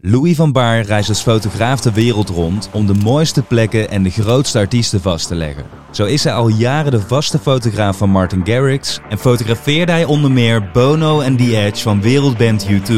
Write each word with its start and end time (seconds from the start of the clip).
Louis 0.00 0.36
van 0.36 0.52
Baar 0.52 0.80
reist 0.80 1.08
als 1.08 1.22
fotograaf 1.22 1.80
de 1.80 1.92
wereld 1.92 2.28
rond 2.28 2.70
om 2.72 2.86
de 2.86 2.94
mooiste 2.94 3.42
plekken 3.42 3.90
en 3.90 4.02
de 4.02 4.10
grootste 4.10 4.58
artiesten 4.58 5.00
vast 5.00 5.28
te 5.28 5.34
leggen. 5.34 5.64
Zo 5.90 6.04
is 6.04 6.24
hij 6.24 6.32
al 6.32 6.48
jaren 6.48 6.90
de 6.90 7.00
vaste 7.00 7.38
fotograaf 7.38 7.96
van 7.96 8.10
Martin 8.10 8.46
Garrix 8.46 9.00
en 9.08 9.18
fotografeerde 9.18 9.92
hij 9.92 10.04
onder 10.04 10.30
meer 10.30 10.70
Bono 10.72 11.20
en 11.20 11.36
The 11.36 11.56
Edge 11.56 11.82
van 11.82 12.00
wereldband 12.00 12.66
U2. 12.66 12.92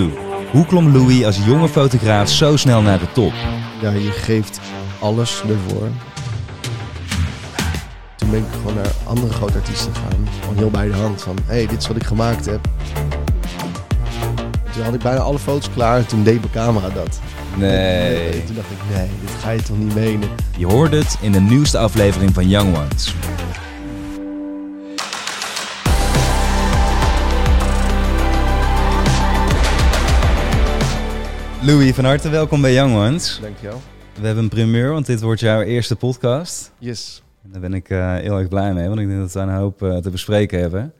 Hoe 0.50 0.66
klom 0.66 0.92
Louis 0.92 1.24
als 1.24 1.44
jonge 1.44 1.68
fotograaf 1.68 2.28
zo 2.28 2.56
snel 2.56 2.82
naar 2.82 2.98
de 2.98 3.12
top? 3.12 3.32
Ja, 3.80 3.90
je 3.90 4.10
geeft 4.10 4.60
alles 4.98 5.42
ervoor. 5.48 5.88
Toen 8.16 8.30
ben 8.30 8.40
ik 8.40 8.52
gewoon 8.52 8.74
naar 8.74 8.92
andere 9.04 9.32
grote 9.32 9.58
artiesten 9.58 9.94
gegaan. 9.94 10.28
Gewoon 10.40 10.56
heel 10.56 10.70
bij 10.70 10.86
de 10.86 10.94
hand 10.94 11.22
van, 11.22 11.36
hé, 11.46 11.54
hey, 11.54 11.66
dit 11.66 11.78
is 11.78 11.86
wat 11.86 11.96
ik 11.96 12.04
gemaakt 12.04 12.46
heb. 12.46 12.68
Toen 14.72 14.82
had 14.82 14.94
ik 14.94 15.00
bijna 15.00 15.20
alle 15.20 15.38
foto's 15.38 15.70
klaar 15.70 15.96
en 15.98 16.06
toen 16.06 16.22
deed 16.22 16.40
mijn 16.40 16.52
camera 16.52 16.88
dat. 16.88 17.20
Nee. 17.56 18.44
Toen 18.44 18.54
dacht 18.54 18.70
ik, 18.70 18.96
nee, 18.96 19.08
dit 19.20 19.30
ga 19.30 19.50
je 19.50 19.62
toch 19.62 19.78
niet 19.78 19.94
menen. 19.94 20.28
Je 20.56 20.66
hoort 20.66 20.92
het 20.92 21.18
in 21.20 21.32
de 21.32 21.40
nieuwste 21.40 21.78
aflevering 21.78 22.34
van 22.34 22.48
Young 22.48 22.76
Ones. 22.76 23.14
Louis, 31.62 31.94
van 31.94 32.04
harte 32.04 32.28
welkom 32.28 32.60
bij 32.60 32.72
Young 32.72 32.94
Ones. 32.94 33.38
Dankjewel. 33.42 33.80
We 34.20 34.26
hebben 34.26 34.44
een 34.44 34.50
primeur, 34.50 34.92
want 34.92 35.06
dit 35.06 35.20
wordt 35.20 35.40
jouw 35.40 35.60
eerste 35.60 35.96
podcast. 35.96 36.72
Yes. 36.78 37.22
En 37.44 37.50
daar 37.50 37.60
ben 37.60 37.74
ik 37.74 37.90
uh, 37.90 38.14
heel 38.14 38.38
erg 38.38 38.48
blij 38.48 38.72
mee, 38.72 38.88
want 38.88 39.00
ik 39.00 39.08
denk 39.08 39.20
dat 39.20 39.32
we 39.32 39.40
een 39.40 39.48
hoop 39.48 39.82
uh, 39.82 39.96
te 39.96 40.10
bespreken 40.10 40.60
hebben. 40.60 40.92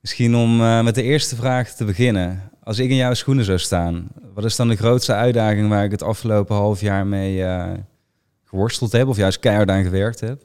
Misschien 0.00 0.36
om 0.36 0.60
uh, 0.60 0.82
met 0.82 0.94
de 0.94 1.02
eerste 1.02 1.36
vraag 1.36 1.68
te 1.68 1.84
beginnen. 1.84 2.50
Als 2.64 2.78
ik 2.78 2.90
in 2.90 2.96
jouw 2.96 3.14
schoenen 3.14 3.44
zou 3.44 3.58
staan, 3.58 4.08
wat 4.34 4.44
is 4.44 4.56
dan 4.56 4.68
de 4.68 4.76
grootste 4.76 5.12
uitdaging 5.12 5.68
waar 5.68 5.84
ik 5.84 5.90
het 5.90 6.02
afgelopen 6.02 6.56
half 6.56 6.80
jaar 6.80 7.06
mee 7.06 7.44
geworsteld 8.44 8.92
heb, 8.92 9.06
of 9.08 9.16
juist 9.16 9.38
keihard 9.38 9.70
aan 9.70 9.82
gewerkt 9.82 10.20
heb? 10.20 10.42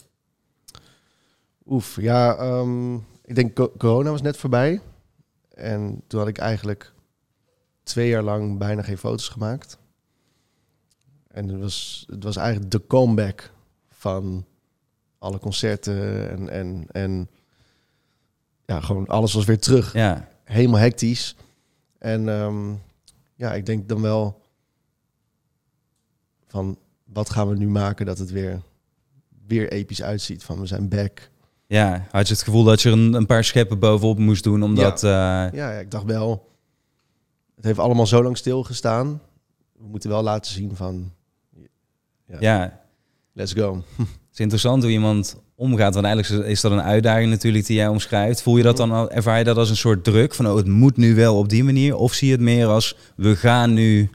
Oef, 1.65 2.01
ja, 2.01 2.39
um, 2.59 2.95
ik 3.25 3.35
denk 3.35 3.53
co 3.53 3.71
corona 3.77 4.09
was 4.09 4.21
net 4.21 4.37
voorbij. 4.37 4.81
En 5.53 6.01
toen 6.07 6.19
had 6.19 6.29
ik 6.29 6.37
eigenlijk 6.37 6.93
twee 7.83 8.09
jaar 8.09 8.23
lang 8.23 8.57
bijna 8.57 8.81
geen 8.81 8.97
foto's 8.97 9.27
gemaakt. 9.27 9.77
En 11.27 11.47
het 11.47 11.59
was, 11.59 12.05
het 12.09 12.23
was 12.23 12.35
eigenlijk 12.35 12.71
de 12.71 12.87
comeback 12.87 13.51
van 13.89 14.45
alle 15.17 15.39
concerten 15.39 16.29
en, 16.29 16.49
en, 16.49 16.85
en 16.91 17.29
ja, 18.65 18.79
gewoon 18.79 19.07
alles 19.07 19.33
was 19.33 19.45
weer 19.45 19.59
terug. 19.59 19.93
Ja. 19.93 20.27
Helemaal 20.43 20.79
hectisch. 20.79 21.35
En 21.99 22.27
um, 22.27 22.81
ja, 23.35 23.53
ik 23.53 23.65
denk 23.65 23.89
dan 23.89 24.01
wel 24.01 24.41
van 26.47 26.77
wat 27.03 27.29
gaan 27.29 27.47
we 27.47 27.55
nu 27.55 27.67
maken 27.67 28.05
dat 28.05 28.17
het 28.17 28.31
weer, 28.31 28.61
weer 29.47 29.71
episch 29.71 30.01
uitziet. 30.01 30.43
Van 30.43 30.59
we 30.59 30.65
zijn 30.65 30.89
back. 30.89 31.29
Ja, 31.67 32.07
had 32.11 32.27
je 32.27 32.33
het 32.33 32.43
gevoel 32.43 32.63
dat 32.63 32.81
je 32.81 32.89
er 32.89 32.97
een, 32.97 33.13
een 33.13 33.25
paar 33.25 33.43
scheppen 33.43 33.79
bovenop 33.79 34.17
moest 34.17 34.43
doen 34.43 34.63
omdat... 34.63 35.01
Ja. 35.01 35.47
Uh... 35.47 35.53
ja, 35.53 35.71
ja, 35.71 35.79
ik 35.79 35.91
dacht 35.91 36.05
wel, 36.05 36.49
het 37.55 37.65
heeft 37.65 37.79
allemaal 37.79 38.07
zo 38.07 38.23
lang 38.23 38.37
stilgestaan. 38.37 39.21
We 39.77 39.87
moeten 39.87 40.09
wel 40.09 40.23
laten 40.23 40.51
zien 40.51 40.75
van, 40.75 41.11
ja, 42.25 42.37
ja. 42.39 42.81
let's 43.33 43.53
go. 43.53 43.83
Het 43.97 44.07
is 44.33 44.39
interessant 44.39 44.83
hoe 44.83 44.91
iemand 44.91 45.35
omgaat. 45.59 45.93
Want 45.93 46.05
eigenlijk 46.05 46.47
is 46.47 46.61
dat 46.61 46.71
een 46.71 46.81
uitdaging 46.81 47.29
natuurlijk 47.29 47.65
die 47.65 47.75
jij 47.75 47.87
omschrijft. 47.87 48.41
Voel 48.41 48.57
je 48.57 48.63
dat 48.63 48.77
dan 48.77 48.91
al, 48.91 49.11
ervaar 49.11 49.37
je 49.37 49.43
dat 49.43 49.57
als 49.57 49.69
een 49.69 49.75
soort 49.75 50.03
druk 50.03 50.33
van 50.33 50.47
oh, 50.47 50.55
het 50.55 50.67
moet 50.67 50.97
nu 50.97 51.15
wel 51.15 51.37
op 51.37 51.49
die 51.49 51.63
manier? 51.63 51.95
Of 51.95 52.13
zie 52.13 52.27
je 52.27 52.33
het 52.33 52.43
meer 52.43 52.67
als 52.67 52.97
we 53.15 53.35
gaan 53.35 53.73
nu 53.73 54.09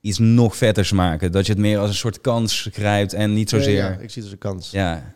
iets 0.00 0.18
nog 0.18 0.56
vetters 0.56 0.92
maken? 0.92 1.32
Dat 1.32 1.46
je 1.46 1.52
het 1.52 1.60
meer 1.60 1.78
als 1.78 1.88
een 1.88 1.94
soort 1.94 2.20
kans 2.20 2.68
grijpt 2.72 3.12
en 3.12 3.32
niet 3.32 3.48
zozeer... 3.48 3.74
Ja, 3.74 3.88
ja, 3.88 3.98
ik 3.98 4.10
zie 4.10 4.22
het 4.22 4.22
als 4.22 4.32
een 4.32 4.38
kans. 4.38 4.70
Ja. 4.70 5.14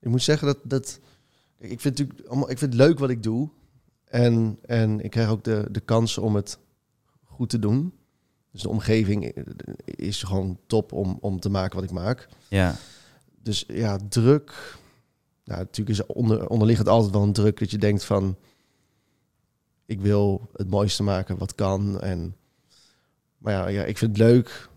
Ik 0.00 0.08
moet 0.08 0.22
zeggen 0.22 0.46
dat... 0.46 0.58
dat 0.62 1.00
ik 1.58 1.80
vind 1.80 1.98
natuurlijk 1.98 2.28
allemaal, 2.28 2.50
ik 2.50 2.58
vind 2.58 2.72
het 2.72 2.82
leuk 2.82 2.98
wat 2.98 3.10
ik 3.10 3.22
doe. 3.22 3.48
En, 4.04 4.58
en 4.66 5.00
ik 5.00 5.10
krijg 5.10 5.28
ook 5.28 5.44
de, 5.44 5.68
de 5.70 5.80
kans 5.80 6.18
om 6.18 6.34
het 6.34 6.58
goed 7.24 7.48
te 7.48 7.58
doen. 7.58 7.92
Dus 8.52 8.62
de 8.62 8.68
omgeving 8.68 9.32
is 9.84 10.22
gewoon 10.22 10.58
top 10.66 10.92
om, 10.92 11.18
om 11.20 11.40
te 11.40 11.48
maken 11.48 11.74
wat 11.74 11.84
ik 11.84 11.90
maak. 11.90 12.28
Ja. 12.48 12.76
Dus 13.42 13.64
ja, 13.68 13.98
druk. 14.08 14.78
Ja, 15.50 15.56
natuurlijk 15.56 15.98
is 15.98 16.06
onder, 16.06 16.48
onderliggend 16.48 16.88
altijd 16.88 17.12
wel 17.12 17.22
een 17.22 17.32
druk 17.32 17.58
dat 17.58 17.70
je 17.70 17.78
denkt 17.78 18.04
van... 18.04 18.36
Ik 19.86 20.00
wil 20.00 20.48
het 20.52 20.70
mooiste 20.70 21.02
maken 21.02 21.38
wat 21.38 21.54
kan. 21.54 22.00
En, 22.00 22.36
maar 23.38 23.52
ja, 23.52 23.68
ja, 23.68 23.84
ik 23.84 23.98
vind 23.98 24.16
het 24.16 24.26
leuk. 24.26 24.68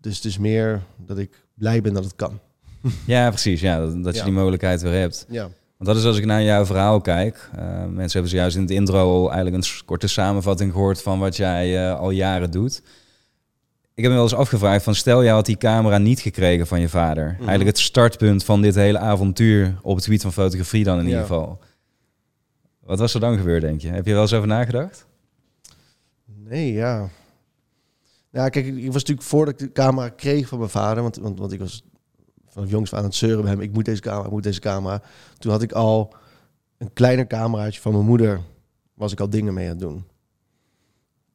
Dus 0.00 0.16
het 0.16 0.24
is 0.24 0.38
meer 0.38 0.82
dat 0.96 1.18
ik 1.18 1.44
blij 1.54 1.80
ben 1.80 1.94
dat 1.94 2.04
het 2.04 2.16
kan. 2.16 2.38
Ja, 3.06 3.28
precies. 3.28 3.60
Ja, 3.60 3.78
dat, 3.78 4.02
dat 4.04 4.12
je 4.12 4.18
Ja. 4.18 4.24
die 4.24 4.34
mogelijkheid 4.34 4.82
weer 4.82 4.92
hebt. 5.00 5.26
Ja. 5.28 5.42
Want 5.76 5.90
dat 5.90 5.96
is 5.96 6.04
als 6.04 6.18
ik 6.18 6.24
naar 6.24 6.42
jouw 6.42 6.64
verhaal 6.66 7.00
kijk. 7.00 7.50
Uh, 7.58 7.60
mensen 7.84 8.12
hebben 8.12 8.30
zojuist 8.30 8.56
in 8.56 8.62
het 8.62 8.70
intro 8.70 9.22
al 9.22 9.32
eigenlijk 9.32 9.64
een 9.64 9.84
korte 9.84 10.08
samenvatting 10.08 10.72
gehoord 10.72 11.02
van 11.02 11.18
wat 11.18 11.36
jij 11.36 11.88
uh, 11.90 11.98
al 11.98 12.10
jaren 12.10 12.50
doet. 12.50 12.82
Ik 13.98 14.04
heb 14.04 14.12
me 14.12 14.18
wel 14.18 14.28
eens 14.28 14.38
afgevraagd 14.38 14.84
van 14.84 14.94
stel 14.94 15.22
jij 15.22 15.32
had 15.32 15.46
die 15.46 15.56
camera 15.56 15.98
niet 15.98 16.20
gekregen 16.20 16.66
van 16.66 16.80
je 16.80 16.88
vader. 16.88 17.24
Mm 17.24 17.30
-hmm. 17.30 17.48
Eigenlijk 17.48 17.76
het 17.76 17.78
startpunt 17.78 18.44
van 18.44 18.62
dit 18.62 18.74
hele 18.74 18.98
avontuur 18.98 19.78
op 19.82 19.94
het 19.94 20.04
gebied 20.04 20.22
van 20.22 20.32
fotografie 20.32 20.84
dan 20.84 20.94
in 20.98 21.02
Ja. 21.02 21.08
ieder 21.08 21.20
geval. 21.22 21.58
Wat 22.80 22.98
was 22.98 23.14
er 23.14 23.20
dan 23.20 23.36
gebeurd 23.36 23.60
denk 23.62 23.80
je? 23.80 23.88
Heb 23.88 24.06
je 24.06 24.12
wel 24.12 24.22
eens 24.22 24.32
over 24.32 24.48
nagedacht? 24.48 25.06
Nee, 26.24 26.72
ja. 26.72 27.08
Ja, 28.30 28.48
kijk, 28.48 28.66
ik 28.66 28.86
was 28.86 28.94
natuurlijk 28.94 29.26
voordat 29.28 29.54
ik 29.54 29.60
de 29.60 29.72
camera 29.72 30.08
kreeg 30.08 30.48
van 30.48 30.58
mijn 30.58 30.70
vader, 30.70 31.02
want, 31.02 31.16
want, 31.16 31.38
want 31.38 31.52
ik 31.52 31.58
was 31.58 31.82
vanaf 32.48 32.70
jongs 32.70 32.94
aan 32.94 33.04
het 33.04 33.14
zeuren 33.14 33.42
bij 33.42 33.50
hem, 33.50 33.60
ik 33.60 33.72
moet 33.72 33.84
deze 33.84 34.00
camera, 34.00 34.24
ik 34.24 34.32
moet 34.32 34.42
deze 34.42 34.60
camera. 34.60 35.02
Toen 35.38 35.52
had 35.52 35.62
ik 35.62 35.72
al 35.72 36.14
een 36.78 36.92
kleiner 36.92 37.26
cameraatje 37.26 37.80
van 37.80 37.92
mijn 37.92 38.04
moeder, 38.04 38.40
was 38.94 39.12
ik 39.12 39.20
al 39.20 39.30
dingen 39.30 39.54
mee 39.54 39.64
aan 39.64 39.70
het 39.70 39.80
doen. 39.80 40.04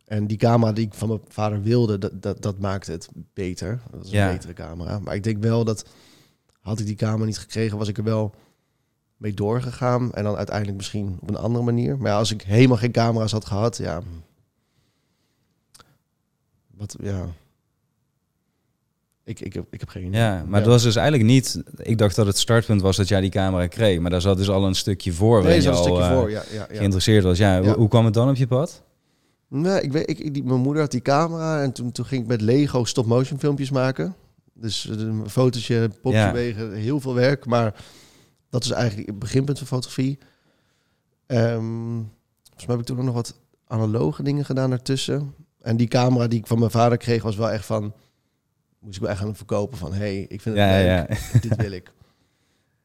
En 0.05 0.27
die 0.27 0.37
camera 0.37 0.71
die 0.71 0.85
ik 0.85 0.93
van 0.93 1.07
mijn 1.07 1.19
vader 1.27 1.61
wilde, 1.61 1.97
dat, 1.97 2.11
dat, 2.21 2.41
dat 2.41 2.59
maakte 2.59 2.91
het 2.91 3.09
beter. 3.33 3.79
Dat 3.91 4.05
is 4.05 4.11
een 4.11 4.17
Ja. 4.17 4.31
betere 4.31 4.53
camera. 4.53 4.99
Maar 4.99 5.15
ik 5.15 5.23
denk 5.23 5.43
wel 5.43 5.63
dat, 5.63 5.85
had 6.61 6.79
ik 6.79 6.85
die 6.85 6.95
camera 6.95 7.25
niet 7.25 7.37
gekregen, 7.37 7.77
was 7.77 7.87
ik 7.87 7.97
er 7.97 8.03
wel 8.03 8.33
mee 9.17 9.33
doorgegaan. 9.33 10.13
En 10.13 10.23
dan 10.23 10.35
uiteindelijk 10.35 10.77
misschien 10.77 11.17
op 11.21 11.29
een 11.29 11.35
andere 11.35 11.63
manier. 11.63 11.97
Maar 11.97 12.11
ja, 12.11 12.17
als 12.17 12.31
ik 12.31 12.41
helemaal 12.41 12.77
geen 12.77 12.91
camera's 12.91 13.31
had 13.31 13.45
gehad, 13.45 13.77
ja... 13.77 14.01
Wat, 16.77 16.95
ja... 17.01 17.25
Ik, 19.25 19.39
ik, 19.39 19.53
heb, 19.53 19.65
ik 19.69 19.79
heb 19.79 19.89
geen 19.89 20.05
idee. 20.05 20.19
Ja, 20.21 20.43
maar 20.47 20.59
dat 20.59 20.69
was 20.69 20.83
dus 20.83 20.95
eigenlijk 20.95 21.27
niet... 21.29 21.63
Ik 21.77 21.97
dacht 21.97 22.15
dat 22.15 22.25
het 22.25 22.37
startpunt 22.37 22.81
was 22.81 22.97
dat 22.97 23.07
jij 23.07 23.21
die 23.21 23.29
camera 23.29 23.67
kreeg. 23.67 23.99
Maar 23.99 24.11
daar 24.11 24.21
zat 24.21 24.37
dus 24.37 24.49
al 24.49 24.65
een 24.65 24.75
stukje 24.75 25.13
voor. 25.13 25.43
Nee, 25.43 25.61
je 25.61 25.69
al, 25.69 25.83
stukje 25.83 26.01
eh, 26.01 26.11
voor, 26.13 26.29
ja. 26.29 26.43
ja, 26.51 26.67
ja. 26.69 26.77
geïnteresseerd 26.77 27.23
was. 27.23 27.37
Ja, 27.37 27.55
Ja. 27.55 27.61
Hoe, 27.63 27.73
hoe 27.73 27.87
kwam 27.87 28.05
het 28.05 28.13
dan 28.13 28.29
op 28.29 28.35
je 28.35 28.47
pad? 28.47 28.83
Nee, 29.55 29.81
ik 29.81 29.91
weet, 29.91 30.09
ik, 30.09 30.33
die, 30.33 30.43
mijn 30.43 30.59
moeder 30.59 30.81
had 30.81 30.91
die 30.91 31.01
camera 31.01 31.61
en 31.61 31.71
toen, 31.71 31.91
toen 31.91 32.05
ging 32.05 32.21
ik 32.21 32.27
met 32.27 32.41
Lego 32.41 32.83
stop-motion 32.83 33.39
filmpjes 33.39 33.69
maken. 33.71 34.15
Dus 34.53 34.89
eh, 34.89 34.97
een 34.99 35.29
fotootje, 35.29 35.89
popje 36.01 36.17
Ja. 36.17 36.31
bewegen, 36.31 36.73
heel 36.73 36.99
veel 36.99 37.13
werk. 37.13 37.45
Maar 37.45 37.83
dat 38.49 38.63
is 38.63 38.71
eigenlijk 38.71 39.07
het 39.09 39.19
beginpunt 39.19 39.57
van 39.57 39.67
fotografie. 39.67 40.17
Ehm 41.25 42.01
volgens 42.43 42.65
mij 42.65 42.75
heb 42.75 42.79
ik 42.79 42.85
toen 42.85 42.97
ook 42.97 43.03
nog 43.03 43.13
wat 43.13 43.39
analoge 43.67 44.23
dingen 44.23 44.45
gedaan 44.45 44.71
ertussen. 44.71 45.33
En 45.61 45.77
die 45.77 45.87
camera 45.87 46.27
die 46.27 46.39
ik 46.39 46.47
van 46.47 46.59
mijn 46.59 46.71
vader 46.71 46.97
kreeg 46.97 47.23
was 47.23 47.35
wel 47.35 47.51
echt 47.51 47.65
van... 47.65 47.93
Moest 48.79 48.95
ik 48.95 49.01
wel 49.01 49.09
echt 49.11 49.19
gaan 49.19 49.35
verkopen 49.35 49.77
van... 49.77 49.93
hey, 49.93 50.19
ik 50.21 50.41
vind 50.41 50.55
het 50.57 50.65
Ja, 50.65 50.71
leuk, 50.77 50.85
ja. 51.33 51.39
dit 51.39 51.55
wil 51.55 51.71
ik. 51.71 51.91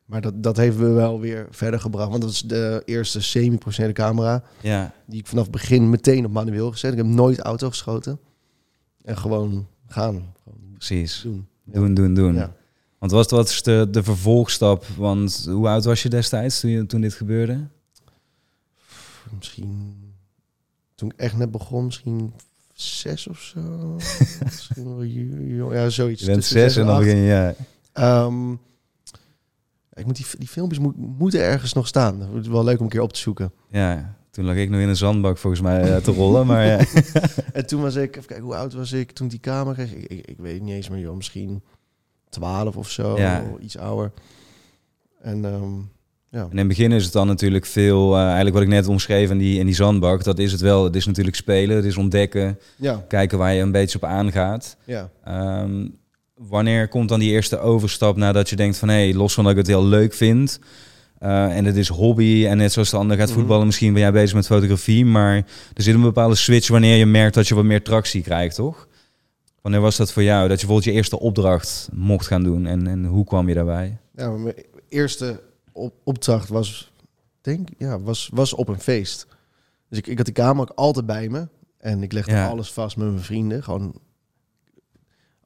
Maar 0.08 0.20
dat, 0.20 0.42
dat 0.42 0.56
heeft 0.56 0.76
me 0.76 0.88
wel 0.88 1.20
weer 1.20 1.46
verder 1.50 1.80
gebracht. 1.80 2.10
Want 2.10 2.22
dat 2.22 2.30
is 2.30 2.40
de 2.40 2.82
eerste 2.84 3.20
semi-professionele 3.20 3.94
camera 3.94 4.42
Ja, 4.60 4.94
die 5.06 5.20
ik 5.20 5.26
vanaf 5.26 5.42
het 5.42 5.52
begin 5.52 5.90
meteen 5.90 6.24
op 6.24 6.32
manueel 6.32 6.70
gezet. 6.70 6.92
Ik 6.92 6.96
heb 6.98 7.06
nooit 7.06 7.38
auto 7.38 7.68
geschoten. 7.68 8.18
En 9.04 9.18
gewoon 9.18 9.66
gaan. 9.86 10.34
Gewoon 10.42 10.58
precies. 10.74 11.20
doen. 11.22 11.46
Doen, 11.64 11.94
doen, 11.94 12.14
doen. 12.14 12.34
Ja. 12.34 12.52
Want 12.98 13.12
was 13.12 13.26
wat 13.26 13.48
is 13.48 13.62
de, 13.62 13.88
de 13.90 14.02
vervolgstap? 14.02 14.86
Want 14.96 15.46
hoe 15.50 15.68
oud 15.68 15.84
was 15.84 16.02
je 16.02 16.08
destijds 16.08 16.60
toen, 16.60 16.70
je, 16.70 16.86
toen 16.86 17.00
dit 17.00 17.14
gebeurde? 17.14 17.66
Misschien 19.38 19.96
toen 20.94 21.08
ik 21.08 21.16
echt 21.16 21.36
net 21.36 21.50
begon, 21.50 21.84
misschien 21.84 22.32
zes 22.72 23.26
of 23.26 23.40
zo. 23.40 23.60
misschien 24.44 24.96
wel 25.56 25.72
ja, 25.72 25.88
zoiets. 25.88 26.20
Je 26.20 26.26
bent 26.26 26.44
zes 26.44 26.76
en 26.76 26.86
dan 26.86 26.98
begin 26.98 27.16
je... 27.16 27.24
Ja. 27.24 27.54
Ehm, 27.92 28.54
ik 29.98 30.06
moet 30.06 30.16
die, 30.16 30.26
die 30.38 30.48
filmpjes 30.48 30.78
moet, 30.80 30.94
moeten 31.18 31.40
ergens 31.40 31.72
nog 31.72 31.86
staan. 31.86 32.20
Het 32.20 32.42
is 32.44 32.48
wel 32.48 32.64
leuk 32.64 32.78
om 32.78 32.84
een 32.84 32.90
keer 32.90 33.00
op 33.00 33.12
te 33.12 33.20
zoeken. 33.20 33.52
ja, 33.70 34.16
toen 34.30 34.44
lag 34.44 34.54
ik 34.56 34.70
nog 34.70 34.80
in 34.80 34.88
een 34.88 34.96
zandbak 34.96 35.38
volgens 35.38 35.62
mij 35.62 35.80
eh, 35.94 35.96
te 36.02 36.10
rollen. 36.12 36.46
Maar 36.46 36.66
ja. 36.66 36.78
En 37.52 37.66
toen 37.66 37.80
was 37.82 37.94
ik, 37.94 38.16
even 38.16 38.28
kijken, 38.28 38.44
hoe 38.46 38.54
oud 38.54 38.72
was 38.72 38.92
ik 38.92 39.10
toen 39.12 39.26
ik 39.26 39.30
die 39.32 39.40
camera 39.40 39.74
kreeg? 39.74 39.94
Ik, 39.94 40.04
ik, 40.10 40.26
ik 40.26 40.36
weet 40.38 40.62
niet 40.62 40.74
eens 40.74 40.88
meer, 40.88 41.00
joh, 41.00 41.16
misschien 41.16 41.62
12 42.28 42.76
of 42.76 42.90
zo, 42.90 43.16
Ja. 43.18 43.44
iets 43.60 43.78
ouder. 43.78 44.12
En 45.20 45.44
ehm, 45.44 45.74
Ja. 46.30 46.42
En 46.42 46.50
in 46.50 46.58
het 46.58 46.68
begin 46.68 46.92
is 46.92 47.04
het 47.04 47.12
dan 47.12 47.26
natuurlijk 47.26 47.66
veel, 47.66 48.14
eh, 48.14 48.22
eigenlijk 48.22 48.54
wat 48.54 48.62
ik 48.62 48.68
net 48.68 48.86
omschreef 48.86 49.30
in 49.30 49.38
die, 49.38 49.58
in 49.58 49.66
die 49.66 49.74
zandbak, 49.74 50.24
dat 50.24 50.38
is 50.38 50.52
het 50.52 50.60
wel. 50.60 50.84
Het 50.84 50.96
is 50.96 51.06
natuurlijk 51.06 51.36
spelen, 51.36 51.76
het 51.76 51.84
is 51.84 51.96
ontdekken, 51.96 52.58
Ja, 52.76 53.04
kijken 53.08 53.38
waar 53.38 53.52
je 53.54 53.62
een 53.62 53.72
beetje 53.72 53.96
op 53.98 54.04
aangaat. 54.04 54.76
ja. 54.84 55.10
Ehm, 55.24 55.86
wanneer 56.38 56.88
komt 56.88 57.08
dan 57.08 57.18
die 57.18 57.30
eerste 57.30 57.58
overstap 57.58 58.16
nadat 58.16 58.50
je 58.50 58.56
denkt 58.56 58.76
van 58.78 58.88
hé, 58.88 58.94
hey, 58.94 59.14
los 59.14 59.34
van 59.34 59.42
dat 59.44 59.52
ik 59.52 59.58
het 59.58 59.66
heel 59.66 59.84
leuk 59.84 60.14
vind 60.14 60.58
eh, 61.18 61.56
en 61.56 61.64
het 61.64 61.76
is 61.76 61.88
hobby 61.88 62.46
en 62.46 62.56
net 62.56 62.72
zoals 62.72 62.90
de 62.90 62.96
ander 62.96 63.16
gaat 63.16 63.28
Mhm. 63.28 63.38
voetballen, 63.38 63.66
misschien 63.66 63.92
ben 63.92 64.02
jij 64.02 64.12
bezig 64.12 64.34
met 64.34 64.46
fotografie, 64.46 65.04
maar 65.04 65.36
er 65.74 65.82
zit 65.82 65.94
een 65.94 66.00
bepaalde 66.00 66.34
switch 66.34 66.68
wanneer 66.68 66.96
je 66.96 67.06
merkt 67.06 67.34
dat 67.34 67.48
je 67.48 67.54
wat 67.54 67.64
meer 67.64 67.82
tractie 67.82 68.22
krijgt, 68.22 68.54
toch? 68.54 68.88
Wanneer 69.62 69.80
was 69.80 69.96
dat 69.96 70.12
voor 70.12 70.22
jou, 70.22 70.40
dat 70.48 70.60
je 70.60 70.66
bijvoorbeeld 70.66 70.84
je 70.84 70.92
eerste 70.92 71.18
opdracht 71.20 71.88
mocht 71.92 72.26
gaan 72.26 72.42
doen 72.42 72.66
en, 72.66 72.86
en 72.86 73.04
hoe 73.04 73.24
kwam 73.24 73.48
je 73.48 73.54
daarbij? 73.54 73.96
ja 74.16 74.30
mijn 74.30 74.54
eerste 74.88 75.40
op 75.72 75.94
opdracht 76.04 76.48
was, 76.48 76.92
denk 77.40 77.68
ja, 77.78 78.00
was, 78.00 78.30
was 78.32 78.54
op 78.54 78.68
een 78.68 78.80
feest. 78.80 79.26
Dus 79.88 79.98
ik, 79.98 80.06
ik 80.06 80.16
had 80.16 80.26
die 80.26 80.34
camera 80.34 80.60
ook 80.60 80.72
altijd 80.74 81.06
bij 81.06 81.28
me. 81.28 81.48
En 81.78 82.02
ik 82.02 82.12
legde 82.12 82.30
Ja. 82.32 82.48
alles 82.48 82.72
vast 82.72 82.96
met 82.96 83.08
mijn 83.08 83.20
vrienden. 83.22 83.62
Gewoon, 83.62 83.94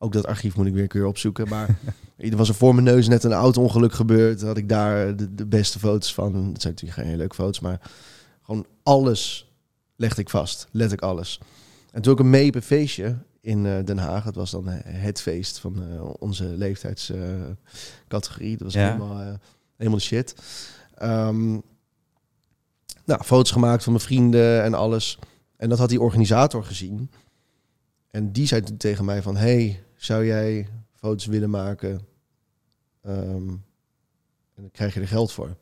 ook 0.02 0.12
dat 0.12 0.26
archief 0.26 0.56
moet 0.56 0.66
ik 0.66 0.72
weer 0.72 0.82
een 0.82 0.88
keer 0.88 1.06
opzoeken. 1.06 1.48
Maar 1.48 1.78
er 2.16 2.36
was 2.36 2.48
er 2.48 2.54
voor 2.54 2.74
mijn 2.74 2.86
neus 2.86 3.08
net 3.08 3.24
een 3.24 3.32
auto-ongeluk 3.32 3.92
gebeurd. 3.92 4.42
Had 4.42 4.56
ik 4.56 4.68
daar 4.68 5.16
de, 5.16 5.34
de 5.34 5.46
beste 5.46 5.78
foto's 5.78 6.14
van. 6.14 6.34
Het 6.34 6.62
zijn 6.62 6.74
natuurlijk 6.74 6.92
geen 6.92 7.04
hele 7.04 7.16
leuke 7.16 7.34
foto's, 7.34 7.60
maar 7.60 7.80
gewoon 8.42 8.66
alles 8.82 9.50
legde 9.96 10.20
ik 10.20 10.30
vast. 10.30 10.66
Let 10.70 10.92
ik 10.92 11.00
alles. 11.00 11.40
En 11.90 12.02
toen 12.02 12.12
ook 12.12 12.18
een 12.18 12.30
mee 12.30 12.48
op 12.48 12.54
een 12.54 12.62
feestje 12.62 13.16
in 13.40 13.66
eh, 13.66 13.84
Den 13.84 13.98
Haag. 13.98 14.24
Het 14.24 14.34
was 14.34 14.50
dan 14.50 14.68
eh, 14.68 14.74
het 14.84 15.20
feest 15.20 15.58
van 15.58 15.82
eh, 15.82 16.08
onze 16.18 16.44
leeftijdscategorie. 16.44 18.56
dat 18.56 18.62
was 18.62 18.74
Ja. 18.74 18.92
helemaal, 18.92 19.38
helemaal 19.76 20.00
shit. 20.00 20.34
Ehm, 20.94 21.50
nou, 23.04 23.22
foto's 23.24 23.50
gemaakt 23.50 23.82
van 23.82 23.92
mijn 23.92 24.04
vrienden 24.04 24.62
en 24.62 24.74
alles. 24.74 25.18
En 25.56 25.68
dat 25.68 25.78
had 25.78 25.88
die 25.88 26.00
organisator 26.00 26.64
gezien. 26.64 27.10
En 28.10 28.32
die 28.32 28.46
zei 28.46 28.60
toen 28.62 28.76
tegen 28.76 29.04
mij 29.04 29.22
van... 29.22 29.36
Hey, 29.36 29.82
zou 30.04 30.26
jij 30.26 30.68
foto's 30.92 31.26
willen 31.26 31.50
maken? 31.50 32.00
Ehm, 33.02 33.48
en 34.54 34.62
dan 34.62 34.70
krijg 34.70 34.94
je 34.94 35.00
er 35.00 35.08
geld 35.08 35.32
voor. 35.32 35.56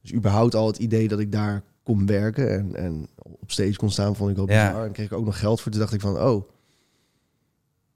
Dus 0.00 0.12
überhaupt 0.12 0.54
al 0.54 0.66
het 0.66 0.78
idee 0.78 1.08
dat 1.08 1.18
ik 1.18 1.32
daar 1.32 1.62
kon 1.82 2.06
werken... 2.06 2.50
en, 2.50 2.76
en 2.76 3.08
op 3.14 3.50
stage 3.50 3.76
kon 3.76 3.90
staan, 3.90 4.16
vond 4.16 4.30
ik 4.30 4.38
al 4.38 4.48
Ja. 4.48 4.66
bizar. 4.68 4.86
En 4.86 4.92
kreeg 4.92 5.06
ik 5.06 5.12
ook 5.12 5.24
nog 5.24 5.38
geld 5.38 5.60
voor. 5.60 5.70
Toen 5.70 5.80
dacht 5.80 5.92
ik 5.92 6.00
van, 6.00 6.18
oh... 6.20 6.48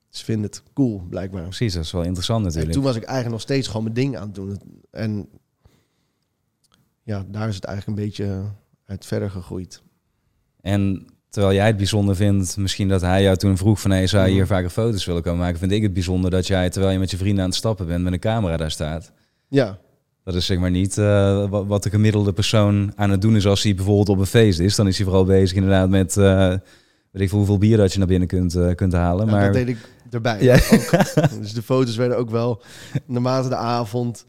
Ze 0.08 0.24
vinden 0.24 0.44
het 0.50 0.62
cool, 0.72 1.06
blijkbaar. 1.08 1.42
Precies, 1.42 1.72
dat 1.74 1.84
is 1.84 1.92
wel 1.92 2.02
interessant 2.02 2.38
En 2.40 2.46
natuurlijk. 2.46 2.74
toen 2.74 2.84
was 2.84 2.96
ik 2.96 3.02
eigenlijk 3.02 3.32
nog 3.32 3.40
steeds 3.40 3.66
gewoon 3.66 3.82
mijn 3.82 3.94
ding 3.94 4.16
aan 4.16 4.26
het 4.26 4.34
doen. 4.34 4.60
En 4.90 5.28
ja, 7.02 7.24
daar 7.28 7.48
is 7.48 7.54
het 7.54 7.64
eigenlijk 7.64 7.98
een 7.98 8.04
beetje 8.04 8.44
uit 8.84 9.06
verder 9.06 9.30
gegroeid. 9.30 9.82
En 10.60 11.06
terwijl 11.34 11.54
jij 11.54 11.66
het 11.66 11.76
bijzonder 11.76 12.16
vindt, 12.16 12.56
misschien 12.56 12.88
dat 12.88 13.00
hij 13.00 13.22
jou 13.22 13.36
toen 13.36 13.56
vroeg 13.56 13.80
van 13.80 13.90
hey, 13.90 14.06
zou 14.06 14.24
je 14.24 14.30
hier 14.32 14.42
Mhm. 14.42 14.52
vaker 14.52 14.70
foto's 14.70 15.04
willen 15.04 15.22
komen 15.22 15.38
maken, 15.40 15.58
vind 15.58 15.72
ik 15.72 15.82
het 15.82 15.92
bijzonder 15.92 16.30
dat 16.30 16.46
jij, 16.46 16.70
terwijl 16.70 16.92
je 16.92 16.98
met 16.98 17.10
je 17.10 17.16
vrienden 17.16 17.42
aan 17.42 17.48
het 17.48 17.58
stappen 17.58 17.86
bent, 17.86 18.04
met 18.04 18.12
een 18.12 18.18
camera 18.18 18.56
daar 18.56 18.70
staat. 18.70 19.12
Ja, 19.48 19.78
Dat 20.24 20.34
is 20.34 20.46
zeg 20.46 20.58
maar 20.58 20.70
niet 20.70 20.98
eh, 20.98 21.04
wa- 21.50 21.64
wat 21.64 21.82
de 21.82 21.90
gemiddelde 21.90 22.32
persoon 22.32 22.92
aan 22.96 23.10
het 23.10 23.20
doen 23.20 23.36
is 23.36 23.46
als 23.46 23.62
hij 23.62 23.74
bijvoorbeeld 23.74 24.08
op 24.08 24.18
een 24.18 24.26
feest 24.26 24.58
is. 24.58 24.74
Dan 24.74 24.86
is 24.86 24.96
hij 24.96 25.04
vooral 25.06 25.24
bezig 25.24 25.56
inderdaad 25.56 25.88
met, 25.88 26.16
eh, 26.16 26.48
weet 27.10 27.22
ik 27.22 27.28
veel 27.28 27.38
hoeveel 27.38 27.58
bier 27.58 27.76
dat 27.76 27.92
je 27.92 27.98
naar 27.98 28.06
binnen 28.08 28.28
kunt, 28.28 28.54
eh, 28.54 28.74
kunt 28.74 28.92
halen. 28.92 29.26
maar 29.26 29.44
dat 29.44 29.52
deed 29.52 29.68
ik 29.68 29.76
erbij. 30.10 30.42
Ja. 30.42 30.54
Ook. 30.54 30.90
Dus 31.40 31.52
de 31.52 31.62
foto's 31.62 31.96
werden 31.96 32.18
ook 32.18 32.30
wel 32.30 32.62
naarmate 33.06 33.48
de 33.48 33.56
avond 33.56 34.24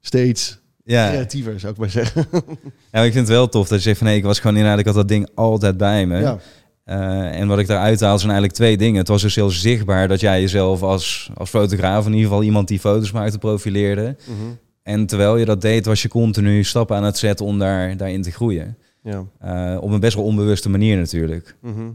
steeds 0.00 0.58
ja. 0.90 1.08
creatiever, 1.10 1.60
zou 1.60 1.72
ik 1.72 1.78
maar 1.78 1.90
zeggen. 1.90 2.26
ja, 2.92 3.00
ik 3.00 3.12
vind 3.12 3.28
het 3.28 3.36
wel 3.36 3.48
tof 3.48 3.68
dat 3.68 3.78
je 3.78 3.84
zegt 3.84 3.98
van 3.98 4.06
nee, 4.06 4.16
ik 4.16 4.24
was 4.24 4.38
gewoon 4.40 4.56
inderdaad, 4.56 4.78
ik 4.78 4.86
had 4.86 4.94
dat 4.94 5.08
ding 5.08 5.28
altijd 5.34 5.76
bij 5.76 6.06
me. 6.06 6.20
Ja, 6.20 6.38
Eh, 6.84 7.40
en 7.40 7.48
wat 7.48 7.58
ik 7.58 7.66
daaruit 7.66 8.00
haal 8.00 8.18
zijn 8.18 8.30
eigenlijk 8.30 8.58
twee 8.58 8.76
dingen. 8.76 8.98
Het 8.98 9.08
was 9.08 9.22
dus 9.22 9.34
heel 9.34 9.50
zichtbaar 9.50 10.08
dat 10.08 10.20
jij 10.20 10.40
jezelf 10.40 10.82
als, 10.82 11.30
als 11.34 11.50
fotograaf, 11.50 12.06
in 12.06 12.12
ieder 12.12 12.26
geval 12.28 12.42
iemand 12.42 12.68
die 12.68 12.78
foto's 12.78 13.12
maakte, 13.12 13.38
profileerde. 13.38 14.16
Mhm. 14.24 14.36
En 14.82 15.06
terwijl 15.06 15.36
je 15.36 15.44
dat 15.44 15.60
deed, 15.60 15.86
was 15.86 16.02
je 16.02 16.08
continu 16.08 16.64
stappen 16.64 16.96
aan 16.96 17.04
het 17.04 17.18
zetten 17.18 17.46
om 17.46 17.58
daar, 17.58 17.96
daarin 17.96 18.22
te 18.22 18.30
groeien. 18.30 18.76
ja. 19.02 19.24
Eh, 19.40 19.82
op 19.82 19.90
een 19.90 20.00
best 20.00 20.14
wel 20.14 20.24
onbewuste 20.24 20.68
manier 20.68 20.96
natuurlijk. 20.96 21.56
Mhm. 21.60 21.90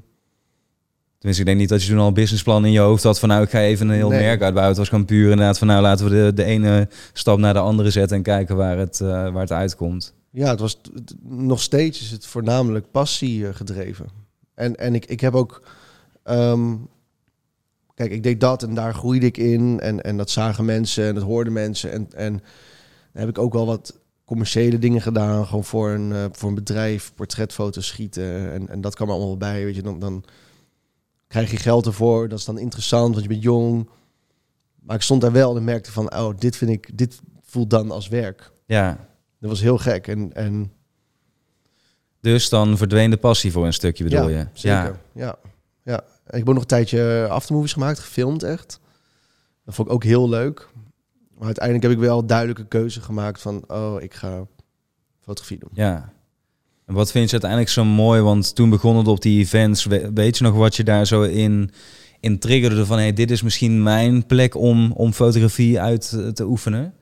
Tenminste, 1.24 1.50
ik 1.50 1.58
denk 1.58 1.60
niet 1.70 1.70
dat 1.80 1.84
je 1.84 1.90
toen 1.90 2.02
al 2.04 2.08
een 2.08 2.14
businessplan 2.24 2.66
in 2.66 2.72
je 2.72 2.80
hoofd 2.80 3.04
had 3.04 3.20
van 3.20 3.30
nou, 3.30 3.44
ik 3.44 3.50
ga 3.50 3.60
even 3.60 3.88
een 3.90 3.96
heel 3.96 4.10
Nee. 4.10 4.20
merk 4.20 4.42
uitbouwen. 4.42 4.68
Het 4.68 4.78
was 4.78 4.90
gewoon 4.90 5.06
puur 5.06 5.30
inderdaad 5.32 5.58
van 5.58 5.68
nou, 5.68 5.82
laten 5.82 6.06
we 6.06 6.12
de, 6.12 6.34
de 6.34 6.44
ene 6.44 6.88
stap 7.14 7.38
naar 7.38 7.54
de 7.54 7.60
andere 7.60 7.90
zetten 7.90 8.18
en 8.18 8.24
kijken 8.24 8.56
waar 8.56 8.78
het, 8.78 9.02
eh, 9.02 9.08
waar 9.08 9.42
het 9.42 9.52
uitkomt. 9.52 10.14
Ja, 10.30 10.50
het 10.50 10.60
was 10.60 10.80
het- 10.94 11.16
nog 11.24 11.62
steeds 11.62 12.02
is 12.02 12.12
het 12.12 12.26
voornamelijk 12.26 12.92
passie 12.92 13.48
eh, 13.48 13.56
gedreven. 13.56 14.06
En, 14.56 14.76
en 14.76 14.96
ik, 14.96 15.06
ik 15.06 15.20
heb 15.20 15.34
ook. 15.34 15.64
ehm, 16.24 16.76
kijk, 17.96 18.12
ik 18.12 18.24
deed 18.24 18.40
dat 18.40 18.64
en 18.64 18.74
daar 18.74 18.94
groeide 18.94 19.26
ik 19.26 19.38
in. 19.38 19.80
En, 19.80 20.02
en 20.04 20.18
dat 20.18 20.30
zagen 20.30 20.66
mensen 20.66 21.06
en 21.08 21.16
dat 21.16 21.24
hoorden 21.24 21.54
mensen. 21.54 21.92
En, 21.92 22.08
en 22.16 22.42
heb 23.14 23.30
ik 23.30 23.38
ook 23.38 23.54
wel 23.54 23.66
wat 23.66 24.00
commerciële 24.26 24.80
dingen 24.80 25.02
gedaan. 25.02 25.46
Gewoon 25.46 25.64
voor 25.64 25.90
een, 25.90 26.12
eh, 26.12 26.26
voor 26.32 26.50
een 26.50 26.56
bedrijf, 26.56 27.12
portretfoto's 27.16 27.88
schieten. 27.88 28.52
En, 28.52 28.70
en 28.70 28.82
dat 28.82 28.96
kwam 28.96 29.10
allemaal 29.10 29.38
bij. 29.38 29.64
Weet 29.66 29.76
je, 29.76 29.82
dan, 29.82 30.00
dan 30.00 30.24
krijg 31.34 31.52
je 31.52 31.58
geld 31.58 31.86
ervoor. 31.86 32.30
Dat 32.30 32.40
is 32.40 32.46
dan 32.46 32.58
interessant, 32.58 33.12
want 33.12 33.22
je 33.22 33.30
bent 33.30 33.44
jong. 33.44 33.90
Maar 34.80 34.96
ik 34.96 35.02
stond 35.02 35.22
daar 35.22 35.32
wel 35.32 35.58
en 35.58 35.64
merkte 35.64 35.92
van, 35.92 36.16
oh, 36.16 36.38
dit 36.38 36.56
vind 36.56 36.72
ik, 36.72 36.98
dit 36.98 37.20
voelt 37.42 37.70
dan 37.70 37.92
als 37.92 38.08
werk. 38.08 38.52
Ja, 38.66 39.08
Dat 39.40 39.50
was 39.50 39.62
heel 39.62 39.78
gek. 39.78 40.08
En, 40.08 40.34
en 40.34 40.72
dus 42.22 42.50
dan 42.50 42.78
verdween 42.78 43.10
de 43.10 43.18
passie 43.18 43.52
voor 43.52 43.66
een 43.66 43.74
stukje 43.74 44.04
bedoel 44.04 44.30
ja, 44.30 44.38
je? 44.40 44.48
Zeker. 44.54 45.00
Ja. 45.14 45.36
ja. 45.84 46.02
En 46.02 46.40
ik 46.40 46.46
heb 46.46 46.46
nog 46.46 46.58
een 46.58 46.66
tijdje 46.66 47.28
aftermovies 47.30 47.74
gemaakt, 47.74 48.00
gefilmd 48.00 48.44
echt. 48.44 48.80
Dat 49.66 49.76
vond 49.76 49.88
ik 49.88 49.94
ook 49.94 50.04
heel 50.04 50.30
leuk. 50.30 50.70
Maar 51.38 51.46
uiteindelijk 51.46 51.86
heb 51.86 51.94
ik 51.94 52.08
wel 52.08 52.26
duidelijke 52.26 52.68
keuze 52.68 53.02
gemaakt 53.02 53.42
van, 53.42 53.64
oh, 53.68 54.02
ik 54.02 54.14
ga 54.14 54.48
fotografie 55.22 55.60
doen. 55.60 55.72
Ja. 55.74 56.14
En 56.86 56.94
wat 56.94 57.12
vind 57.12 57.26
je 57.26 57.32
uiteindelijk 57.32 57.72
zo 57.72 57.86
mooi? 57.86 58.22
Want 58.22 58.56
toen 58.56 58.70
begon 58.70 58.98
het 58.98 59.08
op 59.08 59.22
die 59.22 59.40
events. 59.40 59.86
We- 59.86 60.12
Weet 60.14 60.38
je 60.38 60.44
nog 60.44 60.54
wat 60.56 60.76
je 60.76 60.84
daar 60.84 61.06
zo 61.08 61.22
in, 61.22 61.70
in 62.20 62.40
triggerde? 62.40 62.86
Van 62.86 62.98
hey, 62.98 63.14
dit 63.14 63.32
is 63.32 63.42
misschien 63.42 63.84
mijn 63.84 64.26
plek 64.26 64.56
om, 64.56 64.92
om 64.92 65.14
fotografie 65.14 65.80
uit 65.80 66.14
eh, 66.18 66.28
te 66.28 66.46
oefenen. 66.46 66.94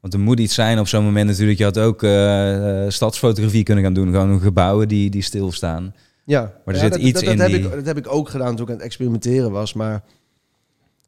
Want 0.00 0.14
er 0.14 0.20
moet 0.20 0.38
iets 0.40 0.54
zijn 0.54 0.78
op 0.78 0.88
zo'n 0.88 1.04
moment 1.04 1.28
natuurlijk. 1.28 1.58
Je 1.58 1.64
had 1.64 1.78
ook 1.78 2.02
eh, 2.02 2.84
eh, 2.84 2.90
stadsfotografie 2.90 3.62
kunnen 3.62 3.84
gaan 3.84 3.94
doen. 3.94 4.10
Gewoon 4.10 4.40
gebouwen 4.40 4.88
die, 4.88 5.10
die 5.10 5.22
stilstaan. 5.22 5.94
Ja, 6.24 6.40
Maar 6.40 6.74
er 6.74 6.74
ja, 6.74 6.80
zit 6.80 6.90
dat, 6.92 7.00
iets 7.00 7.12
dat, 7.12 7.24
dat 7.24 7.32
in 7.32 7.40
heb 7.40 7.50
die- 7.50 7.60
Ik, 7.70 7.74
dat 7.74 7.86
heb 7.86 7.96
ik 7.96 8.12
ook 8.12 8.28
gedaan 8.28 8.54
toen 8.56 8.64
ik 8.64 8.70
aan 8.70 8.76
het 8.76 8.84
experimenteren 8.84 9.50
was. 9.50 9.72
Maar 9.72 10.02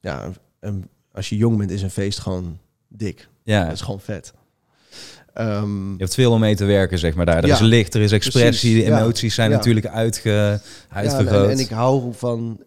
ja, 0.01 0.31
een- 0.61 0.89
als 1.13 1.29
je 1.29 1.37
jong 1.37 1.59
bent 1.59 1.71
is 1.71 1.83
een 1.83 1.91
feest 1.91 2.19
gewoon 2.19 2.59
dik. 2.89 3.29
Ja, 3.43 3.65
Dat 3.65 3.73
is 3.73 3.81
gewoon 3.81 4.01
vet. 4.01 4.33
Ehm, 5.35 5.91
je 5.91 5.99
hebt 5.99 6.15
veel 6.15 6.33
om 6.33 6.41
mee 6.41 6.57
te 6.57 6.65
werken, 6.65 6.99
zeg 6.99 7.15
maar 7.15 7.27
daar. 7.27 7.37
Er 7.43 7.47
Ja, 7.47 7.55
is 7.55 7.61
licht, 7.61 7.95
er 7.95 8.01
is 8.01 8.13
expressie, 8.13 8.73
precies, 8.73 8.93
emoties 8.99 9.35
zijn 9.35 9.51
natuurlijk 9.51 9.87
uitge, 9.87 10.61
en, 10.91 11.51
en 11.51 11.59
ik 11.59 11.69
hou 11.69 12.13
van 12.15 12.61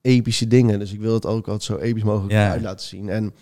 epische 0.00 0.46
dingen. 0.46 0.78
Dus 0.78 0.92
ik 0.92 1.00
wil 1.00 1.14
het 1.14 1.26
ook 1.26 1.46
altijd 1.46 1.62
zo 1.62 1.76
episch 1.76 2.02
mogelijk 2.02 2.32
uit 2.50 2.62
laten 2.62 2.86
zien. 2.86 3.08
En 3.08 3.32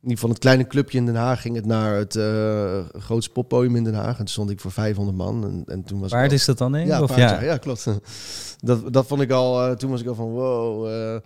niet 0.00 0.18
van 0.18 0.30
het 0.30 0.38
kleine 0.38 0.66
clubje 0.66 0.98
in 0.98 1.06
Den 1.06 1.14
Haag 1.14 1.40
ging 1.40 1.56
het 1.56 1.66
naar 1.66 1.94
het 1.96 2.16
eh, 2.16 2.78
grootste 2.98 3.32
poppodium 3.32 3.76
in 3.76 3.84
Den 3.84 3.94
Haag. 3.94 4.10
En 4.10 4.16
toen 4.16 4.26
stond 4.28 4.50
ik 4.50 4.60
voor 4.60 4.72
500 4.72 5.16
man. 5.16 5.44
En, 5.44 5.62
en 5.74 5.82
toen 5.84 6.00
was 6.00 6.12
al- 6.12 6.30
is 6.30 6.44
dat 6.44 6.58
dan 6.58 6.76
in? 6.76 6.86
Ja, 6.86 7.02
of, 7.02 7.08
paard, 7.08 7.20
ja. 7.20 7.42
ja, 7.42 7.56
klopt. 7.56 7.86
dat, 8.60 8.92
dat 8.92 9.06
vond 9.06 9.20
ik 9.20 9.30
al, 9.30 9.66
eh, 9.66 9.72
toen 9.76 9.90
was 9.90 10.00
ik 10.00 10.06
al 10.06 10.14
van 10.14 10.28
wow. 10.30 10.86
eh, 10.86 11.20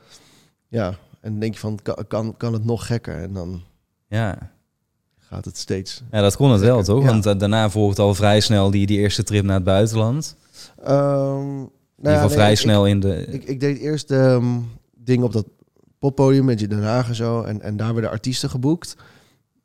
ja, 0.68 0.86
en 1.20 1.30
dan 1.30 1.38
denk 1.38 1.54
je 1.54 1.60
van, 1.60 1.78
kan, 1.82 2.04
kan, 2.08 2.34
kan 2.36 2.52
het 2.52 2.64
nog 2.64 2.86
gekker? 2.86 3.22
En 3.22 3.32
dan 3.32 3.62
ja. 4.08 4.52
Gaat 5.28 5.44
het 5.44 5.58
steeds. 5.58 6.02
Ja, 6.10 6.20
dat 6.20 6.36
kon 6.36 6.50
het 6.50 6.60
wel, 6.60 6.82
toch? 6.82 7.02
ja. 7.02 7.06
Want 7.06 7.26
eh, 7.26 7.38
daarna 7.38 7.70
volgt 7.70 7.98
al 7.98 8.14
vrij 8.14 8.40
snel 8.40 8.70
die, 8.70 8.86
die 8.86 8.98
eerste 8.98 9.22
trip 9.22 9.44
naar 9.44 9.54
het 9.54 9.64
buitenland. 9.64 10.36
Ehm, 10.84 11.58
In 11.58 11.70
ieder 11.98 12.12
geval 12.12 12.30
vrij 12.30 12.54
snel 12.54 12.86
in 12.86 13.00
de... 13.00 13.26
Ik, 13.26 13.44
ik 13.44 13.60
deed 13.60 13.78
eerst 13.78 14.10
ehm 14.10 14.44
dingen 14.96 15.24
op 15.24 15.32
dat 15.32 15.46
poppodium 15.98 16.44
met 16.44 16.60
je 16.60 16.68
Den 16.68 16.82
Haag 16.82 17.08
en 17.08 17.14
zo. 17.14 17.42
En, 17.42 17.60
en 17.62 17.76
daar 17.76 17.92
werden 17.92 18.10
artiesten 18.10 18.50
geboekt. 18.50 18.96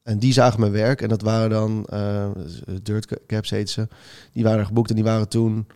En 0.03 0.19
die 0.19 0.33
zagen 0.33 0.59
mijn 0.59 0.71
werk. 0.71 1.01
En 1.01 1.09
dat 1.09 1.21
waren 1.21 1.49
dan, 1.49 1.85
eh 1.85 2.27
Dirt 2.83 3.25
Caps 3.27 3.49
heet 3.49 3.69
ze. 3.69 3.87
Die 4.33 4.43
waren 4.43 4.65
geboekt 4.65 4.89
en 4.89 4.95
die 4.95 5.03
waren 5.03 5.27
toen 5.27 5.67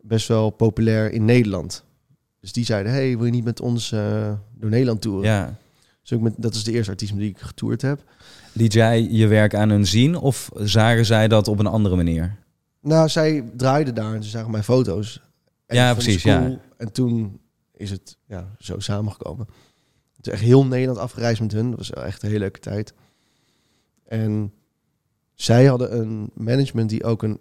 best 0.00 0.28
wel 0.28 0.50
populair 0.50 1.12
in 1.12 1.24
Nederland. 1.24 1.84
Dus 2.40 2.52
die 2.52 2.64
zeiden, 2.64 2.92
hey, 2.92 3.16
wil 3.16 3.26
je 3.26 3.32
niet 3.32 3.44
met 3.44 3.60
ons 3.60 3.92
eh, 3.92 4.32
door 4.58 4.70
Nederland 4.70 5.00
toeren? 5.00 5.30
ja. 5.30 5.54
Dus 6.02 6.12
ook 6.12 6.20
met, 6.20 6.34
dat 6.36 6.54
is 6.54 6.64
de 6.64 6.72
eerste 6.72 6.90
artiest 6.90 7.12
met 7.12 7.20
die 7.20 7.30
ik 7.30 7.38
getoerd 7.38 7.82
heb. 7.82 8.04
Liet 8.54 8.72
jij 8.72 9.02
je 9.10 9.26
werk 9.26 9.54
aan 9.54 9.70
hun 9.70 9.86
zien 9.86 10.16
of 10.16 10.50
zagen 10.54 11.06
zij 11.06 11.28
dat 11.28 11.48
op 11.48 11.58
een 11.58 11.66
andere 11.66 11.96
manier? 11.96 12.36
Nou, 12.80 13.08
zij 13.08 13.44
draaiden 13.56 13.94
daar 13.94 14.14
en 14.14 14.22
ze 14.22 14.30
zagen 14.30 14.50
mijn 14.50 14.64
foto's. 14.64 15.22
En 15.66 15.76
Ja, 15.76 15.92
precies, 15.92 16.22
ja. 16.22 16.58
En 16.76 16.92
toen 16.92 17.40
is 17.72 17.90
het 17.90 18.16
ja, 18.26 18.54
zo 18.58 18.78
samengekomen. 18.78 19.46
Het 20.16 20.26
is 20.26 20.32
echt 20.32 20.42
heel 20.42 20.66
Nederland 20.66 20.98
afgereisd 20.98 21.40
met 21.40 21.52
hun. 21.52 21.70
Dat 21.70 21.78
was 21.78 21.90
echt 21.90 22.22
een 22.22 22.28
hele 22.28 22.40
leuke 22.40 22.60
tijd. 22.60 22.94
En 24.04 24.52
zij 25.34 25.64
hadden 25.64 25.98
een 25.98 26.30
management 26.34 26.90
die 26.90 27.04
ook 27.04 27.22
een 27.22 27.40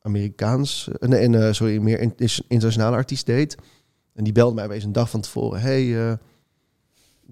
Amerikaans, 0.00 0.88
uh, 1.00 1.08
nee, 1.08 1.24
een, 1.24 1.32
uh, 1.32 1.52
sorry, 1.52 1.78
meer 1.78 2.00
in, 2.00 2.14
internationale 2.48 2.96
artiest 2.96 3.26
deed. 3.26 3.56
En 4.12 4.24
die 4.24 4.32
belde 4.32 4.54
mij 4.54 4.64
opeens 4.64 4.84
een 4.84 4.92
dag 4.92 5.10
van 5.10 5.20
tevoren. 5.20 5.60
Hey, 5.60 5.84
uh, 5.84 6.12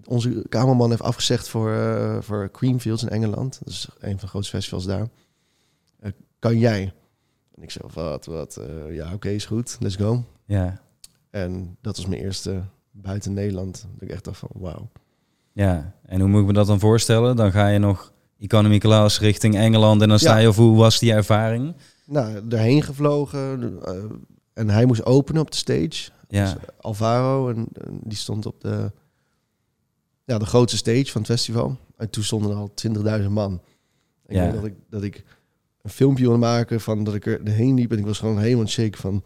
onze 0.05 0.45
kamerman 0.49 0.91
heeft 0.91 1.03
afgezegd 1.03 1.49
voor, 1.49 1.71
uh, 1.71 2.17
voor 2.21 2.51
Creamfields 2.51 3.03
in 3.03 3.09
Engeland. 3.09 3.59
Dat 3.65 3.73
is 3.73 3.89
een 3.99 4.11
van 4.11 4.19
de 4.21 4.27
grootste 4.27 4.57
festivals 4.57 4.85
daar. 4.85 5.09
Uh, 6.03 6.11
kan 6.39 6.59
jij? 6.59 6.93
En 7.55 7.63
ik 7.63 7.71
zei, 7.71 7.85
wat, 7.95 8.27
wat? 8.27 8.59
Uh, 8.61 8.95
ja, 8.95 9.05
oké, 9.05 9.15
okay, 9.15 9.35
is 9.35 9.47
goed. 9.47 9.77
Let's 9.81 9.97
go. 9.97 10.25
Ja. 10.45 10.81
En 11.31 11.77
dat 11.81 11.97
was 11.97 12.07
mijn 12.07 12.23
eerste 12.23 12.63
buiten 12.91 13.33
Nederland. 13.33 13.87
Dat 13.93 14.03
ik 14.03 14.11
echt 14.11 14.25
dacht 14.25 14.39
van, 14.39 14.49
wauw. 14.53 14.89
Ja, 15.53 15.95
en 16.07 16.21
hoe 16.21 16.29
moet 16.29 16.41
ik 16.41 16.47
me 16.47 16.53
dat 16.53 16.67
dan 16.67 16.81
voorstellen? 16.81 17.37
Dan 17.37 17.53
ga 17.53 17.69
je 17.69 17.79
nog 17.79 18.13
economy 18.39 18.79
class 18.79 19.21
richting 19.21 19.57
Engeland 19.57 20.03
en 20.03 20.09
dan 20.09 20.19
sta 20.19 20.37
je, 20.37 20.49
of 20.49 20.57
hoe 20.57 20.77
was 20.77 20.99
die 20.99 21.13
ervaring? 21.13 21.75
Nou, 22.07 22.49
daarheen 22.49 22.83
gevlogen 22.83 23.81
en 24.53 24.69
hij 24.69 24.85
moest 24.85 25.05
openen 25.05 25.43
op 25.43 25.51
de 25.51 25.57
stage. 25.57 26.11
Ja. 26.29 26.45
Dus 26.45 26.55
Alvaro, 26.81 27.49
en, 27.49 27.67
en 27.73 28.01
die 28.03 28.19
stond 28.19 28.47
op 28.47 28.61
de 28.61 28.93
ja, 30.25 30.39
de 30.39 30.47
grootste 30.47 30.77
stage 30.77 31.07
van 31.07 31.21
het 31.21 31.31
festival. 31.31 31.79
En 31.97 32.11
toen 32.11 32.23
stonden 32.23 32.51
er 32.51 32.57
al 32.57 32.73
20.000 33.23 33.29
man. 33.29 33.63
Ik 34.27 34.35
Ja. 34.37 34.51
dat 34.51 34.65
ik, 34.65 34.75
dat 34.89 35.03
ik 35.03 35.25
een 35.83 35.91
filmpje 35.91 36.23
wilde 36.25 36.39
maken 36.39 36.81
van 36.81 37.05
dat 37.05 37.15
ik 37.15 37.27
er 37.27 37.49
heen 37.49 37.75
liep. 37.75 37.93
En 37.93 37.99
ik 37.99 38.05
was 38.05 38.19
gewoon 38.19 38.39
helemaal 38.39 38.67
shake 38.67 38.99
van... 38.99 39.25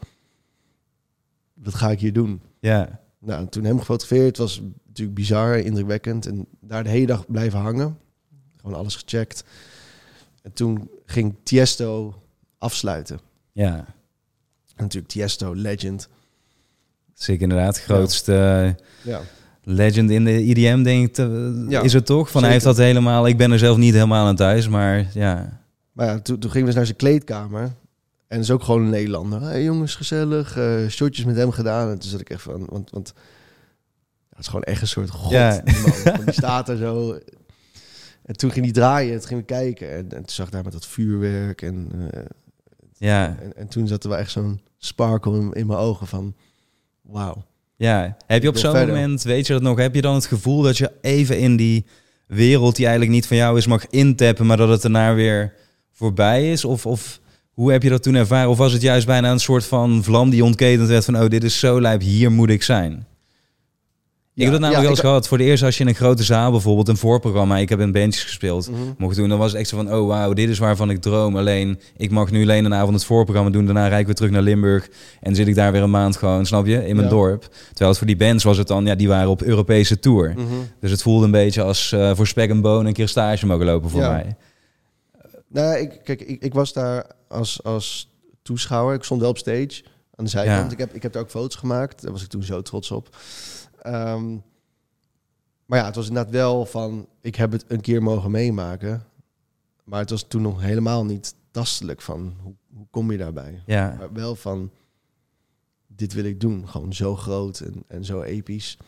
Wat 1.55 1.75
ga 1.75 1.91
ik 1.91 2.01
hier 2.01 2.13
doen? 2.13 2.41
Ja, 2.61 3.01
Nou, 3.19 3.41
en 3.41 3.49
toen 3.49 3.65
hem 3.65 3.79
gefotografeerd. 3.79 4.27
Het 4.27 4.37
was 4.37 4.61
natuurlijk 4.87 5.17
bizar, 5.17 5.59
indrukwekkend. 5.59 6.27
En 6.27 6.47
daar 6.61 6.85
de 6.85 6.91
hele 6.91 7.07
dag 7.07 7.27
blijven 7.27 7.59
hangen. 7.59 7.99
Gewoon 8.57 8.77
alles 8.77 8.97
gecheckt. 8.97 9.45
En 10.43 10.53
toen 10.53 10.91
ging 11.07 11.35
Tiesto 11.43 12.23
afsluiten. 12.59 13.21
ja. 13.53 13.97
En 14.77 14.85
natuurlijk 14.85 15.13
Tiesto, 15.13 15.55
legend. 15.55 16.09
Zeker 17.15 17.43
inderdaad. 17.43 17.79
Grootste 17.79 18.77
Ja. 19.03 19.21
Legend 19.71 20.11
in 20.11 20.25
de 20.25 20.45
IDM, 20.45 20.83
denk 20.83 21.07
ik, 21.07 21.15
te- 21.15 21.67
Ja, 21.69 21.83
is 21.83 21.93
het 21.93 22.07
toch? 22.07 22.31
Van 22.31 22.43
hij 22.43 22.53
heeft 22.53 22.65
dat 22.65 22.77
helemaal... 22.77 23.27
Ik 23.27 23.37
ben 23.37 23.53
er 23.53 23.59
zelf 23.59 23.77
niet 23.77 23.95
helemaal 23.95 24.27
aan 24.27 24.37
thuis, 24.37 24.69
maar 24.69 25.07
ja... 25.15 25.61
Maar 25.93 26.07
ja, 26.07 26.21
toen, 26.21 26.39
toen 26.39 26.51
gingen 26.51 26.61
we 26.61 26.65
dus 26.67 26.75
naar 26.75 26.85
zijn 26.87 26.97
kleedkamer. 26.97 27.63
En 27.63 28.37
dat 28.37 28.39
is 28.39 28.51
ook 28.51 28.63
gewoon 28.63 28.83
een 28.83 28.91
Nederlander. 28.91 29.41
Hey 29.43 29.63
jongens, 29.63 29.95
gezellig. 29.95 30.57
eh 30.57 30.87
shotjes 30.89 31.25
met 31.25 31.37
hem 31.37 31.51
gedaan. 31.51 31.91
En 31.91 31.99
toen 31.99 32.11
zat 32.11 32.21
ik 32.21 32.31
echt 32.31 32.43
van... 32.43 32.67
Want, 32.71 32.91
want 32.91 33.13
ja, 33.17 33.23
het 34.31 34.39
is 34.39 34.47
gewoon 34.47 34.63
echt 34.63 34.81
een 34.81 34.89
soort 34.89 35.11
god. 35.11 35.31
Ja. 35.31 35.61
die 35.65 35.75
man. 35.81 35.93
Want 36.05 36.25
die 36.25 36.33
staat 36.33 36.69
er 36.69 36.77
zo. 36.77 37.19
En 38.25 38.37
toen 38.37 38.51
ging 38.51 38.65
hij 38.65 38.75
draaien. 38.75 39.13
En 39.13 39.19
toen 39.19 39.29
gingen 39.29 39.45
we 39.47 39.53
kijken. 39.55 39.91
En, 39.91 39.97
en 40.03 40.09
toen 40.09 40.23
zag 40.29 40.47
ik 40.47 40.53
daar 40.53 40.65
met 40.65 40.73
dat 40.73 40.87
vuurwerk. 40.87 41.63
En, 41.63 41.89
eh, 42.11 42.21
Ja, 42.97 43.37
en, 43.43 43.57
en 43.57 43.69
toen 43.69 43.87
zat 43.89 44.03
er 44.05 44.11
wel 44.11 44.19
echt 44.19 44.31
zo'n 44.31 44.61
sparkle 44.79 45.37
in, 45.39 45.53
in 45.53 45.67
mijn 45.67 45.79
ogen 45.79 46.07
van... 46.07 46.35
Wauw. 47.03 47.45
Ja. 47.79 48.17
Heb 48.27 48.43
je 48.43 48.49
op 48.49 48.57
zo'n 48.57 48.87
moment, 48.87 49.23
weet 49.23 49.47
je 49.47 49.53
dat 49.53 49.63
nog, 49.63 49.79
heb 49.79 49.95
je 49.95 50.01
dan 50.01 50.15
het 50.15 50.27
gevoel 50.27 50.63
dat 50.63 50.79
je 50.79 50.93
even 51.01 51.39
in 51.39 51.57
die 51.57 51.87
wereld 52.27 52.77
die 52.77 52.85
eigenlijk 52.85 53.15
niet 53.15 53.27
van 53.27 53.37
jou 53.37 53.59
is 53.59 53.67
mag 53.67 53.87
intappen, 53.91 54.47
maar 54.47 54.57
dat 54.57 54.69
het 54.69 54.83
daarna 54.83 55.15
weer 55.15 55.55
voorbij 55.93 56.53
is? 56.53 56.65
Of, 56.65 56.87
of 56.87 57.21
hoe 57.53 57.73
heb 57.73 57.83
je 57.83 57.89
dat 57.89 58.03
toen 58.03 58.15
ervaren? 58.15 58.51
Of 58.51 58.59
was 58.59 58.73
het 58.73 58.83
juist 58.83 59.07
bijna 59.07 59.31
een 59.31 59.41
soort 59.41 59.65
van 59.65 60.05
vlam 60.05 60.31
die 60.31 60.45
ontketend 60.45 60.89
werd 60.89 61.05
van, 61.05 61.23
oh, 61.23 61.29
dit 61.29 61.45
is 61.45 61.59
zo 61.59 61.81
lijp, 61.81 62.01
hier 62.01 62.33
moet 62.33 62.51
ik 62.51 62.63
zijn? 62.63 63.07
Ik 64.47 64.51
heb 64.51 64.53
dat 64.53 64.61
namelijk 64.61 64.81
wel 64.83 64.91
eens 64.91 65.01
gehad. 65.01 65.29
Voor 65.29 65.39
de 65.39 65.45
eerste 65.45 65.67
als 65.67 65.77
je 65.77 65.83
in 65.83 65.89
een 65.89 65.95
grote 65.95 66.23
zaal 66.23 66.51
bijvoorbeeld 66.51 66.89
een 66.89 66.97
voorprogramma, 66.97 67.57
ik 67.59 67.69
heb 67.69 67.81
in 67.81 67.93
bandjes 67.93 68.23
gespeeld, 68.25 68.71
Mhm. 68.71 68.81
mocht 68.99 69.17
doen, 69.17 69.29
dan 69.29 69.39
was 69.39 69.51
het 69.51 69.61
echt 69.61 69.69
zo 69.69 69.77
van, 69.77 69.93
oh 69.95 70.07
wauw, 70.07 70.33
dit 70.33 70.49
is 70.49 70.59
waarvan 70.59 70.91
ik 70.91 71.01
droom. 71.01 71.37
Alleen, 71.37 71.81
ik 71.97 72.11
mag 72.11 72.31
nu 72.31 72.43
alleen 72.43 72.65
een 72.65 72.75
avond 72.75 72.95
het 72.95 73.05
voorprogramma 73.05 73.51
doen, 73.51 73.65
daarna 73.65 73.87
rijd 73.89 74.01
ik 74.01 74.07
weer 74.07 74.15
terug 74.15 74.31
naar 74.31 74.43
Limburg 74.43 74.89
en 75.21 75.35
zit 75.35 75.47
ik 75.49 75.55
daar 75.55 75.73
weer 75.73 75.83
een 75.83 75.91
maand 75.91 76.17
gewoon, 76.17 76.47
snap 76.47 76.67
je, 76.67 76.87
in 76.87 76.97
mijn 76.97 77.09
dorp. 77.09 77.41
Terwijl 77.69 77.89
het 77.91 77.99
voor 77.99 78.07
die 78.07 78.17
bands 78.17 78.45
was 78.45 78.57
het 78.57 78.67
dan, 78.69 78.85
ja, 78.87 78.95
die 78.95 79.09
waren 79.09 79.29
op 79.31 79.43
Europese 79.43 79.99
tour. 79.99 80.33
Mhm. 80.37 80.47
Dus 80.81 80.91
het 80.91 81.03
voelde 81.03 81.25
een 81.25 81.31
beetje 81.31 81.63
als 81.63 81.93
eh, 81.93 82.11
voor 82.15 82.27
spek 82.27 82.51
en 82.51 82.61
bonen 82.61 82.87
een 82.87 82.93
keer 82.93 83.09
stage 83.09 83.47
mogen 83.47 83.67
lopen 83.67 83.91
voor 83.91 84.01
Ja. 84.01 84.11
mij. 84.11 84.37
Nou, 85.49 85.79
ik, 85.79 86.01
kijk, 86.05 86.21
ik, 86.23 86.43
ik 86.43 86.55
was 86.55 86.73
daar 86.73 87.07
als, 87.29 87.63
als 87.63 88.11
toeschouwer. 88.43 88.95
Ik 88.95 89.03
stond 89.05 89.21
wel 89.21 89.31
op 89.31 89.39
stage 89.39 89.83
aan 90.17 90.25
de 90.25 90.31
zijkant. 90.31 90.67
Ja. 90.67 90.73
Ik, 90.73 90.79
heb, 90.79 90.95
ik 90.95 91.03
heb 91.03 91.13
daar 91.13 91.23
ook 91.23 91.31
foto's 91.31 91.55
gemaakt. 91.55 92.03
Daar 92.03 92.13
was 92.13 92.23
ik 92.23 92.29
toen 92.29 92.43
zo 92.43 92.63
trots 92.63 92.91
op. 92.91 93.17
Ehm, 93.83 94.37
maar 95.67 95.79
ja, 95.79 95.85
het 95.85 95.95
was 95.95 96.09
inderdaad 96.09 96.33
wel 96.33 96.67
van... 96.67 97.07
Ik 97.21 97.35
heb 97.35 97.53
het 97.53 97.65
een 97.69 97.81
keer 97.81 98.03
mogen 98.03 98.31
meemaken. 98.31 99.03
Maar 99.85 100.01
het 100.01 100.11
was 100.11 100.25
toen 100.29 100.43
nog 100.43 100.61
helemaal 100.61 101.05
niet 101.05 101.35
tastelijk 101.51 102.01
van... 102.03 102.35
Hoe, 102.43 102.55
hoe 102.77 102.87
kom 102.91 103.13
je 103.13 103.19
daarbij? 103.19 103.63
Ja, 103.67 103.97
Maar 103.99 104.13
wel 104.13 104.35
van... 104.35 104.71
Dit 105.87 106.13
wil 106.13 106.25
ik 106.25 106.41
doen. 106.41 106.69
Gewoon 106.69 106.93
zo 106.93 107.17
groot 107.17 107.61
en, 107.61 107.85
en 107.89 108.05
zo 108.05 108.23
episch. 108.23 108.79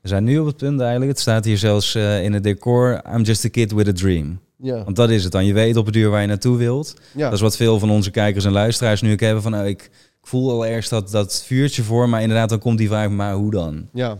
we 0.00 0.08
zijn 0.08 0.24
nu 0.24 0.38
op 0.38 0.46
het 0.46 0.56
punt 0.56 0.80
eigenlijk, 0.80 1.10
het 1.10 1.20
staat 1.20 1.44
hier 1.44 1.58
zelfs 1.58 1.94
eh, 1.94 2.24
in 2.24 2.32
het 2.32 2.42
decor, 2.42 3.02
I'm 3.14 3.22
just 3.22 3.44
a 3.44 3.48
kid 3.48 3.72
with 3.72 3.88
a 3.88 3.92
dream. 3.92 4.40
Ja, 4.58 4.84
Want 4.84 4.96
dat 4.96 5.10
is 5.10 5.22
het 5.22 5.32
dan. 5.32 5.44
Je 5.44 5.52
weet 5.52 5.76
op 5.76 5.84
het 5.84 5.94
duur 5.94 6.10
waar 6.10 6.20
je 6.20 6.26
naartoe 6.26 6.56
wilt. 6.56 6.94
ja. 7.14 7.24
Dat 7.24 7.32
is 7.32 7.40
wat 7.40 7.56
veel 7.56 7.78
van 7.78 7.90
onze 7.90 8.10
kijkers 8.10 8.44
en 8.44 8.52
luisteraars 8.52 9.00
nu 9.02 9.12
ook 9.12 9.20
hebben 9.20 9.42
van, 9.42 9.54
oh, 9.54 9.66
ik, 9.66 9.90
ik 10.26 10.32
voel 10.32 10.50
al 10.50 10.66
ergens 10.66 10.88
dat, 10.88 11.10
dat 11.10 11.42
vuurtje 11.42 11.82
voor, 11.82 12.08
maar 12.08 12.20
inderdaad 12.22 12.48
dan 12.48 12.58
komt 12.58 12.78
die 12.78 12.88
vraag, 12.88 13.10
maar 13.10 13.34
hoe 13.34 13.50
dan? 13.50 13.88
Ja. 13.92 14.18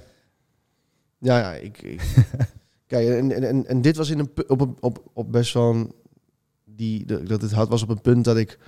Ja, 1.18 1.38
ja, 1.38 1.52
ik... 1.52 1.82
ik 1.82 2.00
kijk, 2.86 3.08
en, 3.08 3.42
en, 3.44 3.66
en, 3.66 3.82
dit 3.82 3.96
was 3.96 4.10
in 4.10 4.18
een, 4.18 4.30
op, 4.46 4.60
een- 4.60 4.76
op, 4.80 5.02
op 5.12 5.32
best 5.32 5.52
wel 5.54 5.74
een... 5.74 5.92
Die, 6.64 7.04
de- 7.04 7.22
dat 7.22 7.42
het 7.42 7.52
had, 7.52 7.68
was 7.68 7.82
op 7.82 7.88
een 7.88 8.00
punt 8.00 8.24
dat 8.24 8.36
ik... 8.36 8.58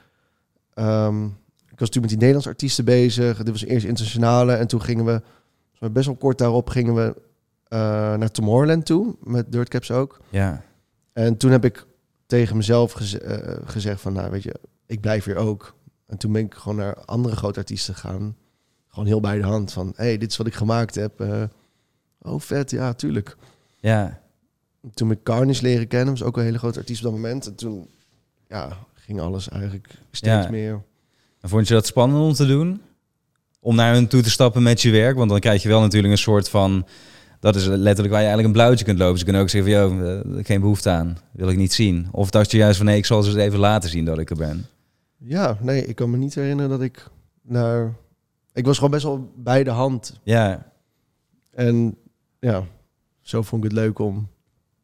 ehm, 0.75 1.25
ik 1.71 1.78
was 1.78 1.88
toen 1.88 2.00
met 2.00 2.11
die 2.11 2.18
Nederlandse 2.18 2.50
artiesten 2.50 2.85
bezig. 2.85 3.37
Dit 3.37 3.49
was 3.50 3.64
eerst 3.64 3.87
internationale. 3.87 4.52
En 4.52 4.66
toen 4.66 4.83
gingen 4.83 5.04
we... 5.04 5.23
Best 5.92 6.07
wel 6.07 6.16
kort 6.16 6.38
daarop 6.38 6.68
gingen 6.68 6.95
we 6.95 7.14
eh, 7.64 7.78
naar 8.16 8.30
Tomorrowland 8.30 8.87
toe. 8.87 9.16
Met 9.23 9.52
Dirtcaps 9.52 9.90
ook. 9.90 10.21
Ja, 10.28 10.62
En 11.12 11.37
toen 11.37 11.50
heb 11.50 11.64
ik 11.64 11.87
tegen 12.26 12.57
mezelf 12.57 13.12
eh, 13.14 13.57
gezegd 13.64 14.00
van... 14.00 14.12
Nou, 14.12 14.30
weet 14.30 14.42
je, 14.42 14.54
ik 14.87 15.00
blijf 15.00 15.25
hier 15.25 15.37
ook. 15.37 15.76
En 16.08 16.16
toen 16.18 16.32
ben 16.32 16.44
ik 16.44 16.54
gewoon 16.54 16.76
naar 16.76 17.04
andere 17.04 17.36
grote 17.36 17.58
artiesten 17.58 17.94
gegaan. 17.94 18.36
Gewoon 18.88 19.06
heel 19.06 19.20
bij 19.20 19.36
de 19.36 19.44
hand 19.44 19.72
van... 19.72 19.92
hey, 19.96 20.18
dit 20.18 20.30
is 20.30 20.36
wat 20.36 20.46
ik 20.46 20.54
gemaakt 20.54 20.94
heb. 20.94 21.20
eh, 21.20 21.42
oh, 22.22 22.40
vet. 22.40 22.70
Ja, 22.70 22.92
tuurlijk. 22.92 23.36
ja, 23.80 24.20
Toen 24.94 25.10
ik 25.10 25.22
Carnage 25.22 25.62
leren 25.62 25.88
kennen, 25.88 26.10
was 26.14 26.22
ook 26.22 26.36
een 26.36 26.44
hele 26.44 26.58
grote 26.58 26.78
artiest 26.78 27.04
op 27.04 27.12
dat 27.12 27.20
moment. 27.20 27.46
En 27.46 27.54
toen 27.54 27.88
ja, 28.48 28.76
ging 28.94 29.20
alles 29.20 29.48
eigenlijk 29.48 29.88
steeds 30.10 30.44
Ja. 30.44 30.50
meer. 30.50 30.82
En 31.40 31.48
vond 31.48 31.68
je 31.68 31.74
dat 31.74 31.86
spannend 31.86 32.22
om 32.22 32.32
te 32.32 32.46
doen? 32.46 32.80
Om 33.60 33.74
naar 33.74 33.94
hun 33.94 34.08
toe 34.08 34.22
te 34.22 34.30
stappen 34.30 34.62
met 34.62 34.82
je 34.82 34.90
werk? 34.90 35.16
Want 35.16 35.30
dan 35.30 35.40
krijg 35.40 35.62
je 35.62 35.68
wel 35.68 35.80
natuurlijk 35.80 36.12
een 36.12 36.18
soort 36.18 36.48
van... 36.48 36.86
Dat 37.40 37.56
is 37.56 37.64
letterlijk 37.66 38.14
waar 38.14 38.22
je 38.22 38.28
eigenlijk 38.28 38.46
een 38.46 38.52
blauwtje 38.52 38.84
kunt 38.84 38.98
lopen. 38.98 39.18
Ze 39.18 39.24
kunnen 39.24 39.42
ook 39.42 39.48
zeggen 39.48 39.72
van, 39.72 39.80
joh, 39.80 40.10
eh, 40.38 40.44
geen 40.44 40.60
behoefte 40.60 40.90
aan. 40.90 41.18
Wil 41.32 41.48
ik 41.48 41.56
niet 41.56 41.72
zien. 41.72 42.08
Of 42.12 42.30
dacht 42.30 42.50
je 42.50 42.56
juist 42.56 42.76
van, 42.76 42.86
nee, 42.86 42.96
ik 42.96 43.06
zal 43.06 43.22
ze 43.22 43.40
even 43.42 43.58
laten 43.58 43.90
zien 43.90 44.04
dat 44.04 44.18
ik 44.18 44.30
er 44.30 44.36
ben. 44.36 44.66
Ja, 45.18 45.58
nee, 45.60 45.87
ik 45.87 45.94
kan 45.96 46.10
me 46.10 46.16
niet 46.16 46.34
herinneren 46.34 46.70
dat 46.70 46.80
ik 46.82 47.08
naar... 47.42 47.94
Ik 48.52 48.64
was 48.64 48.76
gewoon 48.76 48.90
best 48.90 49.02
wel 49.04 49.32
bij 49.37 49.64
de 49.64 49.70
hand. 49.70 50.20
Ja, 50.22 50.72
En 51.52 51.96
ja, 52.40 52.64
zo 53.20 53.42
vond 53.42 53.64
ik 53.64 53.70
het 53.70 53.78
leuk 53.78 53.98
om... 53.98 54.28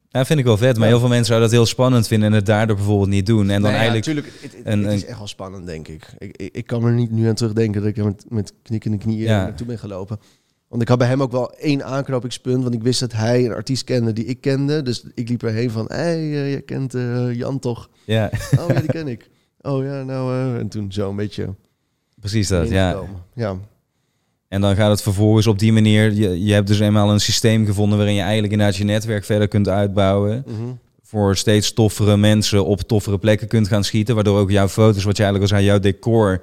ja 0.09 0.25
vind 0.25 0.39
ik 0.39 0.45
wel 0.45 0.57
vet. 0.57 0.75
Maar 0.77 0.85
Ja. 0.85 0.91
heel 0.91 0.99
veel 0.99 1.09
mensen 1.09 1.27
zouden 1.27 1.49
dat 1.49 1.59
heel 1.59 1.67
spannend 1.69 2.07
vinden... 2.07 2.29
en 2.29 2.35
het 2.35 2.47
daardoor 2.47 2.77
bijvoorbeeld 2.77 3.09
niet 3.09 3.27
doen. 3.27 3.51
En 3.51 3.63
dan 3.63 3.73
Nee, 3.73 3.81
ja, 3.81 3.91
eigenlijk... 3.91 4.07
natuurlijk, 4.07 4.55
het, 4.55 4.67
een- 4.67 4.85
is 4.93 5.05
echt 5.05 5.19
wel 5.19 5.27
spannend, 5.27 5.67
denk 5.67 5.89
ik. 5.89 6.15
Ik, 6.19 6.37
ik. 6.37 6.55
ik 6.57 6.67
kan 6.67 6.85
er 6.85 6.93
niet 6.93 7.11
nu 7.11 7.29
aan 7.29 7.35
terugdenken 7.35 7.81
dat 7.81 7.91
ik 7.97 8.05
met, 8.05 8.25
met 8.29 8.53
knikkende 8.63 8.99
knieën 8.99 9.23
Ja. 9.23 9.43
naartoe 9.43 9.67
ben 9.67 9.79
gelopen. 9.79 10.19
Want 10.69 10.83
ik 10.83 10.89
had 10.89 10.99
bij 10.99 11.09
hem 11.09 11.23
ook 11.23 11.33
wel 11.33 11.53
één 11.55 11.85
aanknopingspunt. 11.85 12.63
Want 12.63 12.75
ik 12.75 12.83
wist 12.83 13.01
dat 13.01 13.13
hij 13.13 13.45
een 13.45 13.53
artiest 13.53 13.85
kende 13.85 14.13
die 14.13 14.25
ik 14.25 14.41
kende. 14.41 14.83
Dus 14.83 15.05
ik 15.15 15.29
liep 15.29 15.43
erheen 15.43 15.71
van... 15.71 15.85
Hé, 15.89 15.97
hey, 15.97 16.17
eh, 16.17 16.51
jij 16.51 16.63
kent 16.63 16.95
eh, 16.95 17.33
Jan 17.35 17.59
toch? 17.59 17.91
Ja, 18.05 18.31
Oh 18.59 18.69
ja, 18.69 18.81
die 18.81 18.89
ken 18.91 19.09
ik. 19.09 19.29
Oh 19.67 19.85
ja, 19.85 20.03
nou... 20.03 20.33
eh, 20.35 20.59
en 20.61 20.69
toen 20.69 20.93
zo 20.93 21.11
een 21.11 21.17
beetje... 21.17 21.55
precies 22.21 22.49
dat, 22.49 22.69
ja. 22.69 23.01
Ja, 23.35 23.57
En 24.49 24.61
dan 24.61 24.77
gaat 24.77 24.91
het 24.91 25.03
vervolgens 25.03 25.47
op 25.47 25.59
die 25.59 25.73
manier... 25.73 26.13
Je, 26.13 26.45
je 26.45 26.53
hebt 26.53 26.67
dus 26.67 26.81
eenmaal 26.81 27.11
een 27.11 27.21
systeem 27.21 27.67
gevonden... 27.67 27.97
waarin 27.99 28.15
je 28.17 28.21
eigenlijk 28.23 28.53
inderdaad 28.53 28.77
je 28.77 28.85
netwerk 28.85 29.25
verder 29.25 29.49
kunt 29.49 29.69
uitbouwen... 29.69 30.45
Mhm. 30.47 30.63
voor 31.03 31.37
steeds 31.37 31.73
toffere 31.73 32.17
mensen 32.17 32.65
op 32.65 32.81
toffere 32.81 33.19
plekken 33.19 33.49
kunt 33.49 33.69
gaan 33.69 33.85
schieten. 33.85 34.15
Waardoor 34.15 34.39
ook 34.39 34.51
jouw 34.51 34.69
foto's, 34.69 35.05
wat 35.05 35.17
je 35.17 35.23
eigenlijk 35.23 35.53
al 35.53 35.59
zei, 35.59 35.71
jouw 35.71 35.79
decor 35.81 36.43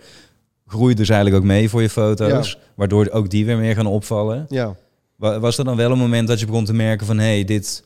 groeit 0.67 0.97
dus 0.97 1.09
eigenlijk 1.09 1.41
ook 1.41 1.47
mee 1.47 1.69
voor 1.69 1.81
je 1.81 1.89
foto's. 1.89 2.57
Waardoor 2.75 3.09
ook 3.11 3.29
die 3.29 3.45
weer 3.45 3.57
meer 3.57 3.75
gaan 3.75 3.85
opvallen. 3.85 4.45
ja. 4.49 4.75
Wa- 5.15 5.39
Was 5.39 5.57
er 5.57 5.65
dan 5.65 5.75
wel 5.77 5.91
een 5.91 5.97
moment 5.97 6.27
dat 6.27 6.39
je 6.39 6.45
begon 6.45 6.65
te 6.65 6.73
merken 6.73 7.05
van... 7.05 7.17
hé, 7.17 7.23
hey, 7.33 7.43
dit, 7.43 7.83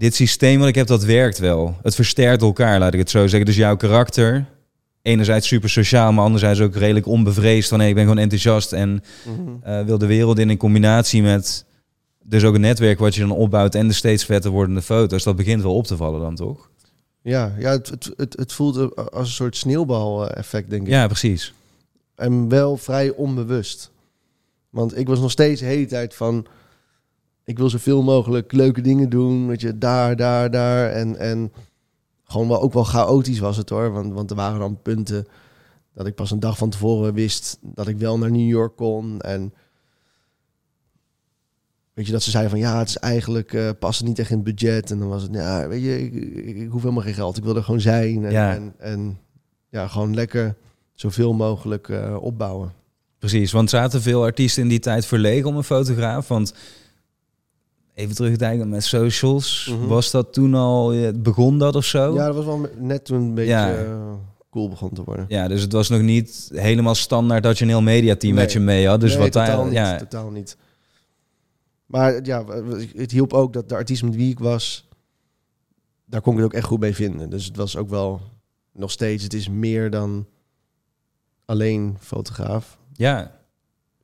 dit 0.00 0.14
systeem 0.14 0.58
wat 0.58 0.68
ik 0.68 0.74
heb, 0.74 0.86
dat 0.86 1.04
werkt 1.04 1.38
wel. 1.38 1.76
Het 1.82 1.94
versterkt 1.94 2.42
elkaar, 2.42 2.78
laat 2.78 2.92
ik 2.92 2.98
het 2.98 3.10
zo 3.10 3.26
zeggen. 3.26 3.44
Dus 3.44 3.56
jouw 3.56 3.76
karakter, 3.76 4.44
enerzijds 5.02 5.46
super 5.48 5.70
sociaal... 5.70 6.12
maar 6.12 6.24
anderzijds 6.24 6.60
ook 6.60 6.74
redelijk 6.74 7.06
onbevreesd 7.06 7.68
van... 7.68 7.80
hé, 7.80 7.86
ik 7.86 7.94
ben 7.94 8.02
gewoon 8.02 8.18
enthousiast 8.18 8.72
en 8.72 9.02
Mhm. 9.24 9.50
eh, 9.62 9.84
wil 9.84 9.98
de 9.98 10.06
wereld 10.06 10.38
in... 10.38 10.50
in 10.50 10.56
combinatie 10.56 11.22
met 11.22 11.64
dus 12.24 12.44
ook 12.44 12.54
een 12.54 12.60
netwerk 12.60 12.98
wat 12.98 13.14
je 13.14 13.20
dan 13.20 13.30
opbouwt... 13.30 13.74
en 13.74 13.88
de 13.88 13.94
steeds 13.94 14.24
vetter 14.24 14.50
wordende 14.50 14.82
foto's. 14.82 15.22
Dat 15.22 15.36
begint 15.36 15.62
wel 15.62 15.74
op 15.74 15.86
te 15.86 15.96
vallen 15.96 16.20
dan, 16.20 16.34
toch? 16.34 16.70
Ja, 17.22 17.54
ja 17.58 17.70
het, 17.70 17.88
het, 17.88 18.10
het, 18.16 18.36
het 18.38 18.52
voelt 18.52 18.76
eh, 18.76 19.04
als 19.04 19.28
een 19.28 19.34
soort 19.34 19.56
sneeuwbal-effect, 19.56 20.70
denk 20.70 20.82
ik. 20.82 20.88
Ja, 20.88 21.06
precies. 21.06 21.54
En 22.14 22.48
wel 22.48 22.76
vrij 22.76 23.10
onbewust. 23.10 23.90
Want 24.70 24.98
ik 24.98 25.06
was 25.06 25.20
nog 25.20 25.30
steeds 25.30 25.60
de 25.60 25.66
hele 25.66 25.86
tijd 25.86 26.14
van... 26.14 26.46
Ik 27.50 27.58
wil 27.58 27.70
zoveel 27.70 28.02
mogelijk 28.02 28.52
leuke 28.52 28.80
dingen 28.80 29.08
doen. 29.08 29.46
Weet 29.46 29.60
je, 29.60 29.78
daar, 29.78 30.16
daar, 30.16 30.50
daar. 30.50 30.90
En, 30.90 31.16
en 31.16 31.52
gewoon 32.24 32.48
wel 32.48 32.60
ook 32.60 32.72
wel 32.72 32.84
chaotisch 32.84 33.38
was 33.38 33.56
het 33.56 33.68
hoor. 33.68 33.92
Want, 33.92 34.12
want 34.12 34.30
er 34.30 34.36
waren 34.36 34.58
dan 34.58 34.82
punten 34.82 35.26
dat 35.94 36.06
ik 36.06 36.14
pas 36.14 36.30
een 36.30 36.40
dag 36.40 36.58
van 36.58 36.70
tevoren 36.70 37.14
wist 37.14 37.58
dat 37.62 37.88
ik 37.88 37.98
wel 37.98 38.18
naar 38.18 38.30
New 38.30 38.48
York 38.48 38.76
kon. 38.76 39.20
En 39.20 39.54
weet 41.92 42.06
je, 42.06 42.12
dat 42.12 42.22
ze 42.22 42.30
zeiden 42.30 42.50
van 42.50 42.60
ja, 42.60 42.78
het 42.78 42.88
is 42.88 42.96
eigenlijk 42.96 43.52
uh, 43.52 43.70
past 43.78 44.04
niet 44.04 44.18
echt 44.18 44.30
in 44.30 44.36
het 44.36 44.56
budget. 44.56 44.90
En 44.90 44.98
dan 44.98 45.08
was 45.08 45.22
het, 45.22 45.34
ja, 45.34 45.68
weet 45.68 45.82
je, 45.82 46.04
ik, 46.04 46.14
ik, 46.14 46.56
ik 46.56 46.68
hoef 46.68 46.82
helemaal 46.82 47.02
geen 47.02 47.14
geld. 47.14 47.36
Ik 47.36 47.44
wil 47.44 47.56
er 47.56 47.64
gewoon 47.64 47.80
zijn. 47.80 48.24
En 48.24 48.32
Ja. 48.32 48.54
en, 48.54 48.74
en 48.78 49.18
ja, 49.68 49.88
gewoon 49.88 50.14
lekker 50.14 50.56
zoveel 50.92 51.32
mogelijk 51.32 51.88
eh, 51.88 52.16
opbouwen. 52.20 52.72
Precies, 53.18 53.52
want 53.52 53.70
zaten 53.70 54.02
veel 54.02 54.22
artiesten 54.22 54.62
in 54.62 54.68
die 54.68 54.78
tijd 54.78 55.06
verlegen 55.06 55.48
om 55.48 55.56
een 55.56 55.64
fotograaf? 55.64 56.28
Want 56.28 56.54
even 58.00 58.14
terugdenken 58.14 58.68
met 58.68 58.84
socials, 58.84 59.68
Mhm. 59.72 59.86
was 59.86 60.10
dat 60.10 60.32
toen 60.32 60.54
al, 60.54 60.94
begon 61.14 61.58
dat 61.58 61.74
of 61.76 61.84
zo? 61.84 62.14
Ja, 62.14 62.26
dat 62.26 62.34
was 62.34 62.44
wel 62.44 62.66
net 62.78 63.04
toen 63.04 63.20
een 63.20 63.34
beetje 63.34 63.50
Ja. 63.52 63.74
eh, 63.74 64.12
cool 64.50 64.68
begon 64.68 64.92
te 64.92 65.04
worden. 65.04 65.24
Ja, 65.28 65.48
dus 65.48 65.62
het 65.62 65.72
was 65.72 65.88
nog 65.88 66.00
niet 66.00 66.50
helemaal 66.54 66.94
standaard 66.94 67.42
dat 67.42 67.58
je 67.58 67.64
een 67.64 67.70
heel 67.70 67.82
mediateam 67.82 68.34
Nee. 68.34 68.42
met 68.44 68.52
je 68.52 68.60
mee 68.60 68.86
had. 68.88 69.00
Dus 69.00 69.10
nee, 69.12 69.18
wat 69.22 69.32
totaal 69.32 69.56
daar, 69.56 69.64
niet, 69.64 69.74
ja, 69.74 69.96
totaal 69.98 70.30
niet. 70.30 70.56
Maar 71.86 72.24
ja, 72.24 72.44
het 72.96 73.10
hielp 73.10 73.32
ook 73.32 73.52
dat 73.52 73.68
de 73.68 73.74
artiest 73.74 74.02
met 74.02 74.14
wie 74.16 74.30
ik 74.30 74.38
was, 74.38 74.88
daar 76.04 76.20
kon 76.20 76.32
ik 76.32 76.38
het 76.38 76.46
ook 76.46 76.54
echt 76.54 76.66
goed 76.66 76.80
mee 76.80 76.94
vinden. 76.94 77.30
Dus 77.30 77.44
het 77.44 77.56
was 77.56 77.76
ook 77.76 77.88
wel 77.88 78.20
nog 78.72 78.90
steeds, 78.90 79.22
het 79.22 79.34
is 79.34 79.48
meer 79.48 79.90
dan 79.90 80.26
alleen 81.44 81.96
fotograaf. 82.00 82.78
ja. 82.92 83.38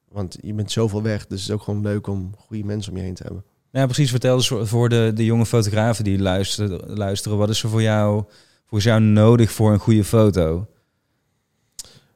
Want 0.08 0.36
je 0.40 0.54
bent 0.54 0.70
zoveel 0.72 1.02
weg, 1.02 1.26
dus 1.26 1.40
het 1.40 1.48
is 1.48 1.54
ook 1.54 1.62
gewoon 1.62 1.82
leuk 1.82 2.06
om 2.06 2.34
goede 2.38 2.64
mensen 2.64 2.92
om 2.92 2.98
je 2.98 3.04
heen 3.04 3.14
te 3.14 3.22
hebben. 3.22 3.44
Ja, 3.76 3.84
precies. 3.84 4.10
Vertel 4.10 4.34
eens 4.36 4.48
voor- 4.48 4.66
voor 4.66 4.88
de, 4.88 5.10
de 5.14 5.24
jonge 5.24 5.46
fotografen 5.46 6.04
die 6.04 6.18
luisteren, 6.18 6.96
luisteren. 6.96 7.38
Wat 7.38 7.48
is 7.48 7.62
er 7.62 7.68
voor 7.68 7.82
jou, 7.82 8.24
volgens 8.60 8.84
jou 8.84 9.00
nodig 9.00 9.52
voor 9.52 9.72
een 9.72 9.78
goede 9.78 10.04
foto? 10.04 10.66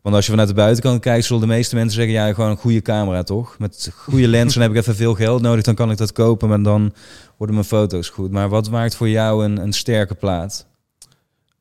Want 0.02 0.14
als 0.14 0.24
je 0.24 0.30
vanuit 0.30 0.48
de 0.48 0.54
buitenkant 0.54 1.00
kijkt, 1.00 1.24
zullen 1.24 1.42
de 1.42 1.48
meeste 1.48 1.74
mensen 1.74 1.94
zeggen... 1.94 2.14
ja, 2.14 2.32
gewoon 2.34 2.50
een 2.50 2.56
goede 2.56 2.82
camera, 2.82 3.22
toch? 3.22 3.58
Met 3.58 3.90
goede 3.94 4.28
lenzen 4.36 4.62
heb 4.62 4.70
ik 4.70 4.76
even 4.76 4.94
veel 4.94 5.14
geld 5.14 5.42
nodig, 5.42 5.64
dan 5.64 5.74
kan 5.74 5.90
ik 5.90 5.96
dat 5.96 6.12
kopen... 6.12 6.48
maar 6.48 6.62
dan 6.62 6.92
worden 7.36 7.56
mijn 7.56 7.68
foto's 7.68 8.08
goed. 8.08 8.30
Maar 8.30 8.48
wat 8.48 8.70
maakt 8.70 8.94
voor 8.94 9.08
jou 9.08 9.44
een, 9.44 9.56
een 9.56 9.72
sterke 9.72 10.14
plaat? 10.14 10.66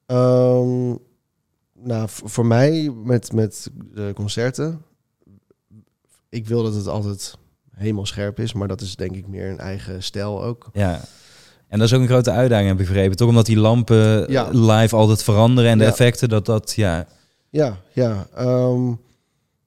Ehm, 0.06 0.96
nou, 1.74 2.08
voor 2.08 2.46
mij 2.46 2.92
met, 3.04 3.34
met 3.34 3.72
de 3.94 4.12
concerten, 4.16 4.82
ik 6.30 6.48
wil 6.48 6.64
dat 6.64 6.74
het 6.74 6.88
altijd 6.88 7.38
helemaal 7.80 8.06
scherp 8.06 8.40
is, 8.40 8.54
maar 8.54 8.68
dat 8.68 8.82
is 8.82 8.96
denk 8.96 9.16
ik 9.16 9.28
meer 9.28 9.50
een 9.50 9.60
eigen 9.60 10.04
stijl 10.04 10.44
ook. 10.44 10.70
Ja. 10.74 11.02
En 11.68 11.80
dat 11.80 11.88
is 11.88 11.94
ook 11.94 12.02
een 12.02 12.08
grote 12.08 12.32
uitdaging, 12.32 12.70
heb 12.70 12.80
ik 12.80 12.86
begrepen. 12.86 13.18
Toch 13.18 13.28
omdat 13.30 13.46
die 13.46 13.58
lampen 13.58 14.32
Ja. 14.32 14.50
live 14.52 14.96
altijd 14.96 15.24
veranderen... 15.24 15.72
en 15.72 15.78
de 15.78 15.84
Ja. 15.84 15.90
effecten, 15.90 16.30
dat 16.30 16.46
dat, 16.46 16.74
ja... 16.76 17.08
Ja, 17.50 17.78
ja. 17.94 18.28
ehm, 18.36 18.94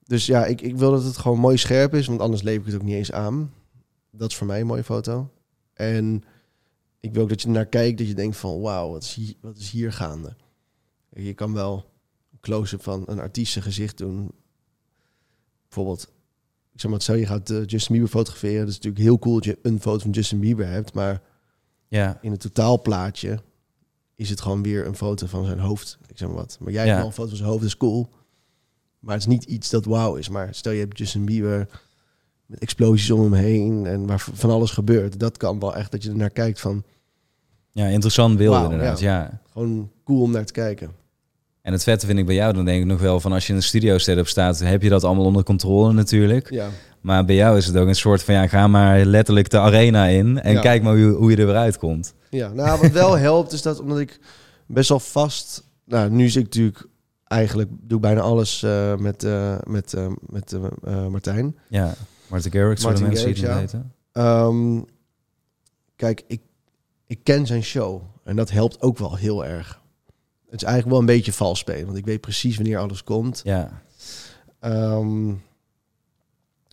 dus 0.05 0.25
ja, 0.25 0.45
ik, 0.45 0.61
ik 0.61 0.75
wil 0.77 0.91
dat 0.91 1.03
het 1.03 1.17
gewoon 1.17 1.39
mooi 1.39 1.57
scherp 1.57 1.93
is, 1.93 2.07
want 2.07 2.19
anders 2.21 2.41
leef 2.41 2.59
ik 2.59 2.65
het 2.65 2.75
ook 2.75 2.81
niet 2.83 2.95
eens 2.95 3.11
aan. 3.11 3.53
Dat 4.11 4.29
is 4.29 4.35
voor 4.37 4.47
mij 4.47 4.59
een 4.61 4.67
mooie 4.67 4.83
foto. 4.83 5.29
En 5.73 6.23
ik 6.99 7.13
wil 7.13 7.23
ook 7.23 7.29
dat 7.29 7.41
je 7.41 7.49
naar 7.49 7.65
kijkt, 7.65 7.97
dat 7.97 8.07
je 8.07 8.13
denkt 8.13 8.37
van 8.37 8.61
wauw, 8.61 8.89
wat, 8.91 9.03
is 9.03 9.13
hier- 9.13 9.35
wat 9.41 9.57
is 9.57 9.69
hier 9.71 9.93
gaande? 9.93 10.35
Je 11.09 11.33
kan 11.33 11.53
wel 11.53 11.85
een 12.31 12.39
close-up 12.41 12.83
van 12.83 13.03
een 13.05 13.19
artiest 13.19 13.51
zijn 13.51 13.63
gezicht 13.63 13.97
doen. 13.97 14.31
Bijvoorbeeld, 15.67 16.11
ik 16.73 16.79
zeg 16.79 16.91
maar 16.91 17.01
zo, 17.01 17.13
je 17.13 17.25
gaat 17.25 17.49
eh, 17.49 17.65
Justin 17.65 17.91
Bieber 17.93 18.09
fotograferen. 18.11 18.59
Dat 18.59 18.67
is 18.69 18.75
natuurlijk 18.75 19.03
heel 19.03 19.19
cool 19.19 19.35
dat 19.35 19.45
je 19.45 19.59
een 19.61 19.79
foto 19.81 19.99
van 19.99 20.11
Justin 20.11 20.39
Bieber 20.39 20.67
hebt, 20.67 20.93
maar 20.93 21.21
Ja, 21.87 22.17
in 22.21 22.31
het 22.31 22.39
totaalplaatje 22.39 23.39
is 24.15 24.29
het 24.29 24.41
gewoon 24.41 24.63
weer 24.63 24.85
een 24.87 24.95
foto 24.95 25.27
van 25.27 25.45
zijn 25.45 25.59
hoofd. 25.59 25.97
Ik 26.07 26.17
zeg 26.17 26.27
maar 26.27 26.37
wat. 26.37 26.57
Maar 26.59 26.71
jij 26.73 26.81
Ja. 26.81 26.87
hebt 26.87 26.97
wel 26.99 27.07
een 27.07 27.13
foto 27.13 27.27
van 27.27 27.37
zijn 27.37 27.49
hoofd, 27.49 27.61
dat 27.61 27.69
is 27.71 27.77
cool. 27.77 28.09
Maar 28.99 29.13
het 29.13 29.21
is 29.23 29.29
niet 29.29 29.43
iets 29.43 29.69
dat 29.69 29.85
wauw 29.85 30.15
is. 30.15 30.29
Maar 30.29 30.53
stel 30.55 30.71
je 30.71 30.79
hebt 30.79 30.97
Justin 30.97 31.25
Bieber 31.25 31.81
met 32.45 32.59
explosies 32.59 33.11
om 33.11 33.21
hem 33.21 33.33
heen 33.33 33.85
en 33.85 34.07
waar 34.07 34.19
van 34.33 34.49
alles 34.49 34.71
gebeurt. 34.71 35.19
Dat 35.19 35.37
kan 35.37 35.59
wel 35.59 35.75
echt 35.75 35.91
dat 35.91 36.03
je 36.03 36.09
er 36.09 36.15
naar 36.15 36.29
kijkt 36.29 36.59
van 36.59 36.83
ja 37.71 37.85
interessant 37.87 38.37
beeld 38.37 38.63
inderdaad, 38.63 38.99
ja. 38.99 39.41
gewoon 39.51 39.91
cool 40.03 40.21
om 40.21 40.31
naar 40.31 40.45
te 40.45 40.53
kijken. 40.53 40.91
En 41.63 41.71
het 41.71 41.83
vette 41.83 42.05
vind 42.05 42.19
ik 42.19 42.25
bij 42.25 42.35
jou, 42.35 42.53
dan 42.53 42.65
denk 42.65 42.81
ik 42.81 42.85
nog 42.85 43.01
wel 43.01 43.19
van 43.19 43.31
als 43.31 43.45
je 43.45 43.49
in 43.51 43.57
een 43.57 43.63
studio 43.63 43.97
setup 43.97 44.27
staat, 44.27 44.59
heb 44.59 44.81
je 44.81 44.89
dat 44.89 45.03
allemaal 45.03 45.25
onder 45.25 45.43
controle 45.43 45.93
natuurlijk. 45.93 46.49
Ja, 46.49 46.69
Maar 47.01 47.25
bij 47.25 47.35
jou 47.35 47.57
is 47.57 47.65
het 47.65 47.77
ook 47.77 47.87
een 47.87 47.95
soort 47.95 48.23
van 48.23 48.33
ja, 48.33 48.47
ga 48.47 48.67
maar 48.67 49.05
letterlijk 49.05 49.49
de 49.49 49.59
arena 49.59 50.05
in 50.05 50.41
en 50.41 50.53
Ja. 50.53 50.61
kijk 50.61 50.83
maar 50.83 50.97
hoe, 50.97 51.11
hoe 51.11 51.31
je 51.31 51.37
er 51.37 51.45
weer 51.45 51.55
uitkomt. 51.55 52.13
ja. 52.29 52.53
nou 52.53 52.81
wat 52.81 52.91
wel 52.91 53.17
helpt 53.27 53.51
is 53.51 53.61
dat 53.61 53.79
omdat 53.79 53.99
ik 53.99 54.19
best 54.67 54.89
wel 54.89 54.99
vast... 54.99 55.63
Nou, 55.85 56.09
nu 56.09 56.29
zit 56.29 56.37
ik 56.37 56.43
natuurlijk 56.43 56.87
eigenlijk, 57.27 57.69
doe 57.71 57.97
ik 57.97 58.03
bijna 58.03 58.21
alles 58.21 58.63
eh, 58.63 58.95
met, 58.95 59.23
eh, 59.23 59.55
met, 59.63 59.93
eh, 59.93 60.07
met 60.19 60.55
Martijn. 61.09 61.57
Ja, 61.67 61.93
Martin 62.27 62.51
Garrix 62.51 62.81
voor 62.81 62.95
de 62.95 63.01
mensen 63.01 63.33
die 63.33 63.43
het 63.43 63.45
Garrix, 63.51 63.71
weten. 63.71 63.93
Ehm, 64.11 64.81
kijk, 65.95 66.23
ik, 66.27 66.41
ik 67.07 67.19
ken 67.23 67.45
zijn 67.45 67.63
show. 67.63 68.01
En 68.23 68.35
dat 68.35 68.51
helpt 68.51 68.81
ook 68.81 68.97
wel 68.97 69.15
heel 69.15 69.45
erg. 69.45 69.81
Het 70.53 70.61
is 70.61 70.67
eigenlijk 70.67 70.89
wel 70.89 70.99
een 70.99 71.15
beetje 71.15 71.33
vals 71.33 71.59
spelen. 71.59 71.85
Want 71.85 71.97
ik 71.97 72.05
weet 72.05 72.21
precies 72.21 72.55
wanneer 72.55 72.77
alles 72.77 73.03
komt. 73.03 73.41
Ja, 73.43 73.81
Ehm, 74.59 75.33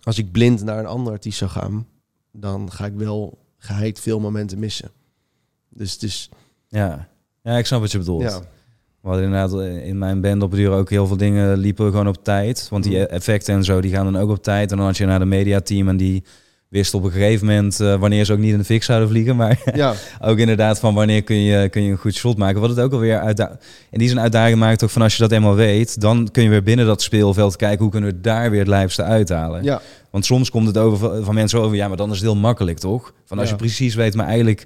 als 0.03 0.19
ik 0.19 0.33
blind 0.33 0.65
naar 0.65 0.79
een 0.79 0.87
andere 0.87 1.11
artiest 1.15 1.39
zou 1.39 1.51
gaan... 1.51 1.87
dan 2.33 2.73
ga 2.73 2.87
ik 2.87 2.93
wel 2.95 3.39
geheid 3.59 4.01
veel 4.01 4.21
momenten 4.21 4.59
missen. 4.59 4.91
Dus 5.69 5.93
het 5.93 6.03
is... 6.03 6.29
ja. 6.69 7.09
ja, 7.43 7.57
ik 7.59 7.67
snap 7.67 7.81
wat 7.81 7.93
je 7.93 7.99
bedoelt. 7.99 8.23
Ja, 8.23 8.39
We 9.01 9.09
hadden 9.09 9.25
inderdaad 9.25 9.61
eh, 9.61 9.87
in 9.87 9.99
mijn 9.99 10.21
band 10.21 10.43
op 10.43 10.53
duur 10.53 10.71
ook 10.71 10.91
heel 10.91 11.07
veel 11.07 11.17
dingen 11.17 11.59
liepen 11.59 11.91
gewoon 11.91 12.09
op 12.09 12.25
tijd. 12.25 12.69
Want 12.69 12.85
die 12.85 12.97
Mhm. 12.99 13.05
effecten 13.11 13.55
en 13.55 13.65
zo, 13.65 13.81
die 13.81 13.91
gaan 13.93 14.13
dan 14.13 14.23
ook 14.23 14.31
op 14.31 14.43
tijd. 14.43 14.71
En 14.71 14.77
dan 14.77 14.87
had 14.87 14.97
je 14.97 15.07
naar 15.07 15.19
de 15.19 15.25
mediateam 15.25 15.89
en 15.89 15.97
die 15.97 16.25
wist 16.71 16.95
op 16.95 17.05
een 17.05 17.11
gegeven 17.11 17.47
moment 17.47 17.81
eh, 17.81 17.95
wanneer 17.97 18.25
ze 18.25 18.33
ook 18.33 18.39
niet 18.39 18.53
in 18.53 18.59
de 18.59 18.65
fik 18.65 18.83
zouden 18.83 19.09
vliegen. 19.09 19.37
Maar 19.37 19.61
ja, 19.75 19.95
ook 20.21 20.39
inderdaad 20.39 20.79
van 20.79 20.95
wanneer 20.95 21.23
kun 21.23 21.37
je, 21.43 21.69
kun 21.69 21.83
je 21.83 21.91
een 21.91 21.97
goed 21.97 22.15
shot 22.15 22.37
maken. 22.39 22.61
Wat 22.61 22.71
het 22.71 22.81
ook 22.81 22.93
alweer 22.93 23.19
uitda 23.21 23.59
in 23.91 23.99
die 23.99 24.09
zin 24.09 24.21
uitdaging 24.21 24.59
maakt 24.59 24.85
ook 24.85 24.91
van 24.91 25.03
als 25.03 25.15
je 25.17 25.23
dat 25.23 25.33
eenmaal 25.33 25.55
weet, 25.55 26.01
dan 26.01 26.29
kun 26.33 26.43
je 26.43 26.49
weer 26.49 26.63
binnen 26.63 26.87
dat 26.87 27.03
speelveld 27.03 27.57
kijken 27.57 27.81
hoe 27.83 27.91
kunnen 27.91 28.11
we 28.11 28.21
daar 28.21 28.51
weer 28.51 28.59
het 28.59 28.69
lijfste 28.69 29.03
uithalen. 29.03 29.63
ja, 29.63 29.81
Want 30.11 30.25
soms 30.25 30.51
komt 30.51 30.67
het 30.67 30.79
over 30.79 31.25
van- 31.25 31.35
mensen 31.35 31.61
over, 31.61 31.77
ja, 31.77 31.89
maar 31.89 31.97
dan 31.97 32.09
is 32.11 32.15
het 32.17 32.25
heel 32.25 32.37
makkelijk, 32.37 32.79
toch? 32.79 33.15
Van 33.25 33.39
als 33.39 33.47
Ja. 33.49 33.53
je 33.55 33.61
precies 33.61 33.95
weet, 33.95 34.15
maar 34.15 34.27
eigenlijk, 34.27 34.61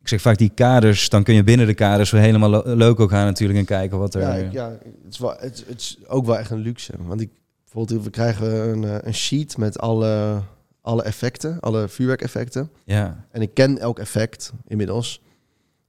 ik 0.00 0.08
zeg 0.08 0.20
vaak 0.20 0.38
die 0.38 0.52
kaders, 0.54 1.08
dan 1.08 1.22
kun 1.22 1.34
je 1.34 1.44
binnen 1.44 1.66
de 1.66 1.74
kaders 1.74 2.10
weer 2.10 2.20
helemaal 2.20 2.50
lo- 2.50 2.74
loco 2.74 3.06
gaan 3.06 3.24
natuurlijk 3.26 3.58
en 3.58 3.64
kijken 3.64 3.98
wat 3.98 4.14
er. 4.14 4.20
ja, 4.20 4.34
ja 4.52 4.68
het, 5.04 5.12
is 5.12 5.18
wel, 5.18 5.34
het, 5.38 5.64
het 5.68 5.80
is 5.80 5.98
ook 6.06 6.26
wel 6.26 6.38
echt 6.38 6.50
een 6.50 6.58
luxe. 6.58 6.92
Want 7.06 7.20
ik, 7.20 7.28
bijvoorbeeld, 7.64 8.04
we 8.04 8.10
krijgen 8.10 8.68
een, 8.68 8.84
eh, 8.84 8.94
een 9.02 9.14
sheet 9.14 9.56
met 9.56 9.78
alle, 9.78 10.40
alle 10.82 11.02
effecten, 11.02 11.60
alle 11.60 11.88
vuurwerkeffecten. 11.88 12.70
ja, 12.84 13.24
En 13.30 13.42
ik 13.42 13.54
ken 13.54 13.78
elk 13.78 13.98
effect 13.98 14.52
inmiddels. 14.66 15.22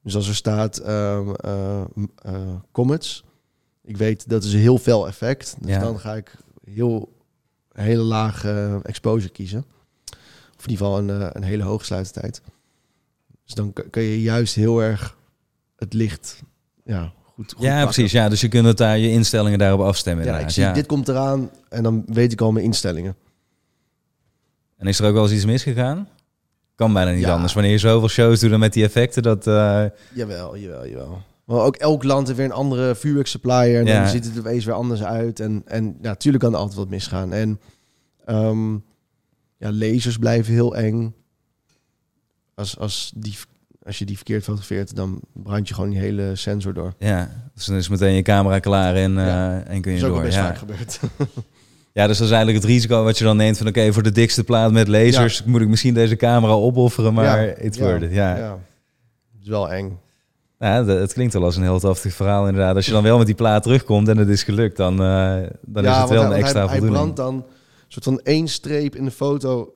Dus 0.03 0.15
als 0.15 0.27
er 0.27 0.35
staat 0.35 0.77
eh, 0.77 1.17
eh, 2.15 2.55
comets, 2.71 3.23
ik 3.83 3.97
weet 3.97 4.29
dat 4.29 4.43
is 4.43 4.53
een 4.53 4.59
heel 4.59 4.77
fel 4.77 5.07
effect. 5.07 5.55
Dus 5.59 5.69
Ja. 5.71 5.79
dan 5.79 5.99
ga 5.99 6.13
ik 6.15 6.35
heel 6.65 7.13
hele 7.71 8.01
lage 8.03 8.79
exposure 8.83 9.31
kiezen. 9.31 9.65
Of 10.57 10.65
in 10.65 10.69
ieder 10.71 10.85
geval 10.85 10.97
een, 10.97 11.09
eh, 11.21 11.27
een 11.33 11.43
hele 11.43 11.63
hoge 11.63 11.85
sluitertijd. 11.85 12.41
Dus 13.45 13.53
dan 13.53 13.73
kun 13.89 14.01
je 14.03 14.21
juist 14.21 14.55
heel 14.55 14.79
erg 14.81 15.17
het 15.75 15.93
licht 15.93 16.41
ja, 16.85 17.13
goed, 17.35 17.53
goed 17.53 17.63
ja 17.63 17.69
pakken. 17.69 17.93
precies. 17.93 18.11
Ja, 18.11 18.29
dus 18.29 18.41
je 18.41 18.47
kunt 18.47 18.65
het 18.65 18.77
daar 18.77 18.97
je 18.97 19.09
instellingen 19.09 19.59
daarop 19.59 19.79
afstemmen. 19.81 20.25
Ja, 20.25 20.39
ik 20.39 20.49
zie, 20.49 20.63
ja. 20.63 20.73
dit 20.73 20.85
komt 20.85 21.07
eraan 21.07 21.49
en 21.69 21.83
dan 21.83 22.03
weet 22.07 22.31
ik 22.31 22.41
al 22.41 22.51
mijn 22.51 22.65
instellingen. 22.65 23.15
En 24.83 24.89
is 24.89 24.99
er 24.99 25.07
ook 25.07 25.13
wel 25.13 25.23
eens 25.23 25.31
iets 25.31 25.45
misgegaan? 25.45 26.07
Kan 26.75 26.93
bijna 26.93 27.11
niet 27.11 27.19
Ja. 27.21 27.33
anders. 27.33 27.53
Wanneer 27.53 27.71
je 27.71 27.77
zoveel 27.77 28.09
shows 28.09 28.39
doet 28.39 28.49
dan 28.49 28.59
met 28.59 28.73
die 28.73 28.83
effecten, 28.83 29.23
dat... 29.23 29.47
eh, 29.47 29.83
Jawel, 30.13 30.57
jawel, 30.57 30.87
jawel. 30.87 31.21
Maar 31.45 31.59
ook 31.59 31.75
elk 31.75 32.03
land 32.03 32.25
heeft 32.27 32.37
weer 32.39 32.47
een 32.47 32.53
andere 32.55 32.95
vuurwerksupplier. 32.95 33.79
En 33.79 33.85
Ja. 33.85 33.99
dan 34.01 34.09
ziet 34.09 34.25
het 34.25 34.33
er 34.33 34.39
opeens 34.39 34.65
weer 34.65 34.73
anders 34.75 35.03
uit. 35.03 35.39
En, 35.39 35.61
en 35.65 35.85
ja, 35.85 36.07
natuurlijk 36.09 36.43
kan 36.43 36.53
er 36.53 36.59
altijd 36.59 36.77
wat 36.77 36.89
misgaan. 36.89 37.33
En 37.33 37.59
ehm, 38.25 38.73
ja, 39.57 39.71
lasers 39.71 40.17
blijven 40.17 40.53
heel 40.53 40.75
eng. 40.75 41.15
Als, 42.55 42.77
als, 42.79 43.11
die, 43.15 43.37
als 43.83 43.99
je 43.99 44.05
die 44.05 44.15
verkeerd 44.15 44.43
fotografeert, 44.43 44.95
dan 44.95 45.19
brand 45.33 45.67
je 45.67 45.73
gewoon 45.73 45.89
die 45.89 45.99
hele 45.99 46.35
sensor 46.35 46.73
door. 46.73 46.93
ja, 46.99 47.29
dus 47.55 47.65
dan 47.65 47.75
is 47.75 47.89
meteen 47.89 48.13
je 48.13 48.21
camera 48.21 48.59
klaar 48.59 48.95
en, 48.95 49.17
eh, 49.17 49.69
en 49.69 49.81
kun 49.81 49.91
je 49.91 49.99
Dat 49.99 50.09
is 50.09 50.09
ook 50.09 50.13
door. 50.13 50.21
best 50.23 50.35
Ja. 50.35 50.45
vaak 50.45 50.57
gebeurd. 50.57 50.99
ja, 51.93 52.07
dus 52.07 52.17
dat 52.17 52.27
is 52.27 52.33
eigenlijk 52.33 52.63
het 52.63 52.71
risico 52.73 53.03
wat 53.03 53.17
je 53.17 53.23
dan 53.23 53.37
neemt 53.37 53.57
van... 53.57 53.67
oké, 53.67 53.93
voor 53.93 54.03
de 54.03 54.11
dikste 54.11 54.43
plaat 54.43 54.71
met 54.71 54.87
lasers 54.87 55.43
moet 55.43 55.61
ik 55.61 55.67
misschien 55.67 55.93
deze 55.93 56.15
camera 56.15 56.53
opofferen, 56.53 57.13
maar 57.13 57.25
Ja, 57.25 57.35
ja, 57.61 57.69
worth 57.79 58.01
it. 58.03 58.11
Ja. 58.11 58.37
ja. 58.37 58.51
Het 59.33 59.41
is 59.41 59.47
wel 59.47 59.71
eng. 59.71 59.99
Ja, 60.59 60.83
dat- 60.83 60.99
het 60.99 61.13
klinkt 61.13 61.33
wel 61.33 61.43
als 61.43 61.55
een 61.55 61.61
heel 61.63 61.79
taftig 61.79 62.13
verhaal 62.13 62.47
inderdaad. 62.47 62.75
Als 62.75 62.85
je 62.85 62.91
dan 62.91 63.03
wel 63.03 63.17
met 63.17 63.25
die 63.25 63.35
plaat 63.35 63.63
terugkomt 63.63 64.07
en 64.07 64.17
het 64.17 64.29
is 64.29 64.43
gelukt, 64.43 64.77
dan, 64.77 64.93
eh, 64.93 65.41
dan 65.61 65.85
is 65.85 65.95
het 65.97 66.09
wel 66.09 66.21
hij- 66.21 66.31
een 66.31 66.37
extra 66.37 66.59
hij, 66.59 66.69
hij 66.69 66.77
voldoening. 66.79 67.13
brandt 67.13 67.15
dan 67.15 67.35
een 67.35 67.43
soort 67.87 68.03
van 68.05 68.19
één 68.23 68.47
streep 68.47 68.95
in 68.95 69.05
de 69.05 69.11
foto. 69.11 69.73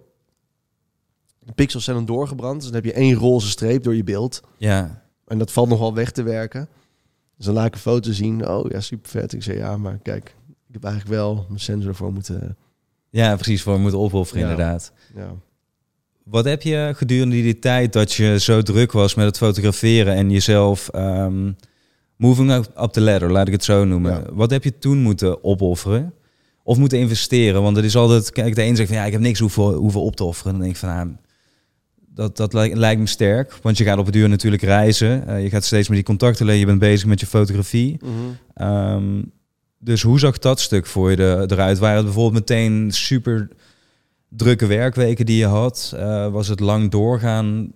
De 1.40 1.54
pixels 1.54 1.84
zijn 1.84 1.96
dan 1.96 2.06
doorgebrand. 2.06 2.56
Dus 2.56 2.66
dan 2.66 2.76
heb 2.76 2.86
je 2.86 2.94
één 2.94 3.14
roze 3.16 3.48
streep 3.50 3.84
door 3.84 3.96
je 3.96 4.04
beeld. 4.04 4.42
Ja, 4.58 5.02
En 5.28 5.38
dat 5.38 5.52
valt 5.52 5.70
nogal 5.70 5.94
weg 5.94 6.12
te 6.12 6.24
werken. 6.24 6.68
Dus 7.38 7.46
dan 7.46 7.56
laat 7.56 7.66
ik 7.66 7.74
een 7.74 7.80
foto 7.80 8.12
zien. 8.12 8.48
Oh 8.48 8.70
ja, 8.70 8.80
super 8.80 9.10
vet. 9.10 9.34
Ik 9.34 9.44
zei 9.44 9.58
ja, 9.58 9.78
maar 9.78 10.00
kijk, 10.04 10.36
heb 10.82 10.92
eigenlijk 10.92 11.16
wel 11.16 11.46
mijn 11.48 11.60
sensor 11.60 11.90
ervoor 11.90 12.14
moeten. 12.14 12.58
ja, 13.10 13.36
precies, 13.36 13.62
voor 13.62 13.80
moeten 13.80 14.00
opofferen 14.00 14.44
Ja. 14.44 14.50
inderdaad. 14.50 14.92
Ja. 15.16 15.28
Wat 16.24 16.46
heb 16.46 16.62
je 16.62 16.92
gedurende 16.96 17.36
die 17.42 17.60
tijd 17.60 17.94
dat 17.94 18.14
je 18.14 18.40
zo 18.40 18.62
druk 18.62 18.92
was 18.92 19.16
met 19.16 19.26
het 19.26 19.38
fotograferen 19.38 20.14
en 20.14 20.32
jezelf 20.32 20.90
ehm, 20.90 21.52
moving 22.16 22.52
up, 22.52 22.88
the 22.92 23.02
ladder, 23.02 23.32
laat 23.32 23.48
ik 23.48 23.54
het 23.54 23.64
zo 23.64 23.86
noemen. 23.86 24.12
Ja. 24.12 24.34
Wat 24.34 24.50
heb 24.52 24.64
je 24.64 24.78
toen 24.78 24.98
moeten 25.02 25.44
opofferen? 25.44 26.14
Of 26.64 26.78
moeten 26.78 27.00
investeren? 27.00 27.62
Want 27.62 27.76
het 27.76 27.86
is 27.86 27.96
altijd, 27.96 28.32
kijk, 28.32 28.56
de 28.56 28.64
een 28.64 28.76
zegt 28.76 28.90
van 28.90 28.98
ja, 28.98 29.06
ik 29.06 29.12
heb 29.12 29.22
niks 29.22 29.40
hoeven, 29.40 29.64
hoeven 29.64 30.02
op 30.02 30.16
te 30.16 30.24
offeren. 30.24 30.52
Dan 30.52 30.62
denk 30.62 30.74
ik 30.74 30.80
van 30.80 30.90
ja, 30.90 31.08
dat, 32.14 32.38
dat 32.38 32.54
lijkt, 32.54 32.78
lijkt 32.78 33.02
me 33.02 33.08
sterk. 33.08 33.54
Want 33.62 33.78
je 33.78 33.84
gaat 33.84 33.98
op 33.98 34.06
het 34.06 34.14
duur 34.14 34.30
natuurlijk 34.30 34.62
reizen. 34.62 35.28
Eh, 35.28 35.44
je 35.44 35.50
gaat 35.50 35.64
steeds 35.64 35.88
met 35.88 35.98
die 35.98 36.06
contacten 36.06 36.46
leggen. 36.46 36.64
Je 36.64 36.70
bent 36.70 36.80
bezig 36.80 37.08
met 37.08 37.20
je 37.20 37.26
fotografie. 37.26 37.98
Ehm, 38.54 39.22
dus 39.78 40.02
hoe 40.02 40.20
zag 40.20 40.38
dat 40.38 40.60
stuk 40.60 40.86
voor 40.86 41.12
je 41.12 41.46
eruit? 41.48 41.78
Waren 41.78 41.96
het 41.96 42.06
bijvoorbeeld 42.06 42.50
meteen 42.50 42.92
super 42.92 43.50
drukke 44.30 44.66
werkweken 44.66 45.26
die 45.26 45.38
je 45.38 45.46
had? 45.46 45.94
Eh, 45.96 46.32
was 46.32 46.48
het 46.48 46.60
lang 46.60 46.92
doorgaan? 46.92 47.74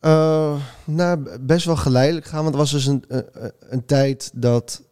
Eh, 0.00 0.60
nou, 0.84 1.38
best 1.40 1.66
wel 1.66 1.76
geleidelijk 1.76 2.26
gaan. 2.26 2.42
Want 2.42 2.54
er 2.54 2.60
was 2.60 2.70
dus 2.70 2.86
een, 2.86 3.04
een, 3.08 3.52
een 3.60 3.84
tijd 3.84 4.30
dat 4.34 4.82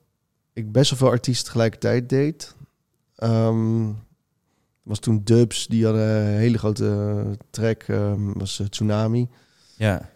ik 0.52 0.72
best 0.72 0.90
wel 0.90 0.98
veel 0.98 1.10
artiesten 1.10 1.44
tegelijkertijd 1.44 2.08
deed. 2.08 2.54
Ehm, 3.16 3.86
was 4.82 4.98
toen 4.98 5.20
Dubs, 5.24 5.66
die 5.66 5.84
hadden 5.84 6.02
een 6.02 6.38
hele 6.38 6.58
grote 6.58 7.24
track, 7.50 7.82
ehm, 7.82 8.32
was 8.32 8.60
eh, 8.60 8.66
Tsunami. 8.66 9.28
Ja, 9.76 10.10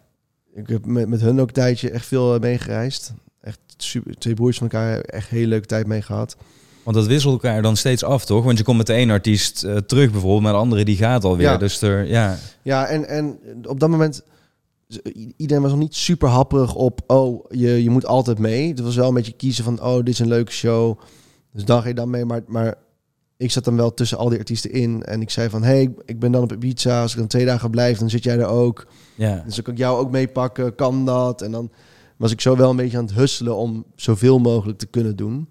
Ik 0.53 0.67
heb 0.67 0.85
met, 0.85 1.07
met 1.07 1.21
hun 1.21 1.39
ook 1.39 1.47
een 1.47 1.53
tijdje 1.53 1.89
echt 1.89 2.05
veel 2.05 2.33
eh, 2.33 2.39
meegereisd. 2.39 3.13
Super, 3.77 4.17
twee 4.17 4.33
broers 4.33 4.57
van 4.57 4.69
elkaar, 4.69 4.99
echt 4.99 5.31
een 5.31 5.37
hele 5.37 5.49
leuke 5.49 5.65
tijd 5.65 5.87
mee 5.87 6.01
gehad. 6.01 6.35
want 6.83 6.95
dat 6.95 7.05
wisselt 7.05 7.33
elkaar 7.33 7.61
dan 7.61 7.77
steeds 7.77 8.03
af, 8.03 8.25
toch? 8.25 8.43
Want 8.43 8.57
je 8.57 8.63
komt 8.63 8.77
met 8.77 8.87
de 8.87 8.93
ene 8.93 9.11
artiest 9.11 9.63
eh, 9.63 9.77
terug 9.77 10.11
bijvoorbeeld, 10.11 10.41
maar 10.41 10.51
de 10.51 10.57
andere 10.57 10.85
die 10.85 10.97
gaat 10.97 11.23
alweer. 11.23 11.51
Ja. 11.51 11.57
Dus 11.57 11.81
er, 11.81 12.05
ja, 12.05 12.37
Ja, 12.61 12.85
en, 12.85 13.07
en 13.07 13.39
op 13.65 13.79
dat 13.79 13.89
moment, 13.89 14.21
iedereen 15.37 15.61
was 15.63 15.71
nog 15.71 15.79
niet 15.79 15.95
super 15.95 16.29
happerig 16.29 16.75
op, 16.75 17.01
oh, 17.07 17.45
je, 17.49 17.83
je 17.83 17.89
moet 17.89 18.05
altijd 18.05 18.39
mee. 18.39 18.67
Het 18.67 18.79
was 18.79 18.95
wel 18.95 19.07
een 19.07 19.13
beetje 19.13 19.33
kiezen 19.33 19.63
van, 19.63 19.81
oh, 19.81 19.95
dit 19.95 20.07
is 20.07 20.19
een 20.19 20.27
leuke 20.27 20.51
show. 20.51 20.99
Dus 21.51 21.65
dan 21.65 21.81
ga 21.81 21.87
je 21.87 21.93
dan 21.93 22.09
mee. 22.09 22.25
Maar, 22.25 22.41
maar 22.47 22.75
ik 23.37 23.51
zat 23.51 23.63
dan 23.63 23.75
wel 23.75 23.93
tussen 23.93 24.17
al 24.17 24.29
die 24.29 24.37
artiesten 24.37 24.71
in. 24.71 25.03
En 25.03 25.21
ik 25.21 25.29
zei 25.29 25.49
van, 25.49 25.63
hey, 25.63 25.93
ik 26.05 26.19
ben 26.19 26.31
dan 26.31 26.43
op 26.43 26.53
Ibiza. 26.53 27.01
Als 27.01 27.11
ik 27.11 27.17
dan 27.17 27.27
twee 27.27 27.45
dagen 27.45 27.69
blijf, 27.69 27.97
dan 27.97 28.09
zit 28.09 28.23
jij 28.23 28.39
er 28.39 28.45
ook. 28.45 28.87
ja. 29.15 29.41
Dus 29.45 29.55
dan 29.55 29.63
kan 29.63 29.73
ik 29.73 29.79
jou 29.79 29.99
ook 29.99 30.11
meepakken, 30.11 30.75
kan 30.75 31.05
dat? 31.05 31.41
En 31.41 31.51
dan 31.51 31.71
was 32.23 32.31
ik 32.31 32.41
zo 32.41 32.55
wel 32.57 32.69
een 32.69 32.75
beetje 32.75 32.97
aan 32.97 33.05
het 33.05 33.13
husselen 33.13 33.55
om 33.55 33.85
zoveel 33.95 34.39
mogelijk 34.39 34.77
te 34.79 34.85
kunnen 34.85 35.15
doen. 35.15 35.47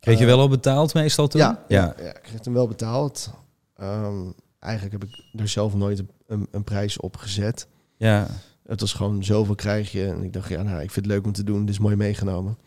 Kreeg 0.00 0.16
je 0.18 0.24
Eh, 0.24 0.30
wel 0.30 0.40
al 0.40 0.48
betaald 0.48 0.94
meestal 0.94 1.28
toen? 1.28 1.40
ja, 1.40 1.64
ja. 1.68 1.94
ja, 1.98 2.04
ik 2.14 2.22
kreeg 2.22 2.44
hem 2.44 2.52
wel 2.54 2.68
betaald. 2.68 3.30
Ehm, 3.76 4.20
eigenlijk 4.58 4.92
heb 5.02 5.10
ik 5.10 5.40
er 5.40 5.48
zelf 5.48 5.74
nooit 5.74 6.02
een, 6.26 6.46
een 6.50 6.64
prijs 6.64 6.96
op 6.98 7.16
gezet. 7.16 7.66
ja. 7.96 8.26
Het 8.66 8.80
was 8.80 8.92
gewoon 8.92 9.24
zoveel 9.24 9.54
krijg 9.54 9.92
je. 9.92 10.06
En 10.06 10.22
ik 10.22 10.32
dacht, 10.32 10.48
ja, 10.48 10.62
nou, 10.62 10.82
ik 10.82 10.90
vind 10.90 11.06
het 11.06 11.14
leuk 11.14 11.24
om 11.24 11.32
te 11.32 11.44
doen. 11.44 11.68
Is 11.68 11.78
mooi 11.78 11.96
meegenomen. 11.96 12.58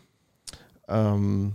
Ehm, 0.85 1.47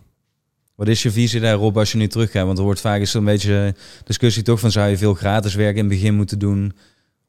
Wat 0.75 0.89
is 0.89 1.03
je 1.03 1.11
visie 1.11 1.41
daarop 1.41 1.77
als 1.77 1.93
je 1.93 1.99
nu 1.99 2.07
teruggaat? 2.09 2.47
Want 2.47 2.59
er 2.59 2.65
wordt 2.65 2.81
vaak 2.81 3.01
eens 3.01 3.15
een 3.15 3.25
beetje 3.25 3.75
discussie 4.05 4.43
toch 4.43 4.61
van 4.61 4.71
zou 4.71 4.89
je 4.91 4.99
veel 4.99 5.15
gratis 5.15 5.55
werk 5.55 5.77
in 5.77 5.81
het 5.85 5.89
begin 5.89 6.15
moeten 6.15 6.39
doen 6.39 6.73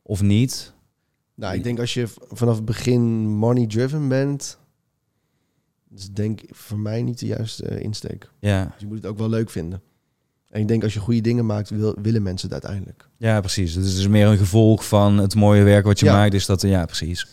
of 0.02 0.22
niet? 0.22 0.74
Nou, 1.42 1.56
ik 1.56 1.64
denk 1.64 1.80
als 1.80 1.94
je 1.94 2.08
vanaf 2.32 2.56
het 2.56 2.66
begin 2.66 3.02
money 3.30 3.68
driven 3.68 4.08
bent, 4.08 4.58
is 5.96 6.10
denk 6.12 6.42
ik 6.42 6.56
voor 6.56 6.80
mij 6.80 7.02
niet 7.04 7.20
de 7.20 7.26
juiste 7.26 7.66
eh, 7.66 7.84
insteek. 7.84 8.30
Ja, 8.40 8.64
Dus 8.66 8.74
je 8.78 8.88
moet 8.88 8.96
het 8.98 9.06
ook 9.06 9.18
wel 9.18 9.30
leuk 9.30 9.50
vinden. 9.50 9.82
En 10.50 10.62
ik 10.62 10.68
denk 10.68 10.84
als 10.84 10.94
je 10.94 11.00
goede 11.00 11.22
dingen 11.22 11.46
maakt, 11.46 11.70
wil, 11.70 11.96
willen 12.02 12.24
mensen 12.24 12.50
het 12.50 12.64
uiteindelijk. 12.64 13.10
ja 13.18 13.40
precies. 13.40 13.74
Dus 13.74 13.86
het 13.90 13.98
is 13.98 14.08
meer 14.08 14.28
een 14.28 14.38
gevolg 14.38 14.88
van 14.88 15.18
het 15.18 15.36
mooie 15.36 15.64
werk 15.64 15.86
wat 15.86 16.00
je 16.00 16.06
Ja. 16.06 16.14
maakt. 16.14 16.34
Is 16.34 16.46
dat, 16.46 16.62
ja, 16.62 16.86
precies. 16.86 17.28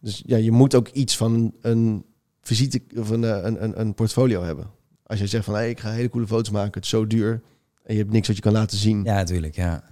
Dus 0.00 0.22
ja, 0.26 0.36
je 0.36 0.50
moet 0.50 0.74
ook 0.74 0.88
iets 0.88 1.16
van 1.16 1.54
een 1.60 2.04
visite 2.40 2.82
of 2.96 3.08
een, 3.10 3.24
eh, 3.24 3.38
een, 3.44 3.62
een, 3.64 3.80
een 3.80 3.94
portfolio 3.94 4.42
hebben. 4.42 4.70
Als 5.06 5.18
je 5.18 5.26
zegt 5.26 5.44
van, 5.44 5.54
hey, 5.54 5.70
ik 5.70 5.80
ga 5.80 5.90
hele 5.90 6.08
coole 6.08 6.26
foto's 6.26 6.50
maken, 6.50 6.72
het 6.74 6.84
is 6.84 6.88
zo 6.90 7.06
duur. 7.06 7.42
En 7.84 7.94
je 7.94 8.00
hebt 8.00 8.12
niks 8.12 8.26
wat 8.26 8.36
je 8.36 8.42
kan 8.42 8.52
laten 8.52 8.78
zien. 8.78 9.04
Ja, 9.04 9.14
natuurlijk, 9.14 9.54
ja. 9.54 9.84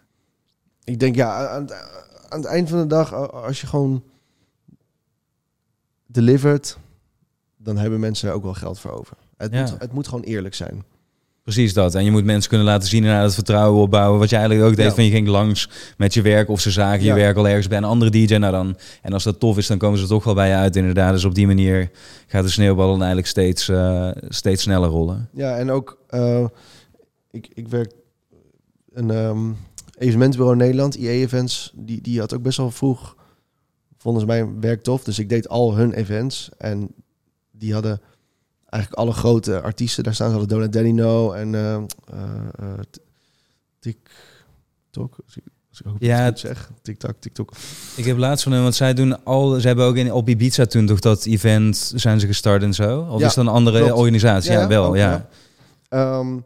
Ik 0.84 0.98
denk, 1.00 1.14
ja, 1.14 1.48
aan 1.48 1.66
aan 2.30 2.38
het 2.40 2.48
eind 2.48 2.68
van 2.68 2.78
de 2.78 2.86
dag, 2.86 3.12
als 3.32 3.60
je 3.60 3.66
gewoon 3.66 4.02
delivert, 6.06 6.78
dan 7.56 7.76
hebben 7.76 8.00
mensen 8.00 8.28
er 8.28 8.34
ook 8.34 8.42
wel 8.42 8.54
geld 8.54 8.78
voor 8.78 8.90
over. 8.90 9.16
Het, 9.36 9.52
Ja. 9.52 9.60
moet, 9.60 9.74
het 9.78 9.92
moet 9.92 10.08
gewoon 10.08 10.24
eerlijk 10.24 10.54
zijn. 10.54 10.84
Precies 11.42 11.72
dat. 11.74 11.94
En 11.94 12.04
je 12.04 12.10
moet 12.10 12.24
mensen 12.24 12.48
kunnen 12.48 12.66
laten 12.66 12.88
zien 12.88 13.02
en 13.04 13.08
naar 13.10 13.22
het 13.22 13.34
vertrouwen 13.34 13.82
opbouwen. 13.82 14.18
Wat 14.18 14.30
je 14.30 14.36
eigenlijk 14.36 14.68
ook 14.68 14.76
deed. 14.76 14.86
Ja. 14.86 14.94
Van 14.94 15.04
je 15.04 15.10
ging 15.10 15.28
langs 15.28 15.68
met 15.96 16.14
je 16.14 16.22
werk 16.22 16.48
of 16.48 16.60
ze 16.60 16.70
zagen 16.70 17.02
je 17.04 17.14
werk 17.14 17.36
al 17.36 17.48
ergens 17.48 17.68
bij 17.68 17.78
een 17.78 17.84
andere 17.84 18.10
DJ. 18.10 18.34
Nou 18.36 18.52
dan, 18.52 18.76
en 19.02 19.12
als 19.12 19.24
dat 19.24 19.40
tof 19.40 19.56
is, 19.58 19.66
dan 19.66 19.78
komen 19.78 19.98
ze 19.98 20.06
toch 20.06 20.24
wel 20.24 20.34
bij 20.34 20.48
je 20.48 20.54
uit 20.54 20.76
inderdaad. 20.76 21.12
Dus 21.12 21.24
op 21.24 21.34
die 21.34 21.46
manier 21.46 21.90
gaat 22.26 22.42
de 22.44 22.50
sneeuwbal 22.50 22.86
dan 22.88 22.98
eigenlijk 22.98 23.26
steeds, 23.28 23.68
eh, 23.68 24.10
steeds 24.28 24.62
sneller 24.62 24.88
rollen. 24.88 25.28
Ja, 25.32 25.56
en 25.56 25.70
ook, 25.70 25.98
eh, 26.06 26.44
ik, 27.30 27.48
ik 27.54 27.68
werk 27.68 27.92
een 28.92 29.10
ehm 29.10 29.50
evenementenbureau 30.00 30.52
in 30.58 30.64
Nederland, 30.64 30.94
IE 30.94 31.08
Events, 31.08 31.72
die, 31.76 32.00
die 32.00 32.18
had 32.20 32.34
ook 32.34 32.42
best 32.42 32.56
wel 32.58 32.70
vroeg, 32.70 33.16
vonden 33.98 34.20
ze 34.20 34.26
mijn 34.26 34.60
werk 34.60 34.82
tof. 34.82 35.04
Dus 35.04 35.18
ik 35.18 35.28
deed 35.28 35.48
al 35.48 35.74
hun 35.76 35.92
events 35.92 36.50
en 36.58 36.88
die 37.50 37.72
hadden 37.72 38.00
eigenlijk 38.68 39.02
alle 39.02 39.12
grote 39.12 39.60
artiesten 39.60 40.04
daar 40.04 40.14
staan. 40.14 40.30
Ze 40.30 40.36
hadden 40.38 40.56
Donatello 40.58 41.32
en 41.32 41.54
eh 41.54 41.74
eh, 41.74 41.82
eh, 42.58 42.78
T- 42.90 43.00
TikTok, 43.78 45.16
als 45.26 45.36
ik 45.80 45.86
ook 45.86 45.96
Ja, 45.98 46.18
het- 46.18 46.38
zeg. 46.38 46.70
TikTok, 46.82 47.14
TikTok. 47.18 47.52
Ik 47.96 48.04
heb 48.04 48.16
laatst 48.16 48.42
van 48.42 48.52
hun, 48.52 48.62
want 48.62 48.74
zij 48.74 48.94
doen 48.94 49.24
al, 49.24 49.60
ze 49.60 49.66
hebben 49.66 49.84
ook 49.84 49.96
in, 49.96 50.12
op 50.12 50.28
Ibiza 50.28 50.66
toen 50.66 50.86
toch 50.86 51.00
dat 51.00 51.24
event 51.24 51.92
zijn 51.94 52.20
ze 52.20 52.26
gestart 52.26 52.62
en 52.62 52.74
zo. 52.74 53.00
Of 53.00 53.20
Ja, 53.20 53.26
is 53.26 53.34
dat 53.34 53.44
een 53.46 53.52
andere 53.52 53.78
klopt. 53.78 53.92
organisatie? 53.98 54.52
Ja, 54.52 54.60
Ja, 54.60 54.66
wel, 54.68 54.84
ook, 54.86 54.96
ja. 54.96 55.10
ja. 55.10 55.28
Ehm, 55.88 56.38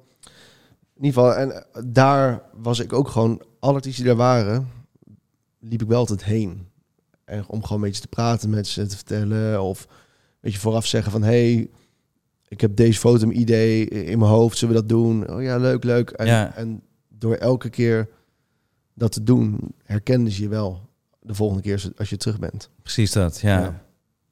in 0.97 1.05
ieder 1.05 1.23
geval, 1.23 1.35
en 1.37 1.53
eh, 1.53 1.83
daar 1.87 2.43
was 2.53 2.79
ik 2.79 2.93
ook 2.93 3.09
gewoon, 3.09 3.43
alle 3.59 3.75
artiesten 3.75 4.05
die 4.05 4.15
daar 4.15 4.23
waren, 4.27 4.69
liep 5.61 5.83
ik 5.83 5.89
wel 5.89 5.99
altijd 5.99 6.25
heen. 6.25 6.67
En 7.25 7.45
om 7.49 7.63
gewoon 7.63 7.79
een 7.83 7.89
beetje 7.89 8.01
te 8.03 8.09
praten 8.09 8.51
met 8.51 8.67
ze, 8.67 8.87
te 8.87 8.97
vertellen. 8.97 9.63
Of 9.63 9.83
een 9.85 9.89
beetje 10.41 10.59
vooraf 10.59 10.87
zeggen 10.87 11.13
van, 11.13 11.23
hey, 11.23 11.69
ik 12.49 12.61
heb 12.61 12.77
deze 12.77 12.99
foto 12.99 13.25
een 13.27 13.41
idee 13.41 13.89
in 13.89 14.19
mijn 14.19 14.31
hoofd, 14.31 14.59
zullen 14.59 14.75
we 14.75 14.81
dat 14.81 14.89
doen? 14.89 15.31
Oh 15.31 15.43
ja, 15.43 15.57
leuk, 15.57 15.85
leuk. 15.85 16.11
En, 16.11 16.27
Ja. 16.27 16.57
en 16.57 16.83
door 17.09 17.35
elke 17.35 17.69
keer 17.69 18.09
dat 18.95 19.13
te 19.13 19.23
doen, 19.23 19.59
herkenden 19.85 20.33
ze 20.33 20.43
je 20.43 20.49
wel 20.49 20.89
de 21.21 21.35
volgende 21.35 21.63
keer 21.63 21.91
als 21.97 22.11
je 22.11 22.17
terug 22.17 22.39
bent. 22.39 22.71
Precies 22.83 23.13
dat, 23.13 23.41
ja. 23.41 23.61
Ja. 23.61 23.83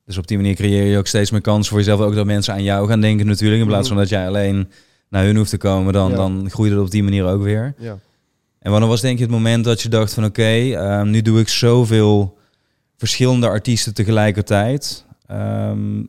Dus 0.04 0.18
op 0.18 0.26
die 0.26 0.36
manier 0.36 0.54
creëer 0.54 0.84
je 0.84 0.98
ook 0.98 1.06
steeds 1.06 1.30
meer 1.30 1.40
kansen 1.40 1.70
voor 1.70 1.78
jezelf. 1.78 2.00
Ook 2.00 2.14
dat 2.14 2.26
mensen 2.26 2.54
aan 2.54 2.62
jou 2.62 2.88
gaan 2.88 3.00
denken 3.00 3.26
natuurlijk. 3.26 3.60
In 3.60 3.66
plaats 3.66 3.88
van 3.88 3.96
dat 3.96 4.08
jij 4.08 4.26
alleen 4.26 4.68
naar 5.12 5.24
hun 5.24 5.36
hoeft 5.36 5.50
te 5.50 5.56
komen. 5.56 5.92
Dan, 5.92 6.10
Ja. 6.10 6.16
dan 6.16 6.50
groeit 6.50 6.70
het 6.72 6.80
op 6.80 6.90
die 6.90 7.02
manier 7.02 7.24
ook 7.26 7.42
weer. 7.42 7.74
Ja. 7.78 7.98
En 8.58 8.70
wanneer 8.70 8.88
was 8.88 9.00
denk 9.00 9.16
je 9.18 9.24
het 9.24 9.32
moment 9.32 9.64
dat 9.64 9.80
je 9.82 9.88
dacht 9.88 10.14
van... 10.14 10.24
Oké, 10.24 10.42
ehm, 10.72 11.10
nu 11.10 11.22
doe 11.22 11.40
ik 11.40 11.48
zoveel 11.48 12.38
verschillende 12.96 13.46
artiesten 13.46 13.94
tegelijkertijd. 13.94 15.04
Ehm, 15.26 16.02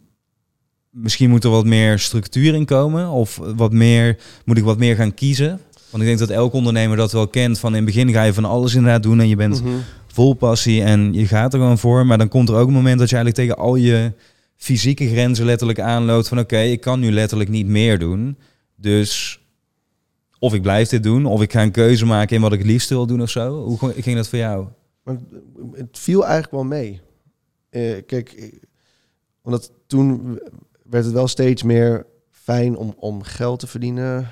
misschien 0.90 1.30
moet 1.30 1.44
er 1.44 1.50
wat 1.50 1.66
meer 1.66 2.00
structuur 2.00 2.54
in 2.54 2.66
komen. 2.66 3.10
Of 3.10 3.40
wat 3.56 3.72
meer, 3.72 4.18
moet 4.46 4.58
ik 4.58 4.64
wat 4.64 4.78
meer 4.78 4.96
gaan 4.96 5.14
kiezen. 5.14 5.60
Want 5.90 6.04
ik 6.04 6.10
denk 6.10 6.20
dat 6.20 6.30
elk 6.30 6.54
ondernemer 6.54 6.98
dat 6.98 7.12
wel 7.12 7.28
kent. 7.28 7.60
Van 7.60 7.70
in 7.70 7.76
het 7.76 7.86
begin 7.86 8.12
ga 8.12 8.24
je 8.24 8.34
van 8.34 8.46
alles 8.46 8.74
inderdaad 8.76 9.04
doen. 9.04 9.20
En 9.20 9.28
je 9.28 9.36
bent 9.36 9.64
Mhm. 9.64 9.74
vol 10.08 10.34
passie 10.34 10.84
en 10.84 11.14
je 11.14 11.28
gaat 11.28 11.54
er 11.54 11.60
gewoon 11.60 11.78
voor. 11.78 12.06
Maar 12.06 12.18
dan 12.18 12.28
komt 12.28 12.50
er 12.50 12.56
ook 12.56 12.68
een 12.68 12.74
moment 12.74 13.00
dat 13.00 13.10
je 13.10 13.16
eigenlijk 13.16 13.46
tegen 13.48 13.64
al 13.64 13.76
je 13.76 14.12
fysieke 14.56 15.08
grenzen 15.08 15.46
letterlijk 15.46 15.80
aanloopt 15.80 16.28
van 16.28 16.40
oké, 16.40 16.60
ik 16.60 16.82
kan 16.82 17.00
nu 17.00 17.12
letterlijk 17.12 17.50
niet 17.50 17.68
meer 17.68 18.00
doen. 18.00 18.38
Dus 18.84 19.40
of 20.40 20.54
ik 20.54 20.62
blijf 20.62 20.90
dit 20.90 21.04
doen, 21.04 21.26
of 21.26 21.42
ik 21.42 21.52
ga 21.52 21.62
een 21.62 21.72
keuze 21.72 22.06
maken 22.06 22.36
in 22.36 22.42
wat 22.42 22.54
ik 22.54 22.60
het 22.60 22.68
liefst 22.68 22.90
wil 22.90 23.06
doen 23.06 23.22
of 23.22 23.30
zo. 23.30 23.64
Hoe 23.64 23.78
ging 23.94 24.16
dat 24.16 24.28
voor 24.28 24.38
jou? 24.40 24.68
Maar 25.04 25.18
het- 25.74 26.00
viel 26.00 26.22
eigenlijk 26.24 26.52
wel 26.54 26.64
mee. 26.64 27.02
Eh, 27.70 28.02
kijk, 28.06 28.32
eh, 28.32 28.52
omdat 29.42 29.72
toen 29.88 30.40
werd 30.84 31.06
het 31.06 31.14
wel 31.14 31.28
steeds 31.28 31.64
meer 31.64 32.06
fijn 32.30 32.76
om, 32.78 32.94
om 32.98 33.24
geld 33.24 33.60
te 33.60 33.68
verdienen. 33.68 34.30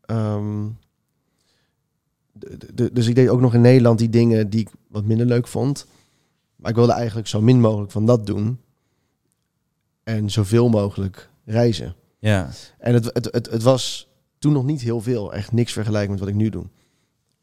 Ehm, 0.00 0.66
dus 2.92 3.06
ik 3.06 3.14
deed 3.14 3.28
ook 3.28 3.40
nog 3.40 3.54
in 3.54 3.60
Nederland 3.60 3.98
die 3.98 4.08
dingen 4.08 4.50
die 4.50 4.60
ik 4.60 4.68
wat 4.88 5.04
minder 5.04 5.26
leuk 5.26 5.46
vond. 5.46 5.86
Maar 6.56 6.70
ik 6.70 6.76
wilde 6.76 6.92
eigenlijk 6.92 7.28
zo 7.28 7.40
min 7.40 7.60
mogelijk 7.60 7.90
van 7.92 8.06
dat 8.06 8.26
doen. 8.26 8.58
en 10.02 10.30
zoveel 10.30 10.68
mogelijk 10.68 11.30
reizen. 11.44 11.94
Ja, 12.28 12.50
En 12.78 12.94
het, 12.94 13.04
het, 13.04 13.28
het, 13.30 13.50
het 13.50 13.62
was 13.62 14.08
toen 14.38 14.52
nog 14.52 14.64
niet 14.64 14.80
heel 14.80 15.00
veel. 15.00 15.32
Echt 15.32 15.52
niks 15.52 15.72
vergelijken 15.72 16.10
met 16.10 16.20
wat 16.20 16.28
ik 16.28 16.34
nu 16.34 16.48
doe. 16.48 16.66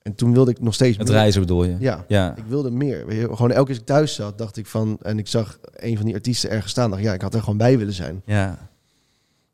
En 0.02 0.16
toen 0.16 0.34
wilde 0.34 0.52
ik 0.52 0.62
nog 0.62 0.74
steeds 0.74 0.98
het 0.98 1.08
meer. 1.08 1.16
reizen 1.16 1.42
bedoel 1.42 1.64
je? 1.64 1.76
Ja, 1.80 2.06
Ja, 2.08 2.36
ik 2.36 2.44
wilde 2.46 2.72
meer. 2.72 3.06
Weet 3.06 3.20
je, 3.20 3.36
Gewoon 3.36 3.52
elke 3.52 3.62
keer 3.62 3.70
als 3.70 3.78
ik 3.78 3.86
thuis 3.86 4.16
zat, 4.16 4.38
dacht 4.38 4.58
ik 4.58 4.66
van... 4.66 4.98
En 5.02 5.18
ik 5.20 5.28
zag 5.28 5.60
een 5.72 5.96
van 5.98 6.06
die 6.06 6.16
artiesten 6.16 6.50
ergens 6.50 6.72
staan. 6.72 6.90
dacht 6.90 7.02
ja, 7.02 7.14
ik 7.14 7.22
had 7.22 7.34
er 7.34 7.40
gewoon 7.40 7.58
bij 7.58 7.78
willen 7.78 7.94
zijn. 7.94 8.22
ja, 8.26 8.70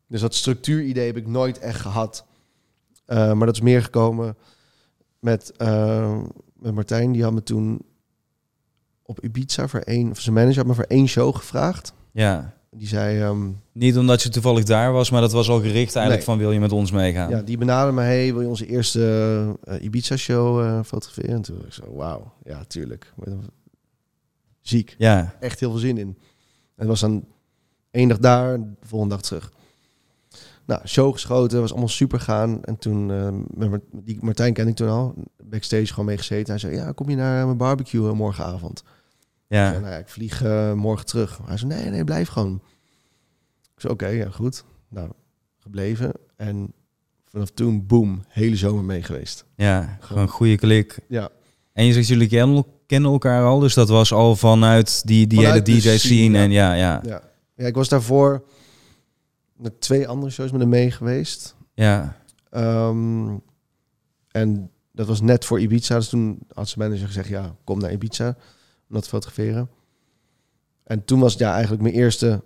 Dus 0.07 0.21
dat 0.21 0.35
structuuridee 0.35 1.05
heb 1.05 1.17
ik 1.17 1.27
nooit 1.27 1.59
echt 1.59 1.79
gehad. 1.79 2.25
Eh, 3.05 3.33
maar 3.33 3.45
dat 3.45 3.55
is 3.55 3.61
meer 3.61 3.83
gekomen 3.83 4.37
met, 5.19 5.51
eh, 5.57 6.21
met 6.53 6.73
Martijn. 6.73 7.11
Die 7.11 7.23
had 7.23 7.33
me 7.33 7.43
toen 7.43 7.81
op 9.03 9.23
Ibiza 9.23 9.67
voor 9.67 9.79
één... 9.79 10.11
Of 10.11 10.19
zijn 10.19 10.35
manager 10.35 10.57
had 10.57 10.67
me 10.67 10.73
voor 10.73 10.83
één 10.83 11.07
show 11.07 11.35
gevraagd. 11.35 11.93
ja. 12.11 12.55
Die 12.71 12.87
zei... 12.87 13.21
ehm, 13.21 13.49
Niet 13.71 13.97
omdat 13.97 14.21
je 14.21 14.29
toevallig 14.29 14.63
daar 14.63 14.91
was, 14.91 15.09
maar 15.09 15.21
dat 15.21 15.31
was 15.31 15.49
al 15.49 15.59
gericht 15.59 15.95
eigenlijk 15.95 16.15
Nee. 16.27 16.35
van 16.35 16.37
wil 16.37 16.51
je 16.51 16.59
met 16.59 16.71
ons 16.71 16.91
meegaan? 16.91 17.29
Ja, 17.29 17.41
die 17.41 17.57
benaderde 17.57 17.91
me, 17.93 18.01
hey, 18.01 18.31
wil 18.33 18.41
je 18.41 18.47
onze 18.47 18.65
eerste 18.65 19.57
eh, 19.63 19.83
Ibiza-show 19.83 20.59
eh, 20.61 20.79
fotograferen? 20.85 21.35
En 21.35 21.41
toen 21.41 21.65
ik 21.65 21.73
zo, 21.73 21.93
wauw, 21.95 22.33
ja, 22.43 22.63
tuurlijk. 22.63 23.13
Ziek, 24.61 24.95
Ja, 24.97 25.35
echt 25.39 25.59
heel 25.59 25.69
veel 25.71 25.79
zin 25.79 25.97
in. 25.97 26.07
En 26.07 26.17
het 26.75 26.87
was 26.87 26.99
dan 26.99 27.25
één 27.91 28.07
dag 28.07 28.17
daar, 28.17 28.57
de 28.59 28.65
volgende 28.81 29.13
dag 29.15 29.23
terug. 29.23 29.51
Nou, 30.65 30.87
show 30.87 31.13
geschoten, 31.13 31.59
was 31.61 31.69
allemaal 31.71 31.87
super 31.89 32.19
gaan. 32.19 32.63
En 32.63 32.77
toen, 32.77 33.05
met 33.57 33.69
Mart- 33.69 33.83
die 33.91 34.17
Martijn 34.21 34.53
kende 34.53 34.69
ik 34.71 34.75
toen 34.77 34.89
al, 34.89 35.13
backstage 35.43 35.85
gewoon 35.85 36.05
mee 36.05 36.17
gezeten. 36.17 36.49
Hij 36.49 36.57
zei, 36.59 36.75
ja, 36.75 36.91
kom 36.91 37.09
je 37.09 37.15
naar 37.15 37.45
mijn 37.45 37.57
barbecue 37.57 38.13
morgenavond? 38.13 38.83
Ik 39.47 39.55
ja. 39.57 39.67
zei, 39.69 39.79
nou 39.79 39.91
ja, 39.93 39.97
ik 39.99 40.07
vlieg 40.07 40.43
eh, 40.43 40.73
morgen 40.73 41.05
terug. 41.05 41.39
Hij 41.45 41.57
zei, 41.57 41.73
nee, 41.73 41.89
nee, 41.89 42.03
blijf 42.03 42.27
gewoon. 42.29 42.61
Ik 43.75 43.81
zei, 43.81 43.93
oké, 43.93 44.07
ja, 44.07 44.29
goed. 44.29 44.63
Nou, 44.89 45.11
gebleven. 45.57 46.11
En 46.35 46.73
vanaf 47.25 47.49
toen, 47.49 47.85
boom, 47.85 48.23
hele 48.27 48.55
zomer 48.55 48.83
mee 48.83 49.03
geweest. 49.03 49.45
Ja, 49.55 49.97
gewoon 49.99 50.21
een 50.21 50.29
goede 50.29 50.55
klik. 50.57 50.99
Ja, 51.07 51.29
En 51.73 51.85
je 51.85 51.93
zegt 51.93 52.07
jullie 52.07 52.27
kennen, 52.27 52.65
kennen 52.85 53.11
elkaar 53.11 53.45
al, 53.45 53.59
dus 53.59 53.73
dat 53.73 53.89
was 53.89 54.13
al 54.13 54.35
vanuit 54.35 55.07
die, 55.07 55.27
die 55.27 55.37
hele 55.39 55.49
Vanuit 55.49 55.65
DJ-scene. 55.65 55.97
scene, 55.97 56.37
ja. 56.37 56.43
En 56.43 56.51
ja, 56.51 56.73
ja, 56.73 57.01
ja. 57.05 57.21
ja, 57.55 57.65
ik 57.65 57.75
was 57.75 57.89
daarvoor 57.89 58.43
met 59.55 59.81
twee 59.81 60.07
andere 60.07 60.31
shows 60.31 60.51
met 60.51 60.61
hem 60.61 60.69
mee 60.69 60.91
geweest. 60.91 61.55
ja, 61.73 62.17
Ehm, 62.49 63.37
en 64.31 64.71
dat 64.91 65.07
was 65.07 65.21
net 65.21 65.45
voor 65.45 65.59
Ibiza. 65.59 65.95
Dus 65.95 66.09
toen 66.09 66.39
had 66.53 66.67
zijn 66.69 66.85
manager 66.87 67.07
gezegd, 67.07 67.27
ja, 67.27 67.55
kom 67.63 67.79
naar 67.79 67.91
Ibiza 67.91 68.37
om 68.89 68.95
dat 68.95 69.03
te 69.03 69.09
fotograferen. 69.09 69.69
En 70.83 71.05
toen 71.05 71.19
was 71.19 71.31
het 71.31 71.41
ja, 71.41 71.51
eigenlijk 71.51 71.81
mijn 71.81 71.95
eerste 71.95 72.43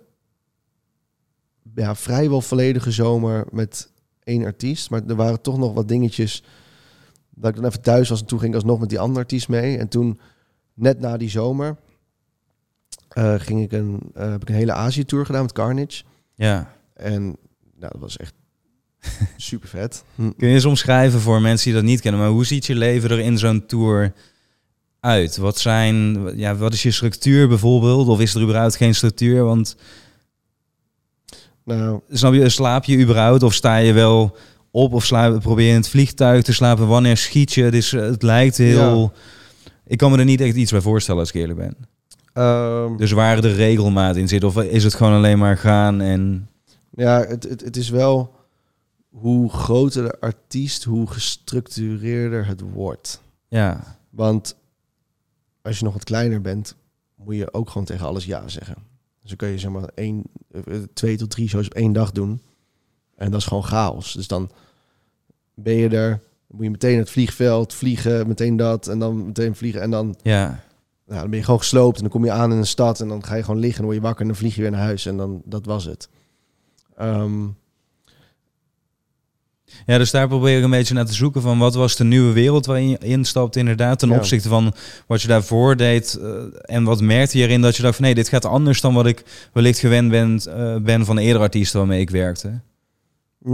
ja, 1.74 1.94
vrijwel 1.94 2.40
volledige 2.40 2.90
zomer 2.90 3.46
met 3.50 3.92
één 4.24 4.44
artiest. 4.44 4.90
Maar 4.90 5.02
er 5.06 5.14
waren 5.14 5.40
toch 5.40 5.58
nog 5.58 5.74
wat 5.74 5.88
dingetjes 5.88 6.42
dat 7.30 7.50
ik 7.50 7.56
dan 7.56 7.64
even 7.64 7.82
thuis 7.82 8.08
was. 8.08 8.20
En 8.20 8.26
toen 8.26 8.38
ging 8.38 8.50
ik 8.50 8.56
alsnog 8.56 8.80
met 8.80 8.88
die 8.88 9.00
andere 9.00 9.20
artiest 9.20 9.48
mee. 9.48 9.78
En 9.78 9.88
toen, 9.88 10.20
net 10.74 11.00
na 11.00 11.16
die 11.16 11.30
zomer, 11.30 11.76
eh, 13.08 13.34
ging 13.38 13.62
ik 13.62 13.72
een, 13.72 14.00
eh, 14.14 14.30
heb 14.30 14.42
ik 14.42 14.48
een 14.48 14.54
hele 14.54 14.72
Azië-tour 14.72 15.26
gedaan 15.26 15.42
met 15.42 15.52
Carnage. 15.52 16.04
ja. 16.34 16.80
En 16.94 17.22
nou, 17.74 17.92
dat 17.92 18.00
was 18.00 18.16
echt 18.16 18.34
super 19.36 19.68
vet. 19.68 20.04
Kun 20.16 20.34
je 20.36 20.46
eens 20.46 20.64
omschrijven 20.64 21.20
voor 21.20 21.40
mensen 21.40 21.64
die 21.64 21.74
dat 21.74 21.88
niet 21.88 22.00
kennen, 22.00 22.20
maar 22.20 22.30
hoe 22.30 22.46
ziet 22.46 22.66
je 22.66 22.74
leven 22.74 23.10
er 23.10 23.18
in 23.18 23.38
zo'n 23.38 23.66
tour 23.66 24.12
uit? 25.02 25.36
Wat 25.36 25.58
zijn, 25.58 26.18
ja, 26.38 26.56
wat 26.56 26.72
is 26.72 26.82
je 26.82 26.90
structuur 26.90 27.48
bijvoorbeeld? 27.48 28.08
Of 28.08 28.20
is 28.20 28.34
er 28.34 28.42
überhaupt 28.42 28.76
geen 28.76 28.94
structuur? 28.94 29.44
Want 29.44 29.76
Nou, 31.64 32.00
snap 32.10 32.32
je, 32.32 32.48
slaap 32.48 32.84
je 32.84 32.98
überhaupt 32.98 33.42
of 33.42 33.54
sta 33.54 33.76
je 33.76 33.92
wel 33.92 34.36
op 34.70 34.92
of 34.92 35.04
slaap, 35.04 35.40
probeer 35.40 35.64
je 35.64 35.70
in 35.70 35.76
het 35.76 35.88
vliegtuig 35.88 36.42
te 36.42 36.52
slapen? 36.52 36.86
Wanneer 36.86 37.16
schiet 37.16 37.52
je? 37.52 37.68
Is, 37.68 37.90
het 37.90 38.22
lijkt 38.22 38.56
heel... 38.56 39.12
Ik 39.86 39.98
kan 39.98 40.10
me 40.10 40.18
er 40.18 40.24
niet 40.24 40.40
echt 40.40 40.56
iets 40.56 40.70
bij 40.70 40.80
voorstellen 40.80 41.20
als 41.20 41.28
ik 41.28 41.34
eerlijk 41.34 41.58
ben. 41.58 41.76
ehm, 42.32 42.96
Dus 42.96 43.12
waar 43.12 43.40
de 43.40 43.52
regelmaat 43.54 44.16
in 44.16 44.28
zit? 44.28 44.44
Of 44.44 44.62
is 44.62 44.84
het 44.84 44.94
gewoon 44.94 45.12
alleen 45.12 45.38
maar 45.38 45.56
gaan 45.58 46.00
en... 46.00 46.48
ja, 46.90 47.24
het, 47.26 47.42
het, 47.42 47.60
het 47.60 47.76
is 47.76 47.88
wel 47.88 48.34
hoe 49.10 49.50
groter 49.50 50.02
de 50.02 50.20
artiest, 50.20 50.84
hoe 50.84 51.06
gestructureerder 51.10 52.46
het 52.46 52.60
wordt. 52.60 53.22
Ja, 53.48 53.98
Want 54.10 54.56
als 55.62 55.78
je 55.78 55.84
nog 55.84 55.92
wat 55.92 56.04
kleiner 56.04 56.40
bent, 56.40 56.76
moet 57.14 57.36
je 57.36 57.52
ook 57.52 57.70
gewoon 57.70 57.86
tegen 57.86 58.06
alles 58.06 58.24
ja 58.24 58.48
zeggen. 58.48 58.76
Dus 59.20 59.28
dan 59.28 59.36
kun 59.36 59.48
je 59.48 59.58
zeg 59.58 59.70
maar 59.70 59.90
één, 59.94 60.22
eh, 60.50 60.76
twee 60.94 61.16
tot 61.16 61.30
drie 61.30 61.48
shows 61.48 61.66
op 61.66 61.74
één 61.74 61.92
dag 61.92 62.12
doen. 62.12 62.42
En 63.16 63.30
dat 63.30 63.40
is 63.40 63.46
gewoon 63.46 63.64
chaos. 63.64 64.12
Dus 64.12 64.26
dan 64.26 64.50
ben 65.54 65.74
je 65.74 65.88
er, 65.88 66.20
moet 66.46 66.64
je 66.64 66.70
meteen 66.70 66.98
het 66.98 67.10
vliegveld 67.10 67.74
vliegen, 67.74 68.26
meteen 68.28 68.56
dat 68.56 68.86
en 68.86 68.98
dan 68.98 69.26
meteen 69.26 69.54
vliegen 69.54 69.80
en 69.80 69.90
dan 69.90 70.16
ja, 70.22 70.64
Nou, 71.06 71.20
dan 71.20 71.30
ben 71.30 71.38
je 71.38 71.44
gewoon 71.44 71.60
gesloopt 71.60 71.96
en 71.96 72.02
dan 72.02 72.10
kom 72.10 72.24
je 72.24 72.30
aan 72.30 72.52
in 72.52 72.58
een 72.58 72.66
stad 72.66 73.00
en 73.00 73.08
dan 73.08 73.24
ga 73.24 73.34
je 73.34 73.44
gewoon 73.44 73.60
liggen 73.60 73.78
en 73.78 73.84
word 73.84 73.96
je 73.96 74.02
wakker 74.02 74.20
en 74.20 74.26
dan 74.26 74.36
vlieg 74.36 74.54
je 74.54 74.60
weer 74.60 74.70
naar 74.70 74.80
huis 74.80 75.06
en 75.06 75.16
dan 75.16 75.42
dat 75.44 75.66
was 75.66 75.84
het. 75.84 76.08
Ehm, 76.96 77.48
Ja, 79.86 79.98
dus 79.98 80.10
daar 80.10 80.28
probeer 80.28 80.58
ik 80.58 80.64
een 80.64 80.70
beetje 80.70 80.94
naar 80.94 81.06
te 81.06 81.12
zoeken 81.14 81.42
van 81.42 81.58
wat 81.58 81.74
was 81.74 81.96
de 81.96 82.04
nieuwe 82.04 82.32
wereld 82.32 82.66
waarin 82.66 82.88
je 82.88 82.98
instapt 82.98 83.56
inderdaad 83.56 83.98
ten 83.98 84.08
Ja. 84.08 84.16
opzichte 84.16 84.48
van 84.48 84.74
wat 85.06 85.22
je 85.22 85.28
daarvoor 85.28 85.76
deed 85.76 86.14
eh, 86.14 86.30
en 86.62 86.84
wat 86.84 87.00
merkte 87.00 87.38
je 87.38 87.44
erin 87.44 87.60
dat 87.60 87.76
je 87.76 87.82
dacht 87.82 87.94
van 87.96 88.04
nee, 88.04 88.14
dit 88.14 88.28
gaat 88.28 88.44
anders 88.44 88.80
dan 88.80 88.94
wat 88.94 89.06
ik 89.06 89.24
wellicht 89.52 89.78
gewend 89.78 90.10
ben, 90.10 90.40
eh, 90.48 90.76
ben 90.76 91.04
van 91.04 91.18
eerdere 91.18 91.44
artiesten 91.44 91.78
waarmee 91.78 92.00
ik 92.00 92.10
werkte. 92.10 92.60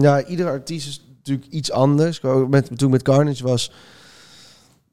ja, 0.01 0.25
iedere 0.25 0.49
artiest 0.49 0.89
is 0.89 1.05
natuurlijk 1.17 1.49
iets 1.53 1.71
anders. 1.71 2.21
Met, 2.49 2.67
toen 2.67 2.87
ik 2.89 2.93
met 2.95 3.03
Carnage 3.03 3.43
was, 3.43 3.73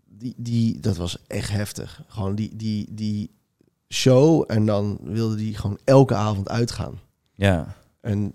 die, 0.10 0.34
die, 0.38 0.80
dat 0.80 0.98
was 0.98 1.18
echt 1.28 1.50
heftig. 1.50 2.02
Gewoon 2.08 2.36
die, 2.36 2.52
die, 2.56 2.88
die 2.92 3.30
show 3.90 4.44
en 4.48 4.66
dan 4.66 4.98
wilde 5.02 5.36
die 5.36 5.56
gewoon 5.58 5.78
elke 5.84 6.16
avond 6.16 6.50
uitgaan. 6.50 7.00
Ja, 7.34 7.76
En 8.02 8.34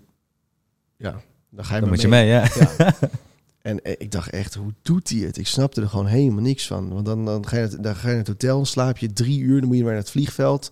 ja, 0.97 1.21
dan 1.51 1.65
ga 1.65 1.75
je 1.75 1.79
dan 1.81 1.89
moet 1.89 2.01
je 2.01 2.07
mee, 2.07 2.27
ja. 2.27 2.47
Ja. 2.77 2.93
En 3.61 3.83
eh, 3.83 3.93
ik 3.97 4.11
dacht 4.11 4.29
echt, 4.29 4.53
hoe 4.53 4.73
doet 4.81 5.09
hij 5.09 5.19
het? 5.19 5.37
Ik 5.37 5.47
snapte 5.47 5.81
er 5.81 5.89
gewoon 5.89 6.05
helemaal 6.05 6.41
niks 6.41 6.67
van. 6.67 6.93
Want 6.93 7.05
dan, 7.05 7.25
dan, 7.25 7.47
ga, 7.47 7.57
je, 7.57 7.67
dan 7.79 7.95
ga 7.95 8.01
je 8.01 8.07
naar 8.07 8.17
het 8.17 8.27
hotel, 8.27 8.65
slaap 8.65 8.97
je 8.97 9.13
drie 9.13 9.39
uur, 9.39 9.59
dan 9.59 9.67
moet 9.67 9.77
je 9.77 9.83
weer 9.83 9.91
naar 9.91 10.01
het 10.01 10.11
vliegveld. 10.11 10.71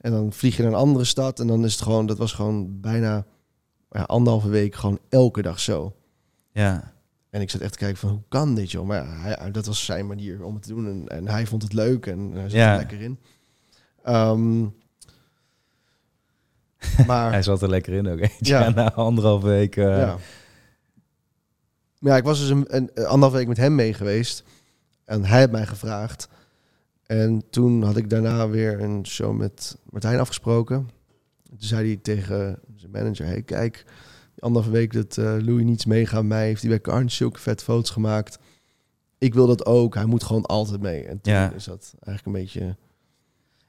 En 0.00 0.10
dan 0.12 0.32
vlieg 0.32 0.56
je 0.56 0.62
naar 0.62 0.72
een 0.72 0.78
andere 0.78 1.04
stad. 1.04 1.40
En 1.40 1.46
dan 1.46 1.64
is 1.64 1.72
het 1.72 1.82
gewoon, 1.82 2.06
dat 2.06 2.18
was 2.18 2.32
gewoon 2.32 2.80
bijna 2.80 3.24
ja, 3.90 4.02
anderhalve 4.02 4.48
week, 4.48 4.74
gewoon 4.74 4.98
elke 5.08 5.42
dag 5.42 5.60
zo. 5.60 5.96
Ja, 6.52 6.92
En 7.30 7.40
ik 7.40 7.50
zat 7.50 7.60
echt 7.60 7.72
te 7.72 7.78
kijken 7.78 7.98
van, 7.98 8.10
hoe 8.10 8.22
kan 8.28 8.54
dit 8.54 8.70
joh? 8.70 8.86
Maar 8.86 9.04
ja, 9.04 9.10
hij, 9.10 9.50
dat 9.50 9.66
was 9.66 9.84
zijn 9.84 10.06
manier 10.06 10.44
om 10.44 10.54
het 10.54 10.62
te 10.62 10.68
doen. 10.68 10.86
En, 10.86 11.08
en 11.08 11.28
hij 11.28 11.46
vond 11.46 11.62
het 11.62 11.72
leuk 11.72 12.06
en 12.06 12.30
hij 12.32 12.42
zat 12.42 12.52
Ja. 12.52 12.72
er 12.72 12.78
lekker 12.78 13.00
in. 13.00 13.18
Ehm, 14.02 14.66
maar 17.06 17.30
hij 17.32 17.42
zat 17.42 17.62
er 17.62 17.68
lekker 17.68 17.92
in 17.92 18.08
ook. 18.08 18.18
Ja. 18.18 18.28
Ja. 18.60 18.70
na 18.70 18.92
anderhalf 18.92 19.42
week. 19.42 19.76
eh, 19.76 19.84
Ja. 19.84 20.16
Maar 21.98 22.12
ja, 22.12 22.16
ik 22.18 22.24
was 22.24 22.38
dus 22.40 22.48
een, 22.48 22.64
een, 22.76 22.90
anderhalf 22.94 23.32
week 23.32 23.48
met 23.48 23.56
hem 23.56 23.74
mee 23.74 23.94
geweest. 23.94 24.44
En 25.04 25.24
hij 25.24 25.38
heeft 25.38 25.50
mij 25.50 25.66
gevraagd. 25.66 26.28
En 27.06 27.42
toen 27.50 27.82
had 27.82 27.96
ik 27.96 28.10
daarna 28.10 28.48
weer 28.48 28.80
een 28.82 29.06
show 29.06 29.36
met 29.36 29.76
Martijn 29.90 30.20
afgesproken. 30.20 30.88
Toen 31.48 31.56
zei 31.58 31.86
hij 31.86 31.96
tegen 31.96 32.58
zijn 32.76 32.90
manager... 32.90 33.26
Hey, 33.26 33.42
kijk, 33.42 33.84
die 34.34 34.42
anderhalve 34.42 34.76
week 34.76 34.92
dat 34.92 35.16
eh, 35.16 35.24
Louis 35.24 35.64
niets 35.64 35.84
meegaat 35.84 36.24
mij... 36.24 36.46
heeft 36.46 36.60
hij 36.60 36.70
bij 36.70 36.80
Carnage 36.80 37.14
zulke 37.16 37.38
vet 37.40 37.62
foto's 37.62 37.90
gemaakt. 37.90 38.38
Ik 39.18 39.34
wil 39.34 39.46
dat 39.46 39.66
ook. 39.66 39.94
Hij 39.94 40.04
moet 40.06 40.22
gewoon 40.24 40.46
altijd 40.46 40.80
mee. 40.80 41.04
En 41.04 41.20
toen 41.20 41.32
Ja. 41.32 41.52
is 41.52 41.64
dat 41.64 41.94
eigenlijk 42.04 42.26
een 42.26 42.42
beetje... 42.44 42.76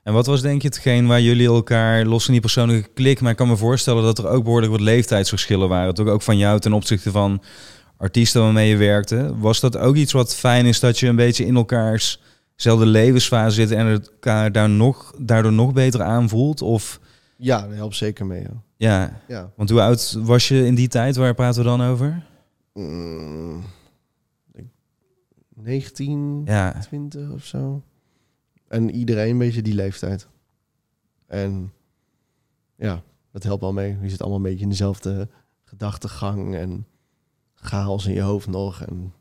En 0.04 0.14
wat 0.14 0.26
was 0.26 0.42
denk 0.42 0.62
je 0.62 0.68
hetgeen 0.68 1.08
waar 1.08 1.22
jullie 1.22 1.48
elkaar, 1.48 2.06
los 2.06 2.24
van 2.24 2.32
die 2.34 2.42
persoonlijke 2.42 2.90
klik, 2.94 3.22
maar 3.22 3.32
ik 3.32 3.38
kan 3.38 3.48
me 3.48 3.58
voorstellen 3.58 4.04
dat 4.04 4.18
er 4.18 4.28
ook 4.28 4.44
behoorlijk 4.44 4.72
wat 4.72 4.82
leeftijdsverschillen 4.82 5.70
waren. 5.70 5.94
Toch 5.94 6.08
ook 6.08 6.22
van 6.22 6.38
jou 6.38 6.60
ten 6.60 6.74
opzichte 6.74 7.12
van 7.12 7.42
artiesten 7.98 8.42
waarmee 8.42 8.70
je 8.70 8.78
werkte. 8.78 9.38
Was 9.40 9.60
dat 9.60 9.78
ook 9.78 9.96
iets 9.96 10.12
wat 10.12 10.36
fijn 10.36 10.66
is 10.66 10.80
dat 10.80 11.00
je 11.00 11.08
een 11.08 11.16
beetje 11.16 11.46
in 11.46 11.56
elkaars 11.56 12.22
zelfde 12.56 12.86
levensfase 12.86 13.56
zit 13.56 13.72
en 13.72 13.88
elkaar 13.88 14.52
daar 14.52 14.70
nog, 14.70 15.14
daardoor 15.20 15.54
nog 15.54 15.74
beter 15.74 16.02
aanvoelt? 16.02 16.62
Of 16.62 17.00
Ja, 17.38 17.62
dat 17.68 17.76
helpt 17.76 17.96
zeker 17.96 18.26
mee. 18.26 18.42
joh. 18.42 18.58
ja, 18.78 19.22
Ja. 19.28 19.52
want 19.56 19.70
hoe 19.70 19.82
oud 19.82 20.18
was 20.20 20.48
je 20.48 20.66
in 20.66 20.76
die 20.76 20.88
tijd? 20.88 21.16
Waar 21.16 21.34
praten 21.34 21.62
we 21.64 21.68
dan 21.68 21.82
over? 21.82 22.24
Mm, 22.74 23.64
ik- 24.54 24.66
19, 25.56 26.42
Ja, 26.46 26.80
20 26.82 27.30
of 27.32 27.46
zo. 27.46 27.84
En 28.74 28.92
iedereen 28.92 29.30
een 29.32 29.38
beetje 29.38 29.62
die 29.62 29.74
leeftijd. 29.76 30.28
En 31.28 31.74
ja, 32.76 33.02
dat 33.32 33.44
helpt 33.44 33.64
al 33.64 33.74
mee. 33.74 33.98
Je 34.02 34.10
zit 34.10 34.20
allemaal 34.22 34.38
een 34.38 34.44
beetje 34.44 34.64
in 34.64 34.70
dezelfde 34.70 35.28
gedachtegang 35.64 36.56
en 36.56 36.86
chaos 37.56 38.06
in 38.06 38.14
je 38.14 38.22
hoofd 38.22 38.48
nog. 38.48 38.82
En 38.82 39.14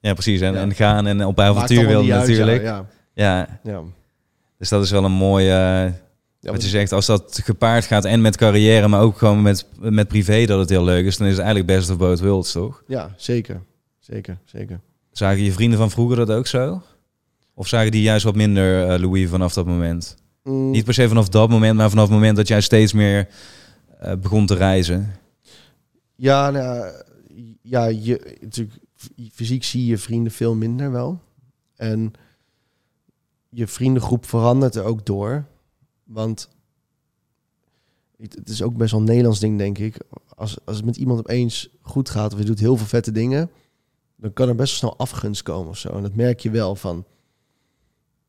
ja 0.00 0.12
precies. 0.12 0.40
En, 0.40 0.52
Ja. 0.52 0.60
en 0.60 0.74
gaan 0.74 1.06
en 1.06 1.24
op 1.24 1.40
avontuur 1.40 1.86
wil 1.86 1.98
uit, 2.00 2.08
natuurlijk. 2.08 2.62
Ja, 2.62 2.86
Ja, 3.14 3.36
ja, 3.38 3.60
ja. 3.72 3.82
dus 4.58 4.68
dat 4.68 4.82
is 4.82 4.90
wel 4.90 5.04
een 5.04 5.12
mooie, 5.12 5.92
Ja, 6.42 6.50
Wat 6.52 6.62
je 6.62 6.68
zegt, 6.68 6.92
als 6.92 7.06
dat 7.06 7.40
gepaard 7.44 7.84
gaat 7.84 8.04
en 8.04 8.20
met 8.20 8.36
carrière, 8.36 8.88
maar 8.88 9.00
ook 9.00 9.18
gewoon 9.18 9.42
met, 9.42 9.66
met 9.78 10.08
privé 10.08 10.44
dat 10.46 10.58
het 10.58 10.68
heel 10.68 10.84
leuk 10.84 11.06
is, 11.06 11.16
dan 11.16 11.26
is 11.26 11.32
het 11.36 11.42
eigenlijk 11.44 11.76
best 11.76 11.90
of 11.90 11.96
both 11.96 12.20
worlds, 12.20 12.52
toch? 12.52 12.82
ja, 12.86 13.14
zeker. 13.16 13.62
Zeker, 13.98 14.38
zeker. 14.44 14.80
Zagen 15.12 15.42
je 15.42 15.52
vrienden 15.52 15.78
van 15.78 15.90
vroeger 15.90 16.16
dat 16.16 16.30
ook 16.30 16.46
zo? 16.46 16.82
Of 17.60 17.68
zagen 17.68 17.90
die 17.90 18.02
juist 18.02 18.24
wat 18.24 18.34
minder 18.34 18.88
eh, 18.88 19.00
Louis 19.00 19.28
vanaf 19.28 19.52
dat 19.52 19.66
moment? 19.66 20.16
Mm, 20.42 20.70
Niet 20.70 20.84
per 20.84 20.94
se 20.94 21.08
vanaf 21.08 21.28
dat 21.28 21.48
moment, 21.48 21.76
maar 21.76 21.90
vanaf 21.90 22.04
het 22.04 22.14
moment 22.14 22.36
dat 22.36 22.48
jij 22.48 22.60
steeds 22.60 22.92
meer 22.92 23.28
eh, 23.98 24.12
begon 24.14 24.46
te 24.46 24.54
reizen. 24.54 25.14
Ja, 26.14 26.50
nou, 26.50 26.92
ja, 27.62 27.84
je, 27.84 28.38
natuurlijk, 28.40 28.78
fysiek 29.32 29.64
zie 29.64 29.86
je 29.86 29.98
vrienden 29.98 30.32
veel 30.32 30.54
minder 30.54 30.92
wel. 30.92 31.20
En 31.76 32.12
je 33.48 33.66
vriendengroep 33.66 34.26
verandert 34.26 34.74
er 34.74 34.84
ook 34.84 35.06
door. 35.06 35.44
Want 36.04 36.48
het, 38.16 38.34
het 38.34 38.48
is 38.48 38.62
ook 38.62 38.76
best 38.76 38.90
wel 38.90 39.00
een 39.00 39.06
Nederlands 39.06 39.40
ding, 39.40 39.58
denk 39.58 39.78
ik. 39.78 39.96
Als, 40.36 40.58
als 40.64 40.76
het 40.76 40.84
met 40.84 40.96
iemand 40.96 41.18
opeens 41.18 41.68
goed 41.80 42.10
gaat 42.10 42.32
of 42.32 42.38
je 42.38 42.44
doet 42.44 42.60
heel 42.60 42.76
veel 42.76 42.86
vette 42.86 43.12
dingen, 43.12 43.50
dan 44.16 44.32
kan 44.32 44.48
er 44.48 44.54
best 44.54 44.80
wel 44.80 44.90
snel 44.90 45.06
afgunst 45.06 45.42
komen 45.42 45.68
of 45.68 45.78
zo. 45.78 45.88
En 45.88 46.02
dat 46.02 46.14
merk 46.14 46.40
je 46.40 46.50
wel 46.50 46.76
van. 46.76 47.04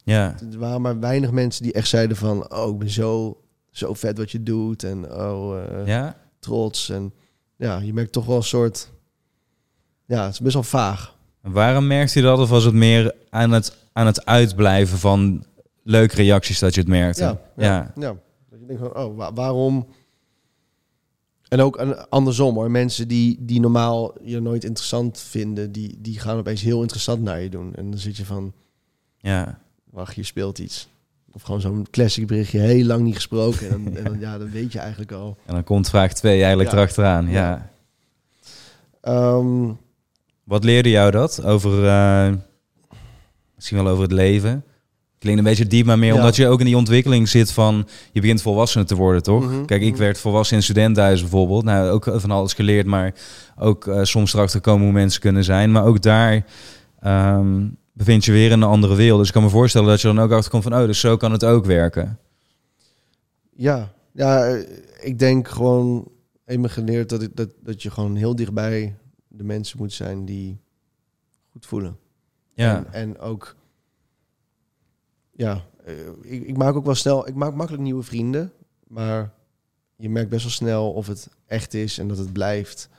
Ja, 0.03 0.35
Er 0.51 0.59
waren 0.59 0.81
maar 0.81 0.99
weinig 0.99 1.31
mensen 1.31 1.63
die 1.63 1.73
echt 1.73 1.87
zeiden 1.87 2.17
van, 2.17 2.53
oh, 2.53 2.69
ik 2.73 2.77
ben 2.77 2.89
zo, 2.89 3.41
zo 3.71 3.93
vet 3.93 4.17
wat 4.17 4.31
je 4.31 4.43
doet. 4.43 4.83
En 4.83 5.13
oh, 5.13 5.63
eh, 5.63 5.87
ja? 5.87 6.17
trots. 6.39 6.89
En 6.89 7.13
ja, 7.55 7.77
je 7.79 7.93
merkt 7.93 8.11
toch 8.11 8.25
wel 8.25 8.35
een 8.37 8.43
soort... 8.43 8.91
Ja, 10.05 10.23
het 10.23 10.33
is 10.33 10.39
best 10.39 10.53
wel 10.53 10.63
vaag. 10.63 11.15
En 11.41 11.51
Waarom 11.51 11.87
merkte 11.87 12.19
je 12.19 12.25
dat? 12.25 12.39
Of 12.39 12.49
was 12.49 12.63
het 12.63 12.73
meer 12.73 13.15
aan 13.29 13.51
het, 13.51 13.75
aan 13.93 14.05
het 14.05 14.25
uitblijven 14.25 14.97
van 14.97 15.43
leuke 15.83 16.15
reacties 16.15 16.59
dat 16.59 16.73
je 16.73 16.79
het 16.79 16.89
merkte? 16.89 17.21
Ja, 17.23 17.41
ja. 17.57 17.91
ja. 17.95 18.15
Dat 18.49 18.59
je 18.59 18.65
denkt 18.65 18.81
van, 18.81 18.95
oh, 18.95 19.17
wa- 19.17 19.33
waarom... 19.33 19.87
En 21.47 21.61
ook 21.61 21.77
an- 21.77 22.09
andersom 22.09 22.55
hoor. 22.55 22.71
Mensen 22.71 23.07
die, 23.07 23.37
die 23.39 23.59
normaal 23.59 24.13
je 24.23 24.39
nooit 24.39 24.63
interessant 24.63 25.19
vinden, 25.19 25.71
die, 25.71 25.97
die 26.01 26.19
gaan 26.19 26.37
opeens 26.37 26.61
heel 26.61 26.81
interessant 26.81 27.21
naar 27.21 27.41
je 27.41 27.49
doen. 27.49 27.75
En 27.75 27.89
dan 27.89 27.99
zit 27.99 28.17
je 28.17 28.25
van, 28.25 28.53
ja. 29.17 29.59
Wacht, 29.91 30.15
je 30.15 30.23
speelt 30.23 30.59
iets. 30.59 30.89
Of 31.33 31.41
gewoon 31.41 31.61
zo'n 31.61 31.87
classic 31.91 32.27
berichtje, 32.27 32.59
heel 32.59 32.85
lang 32.85 33.01
niet 33.03 33.15
gesproken. 33.15 33.69
En 33.69 33.83
dan, 33.83 33.95
en 33.95 34.03
dan, 34.03 34.19
ja, 34.19 34.37
dan 34.37 34.49
weet 34.51 34.71
je 34.71 34.79
eigenlijk 34.79 35.11
al. 35.11 35.37
En 35.45 35.53
dan 35.53 35.63
komt 35.63 35.89
vraag 35.89 36.13
2 36.13 36.39
eigenlijk 36.39 36.71
Ja. 36.71 36.77
erachteraan. 36.77 37.29
Ja. 37.29 37.31
Ja. 37.31 37.69
Ehm, 39.01 39.69
Wat 40.43 40.63
leerde 40.63 40.89
jou 40.89 41.11
dat 41.11 41.43
over, 41.43 41.87
eh, 41.87 42.29
misschien 43.55 43.77
wel 43.83 43.87
over 43.87 44.03
het 44.03 44.11
leven? 44.11 44.63
Klinkt 45.19 45.39
een 45.39 45.45
beetje 45.45 45.67
diep, 45.67 45.85
maar 45.85 45.99
meer 45.99 46.13
Ja. 46.13 46.15
omdat 46.19 46.35
je 46.35 46.47
ook 46.47 46.59
in 46.59 46.65
die 46.65 46.77
ontwikkeling 46.77 47.29
zit 47.29 47.51
van, 47.51 47.87
je 48.11 48.21
begint 48.21 48.41
volwassen 48.41 48.85
te 48.85 48.95
worden, 48.95 49.23
toch? 49.23 49.43
Mhm, 49.43 49.65
Kijk, 49.65 49.81
ik 49.81 49.91
mhm. 49.91 49.99
werd 50.01 50.17
volwassen 50.19 50.57
in 50.57 50.63
studentenhuis 50.63 51.21
bijvoorbeeld. 51.21 51.63
Nou, 51.63 51.89
ook 51.89 52.11
van 52.15 52.31
alles 52.31 52.53
geleerd, 52.53 52.85
maar 52.85 53.13
ook 53.57 53.87
eh, 53.87 54.03
soms 54.03 54.33
erachter 54.33 54.61
komen 54.61 54.83
hoe 54.83 54.93
mensen 54.93 55.21
kunnen 55.21 55.43
zijn. 55.43 55.71
Maar 55.71 55.85
ook 55.85 56.01
daar 56.01 56.45
ehm, 56.99 57.67
bevind 58.05 58.25
je 58.25 58.31
weer 58.31 58.51
in 58.51 58.61
een 58.61 58.69
andere 58.69 58.95
wereld. 58.95 59.19
Dus 59.19 59.27
ik 59.27 59.33
kan 59.33 59.43
me 59.43 59.49
voorstellen 59.49 59.87
dat 59.87 60.01
je 60.01 60.07
dan 60.07 60.19
ook 60.19 60.31
achterkomt 60.31 60.63
van, 60.63 60.73
oh, 60.73 60.85
dus 60.85 60.99
zo 60.99 61.17
kan 61.17 61.31
het 61.31 61.45
ook 61.45 61.65
werken. 61.65 62.19
Ja, 63.49 63.93
ja 64.11 64.45
eh, 64.45 64.69
ik 64.99 65.19
denk 65.19 65.47
gewoon 65.47 66.11
eenmaal 66.45 66.69
geleerd 66.69 67.09
dat, 67.09 67.21
ik, 67.21 67.35
dat, 67.35 67.49
dat 67.59 67.81
je 67.81 67.91
gewoon 67.91 68.15
heel 68.15 68.35
dichtbij 68.35 68.95
de 69.27 69.43
mensen 69.43 69.77
moet 69.77 69.93
zijn 69.93 70.25
die 70.25 70.59
goed 71.51 71.65
voelen. 71.65 71.97
Ja, 72.53 72.75
En, 72.75 72.93
en 72.93 73.19
ook, 73.19 73.55
ja, 75.31 75.65
eh, 75.85 76.07
ik, 76.21 76.47
ik 76.47 76.57
maak 76.57 76.75
ook 76.75 76.85
wel 76.85 76.95
snel, 76.95 77.27
ik 77.27 77.35
maak 77.35 77.53
makkelijk 77.53 77.83
nieuwe 77.83 78.03
vrienden, 78.03 78.51
maar 78.87 79.33
je 79.95 80.09
merkt 80.09 80.29
best 80.29 80.43
wel 80.43 80.51
snel 80.51 80.91
of 80.91 81.07
het 81.07 81.29
echt 81.45 81.73
is 81.73 81.97
en 81.97 82.07
dat 82.07 82.17
het 82.17 82.33
blijft. 82.33 82.89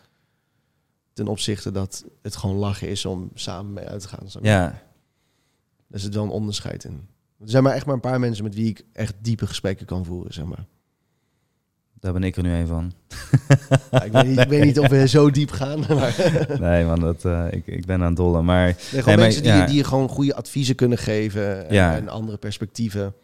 Ten 1.12 1.28
opzichte 1.28 1.70
dat 1.70 2.04
het 2.22 2.36
gewoon 2.36 2.56
lachen 2.56 2.88
is 2.88 3.04
om 3.04 3.30
samen 3.34 3.72
mee 3.72 3.86
uit 3.86 4.00
te 4.00 4.08
gaan. 4.08 4.26
ja. 4.42 4.90
Daar 5.92 6.00
zit 6.00 6.14
wel 6.14 6.24
een 6.24 6.30
onderscheid 6.30 6.84
in. 6.84 7.00
Er 7.40 7.50
zijn 7.50 7.62
maar 7.62 7.74
echt 7.74 7.86
maar 7.86 7.94
een 7.94 8.00
paar 8.00 8.20
mensen 8.20 8.44
met 8.44 8.54
wie 8.54 8.68
ik 8.68 8.84
echt 8.92 9.14
diepe 9.20 9.46
gesprekken 9.46 9.86
kan 9.86 10.04
voeren, 10.04 10.34
zeg 10.34 10.44
maar. 10.44 10.64
daar 12.00 12.12
ben 12.12 12.22
ik 12.22 12.36
er 12.36 12.42
nu 12.42 12.52
een 12.52 12.66
van. 12.66 12.92
Ja, 13.90 14.02
ik, 14.02 14.12
weet 14.12 14.26
niet, 14.26 14.38
ik 14.38 14.48
weet 14.48 14.64
niet 14.64 14.78
of 14.78 14.88
we 14.88 15.08
zo 15.08 15.30
diep 15.30 15.50
gaan. 15.50 15.80
Maar 15.88 16.14
Nee, 16.60 16.84
man, 16.84 17.00
dat, 17.00 17.24
eh, 17.24 17.46
ik, 17.50 17.66
ik 17.66 17.86
ben 17.86 18.00
aan 18.00 18.06
het 18.06 18.16
dollen. 18.16 18.44
Maar 18.44 18.64
nee, 18.92 19.02
gewoon 19.02 19.18
mensen 19.18 19.42
die, 19.42 19.52
ja. 19.52 19.66
die 19.66 19.76
je 19.76 19.84
gewoon 19.84 20.08
goede 20.08 20.34
adviezen 20.34 20.74
kunnen 20.74 20.98
geven. 20.98 21.68
En, 21.68 21.74
Ja. 21.74 21.96
en 21.96 22.08
andere 22.08 22.38
perspectieven. 22.38 23.14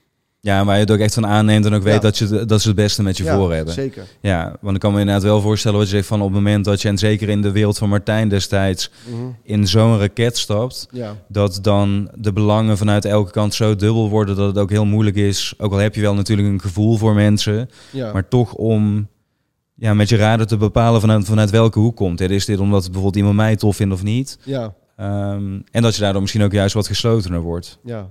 Ja, 0.40 0.64
waar 0.64 0.74
je 0.74 0.81
het 0.81 0.90
ook 0.90 0.98
echt 0.98 1.14
van 1.14 1.27
aanneemt 1.27 1.66
en 1.66 1.74
ook 1.74 1.83
weet 1.83 1.94
Ja. 1.94 1.98
dat, 2.01 2.18
je, 2.18 2.44
dat 2.44 2.61
ze 2.61 2.66
het 2.66 2.77
beste 2.77 3.03
met 3.03 3.16
je 3.16 3.24
Ja, 3.24 3.37
voor 3.37 3.53
hebben. 3.53 3.74
Zeker. 3.74 4.07
Ja, 4.20 4.57
want 4.61 4.74
ik 4.74 4.81
kan 4.81 4.92
me 4.92 4.98
inderdaad 5.01 5.22
wel 5.22 5.40
voorstellen 5.40 5.79
wat 5.79 5.88
je 5.88 5.94
zegt 5.94 6.07
van 6.09 6.18
op 6.20 6.27
het 6.27 6.35
moment 6.35 6.64
dat 6.64 6.83
je, 6.83 6.88
en 6.88 6.98
zeker 6.98 7.29
in 7.29 7.42
de 7.42 7.51
wereld 7.51 7.79
van 7.79 7.88
Martijn 7.88 8.29
destijds, 8.29 8.90
Mhm. 9.11 9.16
in 9.42 9.66
zo'n 9.66 9.98
raket 9.98 10.38
stapt, 10.38 10.88
Ja. 10.90 11.16
dat 11.29 11.59
dan 11.62 12.11
de 12.14 12.33
belangen 12.33 12.77
vanuit 12.79 13.05
elke 13.05 13.31
kant 13.31 13.55
zo 13.55 13.77
dubbel 13.77 14.09
worden 14.09 14.37
dat 14.37 14.46
het 14.46 14.59
ook 14.59 14.70
heel 14.70 14.85
moeilijk 14.87 15.16
is. 15.16 15.55
Ook 15.59 15.72
al 15.72 15.79
heb 15.79 15.94
je 15.94 16.01
wel 16.01 16.14
natuurlijk 16.14 16.48
een 16.48 16.61
gevoel 16.61 16.96
voor 16.96 17.14
mensen, 17.14 17.70
maar 18.12 18.29
toch 18.29 18.53
om 18.55 19.09
ja, 19.74 19.94
met 19.94 20.09
je 20.09 20.16
raden 20.16 20.46
te 20.46 20.57
bepalen 20.57 21.01
vanuit, 21.01 21.24
vanuit 21.27 21.51
welke 21.51 21.79
hoek 21.79 21.96
komt. 21.96 22.18
het. 22.18 22.31
Is 22.31 22.44
dit 22.44 22.59
omdat 22.59 22.83
bijvoorbeeld 22.85 23.16
iemand 23.16 23.37
mij 23.37 23.57
tof 23.57 23.77
vindt 23.77 23.94
of 23.94 24.03
niet? 24.03 24.38
ja. 24.44 24.74
Ehm, 24.96 25.61
en 25.70 25.83
dat 25.83 25.94
je 25.94 26.01
daardoor 26.01 26.20
misschien 26.20 26.42
ook 26.42 26.53
juist 26.53 26.74
wat 26.74 26.87
geslotener 26.87 27.40
wordt. 27.40 27.79
Ja. 27.85 28.11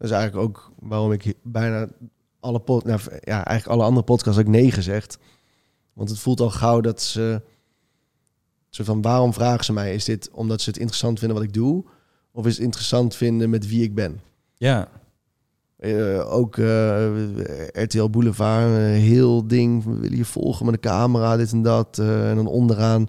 Dat 0.00 0.10
is 0.10 0.16
eigenlijk 0.16 0.48
ook 0.48 0.72
waarom 0.78 1.12
ik 1.12 1.34
bijna 1.42 1.88
alle 2.40 2.60
pod, 2.60 2.84
nou, 2.84 3.00
ja, 3.20 3.44
eigenlijk 3.44 3.66
alle 3.66 3.88
andere 3.88 4.04
podcasts 4.04 4.40
ook 4.40 4.46
nee 4.46 4.70
gezegd. 4.70 5.18
Want 5.92 6.08
het 6.08 6.18
voelt 6.18 6.40
al 6.40 6.50
gauw 6.50 6.80
dat 6.80 7.02
ze 7.02 7.42
soort 8.70 8.88
van 8.88 9.02
waarom 9.02 9.32
vragen 9.32 9.64
ze 9.64 9.72
mij? 9.72 9.94
Is 9.94 10.04
dit 10.04 10.30
omdat 10.32 10.60
ze 10.60 10.68
het 10.70 10.78
interessant 10.78 11.18
vinden 11.18 11.36
wat 11.36 11.46
ik 11.46 11.52
doe, 11.54 11.84
of 12.32 12.46
is 12.46 12.54
het 12.54 12.64
interessant 12.64 13.16
vinden 13.16 13.50
met 13.50 13.68
wie 13.68 13.82
ik 13.82 13.94
ben? 13.94 14.20
Ja, 14.56 14.88
Eh, 15.76 16.32
ook 16.32 16.58
eh, 16.58 17.06
RTL 17.72 18.08
Boulevard, 18.10 18.68
heel 18.96 19.46
ding. 19.46 19.84
We 19.84 19.94
willen 19.98 20.16
je 20.16 20.24
volgen 20.24 20.64
met 20.66 20.74
een 20.74 20.80
camera, 20.80 21.36
dit 21.36 21.52
en 21.52 21.62
dat. 21.62 21.98
eh, 21.98 22.30
en 22.30 22.36
dan 22.36 22.46
onderaan, 22.46 23.08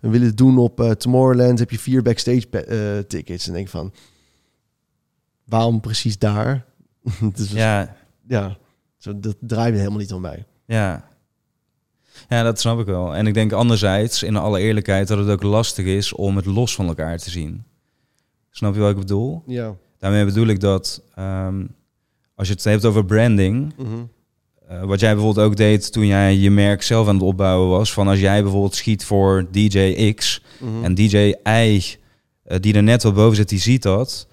we 0.00 0.08
willen 0.08 0.26
het 0.26 0.36
doen 0.36 0.58
op 0.58 0.94
Tomorrowland. 0.98 1.58
Heb 1.58 1.70
je 1.70 1.78
vier 1.78 2.02
backstage 2.02 3.04
tickets. 3.06 3.46
En 3.46 3.52
denk 3.52 3.68
van, 3.68 3.92
waarom 5.50 5.80
precies 5.80 6.18
daar? 6.18 6.64
dus, 7.34 7.50
ja. 7.52 7.96
ja, 8.28 8.56
zo, 8.96 9.20
dat 9.20 9.36
draait 9.40 9.74
helemaal 9.74 9.98
niet 9.98 10.12
om 10.12 10.20
mij. 10.20 10.44
Ja. 10.66 11.08
Ja, 12.28 12.42
dat 12.42 12.60
snap 12.60 12.80
ik 12.80 12.86
wel. 12.86 13.14
En 13.14 13.26
ik 13.26 13.34
denk 13.34 13.52
anderzijds, 13.52 14.22
in 14.22 14.36
alle 14.36 14.60
eerlijkheid, 14.60 15.08
dat 15.08 15.18
het 15.18 15.28
ook 15.28 15.42
lastig 15.42 15.86
is 15.86 16.12
om 16.12 16.36
het 16.36 16.46
los 16.46 16.74
van 16.74 16.86
elkaar 16.86 17.18
te 17.18 17.30
zien. 17.30 17.64
Snap 18.50 18.74
je 18.74 18.80
wat 18.80 18.90
ik 18.90 18.96
bedoel? 18.96 19.42
Ja. 19.46 19.74
Daarmee 19.98 20.24
bedoel 20.24 20.46
ik 20.46 20.60
dat 20.60 21.02
ehm, 21.14 21.64
als 22.34 22.48
je 22.48 22.54
het 22.54 22.64
hebt 22.64 22.84
over 22.84 23.04
branding, 23.04 23.72
Mhm. 23.76 23.86
eh, 24.68 24.82
wat 24.82 25.00
jij 25.00 25.14
bijvoorbeeld 25.14 25.46
ook 25.46 25.56
deed 25.56 25.92
toen 25.92 26.06
jij 26.06 26.36
je 26.36 26.50
merk 26.50 26.82
zelf 26.82 27.08
aan 27.08 27.14
het 27.14 27.22
opbouwen 27.22 27.68
was, 27.68 27.92
van 27.92 28.08
als 28.08 28.20
jij 28.20 28.42
bijvoorbeeld 28.42 28.74
schiet 28.74 29.04
voor 29.04 29.46
DJ 29.50 30.12
X 30.14 30.42
Mhm. 30.60 30.84
en 30.84 30.94
DJ 30.94 31.16
Y, 31.44 31.96
eh, 32.42 32.58
die 32.60 32.74
er 32.74 32.82
net 32.82 33.02
wat 33.02 33.14
boven 33.14 33.36
zit, 33.36 33.48
die 33.48 33.58
ziet 33.58 33.82
dat. 33.82 34.28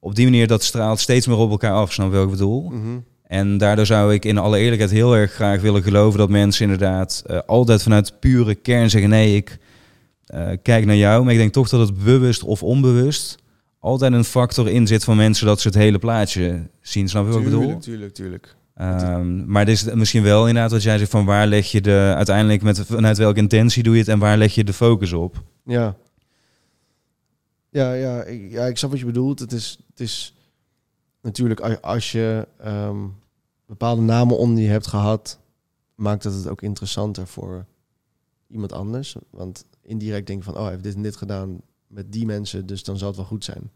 Op 0.00 0.14
die 0.14 0.24
manier, 0.24 0.46
dat 0.46 0.62
straalt 0.62 1.00
steeds 1.00 1.26
meer 1.26 1.36
op 1.36 1.50
elkaar 1.50 1.72
af, 1.72 1.92
snap 1.92 2.10
je 2.10 2.16
wat 2.16 2.24
ik 2.24 2.30
bedoel? 2.30 2.68
Mhm. 2.70 2.98
En 3.22 3.58
daardoor 3.58 3.86
zou 3.86 4.14
ik 4.14 4.24
in 4.24 4.38
alle 4.38 4.58
eerlijkheid 4.58 4.90
heel 4.90 5.16
erg 5.16 5.32
graag 5.32 5.60
willen 5.60 5.82
geloven 5.82 6.18
dat 6.18 6.28
mensen 6.28 6.64
inderdaad 6.64 7.22
eh, 7.26 7.38
altijd 7.46 7.82
vanuit 7.82 8.20
pure 8.20 8.54
kern 8.54 8.90
zeggen: 8.90 9.10
nee, 9.10 9.36
ik 9.36 9.58
eh, 10.24 10.48
kijk 10.62 10.84
naar 10.84 10.96
jou. 10.96 11.24
Maar 11.24 11.32
ik 11.32 11.38
denk 11.38 11.52
toch 11.52 11.68
dat 11.68 11.88
het 11.88 12.04
bewust 12.04 12.42
of 12.42 12.62
onbewust 12.62 13.38
altijd 13.78 14.12
een 14.12 14.24
factor 14.24 14.68
in 14.68 14.86
zit 14.86 15.04
van 15.04 15.16
mensen 15.16 15.46
dat 15.46 15.60
ze 15.60 15.68
het 15.68 15.76
hele 15.76 15.98
plaatje 15.98 16.68
zien. 16.80 17.08
Snap 17.08 17.24
je 17.24 17.30
wat 17.30 17.38
ik 17.38 17.44
bedoel? 17.44 17.60
Tuurlijk, 17.60 17.82
tuurlijk, 17.82 18.14
tuurlijk. 18.14 18.56
Ehm, 18.74 19.50
maar 19.50 19.64
dit 19.64 19.74
is 19.74 19.94
misschien 19.94 20.22
wel 20.22 20.46
inderdaad 20.46 20.70
wat 20.70 20.82
jij 20.82 20.98
zegt 20.98 21.10
van 21.10 21.24
waar 21.24 21.46
leg 21.46 21.70
je 21.70 21.80
de 21.80 22.12
uiteindelijk 22.16 22.62
met 22.62 22.80
vanuit 22.86 23.18
welke 23.18 23.38
intentie 23.38 23.82
doe 23.82 23.92
je 23.92 24.00
het 24.00 24.08
en 24.08 24.18
waar 24.18 24.38
leg 24.38 24.54
je 24.54 24.64
de 24.64 24.72
focus 24.72 25.12
op? 25.12 25.42
Ja. 25.64 25.96
Ja, 27.70 27.92
ja, 27.92 28.22
ik, 28.22 28.50
ja, 28.50 28.64
ik 28.64 28.76
snap 28.76 28.90
wat 28.90 28.98
je 28.98 29.06
bedoelt. 29.06 29.38
Het 29.38 29.52
is, 29.52 29.78
het 30.00 30.08
is 30.08 30.34
natuurlijk 31.20 31.60
als 31.80 32.12
je 32.12 32.48
ehm, 32.58 33.06
bepaalde 33.66 34.02
namen 34.02 34.38
onder 34.38 34.62
je 34.62 34.68
hebt 34.68 34.86
gehad, 34.86 35.38
maakt 35.94 36.22
dat 36.22 36.34
het 36.34 36.48
ook 36.48 36.62
interessanter 36.62 37.26
voor 37.26 37.66
iemand 38.48 38.72
anders. 38.72 39.16
Want 39.30 39.64
indirect 39.82 40.26
denk 40.26 40.38
je 40.38 40.44
van, 40.44 40.54
oh, 40.54 40.62
hij 40.62 40.70
heeft 40.70 40.82
dit 40.82 40.94
en 40.94 41.02
dit 41.02 41.16
gedaan 41.16 41.60
met 41.86 42.12
die 42.12 42.26
mensen, 42.26 42.66
dus 42.66 42.84
dan 42.84 42.98
zal 42.98 43.06
het 43.08 43.16
wel 43.16 43.26
goed 43.26 43.44
zijn. 43.44 43.70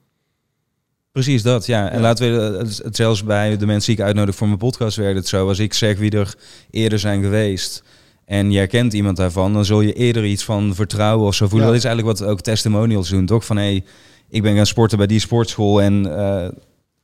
Precies 1.13 1.43
dat, 1.43 1.67
ja. 1.67 1.91
En 1.91 1.97
Ja. 1.97 2.03
laten 2.03 2.33
we 2.33 2.59
eh, 2.59 2.85
het, 2.85 2.97
zelfs 2.97 3.25
bij 3.25 3.57
de 3.57 3.67
mensen 3.67 3.91
die 3.91 4.01
ik 4.01 4.07
uitnodig 4.07 4.35
voor 4.35 4.47
mijn 4.47 4.59
podcast 4.59 4.97
werkt 4.97 5.19
het 5.19 5.29
zo. 5.29 5.49
Als 5.49 5.59
ik 5.59 5.75
zeg 5.75 5.99
wie 5.99 6.11
er 6.11 6.35
eerder 6.71 6.99
zijn 6.99 7.23
geweest 7.23 7.83
en 8.25 8.53
jij 8.53 8.67
kent 8.67 8.93
iemand 8.93 9.17
daarvan, 9.17 9.53
dan 9.53 9.65
zul 9.65 9.81
je 9.81 9.93
eerder 9.93 10.25
iets 10.25 10.45
van 10.45 10.75
vertrouwen 10.75 11.27
of 11.27 11.35
zo 11.35 11.49
voelen. 11.49 11.67
Ja. 11.67 11.73
Dat 11.73 11.83
is 11.83 11.87
eigenlijk 11.89 12.19
wat 12.19 12.29
ook 12.29 12.41
testimonials 12.41 13.09
doen, 13.09 13.27
toch? 13.27 13.45
Van 13.45 13.57
hé, 13.57 13.63
hey, 13.63 13.85
ik 14.29 14.43
ben 14.43 14.57
gaan 14.57 14.67
sporten 14.67 14.99
bij 14.99 15.07
die 15.07 15.19
sportschool 15.21 15.83
en 15.83 16.17
eh, 16.19 16.49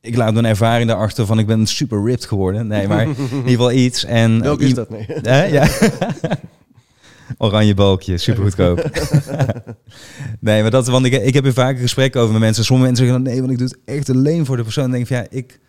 ik 0.01 0.15
laat 0.15 0.33
mijn 0.33 0.45
ervaring 0.45 0.87
daarachter 0.87 1.25
van 1.25 1.39
ik 1.39 1.47
ben 1.47 1.65
super 1.65 2.03
ripped 2.03 2.25
geworden. 2.25 2.67
Nee, 2.67 2.87
maar 2.87 3.01
in 3.07 3.09
ieder 3.09 3.49
geval 3.49 3.71
iets. 3.71 4.05
En, 4.05 4.41
Welke 4.41 4.63
is 4.63 4.73
dat? 4.73 4.89
Nee. 4.89 5.51
Ja. 5.51 5.67
Oranje 7.37 7.73
balkje, 7.73 8.17
super 8.17 8.43
goedkoop. 8.43 8.89
nee, 10.39 10.61
maar 10.61 10.71
dat, 10.71 10.87
want 10.87 11.05
ik, 11.05 11.13
ik 11.13 11.33
heb 11.33 11.43
hier 11.43 11.53
vaak 11.53 11.79
gesprekken 11.79 12.21
over 12.21 12.33
met 12.33 12.41
mensen. 12.41 12.65
Sommige 12.65 12.87
mensen 12.87 13.05
zeggen 13.05 13.23
dan, 13.23 13.33
nee, 13.33 13.41
want 13.41 13.51
ik 13.51 13.57
doe 13.57 13.67
het 13.67 13.95
echt 13.95 14.09
alleen 14.09 14.45
voor 14.45 14.57
de 14.57 14.63
persoon. 14.63 14.83
Dan 14.83 14.91
denk 14.91 15.03
ik 15.03 15.15
van, 15.15 15.17
ja, 15.17 15.27
ik... 15.29 15.59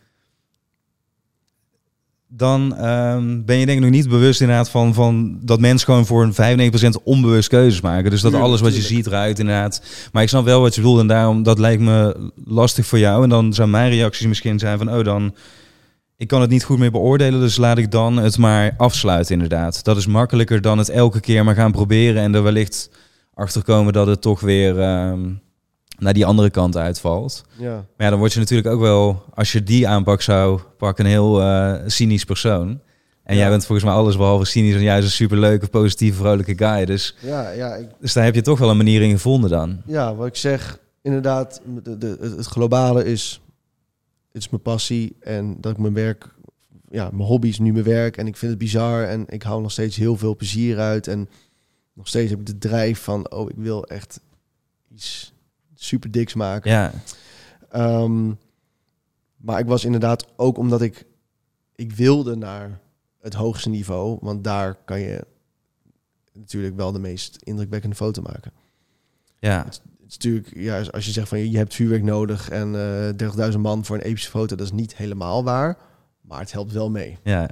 Dan 2.35 2.77
ehm, 2.77 3.45
ben 3.45 3.57
je 3.57 3.67
denk 3.67 3.79
ik 3.79 3.85
nog 3.85 3.91
niet 3.91 4.09
bewust 4.09 4.41
inderdaad 4.41 4.71
van, 4.71 4.95
van 4.95 5.39
dat 5.43 5.61
mensen 5.61 5.87
gewoon 5.87 6.07
voor 6.07 6.23
een 6.23 6.73
95% 6.73 7.03
onbewust 7.05 7.49
keuzes 7.49 7.81
maken. 7.81 8.11
Dus 8.11 8.21
dat 8.21 8.35
alles 8.35 8.61
wat 8.61 8.75
je 8.75 8.83
ziet 8.83 9.07
eruit 9.07 9.39
inderdaad. 9.39 9.83
Maar 10.13 10.23
ik 10.23 10.29
snap 10.29 10.45
wel 10.45 10.61
wat 10.61 10.75
je 10.75 10.81
bedoelt 10.81 11.01
en 11.01 11.07
daarom, 11.07 11.43
dat 11.43 11.59
lijkt 11.59 11.83
me 11.83 12.31
lastig 12.45 12.87
voor 12.87 12.99
jou. 12.99 13.23
En 13.23 13.29
dan 13.29 13.53
zou 13.53 13.69
mijn 13.69 13.91
reacties 13.91 14.27
misschien 14.27 14.59
zijn 14.59 14.79
van, 14.79 14.95
oh 14.95 15.05
dan... 15.05 15.35
Ik 16.17 16.29
kan 16.29 16.41
het 16.41 16.51
niet 16.51 16.65
goed 16.65 16.79
meer 16.79 16.91
beoordelen, 16.91 17.41
dus 17.41 17.57
laat 17.57 17.79
ik 17.79 17.91
dan 17.91 18.17
het 18.17 18.39
maar 18.39 18.75
afsluiten 18.77 19.33
inderdaad. 19.33 19.85
Dat 19.85 19.97
is 19.97 20.07
makkelijker 20.07 20.61
dan 20.61 20.79
het 20.79 20.89
elke 20.89 21.21
keer 21.21 21.45
maar 21.45 21.55
gaan 21.55 21.73
proberen 21.73 22.23
en 22.23 22.35
er 22.35 22.43
wellicht 22.43 22.91
achter 23.35 23.63
komen 23.63 23.93
dat 23.93 24.07
het 24.07 24.21
toch 24.21 24.41
weer 24.41 24.81
ehm, 24.81 25.31
naar 26.03 26.13
die 26.13 26.27
andere 26.27 26.51
kant 26.51 26.77
uitvalt. 26.77 27.45
Ja. 27.59 27.73
Maar 27.75 27.85
ja, 27.97 28.11
dan 28.11 28.19
word 28.19 28.33
je 28.33 28.39
natuurlijk 28.39 28.69
ook 28.75 28.81
wel, 28.81 29.25
als 29.35 29.53
je 29.53 29.63
die 29.63 29.89
aanpak 29.89 30.23
zou 30.23 30.61
pakken, 30.79 31.05
een 31.05 31.11
heel 31.11 31.41
eh, 31.43 31.75
cynisch 31.87 32.25
persoon. 32.25 32.81
En 33.25 33.35
Ja. 33.35 33.41
jij 33.41 33.51
bent 33.51 33.67
volgens 33.67 33.87
mij 33.87 33.97
alles 33.97 34.17
behalve 34.17 34.45
cynisch 34.45 34.75
en 34.75 34.83
juist 34.83 35.05
een 35.05 35.11
superleuke, 35.11 35.67
positieve, 35.69 36.19
vrolijke 36.19 36.57
guy. 36.57 36.85
Dus, 36.85 37.17
Ja, 37.21 37.51
ja, 37.51 37.75
ik, 37.75 37.89
dus 38.01 38.13
daar 38.13 38.25
heb 38.25 38.35
je 38.35 38.43
toch 38.43 38.59
wel 38.59 38.71
een 38.71 38.77
manier 38.77 39.03
in 39.03 39.11
gevonden 39.11 39.51
dan. 39.51 39.83
ja, 39.87 40.15
wat 40.15 40.27
ik 40.27 40.37
zeg, 40.37 40.79
inderdaad, 41.03 41.61
de, 41.83 41.99
de, 41.99 42.17
het 42.21 42.37
het 42.37 42.47
globale 42.47 43.05
is, 43.05 43.41
het 44.33 44.43
is 44.43 44.49
mijn 44.49 44.63
passie 44.63 45.17
en 45.21 45.57
dat 45.61 45.73
ik 45.73 45.79
mijn 45.79 45.95
werk, 45.95 46.29
ja, 46.91 47.09
mijn 47.13 47.29
hobby 47.29 47.49
is 47.49 47.59
nu 47.59 47.73
mijn 47.73 47.85
werk 47.85 48.17
en 48.17 48.27
ik 48.27 48.37
vind 48.37 48.51
het 48.51 48.61
bizar 48.61 49.05
en 49.05 49.25
ik 49.29 49.43
hou 49.43 49.63
nog 49.63 49.71
steeds 49.71 49.97
heel 49.97 50.17
veel 50.17 50.37
plezier 50.37 50.79
uit 50.79 51.07
en 51.07 51.29
nog 51.95 52.09
steeds 52.09 52.31
heb 52.31 52.41
ik 52.41 52.47
de 52.47 52.59
drijf 52.59 53.01
van, 53.01 53.31
oh, 53.31 53.49
ik 53.51 53.57
wil 53.57 53.85
echt 53.87 54.21
iets 54.95 55.32
super 55.85 56.11
diks 56.11 56.35
maken. 56.35 56.71
Ja, 56.71 56.93
Ehm, 57.71 58.33
maar 59.37 59.59
ik 59.59 59.67
was 59.67 59.85
inderdaad 59.85 60.27
ook 60.37 60.59
omdat 60.59 60.83
ik, 60.83 61.05
ik 61.75 61.93
wilde 61.93 62.37
naar 62.37 62.81
het 63.21 63.35
hoogste 63.35 63.69
niveau, 63.69 64.19
want 64.21 64.45
daar 64.45 64.75
kan 64.85 65.01
je 65.01 65.27
natuurlijk 66.35 66.77
wel 66.77 66.93
de 66.93 66.99
meest 66.99 67.37
indrukwekkende 67.43 67.97
foto 67.97 68.23
maken. 68.23 68.53
ja, 69.39 69.65
Het 69.65 69.83
is 70.07 70.13
natuurlijk, 70.17 70.53
ja, 70.55 70.81
als 70.91 71.05
je 71.05 71.11
zegt 71.11 71.29
van 71.29 71.51
je 71.51 71.57
hebt 71.57 71.75
vuurwerk 71.75 72.03
nodig 72.03 72.49
en 72.49 72.75
eh 72.75 73.51
30.000 73.53 73.59
man 73.59 73.85
voor 73.85 73.97
een 73.97 74.03
epische 74.03 74.31
foto, 74.31 74.57
dat 74.57 74.67
is 74.67 74.73
niet 74.73 74.97
helemaal 74.97 75.45
waar, 75.45 75.77
maar 76.21 76.41
het 76.41 76.53
helpt 76.53 76.73
wel 76.73 76.91
mee. 76.91 77.19
ja. 77.25 77.51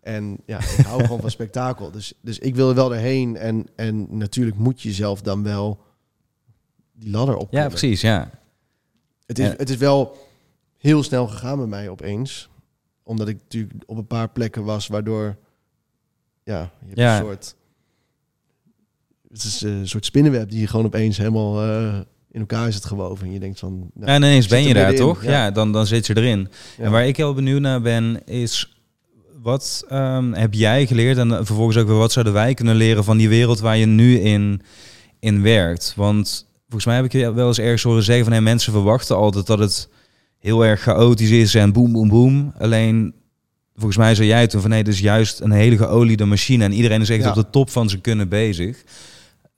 En 0.00 0.38
ja, 0.46 0.58
ik 0.58 0.84
hou 0.86 1.02
gewoon 1.02 1.20
van 1.20 1.30
spektakel. 1.40 1.90
Dus, 1.90 2.12
dus 2.20 2.38
ik 2.38 2.54
wil 2.54 2.68
er 2.68 2.74
wel 2.74 2.88
doorheen 2.88 3.36
en, 3.36 3.66
en 3.76 4.16
natuurlijk 4.18 4.56
moet 4.56 4.80
je 4.82 4.92
zelf 4.92 5.22
dan 5.22 5.42
wel 5.42 5.80
die 6.98 7.10
ladder 7.10 7.36
op. 7.36 7.52
Ja, 7.52 7.68
precies, 7.68 8.00
ja. 8.00 8.30
Het 9.26 9.38
is, 9.38 9.46
Ja. 9.46 9.54
het 9.56 9.70
is 9.70 9.76
wel 9.76 10.16
heel 10.78 11.02
snel 11.02 11.26
gegaan 11.26 11.56
bij 11.58 11.66
mij 11.66 11.88
opeens. 11.88 12.48
Omdat 13.02 13.28
ik 13.28 13.36
natuurlijk 13.42 13.72
op 13.86 13.96
een 13.96 14.06
paar 14.06 14.28
plekken 14.28 14.64
was 14.64 14.86
waardoor... 14.86 15.36
Ja, 16.44 16.60
je 16.80 16.86
hebt 16.86 16.98
Ja. 16.98 17.16
een 17.18 17.24
soort... 17.24 17.54
Het 19.28 19.42
is 19.44 19.62
eh, 19.62 19.70
een 19.70 19.88
soort 19.88 20.04
spinnenweb 20.04 20.50
die 20.50 20.60
je 20.60 20.66
gewoon 20.66 20.84
opeens 20.86 21.16
helemaal 21.18 21.62
eh, 21.62 21.98
in 22.30 22.40
elkaar 22.40 22.68
is 22.68 22.76
gewoven. 22.76 23.26
En 23.26 23.32
je 23.32 23.38
denkt 23.38 23.58
van... 23.58 23.78
Nou, 23.78 23.90
Ja, 24.06 24.14
en 24.14 24.22
ineens 24.22 24.44
zit 24.48 24.52
ben 24.52 24.62
je 24.62 24.74
daar 24.74 24.94
toch? 24.94 25.22
ja. 25.24 25.30
Ja, 25.30 25.50
dan, 25.50 25.72
dan 25.72 25.86
zit 25.86 26.06
je 26.06 26.16
erin. 26.16 26.48
En 26.78 26.90
waar 26.90 27.06
ik 27.06 27.16
heel 27.16 27.34
benieuwd 27.34 27.60
naar 27.60 27.80
ben, 27.80 28.24
is 28.26 28.76
wat 29.42 29.84
ehm, 29.88 30.32
heb 30.32 30.54
jij 30.54 30.86
geleerd 30.86 31.18
en 31.18 31.28
vervolgens 31.28 31.76
ook 31.76 31.86
weer 31.86 31.96
wat 31.96 32.12
zouden 32.12 32.32
wij 32.34 32.54
kunnen 32.54 32.74
leren 32.76 33.04
van 33.04 33.16
die 33.16 33.28
wereld 33.28 33.60
waar 33.60 33.76
je 33.76 33.86
nu 33.86 34.18
in, 34.18 34.60
in 35.18 35.42
werkt? 35.42 35.92
Want 35.96 36.46
volgens 36.68 36.84
mij 36.84 36.96
heb 36.96 37.04
ik 37.04 37.12
je 37.12 37.32
wel 37.32 37.46
eens 37.46 37.58
ergens 37.58 37.82
horen 37.82 38.02
zeggen 38.02 38.24
van 38.24 38.32
hey, 38.32 38.42
mensen 38.42 38.72
verwachten 38.72 39.16
altijd 39.16 39.46
dat 39.46 39.58
het 39.58 39.88
heel 40.38 40.64
erg 40.64 40.80
chaotisch 40.80 41.30
is 41.30 41.54
en 41.54 41.72
boem, 41.72 41.92
boem, 41.92 42.08
boem. 42.08 42.52
Alleen 42.58 43.14
volgens 43.74 43.96
mij 43.96 44.14
zei 44.14 44.28
jij 44.28 44.46
toen 44.46 44.60
van 44.60 44.70
nee, 44.70 44.84
dit 44.84 44.94
is 44.94 45.00
juist 45.00 45.40
een 45.40 45.50
hele 45.50 45.76
geoliede 45.76 46.24
machine 46.24 46.64
en 46.64 46.72
iedereen 46.72 47.00
is 47.00 47.10
echt 47.10 47.22
Ja. 47.22 47.28
op 47.28 47.34
de 47.34 47.50
top 47.50 47.70
van 47.70 47.88
zijn 47.88 48.00
kunnen 48.00 48.28
bezig. 48.28 48.82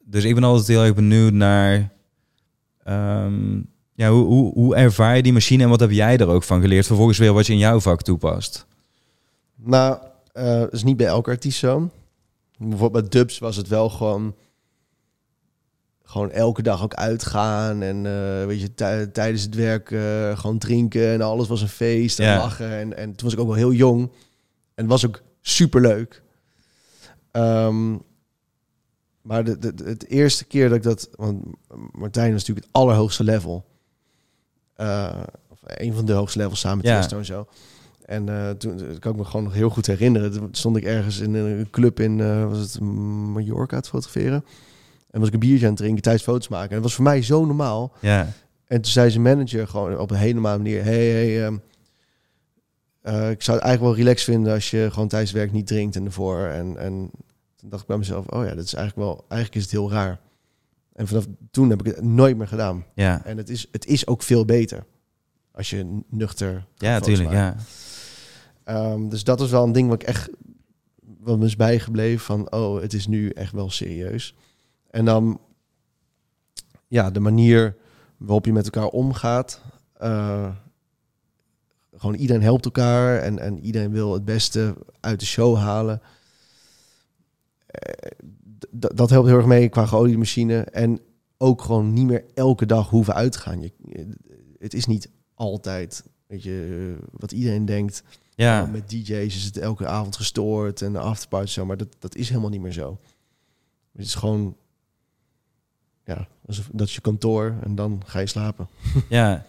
Dus 0.05 0.25
ik 0.25 0.35
ben 0.35 0.45
altijd 0.45 0.67
heel 0.69 0.85
erg 0.85 0.95
benieuwd 0.95 1.33
naar 1.33 1.93
ehm, 2.85 3.61
ja, 3.95 4.11
hoe, 4.11 4.25
hoe, 4.25 4.53
hoe 4.53 4.75
ervaar 4.75 5.17
je 5.17 5.23
die 5.23 5.33
machine 5.33 5.63
en 5.63 5.69
wat 5.69 5.81
heb 5.81 5.91
jij 5.91 6.17
er 6.19 6.29
ook 6.29 6.43
van 6.43 6.61
geleerd? 6.61 6.87
Vervolgens 6.87 7.19
weer 7.19 7.33
wat 7.33 7.47
je 7.47 7.53
in 7.53 7.59
jouw 7.59 7.81
vak 7.81 8.03
toepast. 8.03 8.67
Nou, 9.57 9.99
dat 10.33 10.73
is 10.73 10.83
niet 10.83 10.97
bij 10.97 11.07
elke 11.07 11.31
artiest 11.31 11.59
zo. 11.59 11.91
Bijvoorbeeld 12.59 13.11
bij 13.11 13.21
Dubs 13.21 13.39
was 13.39 13.57
het 13.57 13.69
wel 13.69 13.89
gewoon... 13.89 14.35
Gewoon 16.11 16.31
elke 16.31 16.63
dag 16.63 16.83
ook 16.83 16.95
uitgaan 16.95 17.83
en 17.83 18.07
eh, 18.07 18.47
weet 18.47 18.61
je, 18.61 18.75
tij- 18.75 19.07
tijdens 19.07 19.43
het 19.43 19.55
werk 19.55 19.91
eh, 19.91 20.39
gewoon 20.39 20.59
drinken 20.59 21.07
en 21.13 21.21
alles 21.21 21.49
was 21.49 21.61
een 21.63 21.69
feest 21.69 22.19
en 22.19 22.25
Ja. 22.27 22.37
lachen. 22.37 22.71
En, 22.71 22.97
en 22.97 23.05
toen 23.15 23.25
was 23.25 23.33
ik 23.33 23.39
ook 23.41 23.47
wel 23.47 23.57
heel 23.57 23.73
jong 23.73 24.01
en 24.75 24.83
het 24.83 24.87
was 24.87 25.07
ook 25.07 25.23
super 25.41 25.81
leuk. 25.81 26.23
maar 29.23 29.45
de, 29.45 29.59
de, 29.59 29.73
het 29.85 30.07
eerste 30.07 30.45
keer 30.45 30.69
dat 30.69 30.77
ik 30.77 30.83
dat, 30.83 31.09
want 31.17 31.45
Martijn 31.93 32.33
was 32.33 32.41
natuurlijk 32.41 32.67
het 32.67 32.75
allerhoogste 32.77 33.25
level, 33.25 33.65
Eh, 34.75 35.23
of 35.49 35.59
een 35.65 35.95
van 35.95 36.05
de 36.05 36.13
hoogste 36.13 36.39
levels 36.39 36.61
samen 36.61 36.77
met 36.77 36.87
Ja. 37.11 37.17
En 37.17 37.25
zo. 37.25 37.47
En 38.05 38.57
toen 38.59 38.99
kan 38.99 39.13
ik 39.13 39.19
me 39.19 39.25
gewoon 39.25 39.45
nog 39.45 39.53
heel 39.55 39.71
goed 39.71 39.87
herinneren. 39.87 40.33
Toen 40.33 40.49
stond 40.51 40.77
ik 40.77 40.85
ergens 40.85 41.19
in 41.19 41.35
een 41.35 41.71
club 41.71 42.01
in, 42.01 42.47
was 42.49 42.59
het 42.59 42.81
Mallorca 42.81 43.81
te 43.81 43.89
fotograferen. 43.89 44.45
En 45.11 45.19
was 45.19 45.29
ik 45.29 45.35
een 45.35 45.41
biertje 45.41 45.65
aan 45.65 45.73
het 45.73 45.81
drinken 45.81 46.03
tijdens 46.03 46.25
foto's 46.25 46.49
maken. 46.49 46.69
En 46.69 46.75
dat 46.75 46.85
was 46.85 46.95
voor 46.95 47.05
mij 47.05 47.23
zo 47.23 47.45
normaal. 47.45 47.93
Ja, 48.01 48.33
En 48.67 48.81
toen 48.81 48.93
zei 48.93 49.11
zijn 49.11 49.23
manager 49.23 49.69
gewoon 49.69 49.99
op 49.99 50.11
een 50.11 50.17
hele 50.17 50.35
normale 50.35 50.57
manier... 50.57 50.85
Hey, 50.85 51.07
hey, 51.07 51.45
ehm, 51.45 51.57
eh, 53.01 53.31
ik 53.31 53.43
zou 53.43 53.57
het 53.57 53.67
eigenlijk 53.67 53.81
wel 53.81 54.05
relaxed 54.05 54.35
vinden 54.35 54.53
als 54.53 54.71
je 54.71 54.89
gewoon 54.93 55.09
tijdens 55.09 55.33
werk 55.33 55.53
niet 55.53 55.67
drinkt 55.67 55.97
en 55.97 56.05
ervoor. 56.05 56.47
En, 56.47 56.77
en 56.77 57.11
toen 57.57 57.71
dacht 57.71 57.83
ik 57.83 57.89
bij 57.89 57.99
mezelf, 57.99 58.27
oh 58.27 58.45
ja, 58.45 58.55
dat 58.55 58.65
is 58.65 58.75
eigenlijk 58.75 59.09
wel... 59.09 59.25
Eigenlijk 59.29 59.55
is 59.55 59.63
het 59.63 59.71
heel 59.71 59.91
raar. 59.91 60.21
En 60.93 61.07
vanaf 61.07 61.27
toen 61.51 61.71
heb 61.71 61.87
ik 61.87 61.95
het 61.95 62.05
nooit 62.05 62.37
meer 62.37 62.49
gedaan. 62.49 62.85
ja, 62.95 63.25
En 63.25 63.37
het 63.37 63.49
is, 63.49 63.69
het 63.73 63.87
is 63.87 64.07
ook 64.07 64.23
veel 64.23 64.45
beter 64.45 64.85
als 65.53 65.71
je 65.71 66.01
nuchter 66.09 66.67
ja, 66.77 66.93
natuurlijk. 66.93 67.31
Ja. 67.31 67.57
Ehm, 68.65 69.09
dus 69.09 69.25
dat 69.25 69.41
is 69.41 69.51
wel 69.51 69.65
een 69.65 69.73
ding 69.73 69.89
wat 69.89 70.03
ik 70.03 70.09
echt 70.09 70.31
wat 71.21 71.39
me 71.39 71.45
is 71.45 71.57
bijgebleven 71.57 72.25
van 72.25 72.53
oh, 72.53 72.81
het 72.81 72.93
is 72.93 73.07
nu 73.07 73.29
echt 73.29 73.53
wel 73.53 73.71
serieus. 73.71 74.35
En 74.91 75.05
dan 75.05 75.41
ja, 76.89 77.11
de 77.11 77.21
manier 77.21 77.77
waarop 78.17 78.45
je 78.45 78.53
met 78.53 78.65
elkaar 78.65 78.89
omgaat. 78.89 79.61
eh, 79.93 80.51
gewoon 81.97 82.15
iedereen 82.15 82.43
helpt 82.43 82.65
elkaar 82.65 83.19
en, 83.19 83.39
en 83.39 83.59
iedereen 83.59 83.91
wil 83.91 84.13
het 84.13 84.25
beste 84.25 84.75
uit 85.01 85.21
de 85.21 85.27
show 85.27 85.57
halen. 85.57 86.01
Eh, 87.67 88.11
dat 88.71 89.11
helpt 89.11 89.29
heel 89.29 89.37
erg 89.37 89.47
mee 89.47 89.69
qua 89.69 89.87
geoliede 89.87 90.19
machine. 90.19 90.61
En 90.61 91.01
ook 91.39 91.63
gewoon 91.63 91.93
niet 91.93 92.07
meer 92.07 92.25
elke 92.35 92.67
dag 92.67 92.89
hoeven 92.89 93.15
uit 93.15 93.33
te 93.33 93.39
gaan. 93.39 93.61
Je, 93.61 93.73
het 94.59 94.75
is 94.75 94.87
niet 94.87 95.11
altijd, 95.35 96.05
weet 96.27 96.43
je, 96.43 96.95
eh, 96.99 97.07
wat 97.13 97.33
iedereen 97.33 97.65
denkt. 97.65 98.03
Ja. 98.35 98.61
Nou, 98.61 98.71
met 98.71 98.91
DJ's 98.91 99.37
is 99.37 99.45
het 99.45 99.57
elke 99.57 99.87
avond 99.87 100.17
gestoord 100.17 100.83
en 100.83 100.93
de 100.93 100.99
afterparty 100.99 101.51
zo, 101.53 101.67
maar 101.67 101.77
dat, 101.77 101.97
dat 101.99 102.15
is 102.15 102.29
helemaal 102.29 102.51
niet 102.51 102.61
meer 102.61 102.73
zo. 102.73 102.99
Het 103.93 104.07
is 104.07 104.15
gewoon, 104.15 104.57
ja, 106.17 106.27
dat 106.73 106.87
is 106.87 106.95
je 106.95 107.01
kantoor 107.01 107.55
en 107.65 107.75
dan 107.75 108.03
ga 108.07 108.19
je 108.19 108.27
slapen. 108.27 108.69
Ja. 109.09 109.45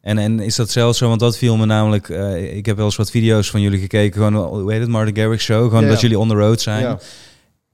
En, 0.00 0.18
en 0.18 0.40
is 0.40 0.56
dat 0.56 0.70
zelfs 0.70 0.98
zo? 0.98 1.08
Want 1.08 1.20
dat 1.20 1.38
viel 1.38 1.56
me 1.56 1.66
namelijk... 1.66 2.08
eh, 2.08 2.56
ik 2.56 2.66
heb 2.66 2.76
wel 2.76 2.84
eens 2.84 2.96
wat 2.96 3.10
video's 3.10 3.50
van 3.50 3.60
jullie 3.60 3.80
gekeken. 3.80 4.22
Gewoon, 4.22 4.44
hoe 4.60 4.72
heet 4.72 4.80
het? 4.80 4.88
Martin 4.90 5.16
Garrix 5.16 5.44
Show. 5.44 5.68
Gewoon 5.68 5.82
Ja, 5.82 5.88
dat 5.88 6.00
jullie 6.00 6.18
on 6.18 6.28
the 6.28 6.34
road 6.34 6.60
zijn. 6.60 6.80
Ja, 6.82 6.98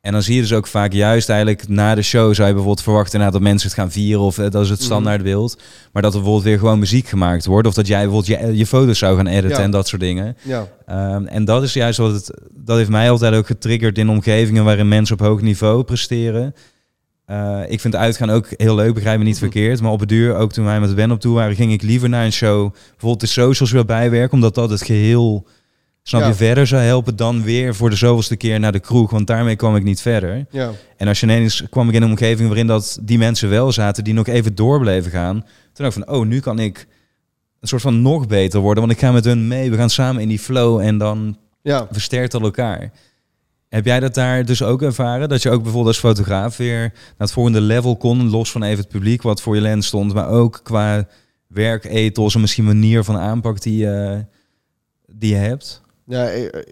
En 0.00 0.12
dan 0.12 0.22
zie 0.22 0.34
je 0.34 0.40
dus 0.40 0.52
ook 0.52 0.66
vaak 0.66 0.92
juist 0.92 1.28
eigenlijk 1.28 1.68
na 1.68 1.94
de 1.94 2.02
show... 2.02 2.34
zou 2.34 2.48
je 2.48 2.54
bijvoorbeeld 2.54 2.82
verwachten 2.82 3.12
inderdaad 3.12 3.40
dat 3.40 3.48
mensen 3.50 3.68
het 3.68 3.78
gaan 3.78 3.90
vieren... 3.90 4.20
of 4.22 4.38
eh, 4.38 4.50
dat 4.50 4.62
is 4.62 4.68
het 4.70 4.78
Mhm. 4.78 4.86
standaard 4.88 5.22
beeld. 5.22 5.58
Maar 5.92 6.02
dat 6.02 6.12
er 6.12 6.18
bijvoorbeeld 6.18 6.48
weer 6.48 6.58
gewoon 6.58 6.78
muziek 6.78 7.08
gemaakt 7.08 7.46
wordt... 7.46 7.68
of 7.68 7.74
dat 7.74 7.86
jij 7.86 8.06
bijvoorbeeld 8.06 8.40
je, 8.40 8.56
je 8.56 8.66
foto's 8.66 8.98
zou 8.98 9.16
gaan 9.16 9.26
editen 9.26 9.58
Ja. 9.58 9.62
en 9.64 9.70
dat 9.70 9.88
soort 9.88 10.00
dingen. 10.02 10.36
ja, 10.42 10.68
Ehm, 10.86 11.26
en 11.26 11.44
dat 11.44 11.62
is 11.62 11.72
juist 11.72 11.98
wat 11.98 12.12
het... 12.12 12.30
Dat 12.54 12.76
heeft 12.76 12.90
mij 12.90 13.10
altijd 13.10 13.34
ook 13.34 13.46
getriggerd 13.46 13.98
in 13.98 14.08
omgevingen... 14.08 14.64
waarin 14.64 14.88
mensen 14.88 15.14
op 15.20 15.26
hoog 15.26 15.40
niveau 15.40 15.82
presteren... 15.82 16.54
Eh, 17.30 17.60
ik 17.68 17.80
vind 17.80 17.96
uitgaan 17.96 18.30
ook 18.30 18.46
heel 18.56 18.74
leuk, 18.74 18.94
begrijp 18.94 19.18
me 19.18 19.24
niet 19.24 19.32
Mhm. 19.34 19.42
verkeerd. 19.42 19.80
Maar 19.80 19.90
op 19.92 20.00
het 20.00 20.08
duur, 20.08 20.34
ook 20.36 20.52
toen 20.52 20.64
wij 20.64 20.80
met 20.80 20.94
Ben 20.94 21.10
op 21.10 21.20
toe 21.20 21.34
waren, 21.34 21.54
ging 21.56 21.72
ik 21.72 21.82
liever 21.82 22.08
naar 22.08 22.24
een 22.24 22.32
show. 22.32 22.72
Bijvoorbeeld 22.72 23.20
de 23.20 23.26
socials 23.26 23.70
weer 23.72 23.84
bijwerken, 23.84 24.32
omdat 24.34 24.54
dat 24.54 24.70
het 24.70 24.82
geheel, 24.82 25.46
snap 26.02 26.20
Ja. 26.20 26.26
je, 26.26 26.34
verder 26.34 26.66
zou 26.66 26.82
helpen 26.82 27.16
dan 27.16 27.42
weer 27.42 27.74
voor 27.74 27.90
de 27.90 27.96
zoveelste 27.96 28.36
keer 28.36 28.60
naar 28.60 28.72
de 28.72 28.80
kroeg. 28.80 29.10
Want 29.10 29.26
daarmee 29.26 29.56
kwam 29.56 29.76
ik 29.76 29.82
niet 29.84 30.00
verder. 30.00 30.46
ja, 30.50 30.70
En 30.96 31.08
als 31.08 31.20
je 31.20 31.26
ineens 31.26 31.62
kwam 31.70 31.88
ik 31.88 31.94
in 31.94 32.02
een 32.02 32.08
omgeving 32.10 32.48
waarin 32.48 32.66
dat 32.66 32.98
die 33.02 33.18
mensen 33.18 33.48
wel 33.50 33.72
zaten, 33.72 34.04
die 34.04 34.14
nog 34.14 34.26
even 34.26 34.54
door 34.54 34.80
bleven 34.80 35.10
gaan. 35.10 35.40
Toen 35.72 35.84
dacht 35.84 35.96
ik 35.96 36.04
van, 36.04 36.14
oh, 36.14 36.26
nu 36.26 36.40
kan 36.40 36.58
ik 36.58 36.86
een 37.60 37.68
soort 37.68 37.82
van 37.82 38.02
nog 38.02 38.26
beter 38.26 38.60
worden. 38.60 38.82
Want 38.86 38.94
ik 38.94 39.04
ga 39.04 39.12
met 39.12 39.24
hun 39.24 39.48
mee, 39.48 39.70
we 39.70 39.76
gaan 39.76 39.90
samen 39.90 40.22
in 40.22 40.28
die 40.28 40.38
flow 40.38 40.80
en 40.80 40.98
dan 40.98 41.36
Ja, 41.62 41.86
versterkt 41.90 42.32
dat 42.32 42.42
elkaar. 42.42 42.90
Heb 43.70 43.84
jij 43.84 44.00
dat 44.00 44.14
daar 44.14 44.44
dus 44.44 44.62
ook 44.62 44.82
ervaren? 44.82 45.28
Dat 45.28 45.42
je 45.42 45.50
ook 45.50 45.62
bijvoorbeeld 45.62 45.94
als 45.94 46.04
fotograaf 46.04 46.56
weer 46.56 46.80
naar 46.80 47.12
het 47.16 47.32
volgende 47.32 47.60
level 47.60 47.96
kon, 47.96 48.30
los 48.30 48.50
van 48.50 48.62
even 48.62 48.78
het 48.78 48.88
publiek 48.88 49.22
wat 49.22 49.40
voor 49.42 49.54
je 49.54 49.60
lens 49.60 49.86
stond, 49.86 50.14
maar 50.14 50.28
ook 50.28 50.60
qua 50.62 51.08
werkethos 51.46 52.34
en 52.34 52.40
misschien 52.40 52.64
manier 52.64 53.04
van 53.04 53.16
aanpak 53.16 53.62
die, 53.62 53.76
je 53.76 54.24
die 55.12 55.30
je 55.30 55.36
hebt? 55.36 55.80
ja 56.06 56.28
eh, 56.30 56.62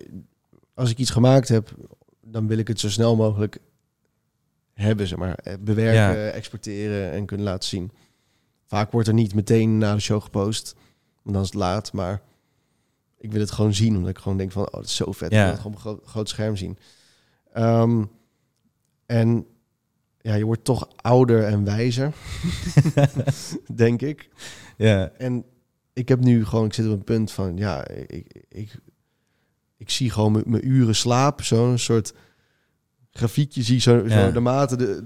als 0.74 0.90
ik 0.90 0.98
iets 0.98 1.10
gemaakt 1.10 1.48
heb, 1.48 1.70
dan 2.22 2.46
wil 2.46 2.58
ik 2.58 2.68
het 2.68 2.80
zo 2.80 2.88
snel 2.90 3.16
mogelijk 3.16 3.58
hebben, 4.74 5.06
zeg 5.06 5.18
maar. 5.18 5.34
Eh, 5.34 5.54
Bewerken, 5.60 6.24
Ja. 6.24 6.30
exporteren 6.30 7.12
en 7.12 7.26
kunnen 7.26 7.46
laten 7.46 7.68
zien. 7.68 7.90
Vaak 8.66 8.92
wordt 8.92 9.08
er 9.08 9.14
niet 9.14 9.34
meteen 9.34 9.78
na 9.78 9.94
de 9.94 10.00
show 10.00 10.22
gepost, 10.22 10.74
want 11.22 11.34
dan 11.34 11.44
is 11.44 11.50
het 11.50 11.58
laat. 11.58 11.92
Maar 11.92 12.20
ik 13.18 13.32
wil 13.32 13.40
het 13.40 13.50
gewoon 13.50 13.74
zien, 13.74 13.96
omdat 13.96 14.10
ik 14.10 14.18
gewoon 14.18 14.38
denk 14.38 14.52
van, 14.52 14.62
oh, 14.66 14.72
dat 14.72 14.84
is 14.84 14.96
zo 14.96 15.12
vet. 15.12 15.30
Ja. 15.30 15.38
Ik 15.38 15.42
wil 15.44 15.52
het 15.52 15.60
gewoon 15.60 15.76
op 15.76 15.84
een 15.84 15.90
groot, 15.90 16.06
groot 16.08 16.28
scherm 16.28 16.56
zien. 16.56 16.78
Ehm, 17.52 18.04
en 19.06 19.46
ja, 20.20 20.34
je 20.34 20.44
wordt 20.44 20.64
toch 20.64 20.88
ouder 20.96 21.44
en 21.44 21.64
wijzer, 21.64 22.12
denk 23.74 24.02
ik. 24.02 24.28
Ja, 24.76 25.10
En 25.18 25.44
ik 25.92 26.08
heb 26.08 26.20
nu 26.20 26.44
gewoon, 26.44 26.64
ik 26.66 26.72
zit 26.74 26.86
op 26.86 26.92
een 26.92 27.04
punt 27.04 27.32
van, 27.32 27.56
ja, 27.56 27.88
ik, 27.88 28.44
ik, 28.48 28.74
ik 29.76 29.90
zie 29.90 30.10
gewoon 30.10 30.42
mijn- 30.46 30.68
uren 30.68 30.94
slaap, 30.94 31.42
zo'n 31.42 31.78
soort 31.78 32.14
grafiekje 33.10 33.62
zie 33.62 33.80
zo, 33.80 33.96
Ja. 34.06 34.08
zo 34.26 34.32
de 34.32 34.40
mate, 34.40 34.76
de, 34.76 35.04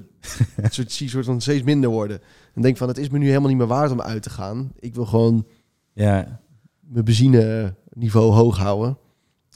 soort, 0.70 0.92
zie 0.92 1.08
soort 1.08 1.24
van 1.24 1.40
steeds 1.40 1.62
minder 1.62 1.90
worden. 1.90 2.20
En 2.54 2.62
denk 2.62 2.76
van, 2.76 2.88
het 2.88 2.98
is 2.98 3.08
me 3.08 3.18
nu 3.18 3.26
helemaal 3.26 3.48
niet 3.48 3.58
meer 3.58 3.66
waard 3.66 3.90
om 3.90 4.00
uit 4.00 4.22
te 4.22 4.30
gaan. 4.30 4.72
Ik 4.78 4.94
wil 4.94 5.06
gewoon 5.06 5.46
ja, 5.92 6.40
mijn 6.80 7.04
benzine 7.04 7.74
niveau 7.94 8.32
hoog 8.32 8.56
houden. 8.58 8.98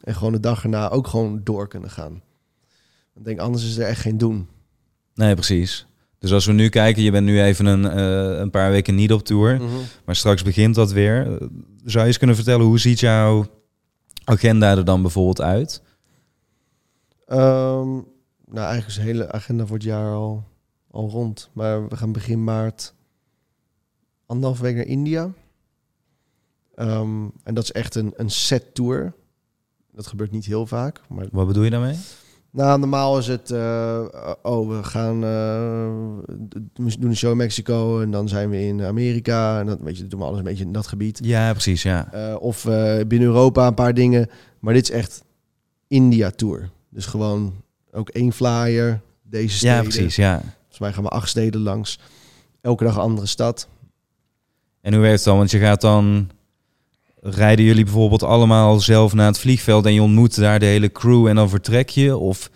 En 0.02 0.14
gewoon 0.14 0.32
de 0.32 0.40
dag 0.40 0.62
erna 0.62 0.88
ook 0.88 1.06
gewoon 1.06 1.40
door 1.44 1.68
kunnen 1.68 1.90
gaan. 1.90 2.22
Ik 3.14 3.24
denk, 3.24 3.38
anders 3.38 3.64
is 3.64 3.76
er 3.76 3.86
echt 3.86 4.00
geen 4.00 4.18
doen. 4.18 4.48
nee, 5.14 5.34
precies. 5.34 5.86
Dus 6.18 6.32
als 6.32 6.46
we 6.46 6.52
nu 6.52 6.68
kijken, 6.68 7.02
je 7.02 7.10
bent 7.10 7.26
nu 7.26 7.42
even 7.42 7.66
een, 7.66 7.84
eh, 7.84 8.38
een 8.38 8.50
paar 8.50 8.70
weken 8.70 8.94
niet 8.94 9.12
op 9.12 9.24
tour, 9.24 9.60
maar 10.04 10.16
straks 10.16 10.42
begint 10.42 10.74
dat 10.74 10.92
weer. 10.92 11.24
Zou 11.84 12.00
je 12.00 12.06
eens 12.06 12.18
kunnen 12.18 12.36
vertellen, 12.36 12.66
hoe 12.66 12.78
ziet 12.78 13.00
jouw 13.00 13.46
agenda 14.24 14.76
er 14.76 14.84
dan 14.84 15.02
bijvoorbeeld 15.02 15.40
uit? 15.40 15.82
Ehm, 17.26 17.88
nou, 18.44 18.66
eigenlijk 18.66 18.86
is 18.86 18.94
de 18.94 19.00
hele 19.00 19.32
agenda 19.32 19.66
voor 19.66 19.76
het 19.76 19.84
jaar 19.84 20.14
al, 20.14 20.44
al 20.90 21.08
rond. 21.10 21.50
Maar 21.52 21.88
we 21.88 21.96
gaan 21.96 22.12
begin 22.12 22.44
maart 22.44 22.94
anderhalve 24.26 24.62
week 24.62 24.74
naar 24.76 24.86
India. 24.86 25.32
Ehm, 26.76 27.24
en 27.42 27.54
dat 27.54 27.64
is 27.64 27.72
echt 27.72 27.94
een, 27.94 28.12
een 28.16 28.30
set 28.30 28.74
tour. 28.74 29.12
Dat 29.92 30.06
gebeurt 30.06 30.30
niet 30.30 30.44
heel 30.44 30.66
vaak. 30.66 31.00
Maar 31.08 31.26
Wat 31.32 31.46
bedoel 31.46 31.62
je 31.62 31.70
daarmee? 31.70 31.96
nou, 32.50 32.78
normaal 32.78 33.18
is 33.18 33.26
het... 33.26 33.50
eh, 33.50 34.02
oh, 34.42 34.68
we 34.68 34.84
gaan... 34.84 35.20
we 35.20 36.96
doen 36.98 37.10
een 37.10 37.16
show 37.16 37.30
in 37.30 37.36
Mexico 37.36 38.00
en 38.00 38.10
dan 38.10 38.28
zijn 38.28 38.50
we 38.50 38.60
in 38.60 38.82
Amerika. 38.82 39.60
En 39.60 39.66
dan 39.66 39.78
weet 39.80 39.96
je, 39.98 40.06
doen 40.06 40.20
we 40.20 40.26
alles 40.26 40.38
een 40.38 40.44
beetje 40.44 40.64
in 40.64 40.72
dat 40.72 40.86
gebied. 40.86 41.20
Ja, 41.22 41.52
precies, 41.52 41.82
ja. 41.82 42.12
Eh, 42.12 42.36
of 42.40 42.64
binnen 43.06 43.28
Europa 43.28 43.66
een 43.66 43.74
paar 43.74 43.94
dingen. 43.94 44.28
Maar 44.60 44.74
dit 44.74 44.82
is 44.82 44.90
echt 44.90 45.24
India-tour. 45.88 46.70
Dus 46.88 47.06
gewoon 47.06 47.54
ook 47.92 48.08
één 48.08 48.32
flyer, 48.32 49.00
deze 49.22 49.56
steden. 49.56 49.76
Ja, 49.76 49.82
precies, 49.82 50.16
ja. 50.16 50.40
Volgens 50.40 50.78
mij 50.78 50.92
gaan 50.92 51.02
we 51.02 51.08
acht 51.08 51.28
steden 51.28 51.60
langs. 51.60 51.98
Elke 52.60 52.84
dag 52.84 52.94
een 52.94 53.00
andere 53.00 53.26
stad. 53.26 53.68
En 54.80 54.92
hoe 54.92 55.02
werkt 55.02 55.16
het 55.16 55.24
dan? 55.24 55.36
Want 55.36 55.50
je 55.50 55.58
gaat 55.58 55.80
dan... 55.80 56.30
Rijden 57.28 57.64
jullie 57.64 57.84
bijvoorbeeld 57.84 58.22
allemaal 58.22 58.80
zelf 58.80 59.12
naar 59.14 59.26
het 59.26 59.38
vliegveld 59.38 59.86
en 59.86 59.94
je 59.94 60.02
ontmoet 60.02 60.36
daar 60.36 60.58
de 60.58 60.66
hele 60.66 60.92
crew 60.92 61.26
en 61.26 61.34
dan 61.34 61.48
vertrek 61.48 61.88
je? 61.88 62.16
Of 62.16 62.50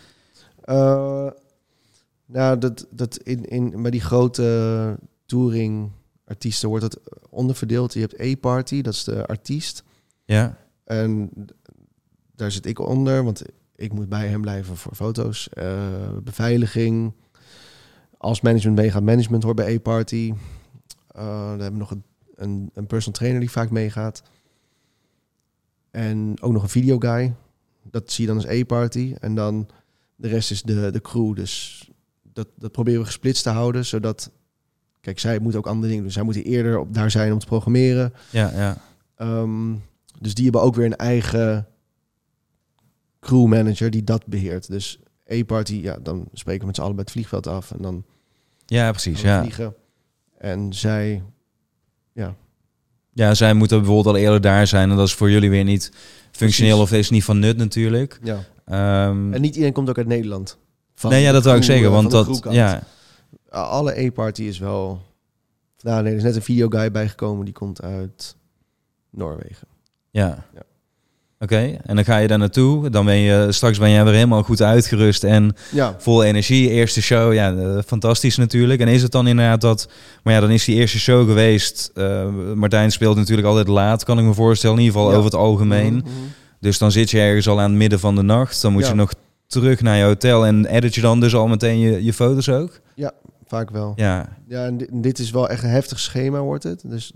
Eh, 0.61 1.27
nou, 2.27 2.59
dat, 2.59 2.87
dat 2.91 3.17
in, 3.17 3.45
in, 3.45 3.83
bij 3.83 3.91
die 3.91 4.01
grote 4.01 4.99
touring-artiesten 5.27 6.69
wordt 6.69 6.85
het 6.85 6.99
onderverdeeld. 7.31 7.93
Je 7.93 8.01
hebt 8.01 8.21
A-Party, 8.21 8.83
dat 8.83 8.93
is 8.95 9.05
de 9.05 9.27
artiest. 9.27 9.85
ja? 10.25 10.57
En 10.85 11.31
daar 12.37 12.51
zit 12.51 12.67
ik 12.67 12.79
onder, 12.79 13.25
want 13.25 13.43
ik 13.77 13.93
moet 13.93 14.09
bij 14.09 14.29
hem 14.29 14.41
blijven 14.41 14.77
voor 14.77 14.95
foto's. 14.95 15.49
eh, 15.49 15.73
beveiliging. 16.23 17.13
Als 18.17 18.41
management 18.41 18.77
meegaat, 18.79 19.03
management 19.03 19.43
hoort 19.43 19.57
bij 19.57 19.75
A-Party. 19.75 20.33
Eh 21.09 21.25
dan 21.25 21.61
hebben 21.61 21.73
we 21.73 21.79
nog 21.79 21.91
een, 21.91 22.05
een, 22.35 22.71
een 22.75 22.87
personal 22.87 23.19
trainer 23.19 23.41
die 23.41 23.51
vaak 23.51 23.71
meegaat. 23.71 24.23
En 25.91 26.37
ook 26.41 26.53
nog 26.53 26.63
een 26.63 26.69
videoguy. 26.69 27.35
Dat 27.83 28.13
zie 28.13 28.27
je 28.27 28.33
dan 28.33 28.43
als 28.43 28.61
A-Party. 28.61 29.15
En 29.21 29.35
dan 29.35 29.69
de 30.17 30.29
rest 30.29 30.51
is 30.51 30.63
de, 30.63 30.91
de 30.91 31.01
crew. 31.01 31.35
Dus 31.35 31.85
dat, 32.33 32.49
dat 32.59 32.73
proberen 32.73 33.01
we 33.01 33.07
gesplitst 33.07 33.43
te 33.43 33.51
houden, 33.51 33.87
zodat... 33.87 34.31
Kijk, 35.01 35.19
zij 35.19 35.39
moet 35.39 35.57
ook 35.57 35.67
andere 35.67 35.89
dingen 35.89 36.03
doen. 36.03 36.13
Zij 36.13 36.23
moeten 36.23 36.45
eerder 36.45 36.79
op, 36.79 36.95
daar 36.95 37.11
zijn 37.11 37.33
om 37.33 37.39
te 37.39 37.47
programmeren. 37.47 38.13
Ja, 38.31 38.51
ja. 38.55 38.77
Ehm, 39.17 39.75
dus 40.21 40.35
die 40.35 40.45
hebben 40.45 40.63
ook 40.63 40.75
weer 40.75 40.87
een 40.87 40.97
eigen 40.97 41.67
crew 43.21 43.47
manager 43.47 43.91
die 43.91 44.05
dat 44.05 44.27
beheert. 44.27 44.69
Dus 44.71 45.01
A-party, 45.33 45.75
ja, 45.75 45.97
dan 46.03 46.29
spreken 46.33 46.61
we 46.61 46.67
met 46.67 46.75
z'n 46.77 46.81
allen 46.83 46.95
bij 46.95 47.05
het 47.05 47.13
vliegveld 47.13 47.47
af 47.47 47.71
en 47.71 47.83
dan 47.83 48.05
Ja, 48.67 48.91
precies, 48.91 49.21
ja. 49.21 49.41
vliegen. 49.41 49.75
En 50.39 50.73
zij, 50.73 51.23
Ja, 52.13 52.35
zij 53.15 53.55
moeten 53.55 53.79
bijvoorbeeld 53.79 54.15
al 54.15 54.21
eerder 54.21 54.41
daar 54.41 54.67
zijn 54.67 54.91
en 54.91 54.97
dat 54.97 55.07
is 55.07 55.15
voor 55.15 55.31
jullie 55.31 55.51
weer 55.51 55.65
niet 55.65 55.93
functioneel 56.31 56.77
Precies. 56.77 56.93
of 56.93 56.99
is 56.99 57.11
niet 57.11 57.25
van 57.25 57.39
nut 57.39 57.57
natuurlijk. 57.57 58.19
ja. 58.23 58.45
Ehm, 58.65 59.33
En 59.33 59.41
niet 59.41 59.53
iedereen 59.55 59.73
komt 59.73 59.89
ook 59.89 59.99
uit 59.99 60.07
Nederland. 60.07 60.59
Van 60.95 61.11
nee, 61.11 61.23
ja, 61.23 61.33
dat 61.33 61.45
wou 61.45 61.57
ik 61.57 61.63
zeggen, 61.63 61.91
want 61.91 62.11
dat, 62.11 62.47
ja, 62.51 62.83
Alle 63.49 64.07
A-party 64.07 64.43
is 64.43 64.59
wel... 64.59 65.03
Nou, 65.81 66.03
nee, 66.03 66.13
er 66.13 66.19
is 66.19 66.25
net 66.25 66.37
een 66.37 66.43
videoguy 66.43 66.91
bijgekomen, 66.91 67.45
die 67.45 67.55
komt 67.55 67.83
uit 67.83 68.37
Noorwegen. 69.11 69.69
ja. 70.11 70.47
Ja. 70.55 70.63
Oké, 71.43 71.79
en 71.83 71.95
dan 71.97 72.05
ga 72.05 72.17
je 72.17 72.29
daar 72.29 72.39
naartoe. 72.39 72.91
Dan 72.91 73.05
ben 73.05 73.17
je 73.17 73.47
straks 73.53 73.79
ben 73.79 73.91
jij 73.91 74.05
weer 74.05 74.13
helemaal 74.15 74.43
goed 74.43 74.63
uitgerust 74.63 75.25
en 75.25 75.55
Ja, 75.73 75.95
vol 75.99 76.23
energie. 76.25 76.71
Eerste 76.71 77.03
show, 77.03 77.33
ja, 77.35 77.55
eh, 77.55 77.79
fantastisch 77.87 78.37
natuurlijk. 78.37 78.81
En 78.81 78.89
is 78.89 79.03
het 79.03 79.13
dan 79.13 79.27
inderdaad 79.27 79.61
dat, 79.61 79.89
maar 80.23 80.35
ja, 80.35 80.41
dan 80.41 80.51
is 80.51 80.65
die 80.65 80.77
eerste 80.77 80.99
show 80.99 81.27
geweest. 81.29 81.91
Eh, 81.95 82.29
Martijn 82.55 82.91
speelt 82.93 83.17
natuurlijk 83.17 83.47
altijd 83.49 83.69
laat, 83.69 84.05
kan 84.05 84.19
ik 84.19 84.25
me 84.25 84.35
voorstellen, 84.35 84.77
in 84.77 84.83
ieder 84.83 84.97
geval 84.99 85.13
Ja. 85.13 85.19
over 85.19 85.31
het 85.31 85.41
algemeen. 85.41 85.95
Mhm, 85.95 86.05
mhm. 86.05 86.13
Dus 86.61 86.79
dan 86.79 86.93
zit 86.93 87.11
je 87.11 87.21
ergens 87.21 87.49
al 87.49 87.61
aan 87.61 87.71
het 87.71 87.79
midden 87.79 88.01
van 88.01 88.15
de 88.15 88.23
nacht. 88.23 88.63
Dan 88.63 88.73
moet 88.73 88.83
Ja. 88.85 88.89
je 88.89 88.95
nog 88.95 89.13
terug 89.47 89.81
naar 89.81 89.97
je 89.97 90.05
hotel 90.05 90.47
en 90.47 90.67
edit 90.67 90.95
je 90.95 91.01
dan 91.01 91.21
dus 91.21 91.35
al 91.35 91.47
meteen 91.49 91.79
je, 91.79 92.05
je 92.05 92.13
foto's 92.13 92.49
ook? 92.49 92.81
Vaak 93.47 93.71
wel. 93.71 93.93
Ja, 93.97 94.29
Ja, 94.49 94.65
en 94.65 94.77
di- 94.77 94.87
dit 94.93 95.19
is 95.19 95.31
wel 95.31 95.49
echt 95.49 95.63
een 95.63 95.69
heftig 95.71 95.99
schema, 96.01 96.39
wordt 96.41 96.65
het. 96.65 96.83
Dus 96.87 97.13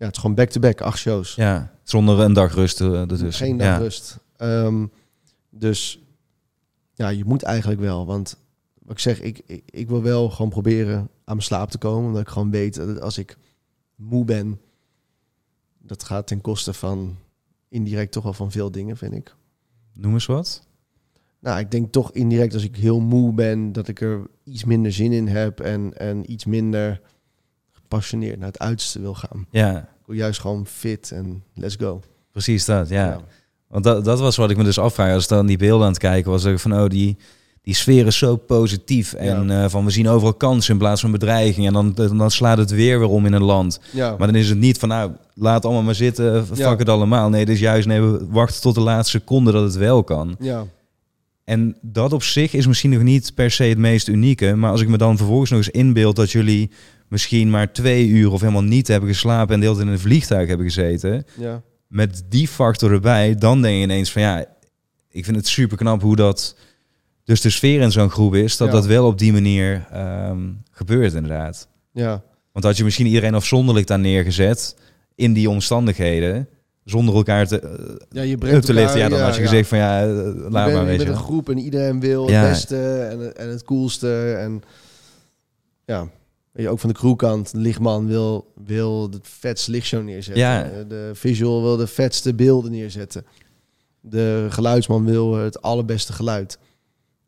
ja, 0.00 0.06
het 0.06 0.14
is 0.14 0.20
gewoon 0.20 0.36
back-to-back, 0.36 0.80
acht 0.80 0.98
shows. 0.98 1.34
ja. 1.34 1.74
zonder 1.82 2.20
een 2.20 2.32
dag 2.32 2.54
rust 2.54 2.80
ertussen. 2.80 3.32
Geen 3.32 3.56
dag 3.56 3.66
ja. 3.66 3.76
rust. 3.76 4.18
Ehm, 4.36 4.86
dus 5.50 6.00
ja, 6.94 7.08
je 7.08 7.24
moet 7.24 7.42
eigenlijk 7.42 7.80
wel. 7.80 8.06
Want 8.06 8.36
wat 8.82 8.92
ik 8.92 8.98
zeg, 8.98 9.20
ik, 9.20 9.42
ik, 9.46 9.62
ik 9.70 9.88
wil 9.88 10.02
wel 10.02 10.30
gewoon 10.30 10.50
proberen 10.50 10.96
aan 10.98 11.08
mijn 11.24 11.42
slaap 11.42 11.70
te 11.70 11.78
komen. 11.78 12.06
Omdat 12.06 12.20
ik 12.22 12.28
gewoon 12.28 12.50
weet 12.50 12.74
dat 12.74 13.00
als 13.00 13.18
ik 13.18 13.36
moe 13.94 14.24
ben, 14.24 14.60
dat 15.78 16.04
gaat 16.04 16.26
ten 16.26 16.40
koste 16.40 16.72
van 16.72 17.16
indirect 17.68 18.12
toch 18.12 18.24
wel 18.24 18.32
van 18.32 18.50
veel 18.50 18.70
dingen, 18.70 18.96
vind 18.96 19.14
ik. 19.14 19.34
Noem 19.92 20.12
eens 20.12 20.26
wat. 20.26 20.66
Nou, 21.38 21.58
ik 21.58 21.70
denk 21.70 21.92
toch 21.92 22.12
indirect 22.12 22.54
als 22.54 22.64
ik 22.64 22.76
heel 22.76 23.00
moe 23.00 23.32
ben, 23.32 23.72
dat 23.72 23.88
ik 23.88 24.00
er 24.00 24.26
iets 24.44 24.64
minder 24.64 24.92
zin 24.92 25.12
in 25.12 25.28
heb 25.28 25.60
en, 25.60 25.98
en 25.98 26.32
iets 26.32 26.44
minder 26.44 27.00
gepassioneerd 27.94 28.38
naar 28.38 28.48
het 28.48 28.58
uiterste 28.58 29.00
wil 29.00 29.14
gaan. 29.14 29.46
Ja, 29.50 29.76
Ik 29.78 30.06
wil 30.06 30.16
juist 30.16 30.40
gewoon 30.40 30.66
fit 30.66 31.10
en 31.12 31.42
let's 31.54 31.76
go. 31.80 32.00
precies 32.32 32.64
dat. 32.64 32.88
Ja. 32.88 33.20
Want 33.68 33.84
dat, 33.84 34.04
dat 34.04 34.20
was 34.20 34.36
wat 34.36 34.50
ik 34.50 34.56
me 34.56 34.64
dus 34.64 34.78
afvraag. 34.78 35.12
Als 35.14 35.22
ik 35.22 35.28
dan 35.28 35.46
die 35.46 35.56
beelden 35.58 35.84
aan 35.86 35.92
het 35.92 36.00
kijken 36.00 36.30
was, 36.30 36.44
ik 36.44 36.58
van 36.58 36.72
oh, 36.82 36.86
die, 36.88 37.16
die 37.62 37.74
sfeer 37.74 38.06
is 38.06 38.18
zo 38.18 38.36
positief. 38.36 39.12
En 39.12 39.50
eh, 39.50 39.68
van 39.68 39.84
we 39.84 39.90
zien 39.90 40.08
overal 40.08 40.34
kansen 40.34 40.72
in 40.72 40.78
plaats 40.78 41.00
van 41.00 41.10
bedreiging. 41.10 41.66
En 41.66 41.72
dan, 41.72 41.94
dan 41.94 42.30
slaat 42.30 42.58
het 42.58 42.70
weer 42.70 42.98
weer 42.98 43.08
om 43.08 43.26
in 43.26 43.32
een 43.32 43.42
land. 43.42 43.80
Ja, 43.92 44.14
Maar 44.18 44.26
dan 44.26 44.36
is 44.36 44.48
het 44.48 44.58
niet 44.58 44.78
van 44.78 44.88
nou, 44.88 45.10
laat 45.34 45.64
allemaal 45.64 45.82
maar 45.82 45.94
zitten, 45.94 46.46
fuck 46.46 46.56
Ja. 46.56 46.76
het 46.76 46.88
allemaal. 46.88 47.28
Nee, 47.28 47.44
is 47.44 47.60
juist, 47.60 47.86
nee, 47.86 48.00
we 48.00 48.26
wachten 48.28 48.60
tot 48.60 48.74
de 48.74 48.80
laatste 48.80 49.18
seconde 49.18 49.52
dat 49.52 49.62
het 49.62 49.76
wel 49.76 50.04
kan. 50.04 50.36
ja. 50.40 50.66
En 51.44 51.76
dat 51.80 52.12
op 52.12 52.22
zich 52.22 52.52
is 52.52 52.66
misschien 52.66 52.90
nog 52.90 53.02
niet 53.02 53.34
per 53.34 53.50
se 53.50 53.64
het 53.64 53.78
meest 53.78 54.08
unieke. 54.08 54.54
Maar 54.54 54.70
als 54.70 54.80
ik 54.80 54.88
me 54.88 54.96
dan 54.96 55.16
vervolgens 55.16 55.50
nog 55.50 55.58
eens 55.58 55.68
inbeeld 55.70 56.16
dat 56.16 56.30
jullie 56.30 56.70
misschien 57.10 57.50
maar 57.50 57.72
twee 57.72 58.06
uur 58.08 58.30
of 58.32 58.40
helemaal 58.40 58.62
niet 58.62 58.88
hebben 58.88 59.08
geslapen 59.08 59.54
en 59.54 59.60
deelt 59.60 59.78
in 59.80 59.88
een 59.88 59.98
vliegtuig 59.98 60.48
hebben 60.48 60.66
gezeten. 60.66 61.24
ja. 61.38 61.62
Met 61.86 62.22
die 62.28 62.48
factor 62.48 62.92
erbij, 62.92 63.34
dan 63.34 63.62
denk 63.62 63.76
je 63.76 63.82
ineens 63.82 64.12
van 64.12 64.22
ja, 64.22 64.44
ik 65.10 65.24
vind 65.24 65.36
het 65.36 65.46
super 65.48 65.76
knap 65.76 66.02
hoe 66.02 66.16
dat 66.16 66.56
dus 67.24 67.40
de 67.40 67.50
sfeer 67.50 67.80
in 67.80 67.90
zo'n 67.92 68.10
groep 68.10 68.34
is. 68.34 68.56
Dat 68.56 68.68
Ja. 68.68 68.74
dat 68.74 68.86
wel 68.86 69.06
op 69.06 69.18
die 69.18 69.32
manier 69.32 69.86
ehm, 69.92 70.38
gebeurt 70.70 71.12
inderdaad. 71.14 71.68
ja. 71.92 72.22
Want 72.52 72.64
had 72.64 72.76
je 72.76 72.84
misschien 72.84 73.06
iedereen 73.06 73.34
afzonderlijk 73.34 73.86
daar 73.86 73.98
neergezet, 73.98 74.76
in 75.14 75.32
die 75.32 75.50
omstandigheden, 75.50 76.48
zonder 76.84 77.14
elkaar 77.14 77.46
te, 77.46 77.60
eh, 77.60 77.70
Ja, 78.10 78.22
je 78.22 78.38
brengt 78.38 78.66
te 78.66 78.74
liften. 78.74 78.98
Ja, 78.98 79.08
dan 79.08 79.20
had 79.20 79.34
je 79.36 79.42
gezegd 79.42 79.68
van 79.68 79.78
ja, 79.78 80.00
je 80.00 80.06
laat 80.38 80.50
maar, 80.50 80.68
je 80.70 80.76
weet 80.76 80.86
bent 80.96 81.00
je. 81.02 81.08
een 81.08 81.16
groep 81.22 81.48
en 81.50 81.58
iedereen 81.58 82.00
wil 82.00 82.28
Ja. 82.30 82.40
het 82.40 82.48
beste 82.50 82.98
en, 83.10 83.36
en 83.36 83.48
het 83.48 83.64
coolste. 83.64 84.32
En 84.34 84.62
ja, 85.84 86.08
weet 86.52 86.64
je, 86.64 86.70
ook 86.70 86.78
van 86.78 86.88
de 86.90 86.96
crewkant, 86.96 87.52
de 87.52 87.58
lichtman 87.58 88.06
wil, 88.06 88.52
wil 88.64 89.02
het 89.10 89.28
vetste 89.28 89.70
lichtshow 89.70 90.04
neerzetten. 90.04 90.42
Ja. 90.42 90.64
Eh, 90.64 90.88
De 90.88 91.10
visual 91.14 91.62
wil 91.62 91.76
de 91.76 91.86
vetste 91.86 92.34
beelden 92.34 92.70
neerzetten. 92.70 93.24
De 94.00 94.46
geluidsman 94.50 95.04
wil 95.04 95.34
het 95.34 95.62
allerbeste 95.62 96.12
geluid. 96.12 96.58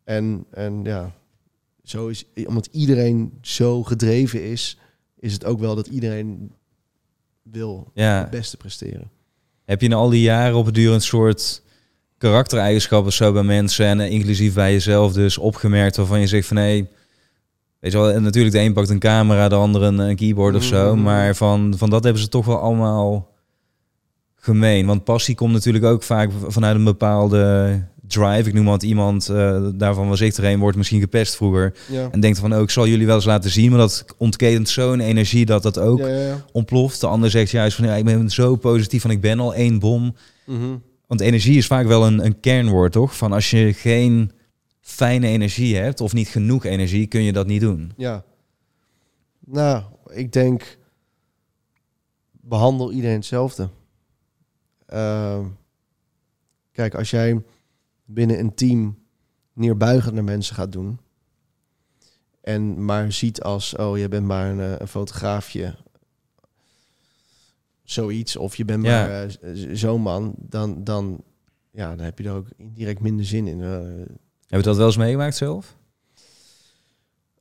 En, 0.04 0.44
en 0.50 0.84
ja, 0.84 1.12
zo 1.82 2.06
is, 2.08 2.24
omdat 2.46 2.68
iedereen 2.70 3.38
zo 3.42 3.82
gedreven 3.82 4.44
is, 4.44 4.78
is 5.18 5.32
het 5.32 5.44
ook 5.44 5.60
wel 5.60 5.74
dat 5.74 5.86
iedereen 5.86 6.52
wil 7.42 7.90
Ja. 7.94 8.20
het 8.20 8.30
beste 8.30 8.56
presteren. 8.56 9.10
Heb 9.64 9.80
je 9.80 9.86
in 9.86 9.92
al 9.92 10.08
die 10.10 10.22
jaren 10.22 10.56
op 10.56 10.66
het 10.66 10.74
duur 10.74 10.92
een 10.92 11.00
soort 11.00 11.62
karaktereigenschappen 12.18 13.12
zo 13.12 13.32
bij 13.32 13.42
mensen 13.42 13.86
en 13.86 14.00
eh, 14.00 14.10
inclusief 14.10 14.54
bij 14.54 14.72
jezelf 14.72 15.12
dus 15.12 15.38
opgemerkt 15.38 15.96
waarvan 15.96 16.20
je 16.20 16.26
zegt 16.26 16.46
van 16.48 16.56
hé, 16.56 16.86
weet 17.82 17.92
je 17.92 17.98
wel, 17.98 18.10
en 18.10 18.22
natuurlijk 18.22 18.54
de 18.54 18.60
een 18.60 18.72
pakt 18.72 18.88
een 18.88 18.98
camera, 18.98 19.48
de 19.48 19.54
ander 19.54 19.82
een, 19.82 19.98
een 19.98 20.16
keyboard 20.16 20.54
of 20.54 20.62
zo, 20.64 20.94
Mhm. 20.94 21.04
maar 21.04 21.34
van, 21.36 21.74
van 21.76 21.90
dat 21.90 22.04
hebben 22.04 22.22
ze 22.22 22.28
toch 22.28 22.46
wel 22.46 22.58
allemaal 22.58 23.28
gemeen. 24.36 24.86
Want 24.86 25.04
passie 25.04 25.34
komt 25.34 25.52
natuurlijk 25.52 25.84
ook 25.84 26.02
vaak 26.02 26.30
vanuit 26.46 26.76
een 26.76 26.84
bepaalde 26.84 27.82
drive. 28.08 28.48
Ik 28.48 28.54
noem 28.54 28.64
wat 28.64 28.82
iemand, 28.82 29.28
eh, 29.28 29.62
daarvan 29.74 30.08
was 30.08 30.20
ik 30.20 30.36
er 30.36 30.44
een, 30.44 30.58
wordt 30.58 30.76
misschien 30.76 31.00
gepest 31.00 31.36
vroeger. 31.36 31.74
Ja. 31.90 32.08
En 32.10 32.20
denkt 32.20 32.38
van, 32.38 32.54
oh, 32.54 32.60
ik 32.60 32.70
zal 32.70 32.86
jullie 32.86 33.06
wel 33.06 33.14
eens 33.14 33.24
laten 33.24 33.50
zien, 33.50 33.70
maar 33.70 33.78
dat 33.78 34.04
ontketent 34.16 34.68
zo'n 34.68 35.00
energie 35.00 35.46
dat 35.46 35.62
dat 35.62 35.78
ook 35.78 35.98
ja, 35.98 36.06
ja, 36.06 36.26
ja. 36.26 36.44
ontploft. 36.52 37.00
De 37.00 37.06
ander 37.06 37.30
zegt 37.30 37.50
juist 37.50 37.76
van, 37.76 37.84
ja, 37.86 37.94
ik 37.94 38.04
ben 38.04 38.30
zo 38.30 38.56
positief 38.56 39.02
van, 39.02 39.10
ik 39.10 39.20
ben 39.20 39.40
al 39.40 39.54
één 39.54 39.78
bom. 39.78 40.14
Mhm. 40.46 40.76
Want 41.06 41.20
energie 41.20 41.56
is 41.56 41.66
vaak 41.66 41.86
wel 41.86 42.06
een, 42.06 42.24
een 42.24 42.40
kernwoord, 42.40 42.92
toch? 42.92 43.16
Van 43.16 43.32
als 43.32 43.50
je 43.50 43.72
geen 43.72 44.30
fijne 44.92 45.26
energie 45.26 45.76
hebt 45.76 46.00
of 46.00 46.12
niet 46.12 46.28
genoeg 46.28 46.64
energie, 46.64 47.06
kun 47.06 47.22
je 47.22 47.32
dat 47.32 47.46
niet 47.46 47.60
doen. 47.60 47.92
Ja. 47.96 48.24
Nou, 49.38 49.84
ik 50.10 50.32
denk, 50.32 50.78
behandel 52.30 52.92
iedereen 52.92 53.16
hetzelfde. 53.16 53.68
Ehm, 54.86 55.46
kijk, 56.72 56.94
als 56.94 57.10
jij 57.10 57.42
binnen 58.04 58.38
een 58.38 58.54
team 58.54 58.98
neerbuigend 59.52 60.14
naar 60.14 60.24
mensen 60.24 60.54
gaat 60.54 60.72
doen 60.72 60.98
en 62.40 62.84
maar 62.84 63.12
ziet 63.12 63.42
als, 63.42 63.76
oh, 63.76 63.98
je 63.98 64.08
bent 64.08 64.26
maar 64.26 64.50
een, 64.50 64.60
eh, 64.60 64.74
een 64.78 64.88
fotograafje, 64.88 65.74
zoiets, 67.82 68.36
of 68.36 68.56
je 68.56 68.64
bent 68.64 68.84
Ja. 68.84 69.06
maar 69.06 69.36
eh, 69.40 69.50
zo'n 69.72 70.00
man, 70.02 70.34
dan, 70.38 70.84
dan, 70.84 71.24
ja, 71.70 71.96
dan 71.96 72.04
heb 72.04 72.18
je 72.18 72.24
er 72.24 72.34
ook 72.34 72.48
indirect 72.56 73.00
minder 73.00 73.24
zin 73.24 73.46
in. 73.46 73.62
Eh, 73.62 74.14
Heb 74.52 74.60
je 74.60 74.66
dat 74.66 74.76
wel 74.76 74.86
eens 74.86 74.96
meegemaakt 74.96 75.36
zelf? 75.36 75.76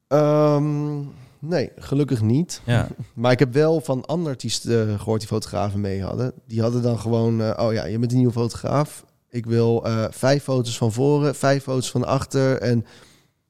Ehm, 0.07 0.99
nee, 1.39 1.71
gelukkig 1.75 2.21
niet. 2.21 2.61
Ja. 2.65 2.87
Maar 3.13 3.31
ik 3.31 3.39
heb 3.39 3.53
wel 3.53 3.81
van 3.81 4.05
andere 4.05 4.29
artiesten 4.29 4.89
eh, 4.89 4.99
gehoord 4.99 5.19
die 5.19 5.29
fotografen 5.29 5.81
mee 5.81 6.03
hadden. 6.03 6.33
Die 6.47 6.61
hadden 6.61 6.81
dan 6.81 6.99
gewoon, 6.99 7.41
eh, 7.41 7.65
oh 7.65 7.73
ja, 7.73 7.85
je 7.85 7.99
bent 7.99 8.11
een 8.11 8.17
nieuwe 8.17 8.33
fotograaf. 8.33 9.05
Ik 9.29 9.45
wil 9.45 9.85
eh, 9.85 10.05
vijf 10.09 10.43
foto's 10.43 10.77
van 10.77 10.91
voren, 10.91 11.35
vijf 11.35 11.63
foto's 11.63 11.91
van 11.91 12.05
achter. 12.05 12.57
En 12.57 12.85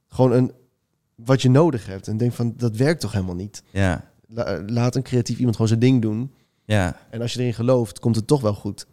gewoon 0.07 0.31
een, 0.31 0.51
wat 1.15 1.41
je 1.41 1.49
nodig 1.49 1.85
hebt. 1.85 2.07
En 2.07 2.17
denk 2.17 2.33
van, 2.33 2.53
dat 2.57 2.75
werkt 2.75 3.01
toch 3.01 3.11
helemaal 3.11 3.35
niet. 3.35 3.63
Ja. 3.71 4.11
La- 4.27 4.61
laat 4.67 4.95
een 4.95 5.03
creatief 5.03 5.37
iemand 5.37 5.55
gewoon 5.55 5.67
zijn 5.69 5.79
ding 5.79 6.01
doen. 6.01 6.31
Ja. 6.65 6.99
En 7.09 7.21
als 7.21 7.33
je 7.33 7.39
erin 7.39 7.53
gelooft, 7.53 7.99
komt 7.99 8.15
het 8.15 8.27
toch 8.27 8.41
wel 8.41 8.53
goed. 8.53 8.87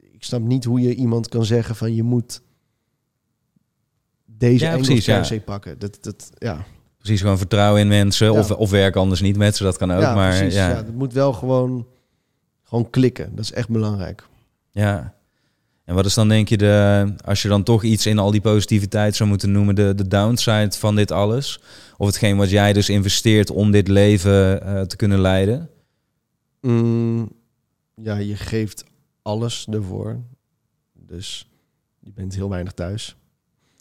Ik 0.00 0.24
snap 0.24 0.40
niet 0.40 0.64
hoe 0.64 0.80
je 0.80 0.94
iemand 0.94 1.28
kan 1.28 1.44
zeggen 1.44 1.76
van, 1.76 1.94
je 1.94 2.02
moet 2.02 2.42
deze 4.42 4.64
Ja, 4.64 4.70
ja, 4.70 4.76
precies, 4.76 5.04
ja. 5.04 5.16
per 5.16 5.24
se 5.24 5.40
pakken. 5.40 5.78
Dat, 5.78 5.98
dat, 6.00 6.30
ja. 6.38 6.64
Precies, 6.98 7.20
gewoon 7.20 7.38
vertrouwen 7.38 7.80
in 7.80 7.88
mensen. 7.88 8.32
Ja. 8.32 8.38
Of, 8.38 8.50
of 8.50 8.70
werk 8.70 8.96
anders 8.96 9.20
niet 9.20 9.36
met 9.36 9.56
ze, 9.56 9.62
dat 9.62 9.76
kan 9.76 9.92
ook. 9.92 10.00
ja, 10.00 10.14
maar 10.14 10.36
precies. 10.36 10.54
ja. 10.54 10.68
Ja. 10.68 10.70
ja. 10.70 10.76
het 10.76 10.94
moet 10.94 11.12
wel 11.12 11.32
gewoon, 11.32 11.86
gewoon 12.62 12.90
klikken. 12.90 13.30
Dat 13.34 13.44
is 13.44 13.52
echt 13.52 13.68
belangrijk. 13.68 14.26
En 15.84 15.94
wat 15.94 16.06
is 16.06 16.14
dan 16.14 16.28
denk 16.28 16.48
je 16.48 16.56
de, 16.56 17.14
als 17.24 17.42
je 17.42 17.48
dan 17.48 17.62
toch 17.62 17.82
iets 17.82 18.06
in 18.06 18.18
al 18.18 18.30
die 18.30 18.40
positiviteit 18.40 19.16
zou 19.16 19.28
moeten 19.28 19.52
noemen, 19.52 19.74
de, 19.74 19.94
de 19.94 20.08
downside 20.08 20.72
van 20.78 20.96
dit 20.96 21.10
alles? 21.10 21.60
Of 21.96 22.06
hetgeen 22.06 22.36
wat 22.36 22.50
jij 22.50 22.72
dus 22.72 22.88
investeert 22.88 23.50
om 23.50 23.70
dit 23.70 23.88
leven 23.88 24.62
eh, 24.62 24.80
te 24.80 24.96
kunnen 24.96 25.20
leiden? 25.20 25.70
Mm, 26.60 27.32
ja, 27.94 28.16
je 28.16 28.36
geeft 28.36 28.84
alles 29.22 29.66
ervoor. 29.70 30.20
Dus 30.92 31.48
je 32.00 32.12
bent 32.12 32.34
heel 32.34 32.48
weinig 32.48 32.72
thuis. 32.72 33.16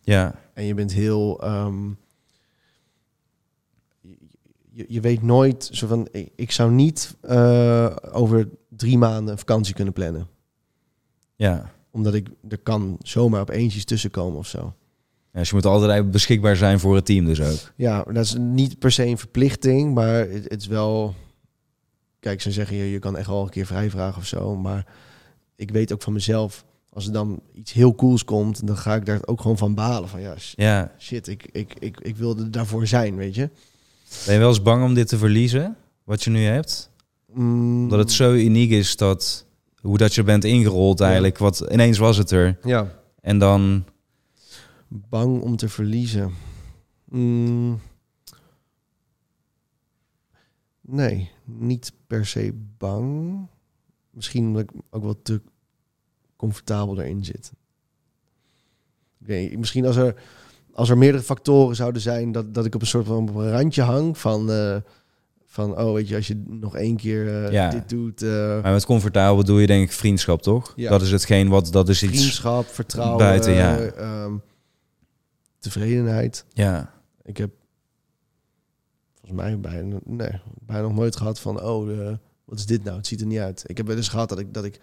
Ja, 0.02 0.36
En 0.54 0.64
je 0.64 0.74
bent 0.74 0.94
heel... 0.94 1.42
ehm, 1.42 1.90
je, 4.72 4.86
je, 4.88 5.00
weet 5.02 5.22
nooit... 5.22 5.70
Zo 5.72 5.88
van, 5.88 6.08
ik, 6.12 6.30
ik 6.36 6.52
zou 6.52 6.72
niet 6.72 7.16
eh, 7.22 7.96
over 8.12 8.50
drie 8.70 8.98
maanden 8.98 9.38
vakantie 9.38 9.74
kunnen 9.74 9.94
plannen. 9.94 10.28
ja. 11.36 11.72
Omdat 11.94 12.14
ik... 12.14 12.28
Er 12.50 12.58
kan 12.58 12.98
zomaar 13.02 13.42
opeens 13.42 13.76
iets 13.76 13.86
tussenkomen 13.86 14.38
of 14.40 14.48
zo. 14.48 14.74
Ja, 15.32 15.40
dus 15.40 15.50
je 15.50 15.56
moet 15.56 15.66
altijd 15.66 16.12
beschikbaar 16.12 16.56
zijn 16.56 16.80
voor 16.80 16.96
het 16.96 17.06
team 17.06 17.26
dus 17.26 17.42
ook. 17.42 17.74
Ja, 17.76 18.04
dat 18.04 18.26
is 18.26 18.36
niet 18.40 18.80
per 18.80 18.92
se 18.92 19.06
een 19.06 19.18
verplichting, 19.18 19.94
maar 19.94 20.14
het, 20.30 20.44
het 20.44 20.62
is 20.62 20.68
wel. 20.68 21.16
Kijk, 22.20 22.42
ze 22.42 22.52
zeggen 22.52 22.76
je, 22.76 22.92
je 22.92 23.00
kan 23.00 23.18
echt 23.18 23.28
wel 23.28 23.44
een 23.44 23.50
keer 23.50 23.66
vrij 23.66 23.90
vragen 23.90 24.18
of 24.18 24.26
zo. 24.28 24.56
Maar 24.56 24.86
ik 25.56 25.72
weet 25.72 25.94
ook 25.94 26.02
van 26.02 26.14
mezelf, 26.14 26.66
als 26.94 27.06
er 27.06 27.14
dan 27.14 27.42
iets 27.54 27.72
heel 27.74 27.96
cools 27.96 28.24
komt, 28.24 28.68
dan 28.68 28.78
ga 28.78 28.96
ik 28.96 29.06
daar 29.06 29.20
ook 29.26 29.42
gewoon 29.42 29.58
van 29.58 29.74
balen. 29.76 30.10
Van 30.10 30.22
ja, 30.22 30.36
Ja. 30.56 30.92
shit, 31.00 31.28
ik, 31.28 31.50
ik, 31.52 31.74
ik, 31.80 32.00
ik 32.00 32.16
wilde 32.16 32.50
daarvoor 32.50 32.88
zijn, 32.88 33.16
weet 33.16 33.36
je. 33.36 33.50
Ben 34.26 34.34
je 34.34 34.40
wel 34.40 34.50
eens 34.50 34.62
bang 34.62 34.84
om 34.84 34.94
dit 34.94 35.08
te 35.08 35.18
verliezen, 35.18 35.76
wat 36.04 36.24
je 36.24 36.30
nu 36.30 36.44
hebt? 36.44 36.90
Mm, 37.34 37.90
Dat 37.90 38.00
het 38.00 38.12
zo 38.12 38.34
uniek 38.34 38.72
is 38.72 38.96
dat, 38.96 39.46
hoe 39.82 39.98
dat 39.98 40.14
je 40.16 40.24
bent 40.24 40.44
ingerold 40.44 41.00
Ja. 41.00 41.06
eigenlijk. 41.06 41.38
Wat, 41.38 41.60
ineens 41.72 41.98
was 41.98 42.18
het 42.18 42.32
er. 42.32 42.58
Ja, 42.64 43.00
En 43.22 43.38
dan, 43.40 43.84
bang 44.88 45.42
om 45.42 45.56
te 45.56 45.70
verliezen. 45.70 46.34
Mm, 47.06 47.80
nee, 50.82 51.32
niet 51.46 51.94
per 52.08 52.26
se 52.26 52.54
bang. 52.78 53.38
Misschien 54.10 54.46
omdat 54.46 54.62
ik 54.62 54.70
ook 54.90 55.04
wel 55.04 55.22
te 55.22 55.42
comfortabel 56.42 57.00
erin 57.00 57.26
zit. 57.26 57.52
Misschien 59.58 59.86
als 59.86 59.96
er, 59.96 60.16
als 60.74 60.90
er 60.90 60.98
meerdere 60.98 61.24
factoren 61.24 61.76
zouden 61.76 62.02
zijn 62.02 62.32
dat, 62.32 62.54
dat 62.54 62.66
ik 62.66 62.76
op 62.76 62.82
een 62.82 62.88
soort 62.88 63.06
van 63.06 63.50
randje 63.50 63.82
hang 63.82 64.18
van, 64.18 64.52
eh, 64.52 64.76
van 65.46 65.78
oh 65.80 65.94
weet 65.94 66.08
je, 66.08 66.16
als 66.16 66.28
je 66.28 66.44
nog 66.48 66.76
één 66.76 66.96
keer 66.96 67.46
eh, 67.46 67.52
Ja. 67.52 67.70
dit 67.70 67.90
doet, 67.90 68.22
eh, 68.22 68.62
maar 68.62 68.72
met 68.72 68.86
comfortabel 68.86 69.36
bedoel 69.36 69.60
je 69.60 69.68
denk 69.68 69.84
ik 69.84 69.92
vriendschap, 69.92 70.42
toch? 70.42 70.74
Ja. 70.76 70.90
Dat 70.90 71.02
is 71.02 71.12
hetgeen 71.12 71.50
wat, 71.50 71.72
dat 71.72 71.90
is 71.90 72.04
iets... 72.04 72.18
vriendschap, 72.18 72.66
vertrouwen, 72.68 73.18
buiten, 73.18 73.54
ja. 73.54 73.80
ehm, 73.80 74.34
tevredenheid. 75.60 76.46
Ja, 76.54 76.94
Ik 77.24 77.38
heb 77.38 77.52
volgens 79.20 79.42
mij 79.42 79.60
bijna, 79.60 80.00
nee, 80.04 80.42
bijna 80.66 80.82
nog 80.82 80.96
nooit 80.96 81.16
gehad 81.16 81.40
van, 81.40 81.62
oh, 81.62 82.16
wat 82.46 82.60
is 82.60 82.66
dit 82.66 82.84
nou? 82.84 82.98
Het 82.98 83.08
ziet 83.08 83.22
er 83.22 83.28
niet 83.28 83.40
uit. 83.40 83.64
Ik 83.66 83.78
heb 83.78 83.88
wel 83.88 83.96
eens 83.96 84.10
gehad 84.10 84.30
dat 84.30 84.40
ik, 84.40 84.54
dat 84.54 84.64
ik, 84.64 84.80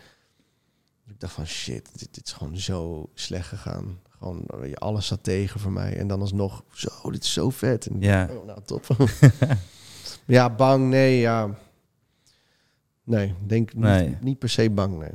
ik 1.09 1.21
dacht 1.21 1.33
van, 1.33 1.47
shit, 1.47 1.89
dit, 1.99 2.09
dit 2.15 2.27
is 2.27 2.33
gewoon 2.33 2.59
zo 2.59 3.09
slecht 3.15 3.49
gegaan. 3.49 3.99
Gewoon, 4.19 4.45
je, 4.69 4.77
alles 4.77 5.07
zat 5.07 5.23
tegen 5.23 5.61
voor 5.61 5.73
mij. 5.73 5.97
En 5.97 6.09
dan 6.09 6.21
alsnog, 6.21 6.63
zo, 6.73 7.11
dit 7.11 7.23
is 7.23 7.33
zo 7.33 7.51
vet. 7.51 7.87
En, 7.87 7.97
Ja. 8.01 8.29
Oh, 8.31 8.47
nou, 8.47 8.59
top. 8.65 8.87
ja, 10.27 10.51
bang, 10.51 10.89
nee, 10.89 11.19
ja. 11.19 11.49
Nee, 13.05 13.35
denk 13.47 13.73
niet, 13.75 13.83
Nee. 13.83 14.17
niet 14.21 14.39
per 14.39 14.49
se 14.49 14.71
bang, 14.71 14.99
nee. 14.99 15.11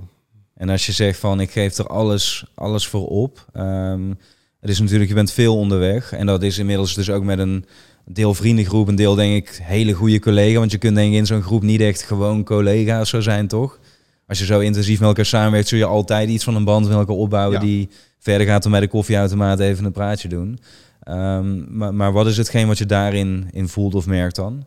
En 0.53 0.69
als 0.69 0.85
je 0.85 0.91
zegt 0.91 1.19
van 1.19 1.39
ik 1.39 1.51
geef 1.51 1.77
er 1.77 1.87
alles, 1.87 2.45
alles 2.55 2.87
voor 2.87 3.07
op. 3.07 3.45
ehm, 3.53 4.13
het 4.59 4.69
is 4.69 4.79
natuurlijk, 4.79 5.09
je 5.09 5.15
bent 5.15 5.31
veel 5.31 5.57
onderweg. 5.57 6.11
En 6.11 6.25
dat 6.25 6.43
is 6.43 6.57
inmiddels 6.57 6.93
dus 6.93 7.09
ook 7.09 7.23
met 7.23 7.39
een 7.39 7.65
deel 8.05 8.33
vriendengroep, 8.33 8.87
een 8.87 8.95
deel 8.95 9.15
denk 9.15 9.47
ik 9.47 9.59
hele 9.61 9.93
goede 9.93 10.19
collega. 10.19 10.59
Want 10.59 10.71
je 10.71 10.77
kunt 10.77 10.95
denk 10.95 11.11
ik 11.11 11.17
in 11.17 11.25
zo'n 11.25 11.41
groep 11.41 11.61
niet 11.63 11.81
echt 11.81 12.01
gewoon 12.01 12.43
collega's 12.43 13.09
zo 13.09 13.21
zijn, 13.21 13.47
toch? 13.47 13.79
Als 14.27 14.39
je 14.39 14.45
zo 14.45 14.59
intensief 14.59 14.99
met 14.99 15.07
elkaar 15.07 15.25
samenwerkt, 15.25 15.67
zul 15.67 15.77
je 15.77 15.85
altijd 15.85 16.29
iets 16.29 16.43
van 16.43 16.55
een 16.55 16.63
band 16.63 16.87
met 16.87 16.97
elkaar 16.97 17.15
opbouwen 17.15 17.53
Ja. 17.59 17.65
die 17.65 17.89
verder 18.19 18.47
gaat 18.47 18.63
dan 18.63 18.71
bij 18.71 18.81
de 18.81 18.87
koffieautomaat 18.87 19.59
even 19.59 19.85
een 19.85 19.91
praatje 19.91 20.27
doen. 20.27 20.59
Ehm, 21.03 21.77
maar, 21.77 21.93
maar 21.93 22.11
wat 22.11 22.27
is 22.27 22.37
hetgeen 22.37 22.67
wat 22.67 22.77
je 22.77 22.85
daarin 22.85 23.47
in 23.51 23.67
voelt 23.67 23.95
of 23.95 24.05
merkt 24.05 24.35
dan? 24.35 24.65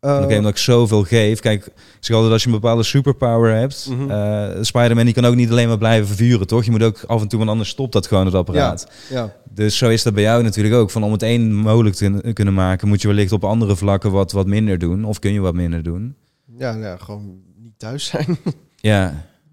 Oké, 0.00 0.26
Eh, 0.26 0.36
omdat 0.36 0.50
ik 0.50 0.56
zoveel 0.56 1.02
geef. 1.04 1.40
Kijk, 1.40 1.66
ik 1.66 1.72
zeg 2.00 2.14
altijd 2.16 2.32
als 2.32 2.42
je 2.42 2.48
een 2.48 2.54
bepaalde 2.60 2.82
superpower 2.82 3.54
hebt. 3.54 3.88
Mhm. 3.90 4.10
eh, 4.10 4.48
Spider-Man 4.60 5.04
die 5.04 5.14
kan 5.14 5.24
ook 5.24 5.34
niet 5.34 5.50
alleen 5.50 5.68
maar 5.68 5.78
blijven 5.78 6.06
vervuren, 6.06 6.46
toch? 6.46 6.64
Je 6.64 6.70
moet 6.70 6.82
ook 6.82 7.04
af 7.06 7.20
en 7.22 7.28
toe, 7.28 7.38
want 7.38 7.50
anders 7.50 7.68
stopt 7.68 7.92
dat 7.92 8.06
gewoon 8.06 8.24
het 8.26 8.34
apparaat. 8.34 8.90
ja, 9.10 9.32
Dus 9.54 9.76
zo 9.76 9.88
is 9.88 10.02
dat 10.02 10.14
bij 10.14 10.22
jou 10.22 10.42
natuurlijk 10.42 10.74
ook. 10.74 10.90
Van 10.90 11.02
om 11.02 11.12
het 11.12 11.22
één 11.22 11.54
mogelijk 11.54 11.94
te 11.94 12.30
kunnen 12.32 12.54
maken, 12.54 12.88
moet 12.88 13.02
je 13.02 13.08
wellicht 13.08 13.32
op 13.32 13.44
andere 13.44 13.76
vlakken 13.76 14.10
wat, 14.10 14.32
wat 14.32 14.46
minder 14.46 14.78
doen. 14.78 15.04
Of 15.04 15.18
kun 15.18 15.32
je 15.32 15.40
wat 15.40 15.54
minder 15.54 15.82
doen. 15.82 16.14
Ja, 16.58 16.72
nou, 16.74 16.98
gewoon 16.98 17.38
thuis 17.80 18.04
zijn. 18.06 18.38
Ja, 18.82 19.10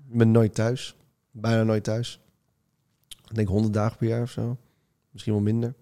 ik 0.09 0.17
ben 0.17 0.32
nooit 0.32 0.53
thuis. 0.55 0.95
Bijna 1.32 1.63
nooit 1.63 1.84
thuis. 1.84 2.19
Ik 3.30 3.36
denk 3.36 3.47
100 3.47 3.73
dagen 3.73 3.97
per 3.97 4.07
jaar 4.07 4.21
of 4.21 4.32
zo. 4.32 4.57
Misschien 5.11 5.34
wel 5.34 5.41
minder. 5.41 5.73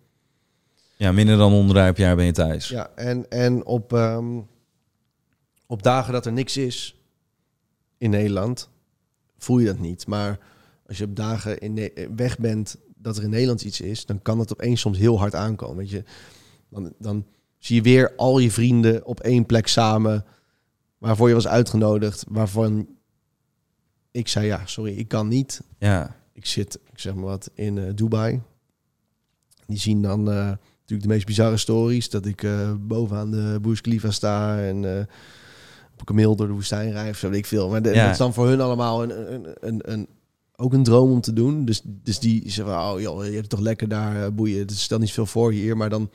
ja 0.97 1.11
minder 1.11 1.37
dan 1.37 1.51
100 1.51 1.77
dagen 1.77 1.93
per 1.93 2.03
jaar 2.03 2.15
ben 2.15 2.25
je 2.25 2.31
thuis. 2.31 2.67
Ja, 2.69 2.89
en, 2.95 3.29
en 3.29 3.65
op, 3.65 3.93
ehm, 3.93 4.39
op 5.65 5.83
dagen 5.83 6.13
dat 6.13 6.25
er 6.25 6.31
niks 6.31 6.57
is 6.57 6.95
in 7.97 8.09
Nederland, 8.09 8.69
voel 9.37 9.59
je 9.59 9.65
dat 9.65 9.79
niet. 9.79 10.07
Maar 10.07 10.39
als 10.87 10.97
je 10.97 11.03
op 11.03 11.15
dagen 11.15 11.59
in 11.59 11.73
Ne- 11.73 12.07
weg 12.15 12.37
bent 12.39 12.77
dat 12.95 13.17
er 13.17 13.23
in 13.23 13.29
Nederland 13.29 13.61
iets 13.61 13.81
is, 13.81 14.05
dan 14.05 14.21
kan 14.21 14.37
dat 14.37 14.51
opeens 14.51 14.81
soms 14.81 14.97
heel 14.97 15.19
hard 15.19 15.35
aankomen. 15.35 15.77
Weet 15.77 15.89
je? 15.89 16.03
Dan, 16.69 16.93
dan 16.99 17.25
zie 17.57 17.75
je 17.75 17.81
weer 17.81 18.15
al 18.15 18.39
je 18.39 18.51
vrienden 18.51 19.05
op 19.05 19.19
één 19.19 19.45
plek 19.45 19.67
samen, 19.67 20.25
waarvoor 21.05 21.27
je 21.27 21.33
was 21.33 21.47
uitgenodigd, 21.47 22.25
waarvan 22.29 22.87
ik 24.11 24.27
zei, 24.27 24.45
ja, 24.45 24.61
sorry, 24.65 24.97
ik 24.97 25.07
kan 25.07 25.27
niet. 25.27 25.61
Ja, 25.77 26.15
Ik 26.33 26.45
zit, 26.45 26.79
ik 26.91 26.99
zeg 26.99 27.13
maar 27.15 27.23
wat, 27.23 27.49
in 27.53 27.77
eh, 27.77 27.83
Dubai. 27.95 28.41
Die 29.67 29.79
zien 29.79 30.01
dan 30.01 30.19
eh, 30.29 30.35
natuurlijk 30.35 31.01
de 31.01 31.07
meest 31.07 31.25
bizarre 31.25 31.57
stories. 31.57 32.09
Dat 32.09 32.25
ik 32.25 32.43
eh, 32.43 32.71
bovenaan 32.79 33.31
de 33.31 33.57
Burj 33.61 33.81
Khalifa 33.81 34.11
sta 34.11 34.59
en 34.59 34.77
op 35.93 35.99
een 35.99 36.05
kameel 36.05 36.35
door 36.35 36.47
de 36.47 36.53
woestijn 36.53 36.91
rijd 36.91 37.09
of 37.11 37.17
zo 37.17 37.29
weet 37.29 37.37
ik 37.37 37.45
veel. 37.45 37.69
Maar 37.69 37.81
de- 37.81 37.93
Ja. 37.93 38.01
dat 38.03 38.11
is 38.11 38.17
dan 38.17 38.33
voor 38.33 38.47
hun 38.47 38.61
allemaal 38.61 39.03
een, 39.03 39.33
een, 39.33 39.45
een, 39.59 39.91
een, 39.91 40.07
ook 40.55 40.73
een 40.73 40.83
droom 40.83 41.11
om 41.11 41.21
te 41.21 41.33
doen. 41.33 41.65
Dus, 41.65 41.81
dus 41.85 42.19
die 42.19 42.49
zeggen, 42.51 42.73
oh 42.75 42.99
joh, 43.01 43.17
je 43.17 43.29
hebt 43.29 43.41
het 43.41 43.49
toch 43.49 43.59
lekker 43.59 43.87
daar 43.87 44.33
boeien. 44.33 44.59
Het 44.59 44.71
stelt 44.71 45.01
niet 45.01 45.11
veel 45.11 45.25
voor 45.25 45.51
hier, 45.51 45.77
maar 45.77 45.89
dan 45.89 46.09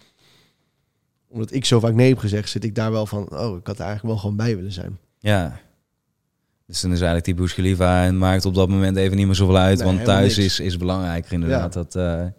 omdat 1.30 1.52
ik 1.52 1.64
zo 1.64 1.80
vaak 1.80 1.94
nee 1.94 2.08
heb 2.08 2.18
gezegd, 2.18 2.48
zit 2.48 2.64
ik 2.64 2.74
daar 2.74 2.90
wel 2.90 3.06
van, 3.06 3.38
oh, 3.38 3.56
ik 3.56 3.66
had 3.66 3.78
er 3.78 3.84
eigenlijk 3.84 4.02
wel 4.02 4.16
gewoon 4.16 4.36
bij 4.36 4.56
willen 4.56 4.72
zijn. 4.72 4.98
ja. 5.18 5.58
Dus 6.66 6.80
dan 6.80 6.90
is 6.90 6.96
eigenlijk 6.96 7.24
die 7.26 7.34
Burj 7.34 7.52
Khalifa 7.52 8.04
en 8.04 8.18
maakt 8.18 8.44
op 8.44 8.54
dat 8.54 8.68
moment 8.68 8.96
even 8.96 9.16
niet 9.16 9.26
meer 9.26 9.34
zoveel 9.34 9.56
uit, 9.56 9.78
Nee, 9.78 9.86
want 9.86 10.04
thuis 10.04 10.36
niks. 10.36 10.48
is, 10.60 10.66
is 10.66 10.76
belangrijker 10.76 11.32
inderdaad. 11.32 11.72
Dat, 11.72 11.94
eh, 11.96 12.20
en 12.20 12.32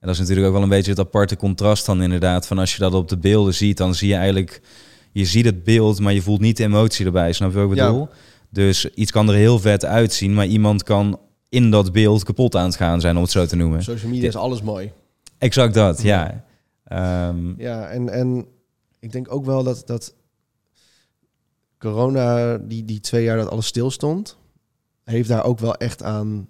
dat 0.00 0.10
is 0.10 0.18
natuurlijk 0.18 0.46
ook 0.46 0.52
wel 0.52 0.62
een 0.62 0.68
beetje 0.68 0.90
het 0.90 1.00
aparte 1.00 1.36
contrast 1.36 1.86
dan 1.86 2.02
inderdaad, 2.02 2.46
van 2.46 2.58
als 2.58 2.72
je 2.72 2.78
dat 2.78 2.94
op 2.94 3.08
de 3.08 3.16
beelden 3.18 3.54
ziet, 3.54 3.76
dan 3.76 3.94
zie 3.94 4.08
je 4.08 4.14
eigenlijk, 4.14 4.60
je 5.12 5.24
ziet 5.24 5.44
het 5.44 5.64
beeld, 5.64 6.00
maar 6.00 6.12
je 6.12 6.22
voelt 6.22 6.40
niet 6.40 6.56
de 6.56 6.64
emotie 6.64 7.06
erbij, 7.06 7.32
snap 7.32 7.52
je 7.52 7.58
wat 7.58 7.70
ik 7.70 7.76
Ja. 7.76 7.86
bedoel? 7.86 8.08
Dus 8.50 8.86
iets 8.94 9.10
kan 9.10 9.28
er 9.28 9.34
heel 9.34 9.58
vet 9.58 9.84
uitzien, 9.84 10.34
maar 10.34 10.46
iemand 10.46 10.82
kan 10.82 11.20
in 11.48 11.70
dat 11.70 11.92
beeld 11.92 12.24
kapot 12.24 12.56
aan 12.56 12.64
het 12.66 12.76
gaan 12.76 13.00
zijn, 13.00 13.16
om 13.16 13.22
het 13.22 13.30
zo 13.30 13.46
te 13.46 13.56
noemen. 13.56 13.82
Social 13.82 14.10
media 14.10 14.28
is 14.28 14.36
alles 14.36 14.62
mooi. 14.62 14.92
Exact 15.38 15.74
dat, 15.74 16.02
ja. 16.02 16.44
Ehm, 16.88 17.60
Ja, 17.60 17.88
en, 17.88 18.08
en 18.08 18.46
ik 18.98 19.12
denk 19.12 19.32
ook 19.32 19.44
wel 19.44 19.62
dat, 19.62 19.82
dat 19.86 20.14
corona, 21.78 22.58
die, 22.58 22.84
die 22.84 23.00
twee 23.00 23.24
jaar 23.24 23.36
dat 23.36 23.50
alles 23.50 23.66
stilstond, 23.66 24.38
heeft 25.04 25.28
daar 25.28 25.44
ook 25.44 25.58
wel 25.58 25.74
echt 25.74 26.02
aan 26.02 26.48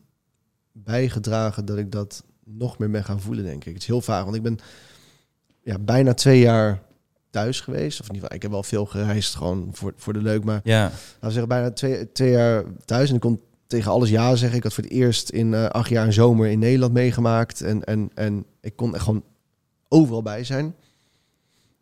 bijgedragen 0.73 1.65
dat 1.65 1.79
ik 1.79 1.93
dat 1.93 2.25
nog 2.45 2.79
meer 2.79 2.91
ben 2.91 3.05
gaan 3.05 3.21
voelen, 3.21 3.45
denk 3.45 3.65
ik. 3.65 3.73
Het 3.73 3.83
is 3.83 3.89
heel 3.89 4.01
vaag, 4.01 4.25
want 4.25 4.37
ik 4.37 4.43
ben 4.43 4.59
ja, 5.63 5.79
bijna 5.79 6.15
twee 6.15 6.41
jaar 6.41 6.83
thuis 7.31 7.61
geweest. 7.61 8.01
Of 8.01 8.09
in 8.09 8.15
ieder 8.15 8.21
geval, 8.23 8.37
ik 8.37 8.43
heb 8.43 8.51
wel 8.51 8.63
veel 8.63 8.87
gereisd, 8.87 9.35
gewoon 9.35 9.69
voor, 9.73 9.93
voor 9.97 10.13
de 10.13 10.23
leuk. 10.23 10.45
Maar 10.45 10.61
ja, 10.65 10.83
laten 10.83 10.99
we 11.21 11.31
zeggen, 11.31 11.49
bijna 11.49 11.71
twee, 11.71 12.13
twee 12.13 12.31
jaar 12.31 12.65
thuis. 12.85 13.09
En 13.09 13.15
ik 13.15 13.21
kon 13.21 13.41
tegen 13.67 13.91
alles 13.91 14.09
ja 14.11 14.37
zeggen. 14.37 14.57
Ik 14.57 14.63
had 14.63 14.75
voor 14.75 14.85
het 14.85 14.93
eerst 14.93 15.31
in 15.31 15.55
eh, 15.55 15.67
acht 15.67 15.89
jaar 15.89 16.07
een 16.07 16.13
zomer 16.13 16.49
in 16.49 16.59
Nederland 16.59 16.93
meegemaakt. 16.93 17.61
En, 17.61 17.85
en, 17.85 18.11
en 18.15 18.45
ik 18.61 18.77
kon 18.77 18.95
echt 18.95 19.05
gewoon 19.05 19.25
overal 19.89 20.23
bij 20.23 20.45
zijn. 20.45 20.75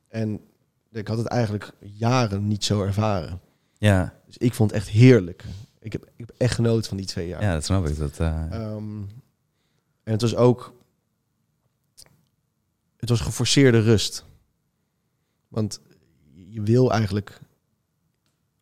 En 0.09 0.41
ik 0.93 1.09
had 1.09 1.19
het 1.19 1.27
eigenlijk 1.27 1.73
jaren 1.81 2.47
niet 2.47 2.65
zo 2.65 2.83
ervaren. 2.83 3.41
ja, 3.79 4.15
Dus 4.27 4.37
ik 4.37 4.55
vond 4.55 4.71
het 4.71 4.81
echt 4.81 4.89
heerlijk. 4.89 5.45
Ik 5.81 5.93
heb, 5.93 6.05
ik 6.05 6.27
heb 6.27 6.33
echt 6.39 6.55
genoten 6.55 6.89
van 6.89 6.97
die 6.97 7.07
twee 7.07 7.29
jaar. 7.29 7.43
ja, 7.43 7.53
dat 7.53 7.65
snap 7.65 7.87
ik. 7.87 7.97
Dat, 7.99 8.19
eh, 8.21 8.43
Ehm, 8.51 9.01
en 10.03 10.13
het 10.13 10.21
was 10.21 10.35
ook... 10.37 10.75
Het 12.97 13.09
was 13.09 13.21
geforceerde 13.21 13.81
rust. 13.81 14.25
Want 15.49 15.81
je 16.33 16.63
wil 16.63 16.93
eigenlijk 16.93 17.41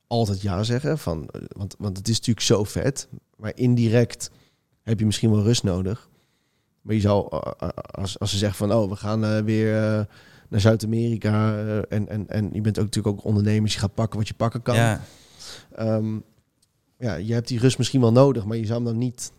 altijd 0.07 0.41
ja 0.43 0.63
zeggen. 0.63 0.99
Van, 0.99 1.29
eh, 1.29 1.43
want, 1.49 1.75
want 1.79 1.97
het 1.97 2.09
is 2.09 2.17
natuurlijk 2.17 2.47
zo 2.47 2.65
vet. 2.65 3.09
Maar 3.37 3.53
indirect 3.57 4.31
heb 4.83 4.99
je 4.99 5.07
misschien 5.07 5.31
wel 5.31 5.43
rust 5.43 5.63
nodig. 5.63 6.09
Maar 6.85 6.95
je 6.95 7.01
zou, 7.01 7.27
eh, 7.31 7.53
eh, 7.59 7.69
als, 7.91 8.19
als 8.19 8.31
ze 8.31 8.37
zeggen 8.39 8.57
van... 8.69 8.73
Oh, 8.77 8.89
we 8.89 8.97
gaan 8.97 9.25
eh, 9.25 9.39
weer 9.39 9.77
eh, 9.77 10.05
naar 10.49 10.61
Zuid-Amerika. 10.61 11.57
eh, 11.57 11.77
en, 11.89 12.09
en, 12.09 12.29
en 12.29 12.51
je 12.53 12.61
bent 12.61 12.79
ook 12.79 12.85
natuurlijk 12.85 13.17
ook 13.19 13.25
ondernemers. 13.25 13.73
Je 13.75 13.79
gaat 13.81 13.95
pakken 13.95 14.19
wat 14.19 14.29
je 14.29 14.35
pakken 14.35 14.63
kan. 14.63 14.75
ja, 14.75 15.01
Ehm, 15.75 16.19
ja, 16.99 17.15
je 17.15 17.33
hebt 17.33 17.49
die 17.49 17.59
rust 17.59 17.79
misschien 17.79 18.01
wel 18.01 18.13
nodig, 18.13 18.45
maar 18.45 18.57
je 18.57 18.67
zou 18.67 18.77
hem 18.83 18.85
dan 18.89 18.99
niet 18.99 19.33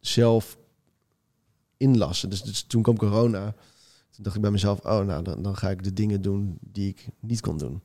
zelf 0.00 0.58
inlassen. 1.76 2.30
Dus, 2.30 2.42
dus 2.42 2.62
toen 2.62 2.82
kwam 2.82 2.96
corona. 2.96 3.54
Toen 4.10 4.22
dacht 4.24 4.36
ik 4.36 4.42
bij 4.42 4.50
mezelf, 4.50 4.78
oh, 4.78 5.00
nou, 5.04 5.22
dan, 5.22 5.42
dan 5.42 5.56
ga 5.56 5.70
ik 5.70 5.84
de 5.84 5.92
dingen 5.92 6.22
doen 6.22 6.58
die 6.60 6.88
ik 6.88 7.06
niet 7.20 7.40
kon 7.40 7.58
doen. 7.58 7.82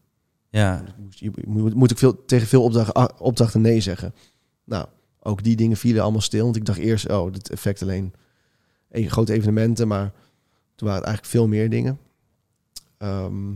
ja, 0.50 0.84
je, 1.10 1.32
moet, 1.46 1.74
moet 1.74 1.92
ik 1.92 1.98
veel, 1.98 2.26
tegen 2.26 2.48
veel 2.48 2.64
opdrachten, 2.64 2.94
ah, 2.94 3.22
opdrachten 3.22 3.62
nee 3.62 3.82
zeggen. 3.82 4.14
Nou, 4.64 4.88
ook 5.20 5.44
die 5.44 5.56
dingen 5.56 5.78
vielen 5.78 6.02
allemaal 6.04 6.22
stil. 6.22 6.44
Want 6.44 6.56
ik 6.56 6.66
dacht 6.66 6.80
eerst, 6.80 7.10
oh, 7.10 7.32
dit 7.34 7.50
effect 7.50 7.82
alleen 7.82 8.14
grote 9.04 9.34
evenementen. 9.34 9.88
Maar 9.88 10.12
toen 10.76 10.88
waren 10.88 11.04
het 11.04 11.06
eigenlijk 11.10 11.26
veel 11.26 11.48
meer 11.48 11.70
dingen. 11.70 12.00
Ehm, 12.98 13.52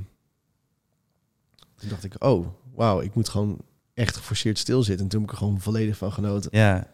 toen 1.75 1.89
dacht 1.89 2.03
ik, 2.03 2.13
oh, 2.23 2.47
wauw, 2.75 3.01
ik 3.01 3.15
moet 3.15 3.29
gewoon 3.29 3.57
echt 3.93 4.17
geforceerd 4.17 4.57
stilzitten. 4.57 5.03
En 5.05 5.11
toen 5.11 5.21
heb 5.21 5.29
ik 5.29 5.35
er 5.35 5.41
gewoon 5.43 5.59
volledig 5.61 5.97
van 5.97 6.11
genoten. 6.11 6.49
ja. 6.53 6.87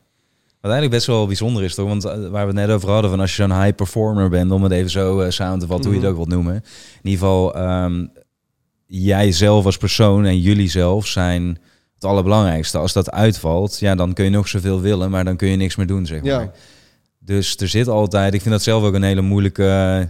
Wat 0.62 0.74
eigenlijk 0.74 1.04
best 1.04 1.18
wel 1.18 1.28
bijzonder 1.28 1.64
is, 1.64 1.76
toch? 1.76 1.88
Want 1.88 2.06
eh, 2.06 2.12
waar 2.12 2.48
we 2.48 2.60
het 2.60 2.68
net 2.68 2.70
over 2.70 2.90
hadden, 2.90 3.10
van 3.10 3.20
als 3.20 3.36
je 3.36 3.42
zo'n 3.48 3.62
high 3.62 3.76
performer 3.76 4.30
bent, 4.30 4.52
om 4.52 4.64
het 4.64 4.72
even 4.72 4.90
zo 4.90 5.20
eh, 5.20 5.30
samen 5.32 5.60
te 5.60 5.68
vatten, 5.68 5.92
hoe 5.92 6.00
je 6.00 6.06
het 6.06 6.12
Mhm. 6.16 6.22
ook 6.22 6.28
wilt 6.28 6.44
noemen. 6.44 6.56
In 7.02 7.10
ieder 7.10 7.20
geval, 7.20 7.56
ehm, 7.56 8.06
jij 8.86 9.32
zelf 9.32 9.66
als 9.66 9.78
persoon 9.78 10.26
en 10.26 10.40
jullie 10.40 10.70
zelf 10.70 11.08
zijn 11.08 11.58
het 11.94 12.06
allerbelangrijkste. 12.06 12.78
Als 12.78 12.94
dat 12.94 13.12
uitvalt, 13.12 13.80
ja, 13.80 13.96
dan 13.96 14.14
kun 14.14 14.24
je 14.26 14.32
nog 14.32 14.48
zoveel 14.48 14.82
willen, 14.82 15.10
maar 15.12 15.24
dan 15.24 15.36
kun 15.36 15.48
je 15.48 15.56
niks 15.56 15.76
meer 15.76 15.88
doen, 15.88 16.06
zeg 16.06 16.22
maar. 16.22 16.30
Ja. 16.32 16.52
Dus 17.26 17.56
er 17.58 17.68
zit 17.68 17.88
altijd, 17.88 18.34
ik 18.34 18.42
vind 18.42 18.54
dat 18.54 18.64
zelf 18.64 18.84
ook 18.84 18.94
een 18.94 19.04
hele 19.04 19.22
moeilijke, 19.22 20.10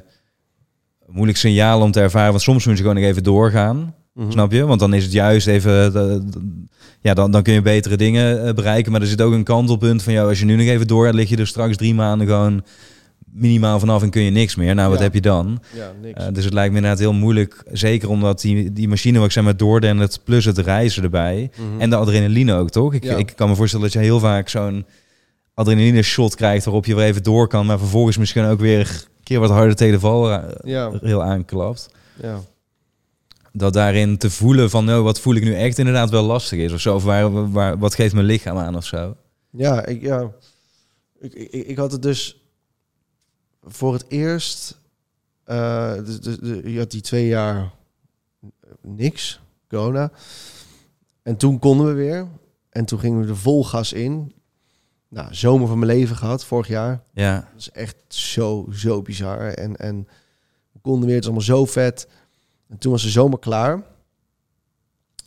moeilijk 1.08 1.38
signaal 1.38 1.82
om 1.82 1.92
te 1.92 2.00
ervaren. 2.02 2.30
Want 2.32 2.42
soms 2.44 2.66
moet 2.66 2.76
je 2.78 2.82
gewoon 2.84 2.96
nog 3.02 3.06
even 3.10 3.24
doorgaan. 3.24 3.96
Mhm. 4.14 4.32
Snap 4.32 4.52
je? 4.52 4.66
Want 4.66 4.80
dan 4.80 4.94
is 4.94 5.04
het 5.04 5.12
juist 5.12 5.48
even. 5.48 5.94
ja, 7.02 7.14
dan, 7.14 7.32
dan 7.32 7.44
kun 7.44 7.54
je 7.54 7.62
betere 7.62 7.98
dingen 7.98 8.46
eh, 8.48 8.54
bereiken. 8.54 8.92
Maar 8.92 9.02
er 9.02 9.08
zit 9.08 9.22
ook 9.22 9.34
een 9.34 9.44
kantelpunt 9.44 10.04
van 10.04 10.14
jou. 10.14 10.30
Als 10.30 10.40
je 10.40 10.46
nu 10.46 10.56
nog 10.56 10.66
even 10.66 10.88
door, 10.88 11.14
lig 11.14 11.30
je 11.30 11.38
er 11.38 11.48
straks 11.48 11.78
drie 11.78 11.94
maanden 11.94 12.28
gewoon 12.28 12.64
minimaal 13.32 13.80
vanaf 13.80 14.02
en 14.04 14.10
kun 14.10 14.22
je 14.22 14.32
niks 14.32 14.56
meer. 14.56 14.76
Nou, 14.76 14.90
wat 14.90 14.98
Ja. 14.98 15.04
heb 15.04 15.14
je 15.14 15.22
dan? 15.22 15.62
Ja, 15.76 15.92
niks. 16.02 16.24
Eh, 16.24 16.28
dus 16.34 16.44
het 16.46 16.54
lijkt 16.54 16.72
me 16.72 16.76
inderdaad 16.78 17.00
heel 17.02 17.14
moeilijk. 17.14 17.64
Zeker 17.72 18.10
omdat 18.10 18.42
die, 18.42 18.74
die 18.74 18.88
machine, 18.88 19.18
wat 19.18 19.28
ik 19.28 19.34
zeg 19.34 19.44
maar, 19.44 19.58
doordendert 19.58 20.20
plus 20.24 20.46
het 20.46 20.58
reizen 20.58 21.04
erbij. 21.04 21.50
Mhm. 21.58 21.82
En 21.82 21.90
de 21.90 21.96
adrenaline 21.96 22.54
ook, 22.54 22.70
toch? 22.70 22.94
Ik, 22.94 23.04
Ja. 23.04 23.16
ik 23.18 23.34
kan 23.36 23.50
me 23.50 23.56
voorstellen 23.56 23.86
dat 23.86 23.94
je 23.94 24.00
heel 24.00 24.20
vaak 24.20 24.50
zo'n 24.50 24.86
adrenaline 25.56 26.02
shot 26.02 26.36
krijgt 26.36 26.66
waarop 26.66 26.86
je 26.86 26.96
weer 26.96 27.06
even 27.06 27.24
door 27.24 27.48
kan. 27.48 27.66
Maar 27.66 27.80
vervolgens 27.80 28.18
misschien 28.18 28.46
ook 28.46 28.60
weer 28.60 28.80
een 28.80 29.24
keer 29.24 29.40
wat 29.40 29.50
harder 29.50 29.76
tegen 29.76 29.94
de 29.94 30.00
val 30.00 30.32
ja, 30.64 30.92
heel 31.02 31.24
aanklapt 31.24 31.90
ja. 32.22 32.42
dat 33.52 33.74
daarin 33.74 34.18
te 34.18 34.30
voelen 34.30 34.70
van, 34.70 34.86
nou, 34.86 35.04
wat 35.04 35.20
voel 35.20 35.36
ik 35.36 35.44
nu 35.44 35.56
echt 35.56 35.78
inderdaad 35.78 36.10
wel 36.10 36.24
lastig 36.24 36.60
is 36.60 36.72
of 36.74 36.80
zo. 36.80 36.96
Of 36.96 37.04
waar, 37.04 37.52
waar, 37.52 37.78
wat 37.78 37.96
geeft 37.96 38.14
mijn 38.14 38.26
lichaam 38.26 38.58
aan 38.58 38.76
of 38.76 38.86
zo. 38.86 39.16
Ja, 39.50 39.86
ik, 39.86 40.02
ja. 40.02 40.32
Ik, 41.20 41.34
ik, 41.34 41.52
ik 41.52 41.78
had 41.78 41.92
het 41.92 42.02
dus 42.02 42.40
voor 43.64 43.94
het 43.94 44.06
eerst. 44.08 44.78
eh, 45.44 45.94
dus, 45.94 46.20
dus 46.20 46.40
je 46.64 46.78
had 46.78 46.92
die 46.92 47.02
twee 47.02 47.28
jaar 47.28 47.72
niks, 48.82 49.40
corona. 49.68 50.12
En 51.24 51.38
toen 51.38 51.60
konden 51.60 51.88
we 51.88 51.94
weer. 51.94 52.28
En 52.70 52.86
toen 52.86 53.00
gingen 53.00 53.22
we 53.22 53.28
er 53.28 53.38
vol 53.38 53.64
gas 53.64 53.94
in. 53.94 54.34
Nou, 55.16 55.34
zomer 55.34 55.68
van 55.68 55.80
mijn 55.80 55.92
leven 55.92 56.16
gehad, 56.16 56.46
vorig 56.46 56.68
jaar. 56.68 57.04
Ja, 57.14 57.36
Dat 57.52 57.60
is 57.62 57.72
echt 57.72 57.96
zo, 58.08 58.68
zo 58.72 59.02
bizar. 59.02 59.48
En, 59.48 59.76
en 59.76 60.08
we 60.72 60.80
konden 60.80 61.06
weer, 61.06 61.16
het 61.16 61.24
is 61.24 61.30
allemaal 61.30 61.48
zo 61.48 61.66
vet. 61.66 62.08
En 62.68 62.78
toen 62.78 62.92
was 62.92 63.02
de 63.04 63.10
zomer 63.10 63.40
klaar. 63.40 63.84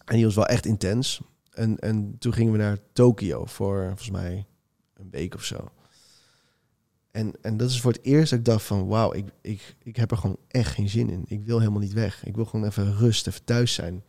En 0.05 0.15
die 0.17 0.25
was 0.25 0.35
wel 0.35 0.47
echt 0.47 0.67
intens. 0.67 1.21
En, 1.51 1.79
en 1.79 2.17
toen 2.19 2.33
gingen 2.33 2.53
we 2.53 2.59
naar 2.59 2.79
Tokio 2.93 3.45
voor 3.45 3.85
volgens 3.87 4.11
mij 4.11 4.47
een 4.95 5.11
week 5.11 5.35
of 5.35 5.45
zo. 5.45 5.69
En, 7.11 7.33
en 7.41 7.57
dat 7.57 7.71
is 7.71 7.81
voor 7.81 7.93
het 7.93 8.05
eerst 8.05 8.31
dat 8.31 8.39
ik 8.39 8.45
dacht 8.45 8.65
van... 8.65 8.87
wauw, 8.87 9.13
ik, 9.15 9.27
ik, 9.41 9.77
ik 9.83 9.97
heb 9.97 10.11
er 10.11 10.17
gewoon 10.17 10.39
echt 10.49 10.75
geen 10.75 10.89
zin 10.89 11.11
in. 11.11 11.25
Ik 11.27 11.45
wil 11.45 11.59
helemaal 11.59 11.81
niet 11.81 11.93
weg. 11.93 12.25
Ik 12.27 12.35
wil 12.35 12.45
gewoon 12.45 12.67
even 12.67 12.97
rust, 12.97 13.27
even 13.27 13.45
thuis 13.45 13.75
zijn. 13.75 14.03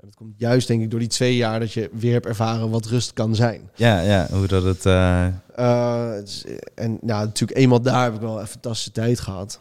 En 0.00 0.06
dat 0.06 0.14
komt 0.16 0.34
juist 0.36 0.66
denk 0.68 0.82
ik 0.82 0.90
door 0.90 0.98
die 1.00 1.08
twee 1.08 1.36
jaar... 1.36 1.60
dat 1.60 1.72
je 1.72 1.90
weer 1.92 2.12
hebt 2.12 2.26
ervaren 2.26 2.70
wat 2.70 2.86
rust 2.86 3.12
kan 3.12 3.34
zijn. 3.34 3.60
ja, 3.74 4.00
ja 4.00 4.26
hoe 4.30 4.46
dat 4.46 4.62
het... 4.62 4.86
eh, 4.86 5.26
Uh, 5.58 6.10
is- 6.24 6.44
en 6.74 6.98
nou, 7.00 7.24
natuurlijk 7.26 7.58
eenmaal 7.58 7.80
daar 7.80 8.02
heb 8.04 8.14
ik 8.14 8.20
wel 8.20 8.40
een 8.40 8.46
fantastische 8.46 8.92
tijd 8.92 9.20
gehad. 9.20 9.60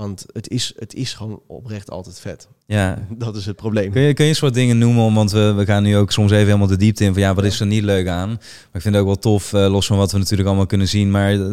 Want 0.00 0.24
het 0.32 0.48
is, 0.48 0.72
het 0.76 0.94
is 0.94 1.12
gewoon 1.14 1.40
oprecht 1.46 1.90
altijd 1.90 2.20
vet. 2.20 2.48
Ja. 2.66 3.06
Dat 3.18 3.36
is 3.36 3.46
het 3.46 3.56
probleem. 3.56 3.90
Kun 3.90 4.02
je, 4.02 4.14
kun 4.14 4.26
je 4.26 4.36
wat 4.40 4.54
dingen 4.54 4.78
noemen? 4.78 5.14
Want 5.14 5.30
we, 5.30 5.52
we 5.52 5.64
gaan 5.64 5.82
nu 5.82 5.96
ook 5.96 6.12
soms 6.12 6.30
even 6.30 6.44
helemaal 6.46 6.66
de 6.66 6.76
diepte 6.76 7.04
in 7.04 7.12
van 7.12 7.22
ja, 7.22 7.34
wat 7.34 7.44
is 7.44 7.60
er 7.60 7.66
niet 7.66 7.82
leuk 7.82 8.06
aan? 8.08 8.28
Maar 8.28 8.38
ik 8.72 8.80
vind 8.80 8.84
het 8.94 8.96
ook 8.96 9.06
wel 9.06 9.18
tof, 9.18 9.52
eh, 9.52 9.70
los 9.70 9.86
van 9.86 9.96
wat 9.96 10.12
we 10.12 10.18
natuurlijk 10.18 10.48
allemaal 10.48 10.66
kunnen 10.66 10.88
zien. 10.88 11.10
Maar 11.10 11.32
eh, 11.32 11.52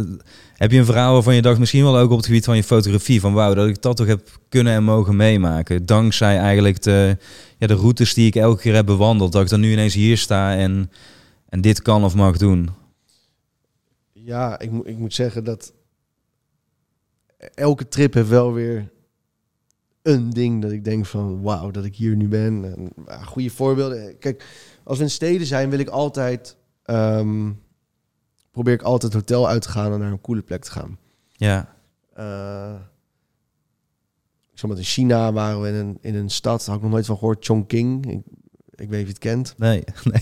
heb 0.53 0.71
je 0.71 0.77
een 0.77 0.85
verhaal 0.85 1.13
waarvan 1.13 1.35
je 1.35 1.41
dacht, 1.41 1.59
misschien 1.59 1.83
wel 1.83 1.97
ook 1.97 2.11
op 2.11 2.17
het 2.17 2.25
gebied 2.25 2.45
van 2.45 2.55
je 2.55 2.63
fotografie, 2.63 3.19
van 3.19 3.33
wauw, 3.33 3.53
dat 3.53 3.67
ik 3.67 3.81
dat 3.81 3.97
toch 3.97 4.07
heb 4.07 4.39
kunnen 4.49 4.73
en 4.73 4.83
mogen 4.83 5.15
meemaken? 5.15 5.85
Dankzij 5.85 6.37
eigenlijk 6.37 6.81
de, 6.81 7.17
ja, 7.57 7.67
de 7.67 7.73
routes 7.73 8.13
die 8.13 8.27
ik 8.27 8.35
elke 8.35 8.61
keer 8.61 8.75
heb 8.75 8.85
bewandeld, 8.85 9.31
dat 9.31 9.41
ik 9.41 9.49
dan 9.49 9.59
nu 9.59 9.71
ineens 9.71 9.93
hier 9.93 10.17
sta 10.17 10.55
en, 10.55 10.91
en 11.49 11.61
dit 11.61 11.81
kan 11.81 12.03
of 12.03 12.15
mag 12.15 12.37
doen. 12.37 12.69
Ja, 14.13 14.59
ik, 14.59 14.71
moet- 14.71 14.87
ik 14.87 14.97
moet 14.97 15.13
zeggen 15.13 15.43
dat 15.43 15.73
elke 17.53 17.87
trip 17.87 18.13
heeft 18.13 18.29
wel 18.29 18.53
weer 18.53 18.91
een 20.01 20.29
ding 20.29 20.61
dat 20.61 20.71
ik 20.71 20.83
denk 20.83 21.05
van 21.05 21.41
wauw, 21.41 21.71
dat 21.71 21.85
ik 21.85 21.95
hier 21.95 22.15
nu 22.15 22.27
ben. 22.27 22.73
En, 22.75 22.89
ja, 23.05 23.23
goede 23.23 23.49
voorbeelden. 23.49 24.17
Kijk, 24.17 24.45
als 24.83 24.97
we 24.97 25.03
in 25.03 25.09
steden 25.09 25.47
zijn, 25.47 25.69
wil 25.69 25.79
ik 25.79 25.89
altijd 25.89 26.57
ehm, 26.83 27.51
probeer 28.51 28.73
ik 28.73 28.81
altijd 28.81 29.13
hotel 29.13 29.47
uit 29.47 29.61
te 29.61 29.69
gaan 29.69 29.93
en 29.93 29.99
naar 29.99 30.11
een 30.11 30.21
coole 30.21 30.41
plek 30.41 30.63
te 30.63 30.71
gaan. 30.71 30.97
Ja, 31.31 31.75
Eh, 32.13 32.75
ik 34.51 34.59
zal 34.59 34.69
met 34.69 34.77
in 34.77 34.83
China 34.83 35.33
waren 35.33 35.61
we 35.61 35.67
in 35.67 35.73
een, 35.75 35.97
in 36.01 36.15
een 36.15 36.29
stad, 36.29 36.59
daar 36.59 36.67
had 36.67 36.75
ik 36.75 36.81
nog 36.81 36.91
nooit 36.91 37.05
van 37.05 37.17
gehoord, 37.17 37.45
Chongqing. 37.45 38.05
Ik, 38.11 38.21
ik 38.75 38.89
weet 38.89 38.89
niet 38.89 38.91
of 38.99 38.99
je 38.99 39.05
het 39.07 39.17
kent. 39.17 39.53
nee, 39.57 39.83
nee. 40.03 40.21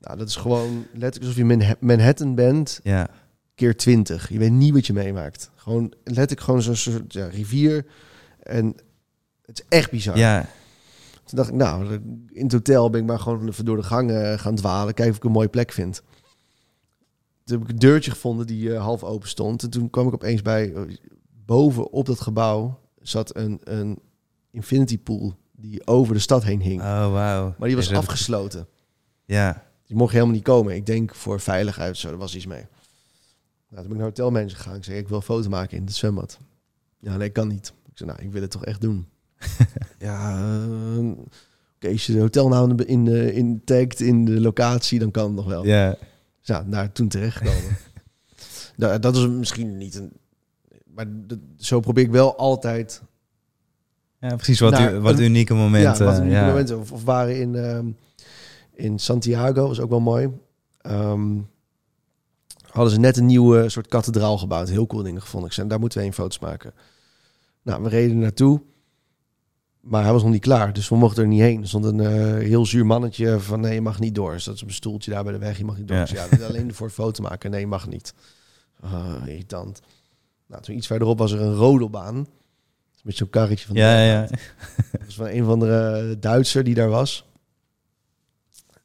Nou, 0.00 0.18
dat 0.18 0.28
is 0.28 0.36
gewoon 0.36 0.86
letterlijk 0.92 1.18
alsof 1.20 1.34
je 1.34 1.40
in 1.40 1.46
Manha- 1.46 1.76
Manhattan 1.80 2.34
bent, 2.34 2.80
Ja, 2.82 3.08
keer 3.54 3.76
20. 3.76 4.28
Je 4.28 4.38
weet 4.38 4.50
niet 4.52 4.72
wat 4.72 4.86
je 4.86 4.92
meemaakt. 4.92 5.50
Gewoon 5.54 5.92
letterlijk 6.04 6.40
gewoon 6.40 6.62
zo'n 6.62 6.76
soort 6.76 7.12
ja, 7.12 7.26
rivier. 7.26 7.86
En 8.42 8.76
het 9.46 9.58
is 9.58 9.64
echt 9.68 9.90
bizar. 9.90 10.18
ja, 10.18 10.48
Toen 11.24 11.36
dacht 11.38 11.48
ik, 11.48 11.54
nou, 11.54 11.92
in 12.32 12.42
het 12.42 12.52
hotel 12.52 12.90
ben 12.90 13.00
ik 13.00 13.06
maar 13.06 13.18
gewoon 13.18 13.48
even 13.48 13.64
door 13.64 13.76
de 13.76 13.82
gangen 13.82 14.38
gaan 14.38 14.54
dwalen. 14.54 14.94
Kijken 14.94 15.12
of 15.12 15.18
ik 15.18 15.24
een 15.24 15.32
mooie 15.32 15.48
plek 15.48 15.72
vind. 15.72 16.02
Toen 17.44 17.58
heb 17.58 17.68
ik 17.68 17.72
een 17.72 17.78
deurtje 17.78 18.10
gevonden 18.10 18.46
die 18.46 18.74
eh, 18.74 18.80
half 18.82 19.04
open 19.04 19.28
stond. 19.28 19.62
En 19.62 19.70
toen 19.70 19.90
kwam 19.90 20.06
ik 20.06 20.14
opeens 20.14 20.42
bij, 20.42 20.72
eh, 20.72 20.82
boven 21.46 21.90
op 21.92 22.06
dat 22.06 22.20
gebouw 22.20 22.80
zat 23.00 23.36
een, 23.36 23.60
een 23.64 23.98
infinity 24.50 24.98
pool 24.98 25.34
die 25.52 25.86
over 25.86 26.14
de 26.14 26.20
stad 26.20 26.44
heen 26.44 26.60
hing. 26.60 26.80
oh 26.80 27.12
wauw. 27.12 27.54
Maar 27.58 27.68
die 27.68 27.76
was 27.76 27.92
afgesloten. 27.92 28.66
Ja, 29.24 29.62
Die 29.86 29.96
mocht 29.96 30.12
helemaal 30.12 30.34
niet 30.34 30.44
komen. 30.44 30.74
Ik 30.74 30.86
denk 30.86 31.14
voor 31.14 31.40
veiligheid, 31.40 31.96
zo, 31.96 32.08
er 32.08 32.16
was 32.16 32.34
iets 32.34 32.46
mee. 32.46 32.66
Nou, 33.74 33.86
toen 33.86 33.96
ben 33.96 34.06
ik 34.06 34.14
naar 34.14 34.24
hotelmanager 34.24 34.56
gegaan. 34.56 34.76
Ik 34.76 34.84
zei, 34.84 34.98
ik 34.98 35.08
wil 35.08 35.16
een 35.16 35.22
foto 35.22 35.48
maken 35.48 35.76
in 35.76 35.84
het 35.84 35.94
zwembad. 35.94 36.38
Ja, 36.98 37.16
nee, 37.16 37.30
kan 37.30 37.48
niet. 37.48 37.72
Ik 37.90 37.98
zei, 37.98 38.10
nou, 38.10 38.22
ik 38.22 38.32
wil 38.32 38.42
het 38.42 38.50
toch 38.50 38.64
echt 38.64 38.80
doen. 38.80 39.06
ja, 39.98 40.38
eh, 40.96 41.08
oké, 41.76 41.88
als 41.88 42.06
je 42.06 42.12
de 42.12 42.20
hotelnaam 42.20 42.70
in, 42.80 42.86
in, 42.86 43.32
in 43.34 43.62
tagt 43.64 44.00
in 44.00 44.24
de 44.24 44.40
locatie, 44.40 44.98
dan 44.98 45.10
kan 45.10 45.24
het 45.24 45.34
nog 45.34 45.46
wel. 45.46 45.64
ja, 45.64 45.90
Dus 45.90 45.98
ja, 46.40 46.62
daar 46.68 46.92
toen 46.92 47.08
terechtgekomen. 47.08 47.76
Nou, 48.76 48.98
dat 48.98 49.16
is 49.16 49.28
misschien 49.28 49.76
niet 49.76 49.94
een... 49.94 50.12
Maar 50.94 51.06
dat- 51.26 51.38
zo 51.56 51.80
probeer 51.80 52.04
ik 52.04 52.10
wel 52.10 52.36
altijd... 52.36 53.02
ja, 54.20 54.34
precies. 54.36 54.60
Wat, 54.60 54.70
Naar 54.72 54.94
u, 54.94 54.98
wat 55.00 55.18
een- 55.18 55.24
unieke 55.24 55.54
momenten. 55.54 56.06
ja, 56.06 56.12
wat 56.20 56.30
ja. 56.30 56.46
momenten. 56.46 56.78
Of, 56.78 56.92
of 56.92 57.04
waren 57.04 57.40
in, 57.40 57.54
ehm, 57.54 57.86
in 58.72 58.98
Santiago, 58.98 59.66
was 59.68 59.80
ook 59.80 59.90
wel 59.90 60.00
mooi. 60.00 60.28
Ehm, 60.80 61.36
hadden 62.74 62.92
ze 62.92 63.00
net 63.00 63.16
een 63.16 63.26
nieuwe 63.26 63.68
soort 63.68 63.86
kathedraal 63.86 64.38
gebouwd. 64.38 64.68
Heel 64.68 64.86
cool 64.86 65.02
dingen 65.02 65.20
gevonden. 65.20 65.48
Ik 65.48 65.54
zei, 65.54 65.68
daar 65.68 65.80
moeten 65.80 66.00
we 66.00 66.06
een 66.06 66.12
foto's 66.12 66.38
maken. 66.38 66.74
Nou, 67.62 67.82
we 67.82 67.88
reden 67.88 68.18
naartoe. 68.18 68.62
Maar 69.80 70.02
hij 70.02 70.12
was 70.12 70.22
nog 70.22 70.32
niet 70.32 70.42
klaar, 70.42 70.72
dus 70.72 70.88
we 70.88 70.96
mochten 70.96 71.22
er 71.22 71.28
niet 71.28 71.40
heen. 71.40 71.62
Er 71.62 71.68
stond 71.68 71.84
een 71.84 72.00
eh, 72.00 72.46
heel 72.46 72.66
zuur 72.66 72.86
mannetje 72.86 73.40
van 73.40 73.60
nee, 73.60 73.74
je 73.74 73.80
mag 73.80 74.00
niet 74.00 74.14
door. 74.14 74.32
Dus 74.32 74.44
dat 74.44 74.54
is 74.54 74.60
een 74.60 74.72
stoeltje 74.72 75.10
daar 75.10 75.24
bij 75.24 75.32
de 75.32 75.38
weg, 75.38 75.58
je 75.58 75.64
mag 75.64 75.76
niet 75.76 75.88
door. 75.88 75.96
Ja. 75.96 76.04
Dus 76.04 76.38
ja, 76.38 76.46
alleen 76.46 76.74
voor 76.74 76.90
foto 76.90 77.22
maken. 77.22 77.50
Nee, 77.50 77.60
je 77.60 77.66
mag 77.66 77.88
niet. 77.88 78.14
Ah, 78.80 79.14
irritant. 79.26 79.80
Nou, 80.46 80.62
toen 80.62 80.76
iets 80.76 80.86
verderop 80.86 81.18
was 81.18 81.32
er 81.32 81.40
een 81.40 81.54
rodelbaan. 81.54 82.26
Met 83.02 83.16
zo'n 83.16 83.30
karretje 83.30 83.66
van 83.66 83.74
de 83.74 83.80
Ja, 83.80 84.04
ja. 84.04 84.20
dat 84.92 85.04
was 85.04 85.14
van 85.14 85.26
een 85.26 85.44
of 85.44 85.48
andere 85.48 86.18
Duitser 86.18 86.64
die 86.64 86.74
daar 86.74 86.88
was. 86.88 87.26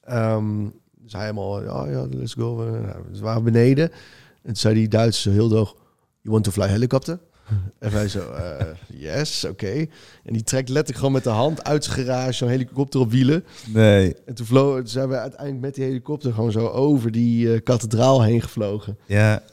Ehm 0.01 0.67
dus 1.10 1.20
hij 1.20 1.30
helemaal, 1.30 1.64
ja, 1.64 1.91
ja, 1.91 2.07
let's 2.10 2.34
go. 2.34 2.66
Eh, 2.66 2.95
we 3.12 3.20
waren 3.20 3.43
beneden. 3.43 3.91
En 3.91 3.97
toen 4.43 4.55
zei 4.55 4.74
die 4.74 4.88
Duitser 4.88 5.32
zo 5.32 5.38
heel 5.38 5.49
droog, 5.49 5.76
you 6.22 6.34
want 6.34 6.43
to 6.43 6.51
fly 6.51 6.68
helicopter? 6.68 7.20
en 7.80 7.91
wij 7.91 8.07
zo, 8.07 8.32
eh, 8.32 8.66
yes, 8.88 9.45
oké. 9.45 9.86
En 10.24 10.34
die 10.34 10.43
trekt 10.43 10.70
letterlijk 10.70 10.97
gewoon 10.97 11.14
met 11.14 11.24
de 11.24 11.30
hand 11.30 11.64
uit 11.64 11.84
zijn 11.84 12.05
garage 12.05 12.32
zo'n 12.32 12.47
helikopter 12.47 12.99
op 12.99 13.12
wielen. 13.12 13.45
Nee, 13.68 14.16
En 14.26 14.34
toen, 14.34 14.45
vlo 14.45 14.78
toen 14.78 14.88
zijn 14.88 15.10
we 15.10 15.18
uiteindelijk 15.18 15.62
met 15.62 15.76
die 15.76 15.84
helikopter 15.84 16.34
gewoon 16.34 16.51
zo 16.51 16.68
over 16.68 17.12
die 17.12 17.53
eh, 17.53 17.64
kathedraal 17.64 18.22
heen 18.24 18.41
gevlogen. 18.41 18.97
ja, 19.05 19.43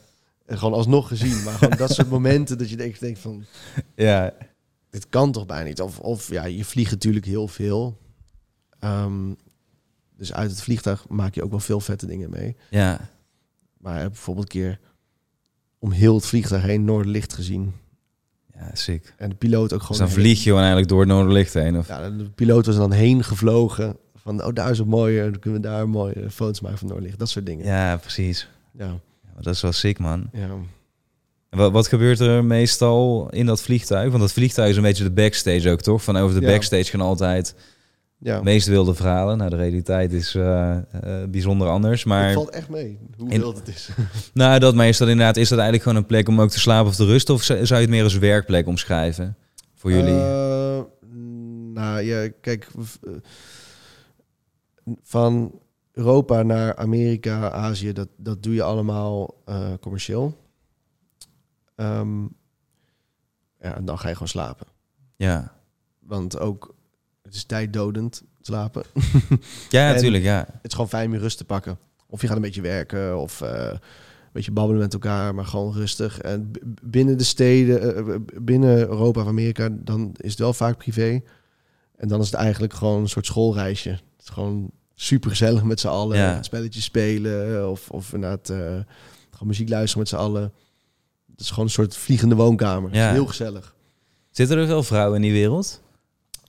En 0.45 0.57
gewoon 0.57 0.73
alsnog 0.73 1.07
gezien. 1.07 1.43
Maar 1.43 1.53
gewoon 1.53 1.77
dat 1.77 1.91
soort 1.91 2.09
momenten 2.09 2.57
dat 2.57 2.69
je 2.69 2.75
denkt, 2.75 2.99
denkt 2.99 3.19
van, 3.19 3.45
ja, 3.95 4.33
dit 4.89 5.09
kan 5.09 5.31
toch 5.31 5.45
bijna 5.45 5.67
niet. 5.67 5.81
Of, 5.81 5.99
of 5.99 6.31
ja, 6.31 6.45
je 6.45 6.65
vliegt 6.65 6.91
natuurlijk 6.91 7.25
heel 7.25 7.47
veel. 7.47 7.97
Ehm, 8.79 9.33
dus 10.17 10.33
uit 10.33 10.49
het 10.51 10.61
vliegtuig 10.61 11.05
maak 11.09 11.35
je 11.35 11.43
ook 11.43 11.49
wel 11.49 11.59
veel 11.59 11.79
vette 11.79 12.05
dingen 12.05 12.29
mee. 12.29 12.55
ja. 12.69 13.09
Maar 13.77 13.95
bijvoorbeeld 14.07 14.53
een 14.53 14.61
keer 14.61 14.79
om 15.79 15.91
heel 15.91 16.15
het 16.15 16.25
vliegtuig 16.25 16.63
heen 16.63 16.83
Noorderlicht 16.85 17.33
gezien. 17.33 17.73
Ja, 18.55 18.69
sick. 18.73 19.13
En 19.17 19.29
de 19.29 19.35
piloot 19.35 19.73
ook 19.73 19.79
Dus 19.79 19.87
gewoon... 19.87 19.97
dan 20.01 20.07
heen- 20.11 20.17
vlieg 20.17 20.37
je 20.37 20.43
gewoon 20.43 20.59
eigenlijk 20.59 20.89
door 20.89 20.99
het 20.99 21.09
Noorderlicht 21.09 21.53
heen. 21.53 21.77
Of... 21.77 21.87
Ja, 21.87 22.09
de 22.09 22.29
piloot 22.29 22.65
was 22.65 22.75
dan 22.75 22.91
heen 22.91 23.23
gevlogen. 23.23 23.97
Van, 24.15 24.43
oh, 24.43 24.53
daar 24.53 24.69
is 24.71 24.77
het 24.77 24.87
mooie. 24.87 25.21
Dan 25.21 25.39
kunnen 25.39 25.61
we 25.61 25.67
daar 25.67 25.89
mooie 25.89 26.29
foto's 26.29 26.61
maken 26.61 26.77
van 26.77 26.87
Noorderlicht. 26.87 27.19
Dat 27.19 27.29
soort 27.29 27.45
dingen. 27.45 27.65
Ja. 27.65 27.89
Ja, 27.91 27.97
precies. 27.97 28.49
ja, 28.71 28.85
Ja, 28.85 29.41
dat 29.41 29.53
is 29.53 29.61
wel 29.61 29.71
sick, 29.71 29.99
man. 29.99 30.29
En 30.31 30.67
Wat, 31.49 31.71
wat 31.71 31.87
gebeurt 31.87 32.19
er 32.19 32.45
meestal 32.45 33.29
in 33.29 33.45
dat 33.45 33.61
vliegtuig? 33.61 34.09
Want 34.09 34.21
dat 34.21 34.31
vliegtuig 34.33 34.69
is 34.69 34.75
een 34.75 34.81
beetje 34.81 35.03
de 35.03 35.11
backstage 35.11 35.69
ook, 35.71 35.81
toch? 35.81 36.03
Van 36.03 36.17
over 36.17 36.39
de 36.39 36.45
Ja. 36.45 36.51
backstage 36.51 36.83
gaan 36.89 37.01
altijd 37.01 37.55
ja. 38.17 38.41
meest 38.41 38.67
wilde 38.67 38.93
verhalen. 38.93 39.37
Nou, 39.37 39.49
de 39.49 39.55
realiteit 39.55 40.13
is 40.13 40.35
eh, 40.35 40.77
eh, 40.77 41.29
bijzonder 41.29 41.67
anders. 41.67 41.99
Het 41.99 42.07
Maar 42.09 42.33
valt 42.33 42.49
echt 42.49 42.69
mee 42.69 42.99
hoe 43.17 43.29
In- 43.29 43.39
wild 43.39 43.57
het 43.57 43.67
is. 43.67 43.89
nou, 44.33 44.59
dat, 44.59 44.75
maar 44.75 44.87
is 44.87 44.97
dat 44.97 45.07
inderdaad 45.07 45.37
is 45.37 45.49
dat 45.49 45.59
eigenlijk 45.59 45.87
gewoon 45.87 45.97
een 46.03 46.07
plek 46.07 46.27
om 46.27 46.41
ook 46.41 46.49
te 46.49 46.59
slapen 46.59 46.87
of 46.89 46.95
te 46.95 47.05
rusten? 47.05 47.33
Of 47.33 47.43
zou 47.43 47.59
je 47.59 47.75
het 47.75 47.89
meer 47.89 48.03
als 48.03 48.17
werkplek 48.17 48.67
omschrijven 48.67 49.37
voor 49.75 49.91
jullie? 49.91 50.19
Eh, 50.19 50.81
nou 51.73 52.01
ja, 52.01 52.29
kijk, 52.41 52.67
van 55.03 55.59
Europa 55.91 56.43
naar 56.43 56.75
Amerika, 56.75 57.51
Azië, 57.51 57.93
dat, 57.93 58.07
dat 58.17 58.43
doe 58.43 58.53
je 58.53 58.63
allemaal 58.63 59.43
commercieel. 59.79 60.37
Ehm, 61.75 62.21
ja, 63.61 63.75
en 63.75 63.85
dan 63.85 63.99
ga 63.99 64.07
je 64.07 64.13
gewoon 64.13 64.27
slapen. 64.27 64.67
ja. 65.15 65.55
Want 65.99 66.39
ook, 66.39 66.75
het 67.27 67.35
is 67.35 67.43
tijddodend 67.43 68.23
slapen. 68.41 68.83
Ja, 69.69 69.93
natuurlijk, 69.93 70.23
ja. 70.23 70.45
het 70.47 70.65
is 70.65 70.71
gewoon 70.71 70.89
fijn 70.89 71.07
om 71.07 71.13
je 71.13 71.19
rust 71.19 71.37
te 71.37 71.45
pakken. 71.45 71.77
Of 72.09 72.21
je 72.21 72.27
gaat 72.27 72.35
een 72.35 72.41
beetje 72.41 72.61
werken 72.61 73.17
of 73.19 73.41
eh, 73.41 73.69
een 73.71 73.79
beetje 74.31 74.51
babbelen 74.51 74.81
met 74.81 74.93
elkaar, 74.93 75.35
maar 75.35 75.45
gewoon 75.45 75.73
rustig. 75.73 76.19
En 76.19 76.51
binnen 76.81 77.17
de 77.17 77.23
steden, 77.23 77.81
eh, 77.81 78.13
eh, 78.13 78.21
binnen 78.41 78.77
Europa 78.77 79.21
of 79.21 79.27
Amerika, 79.27 79.69
dan 79.71 80.11
is 80.17 80.29
het 80.29 80.39
wel 80.39 80.53
vaak 80.53 80.77
privé. 80.77 81.21
En 81.95 82.07
dan 82.07 82.19
is 82.19 82.25
het 82.25 82.35
eigenlijk 82.35 82.73
gewoon 82.73 83.01
een 83.01 83.09
soort 83.09 83.25
schoolreisje. 83.25 83.89
Het 83.89 84.23
is 84.23 84.29
gewoon 84.29 84.71
super 84.95 85.29
gezellig 85.29 85.63
met 85.63 85.79
z'n 85.79 85.87
allen. 85.87 86.17
Ja. 86.17 86.43
Spelletjes 86.43 86.83
spelen 86.83 87.69
of, 87.69 87.89
of 87.89 88.13
inderdaad 88.13 88.49
eh, 88.49 88.57
gewoon 89.31 89.47
muziek 89.47 89.69
luisteren 89.69 89.99
met 89.99 90.09
z'n 90.09 90.15
allen. 90.15 90.53
Het 91.31 91.39
is 91.39 91.49
gewoon 91.49 91.65
een 91.65 91.71
soort 91.71 91.97
vliegende 91.97 92.35
woonkamer. 92.35 92.93
Ja. 92.93 93.11
heel 93.11 93.25
gezellig. 93.25 93.75
Zitten 94.31 94.57
er 94.57 94.65
veel 94.65 94.83
vrouwen 94.83 95.15
in 95.15 95.21
die 95.21 95.31
wereld? 95.31 95.81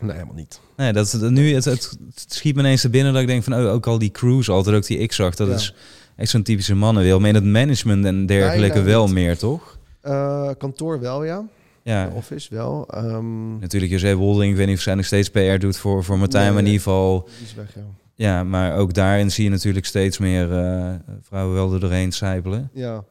Nee, 0.00 0.12
helemaal 0.12 0.34
niet. 0.34 0.60
Nee, 0.76 0.92
dat, 0.92 1.18
nu, 1.20 1.54
het, 1.54 1.64
het, 1.64 1.96
schiet 2.28 2.54
me 2.54 2.60
ineens 2.60 2.80
te 2.80 2.88
binnen 2.90 3.12
dat 3.12 3.22
ik 3.22 3.28
denk 3.28 3.42
van, 3.42 3.54
oh, 3.54 3.72
ook 3.72 3.86
al 3.86 3.98
die 3.98 4.10
crews 4.10 4.48
altijd, 4.48 4.76
ook 4.76 4.86
die 4.86 4.98
ik 4.98 5.12
zag, 5.12 5.34
dat 5.34 5.48
Ja. 5.48 5.54
is 5.54 5.74
echt 6.16 6.30
zo'n 6.30 6.42
typische 6.42 6.74
mannenwereld. 6.74 7.20
Maar 7.20 7.28
in 7.28 7.34
het 7.34 7.44
management 7.44 8.04
en 8.04 8.26
dergelijke 8.26 8.74
Nee, 8.76 8.84
nee, 8.84 8.92
wel 8.94 9.04
niet. 9.04 9.14
meer, 9.14 9.38
toch? 9.38 9.78
Eh, 10.00 10.50
kantoor 10.58 11.00
wel, 11.00 11.24
ja. 11.24 11.44
Ja, 11.82 12.06
De 12.08 12.14
office 12.14 12.54
wel. 12.54 12.86
Ehm 12.88 13.58
natuurlijk 13.58 13.92
José 13.92 14.14
Woldering, 14.14 14.50
ik 14.52 14.58
weet 14.58 14.66
niet 14.66 14.76
of 14.76 14.82
zij 14.82 14.94
nog 14.94 15.04
steeds 15.04 15.28
PR 15.30 15.58
doet 15.58 15.76
voor, 15.76 16.04
voor 16.04 16.18
Martijn, 16.18 16.42
Nee, 16.42 16.52
maar 16.52 16.60
in 16.60 16.66
ieder 16.66 16.82
geval, 16.82 17.28
is 17.44 17.54
weg, 17.54 17.74
ja. 17.74 17.82
ja, 18.14 18.44
maar 18.44 18.76
ook 18.76 18.94
daarin 18.94 19.30
zie 19.30 19.44
je 19.44 19.50
natuurlijk 19.50 19.86
steeds 19.86 20.18
meer 20.18 20.52
eh, 20.52 20.94
vrouwen 21.22 21.54
wel 21.54 21.72
er 21.72 21.80
doorheen 21.80 22.12
sijpelen. 22.12 22.70
Ja. 22.72 23.04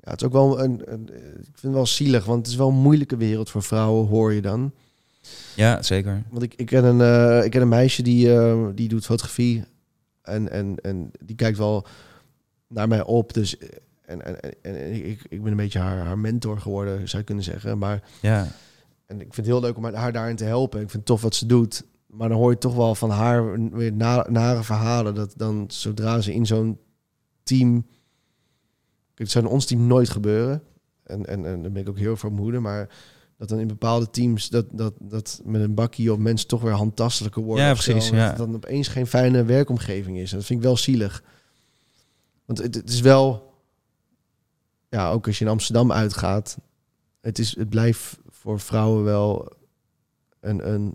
Ja, 0.00 0.10
het 0.10 0.20
is 0.20 0.26
ook 0.26 0.32
wel 0.32 0.60
een, 0.62 0.82
een, 0.84 1.02
ik 1.12 1.42
vind 1.42 1.62
het 1.62 1.72
wel 1.72 1.86
zielig, 1.86 2.24
want 2.24 2.38
het 2.38 2.46
is 2.46 2.56
wel 2.56 2.68
een 2.68 2.74
moeilijke 2.74 3.16
wereld 3.16 3.50
voor 3.50 3.62
vrouwen, 3.62 4.06
hoor 4.08 4.32
je 4.32 4.40
dan. 4.40 4.72
Ja, 5.58 5.82
zeker. 5.82 6.22
Want 6.30 6.42
ik, 6.42 6.54
ik, 6.54 6.66
ken, 6.66 6.84
een, 6.84 7.00
eh, 7.00 7.44
ik 7.44 7.50
ken 7.50 7.62
een 7.62 7.68
meisje 7.68 8.02
die, 8.02 8.34
eh, 8.34 8.66
die 8.74 8.88
doet 8.88 9.04
fotografie 9.04 9.64
en, 10.22 10.50
en, 10.50 10.76
en 10.82 11.10
die 11.24 11.36
kijkt 11.36 11.58
wel 11.58 11.86
naar 12.68 12.88
mij 12.88 13.02
op. 13.02 13.32
Dus, 13.32 13.58
eh, 13.58 13.68
en, 14.04 14.24
en, 14.24 14.40
en, 14.40 14.54
en 14.62 14.92
ik, 14.92 15.24
ik 15.28 15.42
ben 15.42 15.50
een 15.50 15.56
beetje 15.56 15.78
haar, 15.78 15.98
haar 15.98 16.18
mentor 16.18 16.60
geworden, 16.60 17.08
zou 17.08 17.18
je 17.18 17.24
kunnen 17.24 17.44
zeggen. 17.44 17.78
Maar 17.78 18.02
Ja, 18.20 18.46
en 19.06 19.16
ik 19.16 19.34
vind 19.34 19.36
het 19.36 19.46
heel 19.46 19.60
leuk 19.60 19.76
om 19.76 19.84
haar 19.84 20.12
daarin 20.12 20.36
te 20.36 20.44
helpen. 20.44 20.80
Ik 20.80 20.90
vind 20.90 21.02
het 21.02 21.06
tof 21.06 21.22
wat 21.22 21.34
ze 21.34 21.46
doet. 21.46 21.84
Maar 22.06 22.28
dan 22.28 22.38
hoor 22.38 22.50
je 22.50 22.58
toch 22.58 22.74
wel 22.74 22.94
van 22.94 23.10
haar 23.10 23.70
weer 23.70 23.92
na, 23.92 24.26
nare 24.30 24.62
verhalen. 24.62 25.14
Dat 25.14 25.34
dan 25.36 25.64
zodra 25.68 26.20
ze 26.20 26.34
in 26.34 26.46
zo'n 26.46 26.78
team... 27.42 27.86
Het 29.14 29.30
zou 29.30 29.44
in 29.44 29.50
ons 29.50 29.66
team 29.66 29.86
nooit 29.86 30.08
gebeuren. 30.08 30.62
En, 31.02 31.26
en, 31.26 31.46
en 31.46 31.62
daar 31.62 31.72
ben 31.72 31.82
ik 31.82 31.88
ook 31.88 31.98
heel 31.98 32.16
voor 32.16 32.32
moeder. 32.32 32.60
Maar 32.60 32.88
dat 33.38 33.48
dan 33.48 33.58
in 33.58 33.66
bepaalde 33.66 34.10
teams... 34.10 34.48
Dat, 34.48 34.66
dat, 34.70 34.94
dat 34.98 35.40
met 35.44 35.60
een 35.60 35.74
bakkie 35.74 36.12
op 36.12 36.18
mensen 36.18 36.48
toch 36.48 36.62
weer 36.62 36.72
handtastelijker 36.72 37.42
worden. 37.42 37.64
Ja, 37.64 37.74
zo. 37.74 37.82
precies, 37.82 38.10
Dat 38.10 38.18
ja. 38.18 38.28
het 38.28 38.36
dan 38.36 38.54
opeens 38.54 38.88
geen 38.88 39.06
fijne 39.06 39.44
werkomgeving 39.44 40.18
is. 40.18 40.30
En 40.30 40.36
dat 40.36 40.46
vind 40.46 40.58
ik 40.58 40.64
wel 40.64 40.76
zielig. 40.76 41.22
Want 42.44 42.58
het, 42.58 42.74
het 42.74 42.90
is 42.90 43.00
wel... 43.00 43.52
Ja, 44.88 45.10
ook 45.10 45.26
als 45.26 45.38
je 45.38 45.44
in 45.44 45.50
Amsterdam 45.50 45.92
uitgaat... 45.92 46.58
Het, 47.20 47.38
is, 47.38 47.56
het 47.56 47.68
blijft 47.68 48.18
voor 48.28 48.60
vrouwen 48.60 49.04
wel 49.04 49.52
een, 50.40 50.72
een, 50.72 50.94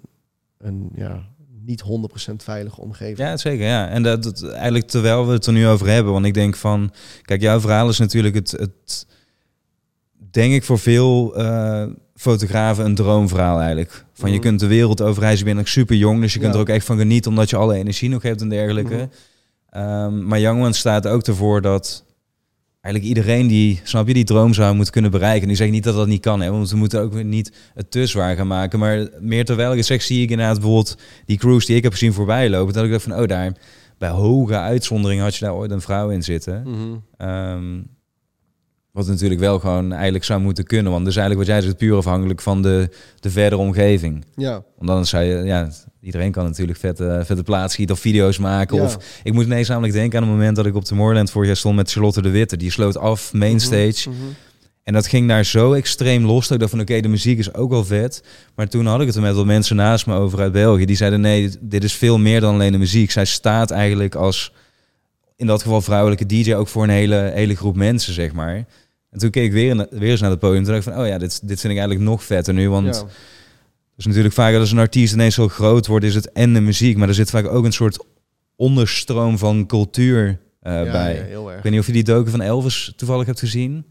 een 0.58 0.90
ja, 0.96 1.30
niet 1.66 1.84
100% 2.32 2.34
veilige 2.36 2.82
omgeving. 2.82 3.18
Ja, 3.18 3.38
zeker. 3.38 3.66
Ja. 3.66 3.90
En 3.90 4.04
dat, 4.04 4.24
dat 4.24 4.50
eigenlijk 4.50 4.88
terwijl 4.88 5.28
we 5.28 5.34
het 5.34 5.46
er 5.46 5.54
nu 5.54 5.68
over 5.68 5.88
hebben, 5.88 6.14
want 6.14 6.26
ik 6.26 6.34
denk 6.34 6.56
van, 6.56 6.94
kijk, 7.22 7.42
jouw 7.42 7.60
verhaal 7.60 7.90
is 7.90 7.98
natuurlijk 7.98 8.36
het, 8.36 8.52
het 8.52 9.08
denk 10.34 10.54
ik 10.54 10.64
voor 10.64 10.80
veel 10.80 11.36
eh, 11.38 11.84
fotografen 12.16 12.86
een 12.86 12.96
droomverhaal 12.96 13.58
eigenlijk. 13.58 14.06
Van 14.14 14.30
je 14.30 14.36
Mhm. 14.36 14.46
kunt 14.48 14.60
de 14.60 14.68
wereld 14.68 15.02
overreizen, 15.02 15.40
je 15.40 15.46
bent 15.46 15.58
nog 15.58 15.68
super 15.68 15.96
jong, 15.96 16.22
dus 16.22 16.34
je 16.34 16.40
kunt 16.40 16.52
Ja. 16.52 16.58
er 16.58 16.64
ook 16.66 16.74
echt 16.76 16.86
van 16.86 16.98
genieten 16.98 17.32
omdat 17.32 17.50
je 17.50 17.56
alle 17.56 17.76
energie 17.76 18.10
nog 18.10 18.22
hebt 18.22 18.42
en 18.42 18.50
dergelijke. 18.50 18.96
Mhm. 18.96 19.06
Ehm, 19.70 20.28
maar 20.28 20.40
Young 20.40 20.62
Ones 20.64 20.78
staat 20.78 21.08
ook 21.08 21.22
ervoor 21.28 21.62
dat 21.62 22.06
eigenlijk 22.82 23.16
iedereen 23.16 23.48
die, 23.48 23.80
snap 23.84 24.08
je, 24.08 24.14
die 24.14 24.24
droom 24.24 24.54
zou 24.54 24.76
moeten 24.76 24.94
kunnen 24.94 25.12
bereiken. 25.12 25.48
Nu 25.48 25.56
zeg 25.56 25.68
ik 25.68 25.74
niet 25.74 25.84
dat 25.84 25.96
dat 25.96 26.08
niet 26.08 26.22
kan, 26.22 26.42
hè, 26.42 26.52
want 26.52 26.70
we 26.70 26.78
moeten 26.78 27.02
ook 27.02 27.14
weer 27.14 27.26
niet 27.26 27.52
het 27.74 27.92
te 27.92 28.06
zwaar 28.06 28.36
gaan 28.36 28.48
maken. 28.48 28.80
Maar 28.80 29.08
meer 29.20 29.46
terwijl 29.46 29.72
ik 29.72 29.78
het 29.78 29.86
zeg, 29.86 30.02
zie 30.02 30.22
ik 30.24 30.30
inderdaad 30.30 30.56
bijvoorbeeld 30.60 30.98
die 31.26 31.38
cruise 31.38 31.66
die 31.68 31.76
ik 31.76 31.84
heb 31.84 31.92
gezien 31.92 32.14
voorbij 32.14 32.50
lopen. 32.50 32.74
Dat 32.74 32.84
ik 32.84 32.92
dacht 32.92 33.04
van, 33.04 33.20
oh, 33.20 33.28
daar 33.28 33.56
bij 33.98 34.10
hoge 34.10 34.58
uitzonderingen 34.58 35.24
had 35.24 35.36
je 35.36 35.46
daar 35.46 35.54
ooit 35.54 35.72
een 35.72 35.82
vrouw 35.82 36.10
in 36.10 36.24
zitten. 36.24 36.62
Mhm. 36.66 36.96
Ehm, 37.18 37.82
wat 38.94 39.08
natuurlijk 39.08 39.40
wel 39.40 39.60
gewoon 39.60 39.92
eigenlijk 39.92 40.24
zou 40.24 40.42
moeten 40.42 40.64
kunnen. 40.64 40.92
Want 40.92 41.06
dus 41.06 41.16
eigenlijk 41.16 41.48
wat 41.48 41.56
jij 41.56 41.66
zegt, 41.66 41.78
puur 41.78 41.96
afhankelijk 41.96 42.42
van 42.42 42.62
de, 42.62 42.90
de 43.20 43.30
verdere 43.30 43.62
omgeving. 43.62 44.26
Ja, 44.36 44.64
Want 44.78 44.88
dan 44.88 45.06
zou 45.06 45.24
je, 45.24 45.44
ja, 45.44 45.70
iedereen 46.02 46.32
kan 46.32 46.44
natuurlijk 46.44 46.78
vette, 46.80 47.22
vette 47.26 47.44
plaatsen 47.44 47.90
of 47.90 48.00
video's 48.00 48.38
maken. 48.38 48.78
Ja. 48.78 48.84
Of 48.84 48.98
ik 49.24 49.34
moet 49.34 49.46
ineens 49.46 49.68
namelijk 49.68 49.94
denken 49.94 50.18
aan 50.20 50.28
het 50.28 50.34
moment 50.34 50.56
dat 50.56 50.66
ik 50.66 50.76
op 50.76 50.84
Tomorrowland 50.84 51.32
vorig 51.32 51.48
jaar 51.48 51.58
stond 51.58 51.76
met 51.76 51.92
Charlotte 51.92 52.22
de 52.22 52.30
Witte. 52.30 52.58
Die 52.58 52.72
sloot 52.72 52.98
af, 52.98 53.34
mainstage. 53.34 54.10
Mhm, 54.10 54.20
mhm. 54.20 54.28
En 54.84 54.94
dat 54.94 55.08
ging 55.08 55.28
daar 55.28 55.46
zo 55.46 55.74
extreem 55.74 56.26
los. 56.26 56.42
Dat 56.42 56.52
ik 56.52 56.60
dacht 56.60 56.72
van 56.72 56.82
oké, 56.82 57.00
de 57.00 57.08
muziek 57.08 57.38
is 57.38 57.54
ook 57.54 57.70
wel 57.70 57.86
vet. 57.86 58.24
Maar 58.56 58.68
toen 58.68 58.86
had 58.86 59.02
ik 59.02 59.08
het 59.08 59.16
er 59.16 59.22
met 59.22 59.36
wat 59.36 59.46
mensen 59.46 59.76
naast 59.76 60.06
me 60.06 60.16
over 60.16 60.40
uit 60.40 60.52
België. 60.52 60.86
Die 60.86 60.96
zeiden 60.96 61.22
nee, 61.22 61.52
dit 61.60 61.84
is 61.84 61.94
veel 61.94 62.18
meer 62.18 62.40
dan 62.40 62.54
alleen 62.54 62.72
de 62.72 62.78
muziek. 62.78 63.12
Zij 63.12 63.26
staat 63.26 63.72
eigenlijk 63.72 64.16
als, 64.16 64.54
in 65.36 65.48
dat 65.48 65.62
geval 65.62 65.82
vrouwelijke 65.82 66.26
DJ, 66.26 66.54
ook 66.54 66.68
voor 66.68 66.84
een 66.84 66.90
hele, 66.90 67.32
hele 67.34 67.56
groep 67.56 67.76
mensen, 67.76 68.14
zeg 68.14 68.34
maar. 68.34 68.66
En 69.14 69.20
toen 69.20 69.30
keek 69.30 69.46
ik 69.46 69.52
weer, 69.52 69.76
na- 69.76 69.88
weer 69.90 70.12
eens 70.12 70.22
naar 70.22 70.30
het 70.30 70.40
podium. 70.40 70.64
Toen 70.64 70.74
dacht 70.74 70.88
ik 70.88 70.94
van, 70.94 71.02
oh 71.02 71.08
ja, 71.08 71.18
dit, 71.18 71.48
dit 71.48 71.60
vind 71.60 71.74
ik 71.74 71.80
eigenlijk 71.80 72.10
nog 72.10 72.24
vetter 72.24 72.54
nu. 72.54 72.70
Want 72.70 72.96
Ja. 72.96 73.04
dus 73.96 74.06
natuurlijk 74.06 74.34
vaak 74.34 74.56
als 74.56 74.72
een 74.72 74.78
artiest 74.80 75.14
ineens 75.14 75.36
zo 75.36 75.48
groot 75.48 75.88
wordt, 75.88 76.06
is 76.06 76.16
het 76.16 76.32
en 76.32 76.54
de 76.54 76.62
muziek. 76.62 76.98
Maar 76.98 77.08
er 77.08 77.14
zit 77.14 77.30
vaak 77.30 77.48
ook 77.48 77.66
een 77.66 77.74
soort 77.74 78.06
onderstroom 78.56 79.38
van 79.38 79.66
cultuur 79.66 80.40
eh, 80.60 80.74
Ja, 80.86 80.92
bij. 80.92 81.16
ja, 81.16 81.24
heel 81.24 81.48
erg. 81.48 81.58
Ik 81.58 81.64
weet 81.64 81.72
niet 81.72 81.82
of 81.82 81.88
je 81.88 81.94
die 81.94 82.04
doken 82.04 82.32
van 82.32 82.42
Elvis 82.42 82.94
toevallig 82.96 83.26
hebt 83.26 83.40
gezien. 83.40 83.86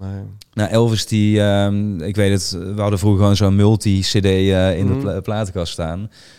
Nee. 0.00 0.22
Nou, 0.52 0.70
Elvis, 0.70 1.06
die, 1.06 1.40
ehm, 1.40 2.00
ik 2.00 2.16
weet 2.16 2.32
het, 2.32 2.50
we 2.74 2.80
hadden 2.80 2.98
vroeger 2.98 3.20
gewoon 3.20 3.36
zo'n 3.36 3.56
multi-CD 3.56 4.24
eh, 4.24 4.78
in 4.78 4.84
Mhm. 4.86 4.94
de 4.94 5.00
pla- 5.00 5.20
platenkast 5.20 5.72
staan. 5.72 5.98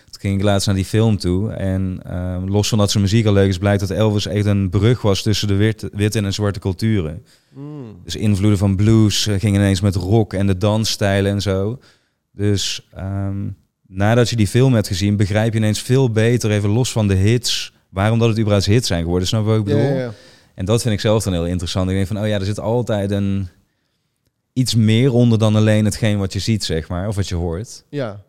Toen 0.09 0.21
ging 0.21 0.37
ik 0.37 0.43
laatst 0.43 0.67
naar 0.67 0.75
die 0.75 0.85
film 0.85 1.17
toe. 1.17 1.51
En 1.51 1.99
ehm, 2.05 2.47
los 2.47 2.67
van 2.69 2.77
dat 2.77 2.91
zijn 2.91 3.03
muziek 3.03 3.25
al 3.25 3.33
leuk 3.33 3.47
is, 3.49 3.57
blijkt 3.57 3.79
dat 3.79 3.89
Elvis 3.89 4.25
echt 4.25 4.45
een 4.45 4.69
brug 4.69 5.01
was 5.01 5.21
tussen 5.21 5.47
de 5.47 5.55
witte, 5.55 5.89
witte 5.93 6.19
en 6.19 6.33
zwarte 6.33 6.59
culturen. 6.59 7.23
Mm. 7.55 7.99
Dus 8.03 8.15
invloeden 8.15 8.57
van 8.57 8.75
blues 8.75 9.27
eh, 9.27 9.39
gingen 9.39 9.61
ineens 9.61 9.81
met 9.81 9.95
rock 9.95 10.33
en 10.33 10.47
de 10.47 10.57
dansstijlen 10.57 11.31
en 11.31 11.41
zo. 11.41 11.79
Dus 12.31 12.87
ehm, 12.93 13.47
nadat 13.87 14.29
je 14.29 14.35
die 14.35 14.47
film 14.47 14.73
hebt 14.73 14.87
gezien, 14.87 15.15
begrijp 15.15 15.53
je 15.53 15.59
ineens 15.59 15.81
veel 15.81 16.11
beter, 16.11 16.51
even 16.51 16.69
los 16.69 16.91
van 16.91 17.07
de 17.07 17.13
hits, 17.15 17.73
waarom 17.89 18.19
dat 18.19 18.27
het 18.29 18.37
überhaupt 18.37 18.65
hits 18.65 18.87
zijn 18.87 19.03
geworden. 19.03 19.27
Snap 19.27 19.41
je 19.41 19.47
wat 19.47 19.57
ik 19.57 19.63
bedoel? 19.63 19.79
ja, 19.81 19.93
ja. 19.93 20.13
En 20.55 20.65
dat 20.65 20.81
vind 20.81 20.93
ik 20.93 20.99
zelf 20.99 21.23
dan 21.23 21.33
heel 21.33 21.45
interessant. 21.45 21.89
Ik 21.89 21.95
denk 21.95 22.07
van, 22.07 22.19
oh 22.19 22.27
ja, 22.27 22.39
er 22.39 22.45
zit 22.45 22.59
altijd 22.59 23.11
een 23.11 23.47
iets 24.53 24.75
meer 24.75 25.13
onder 25.13 25.39
dan 25.39 25.55
alleen 25.55 25.85
hetgeen 25.85 26.17
wat 26.17 26.33
je 26.33 26.39
ziet, 26.39 26.63
zeg 26.63 26.87
maar, 26.87 27.07
of 27.07 27.15
wat 27.15 27.27
je 27.27 27.35
hoort. 27.35 27.83
Ja. 27.89 28.23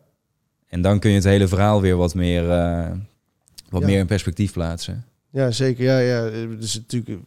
En 0.67 0.81
dan 0.81 0.99
kun 0.99 1.09
je 1.09 1.15
het 1.15 1.25
hele 1.25 1.47
verhaal 1.47 1.81
weer 1.81 1.95
wat 1.95 2.15
meer, 2.15 2.49
eh, 2.49 2.91
wat 3.69 3.81
Ja. 3.81 3.87
meer 3.87 3.99
in 3.99 4.05
perspectief 4.05 4.51
plaatsen. 4.51 5.05
Ja, 5.31 5.51
zeker. 5.51 5.83
Ja, 5.83 5.99
ja. 5.99 6.29
Dus 6.59 6.73
natuurlijk, 6.75 7.19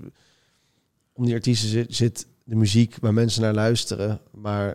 om 1.19 1.25
die 1.25 1.35
artiesten 1.35 1.69
zit, 1.69 1.95
zit 1.95 2.27
de 2.45 2.57
muziek 2.57 2.97
waar 3.01 3.15
mensen 3.15 3.43
naar 3.43 3.55
luisteren, 3.55 4.21
maar 4.35 4.75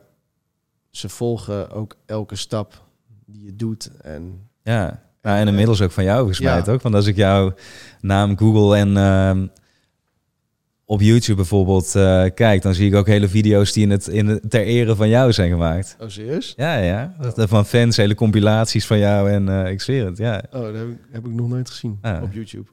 ze 0.89 1.10
volgen 1.10 1.72
ook 1.72 1.96
elke 2.06 2.36
stap 2.36 2.84
die 3.26 3.46
je 3.46 3.56
doet. 3.56 3.89
En 4.02 4.50
Ja, 4.64 5.04
nou, 5.22 5.38
en 5.39 5.48
inmiddels 5.48 5.82
ook 5.82 5.91
van 5.91 6.04
jou 6.04 6.18
volgens 6.18 6.39
mij 6.39 6.56
Ja. 6.56 6.62
toch? 6.62 6.82
Want 6.82 6.96
als 6.96 7.06
ik 7.08 7.16
jouw 7.16 7.54
naam 8.02 8.38
Google 8.38 8.78
en 8.78 8.98
ehm, 8.98 9.48
op 10.86 11.02
YouTube 11.02 11.36
bijvoorbeeld 11.36 11.96
eh, 11.96 12.26
kijk, 12.36 12.62
dan 12.62 12.74
zie 12.74 12.88
ik 12.88 12.96
ook 12.96 13.08
hele 13.08 13.28
video's 13.28 13.72
die 13.74 13.84
in 13.84 13.89
het, 13.89 14.08
in 14.08 14.28
het, 14.28 14.50
ter 14.50 14.64
ere 14.64 14.96
van 14.96 15.10
jou 15.10 15.32
zijn 15.34 15.50
gemaakt. 15.50 15.96
oh, 16.00 16.08
serieus? 16.10 16.54
Ja, 16.58 16.78
ja. 16.78 17.16
Dat, 17.36 17.50
van 17.50 17.66
fans, 17.66 17.98
hele 17.98 18.16
compilaties 18.16 18.86
van 18.86 18.98
jou 19.00 19.30
en 19.32 19.50
eh, 19.50 19.72
ik 19.72 19.82
zweer 19.82 20.06
het, 20.06 20.18
ja. 20.18 20.44
Oh, 20.52 20.62
dat 20.62 20.74
heb 20.76 20.88
ik, 20.88 20.98
heb 21.12 21.26
ik 21.26 21.32
nog 21.34 21.50
nooit 21.50 21.70
gezien 21.70 21.98
Ah. 22.02 22.24
op 22.24 22.34
YouTube. 22.34 22.68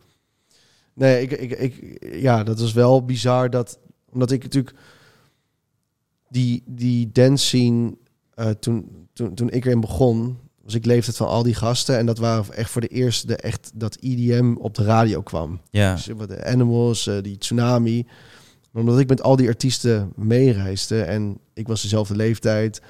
Nee, 1.00 1.22
ik, 1.22 1.32
ik, 1.32 1.58
ik, 1.58 2.04
ja, 2.14 2.44
dat 2.44 2.58
is 2.58 2.72
wel 2.72 3.04
bizar 3.04 3.50
dat, 3.50 3.78
omdat 4.10 4.30
ik 4.30 4.42
natuurlijk 4.42 4.76
die, 6.28 6.62
die 6.66 7.10
dance 7.12 7.44
scene, 7.44 7.96
eh, 8.34 8.50
toen, 8.50 9.06
toen, 9.12 9.34
toen 9.34 9.50
ik 9.50 9.64
erin 9.64 9.80
begon, 9.80 10.38
was 10.62 10.74
ik 10.74 10.84
leeftijd 10.84 11.16
van 11.16 11.26
al 11.26 11.42
die 11.42 11.54
gasten 11.54 11.98
en 11.98 12.06
dat 12.06 12.18
waren 12.18 12.52
echt 12.52 12.70
voor 12.70 12.80
de 12.80 12.88
eerste 12.88 13.26
de 13.26 13.36
echt 13.36 13.70
dat 13.74 13.96
EDM 14.00 14.54
op 14.58 14.74
de 14.74 14.84
radio 14.84 15.22
kwam. 15.22 15.60
Ja, 15.70 15.94
Dus 15.94 16.04
de 16.04 16.44
Animals, 16.44 17.06
eh, 17.06 17.22
die 17.22 17.38
Tsunami. 17.38 18.06
Maar 18.70 18.82
omdat 18.82 18.98
ik 18.98 19.08
met 19.08 19.22
al 19.22 19.36
die 19.36 19.48
artiesten 19.48 20.12
meereisde 20.16 21.02
en 21.02 21.38
ik 21.54 21.66
was 21.66 21.82
dezelfde 21.82 22.16
leeftijd, 22.16 22.82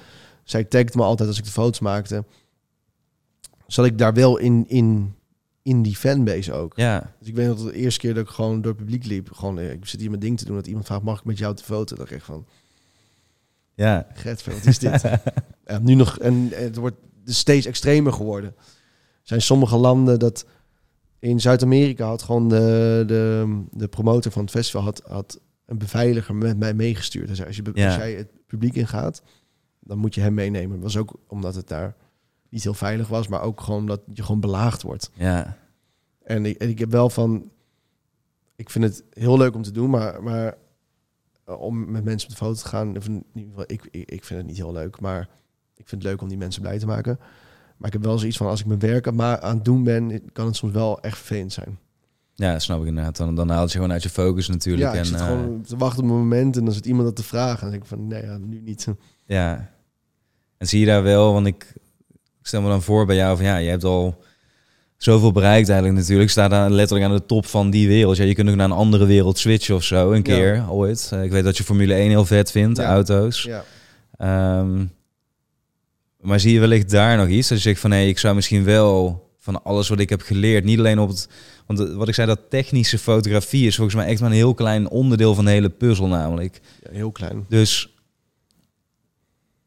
zij 0.43 0.63
tagde 0.63 0.97
me 0.97 1.03
altijd 1.03 1.29
als 1.29 1.37
ik 1.37 1.43
de 1.45 1.51
foto's 1.51 1.79
maakte, 1.79 2.25
zat 3.67 3.85
ik 3.85 3.97
daar 3.97 4.13
wel 4.13 4.37
in, 4.37 4.65
in, 4.67 5.15
in 5.63 5.81
die 5.81 5.95
fanbase 5.95 6.53
ook. 6.53 6.73
ja. 6.75 7.13
Dus 7.19 7.27
ik 7.27 7.35
weet 7.35 7.47
nog 7.47 7.57
dat 7.57 7.73
de 7.73 7.79
eerste 7.79 7.99
keer 7.99 8.13
dat 8.13 8.23
ik 8.23 8.29
gewoon 8.29 8.61
door 8.61 8.71
het 8.71 8.81
publiek 8.81 9.05
liep, 9.05 9.31
gewoon, 9.31 9.59
eh, 9.59 9.71
ik 9.71 9.85
zit 9.85 9.99
hier 9.99 10.09
mijn 10.09 10.21
ding 10.21 10.37
te 10.37 10.45
doen, 10.45 10.55
dat 10.55 10.67
iemand 10.67 10.85
vraagt, 10.85 11.01
mag 11.03 11.19
ik 11.19 11.25
met 11.25 11.37
jou 11.37 11.55
de 11.55 11.63
foto? 11.63 11.95
Dat 11.95 12.05
ik 12.05 12.11
echt 12.11 12.25
van, 12.25 12.45
ja. 13.73 14.07
Gert, 14.13 14.45
wat 14.45 14.65
is 14.65 14.79
dit? 14.79 15.01
ja, 15.67 15.79
nu 15.81 15.93
nog, 15.95 16.19
en 16.19 16.49
het 16.53 16.75
wordt 16.75 16.97
dus 17.23 17.37
steeds 17.37 17.65
extremer 17.65 18.13
geworden. 18.13 18.53
Er 18.57 19.27
zijn 19.27 19.41
sommige 19.41 19.77
landen 19.77 20.19
dat 20.19 20.45
in 21.19 21.39
Zuid-Amerika 21.39 22.05
had 22.07 22.21
gewoon 22.21 22.49
de, 22.49 23.03
de, 23.07 23.61
de 23.71 23.87
promotor 23.87 24.31
van 24.31 24.41
het 24.41 24.51
festival 24.51 24.81
had, 24.81 25.01
had 25.07 25.39
een 25.65 25.77
beveiliger 25.77 26.35
met 26.35 26.57
mij 26.57 26.73
meegestuurd. 26.73 27.27
Hij 27.27 27.35
zei, 27.35 27.47
als, 27.47 27.55
je, 27.57 27.63
Ja. 27.73 27.85
als 27.85 27.95
jij 27.95 28.13
het 28.13 28.31
publiek 28.47 28.75
ingaat, 28.75 29.21
dan 29.79 29.97
moet 29.97 30.15
je 30.15 30.21
hem 30.21 30.33
meenemen. 30.33 30.71
Dat 30.75 30.83
was 30.83 30.97
ook 30.97 31.13
omdat 31.27 31.55
het 31.55 31.67
daar 31.67 31.95
niet 32.51 32.63
heel 32.63 32.73
veilig 32.73 33.07
was, 33.07 33.27
maar 33.27 33.41
ook 33.41 33.61
gewoon 33.61 33.85
dat 33.85 34.01
je 34.13 34.23
gewoon 34.23 34.41
belaagd 34.41 34.81
wordt. 34.81 35.11
Ja, 35.13 35.57
En 36.23 36.45
ik, 36.45 36.57
en 36.57 36.69
ik 36.69 36.79
heb 36.79 36.91
wel 36.91 37.09
van, 37.09 37.51
ik 38.55 38.69
vind 38.69 38.83
het 38.85 39.03
heel 39.09 39.37
leuk 39.37 39.55
om 39.55 39.61
te 39.61 39.71
doen, 39.71 39.89
maar, 39.89 40.23
maar 40.23 40.57
eh, 41.45 41.61
om 41.61 41.91
met 41.91 42.03
mensen 42.03 42.29
op 42.29 42.35
de 42.35 42.43
foto 42.43 42.61
te 42.61 42.67
gaan, 42.67 42.97
of 42.97 43.07
in 43.07 43.25
ieder 43.33 43.49
geval, 43.49 43.63
ik, 43.67 43.87
ik, 43.91 44.11
ik 44.11 44.23
vind 44.23 44.39
het 44.39 44.47
niet 44.47 44.57
heel 44.57 44.71
leuk, 44.71 44.99
maar 44.99 45.29
ik 45.75 45.87
vind 45.87 46.03
het 46.03 46.11
leuk 46.11 46.21
om 46.21 46.27
die 46.27 46.37
mensen 46.37 46.61
blij 46.61 46.79
te 46.79 46.85
maken. 46.85 47.19
Maar 47.77 47.87
ik 47.87 47.93
heb 47.93 48.03
wel 48.03 48.17
zoiets 48.19 48.37
van, 48.37 48.47
als 48.47 48.59
ik 48.59 48.65
mijn 48.65 48.79
werk 48.79 49.07
aan, 49.07 49.21
aan 49.21 49.55
het 49.55 49.65
doen 49.65 49.83
ben, 49.83 50.31
kan 50.31 50.45
het 50.45 50.55
soms 50.55 50.73
wel 50.73 51.01
echt 51.01 51.17
vervelend 51.17 51.53
zijn. 51.53 51.79
ja, 52.35 52.51
dat 52.51 52.61
snap 52.61 52.81
ik 52.81 52.87
inderdaad. 52.87 53.17
Dan, 53.17 53.35
dan 53.35 53.49
haalt 53.49 53.71
je 53.71 53.77
gewoon 53.77 53.91
uit 53.91 54.03
je 54.03 54.09
focus 54.09 54.47
natuurlijk. 54.47 54.93
ja, 54.93 54.99
en, 54.99 55.13
eh, 55.15 55.25
gewoon 55.25 55.61
te 55.61 55.77
wachten 55.77 56.03
op 56.03 56.09
een 56.09 56.15
moment 56.15 56.57
en 56.57 56.65
dan 56.65 56.73
zit 56.73 56.85
iemand 56.85 57.05
dat 57.05 57.15
te 57.15 57.23
vragen. 57.23 57.55
En 57.55 57.61
dan 57.61 57.71
denk 57.71 57.81
ik 57.83 57.89
van, 57.89 58.07
nee, 58.07 58.23
ja, 58.23 58.37
nu 58.37 58.61
niet. 58.61 58.87
Ja. 59.25 59.71
En 60.57 60.67
zie 60.67 60.79
je 60.79 60.85
daar 60.85 61.03
wel, 61.03 61.33
want 61.33 61.47
ik, 61.47 61.73
ik 62.41 62.47
stel 62.47 62.61
me 62.61 62.69
dan 62.69 62.81
voor 62.81 63.05
bij 63.05 63.15
jou 63.15 63.35
van 63.37 63.45
ja, 63.45 63.57
je 63.57 63.69
hebt 63.69 63.83
al 63.83 64.23
zoveel 64.97 65.31
bereikt 65.31 65.69
eigenlijk 65.69 65.99
natuurlijk. 65.99 66.29
Staat 66.29 66.51
aan, 66.51 66.73
letterlijk 66.73 67.09
aan 67.09 67.15
de 67.15 67.25
top 67.25 67.45
van 67.45 67.69
die 67.69 67.87
wereld. 67.87 68.17
Ja, 68.17 68.23
je 68.23 68.33
kunt 68.35 68.49
ook 68.49 68.55
naar 68.55 68.65
een 68.65 68.71
andere 68.75 69.05
wereld 69.05 69.37
switchen 69.37 69.75
of 69.75 69.83
zo, 69.83 70.09
een 70.11 70.15
Ja. 70.15 70.21
keer 70.21 70.65
ooit. 70.71 71.09
Eh, 71.13 71.23
ik 71.23 71.31
weet 71.31 71.43
dat 71.43 71.57
je 71.57 71.63
Formule 71.63 71.93
1 71.93 72.09
heel 72.09 72.25
vet 72.25 72.51
vindt, 72.51 72.77
Ja. 72.77 72.85
auto's. 72.93 73.43
Ja. 73.43 73.63
Ehm, 74.17 74.85
maar 76.19 76.39
zie 76.39 76.53
je 76.53 76.59
wellicht 76.59 76.89
daar 76.89 77.17
nog 77.17 77.27
iets? 77.27 77.47
Dat 77.47 77.57
je 77.57 77.63
zegt 77.63 77.79
van 77.79 77.89
nee, 77.89 78.07
ik 78.07 78.17
zou 78.19 78.35
misschien 78.35 78.63
wel 78.63 79.29
van 79.39 79.63
alles 79.63 79.87
wat 79.89 79.99
ik 79.99 80.09
heb 80.09 80.21
geleerd, 80.21 80.63
niet 80.63 80.79
alleen 80.79 80.99
op 80.99 81.09
het... 81.09 81.27
Want 81.65 81.79
eh, 81.79 81.95
wat 81.95 82.07
ik 82.07 82.13
zei, 82.13 82.27
dat 82.27 82.39
technische 82.49 82.97
fotografie 82.97 83.67
is 83.67 83.75
volgens 83.75 83.95
mij 83.95 84.05
echt 84.05 84.19
maar 84.21 84.29
een 84.29 84.35
heel 84.35 84.53
klein 84.53 84.89
onderdeel 84.89 85.35
van 85.35 85.45
de 85.45 85.51
hele 85.51 85.69
puzzel 85.69 86.07
namelijk. 86.07 86.59
ja, 86.83 86.89
heel 86.91 87.11
klein. 87.11 87.45
Dus 87.49 87.90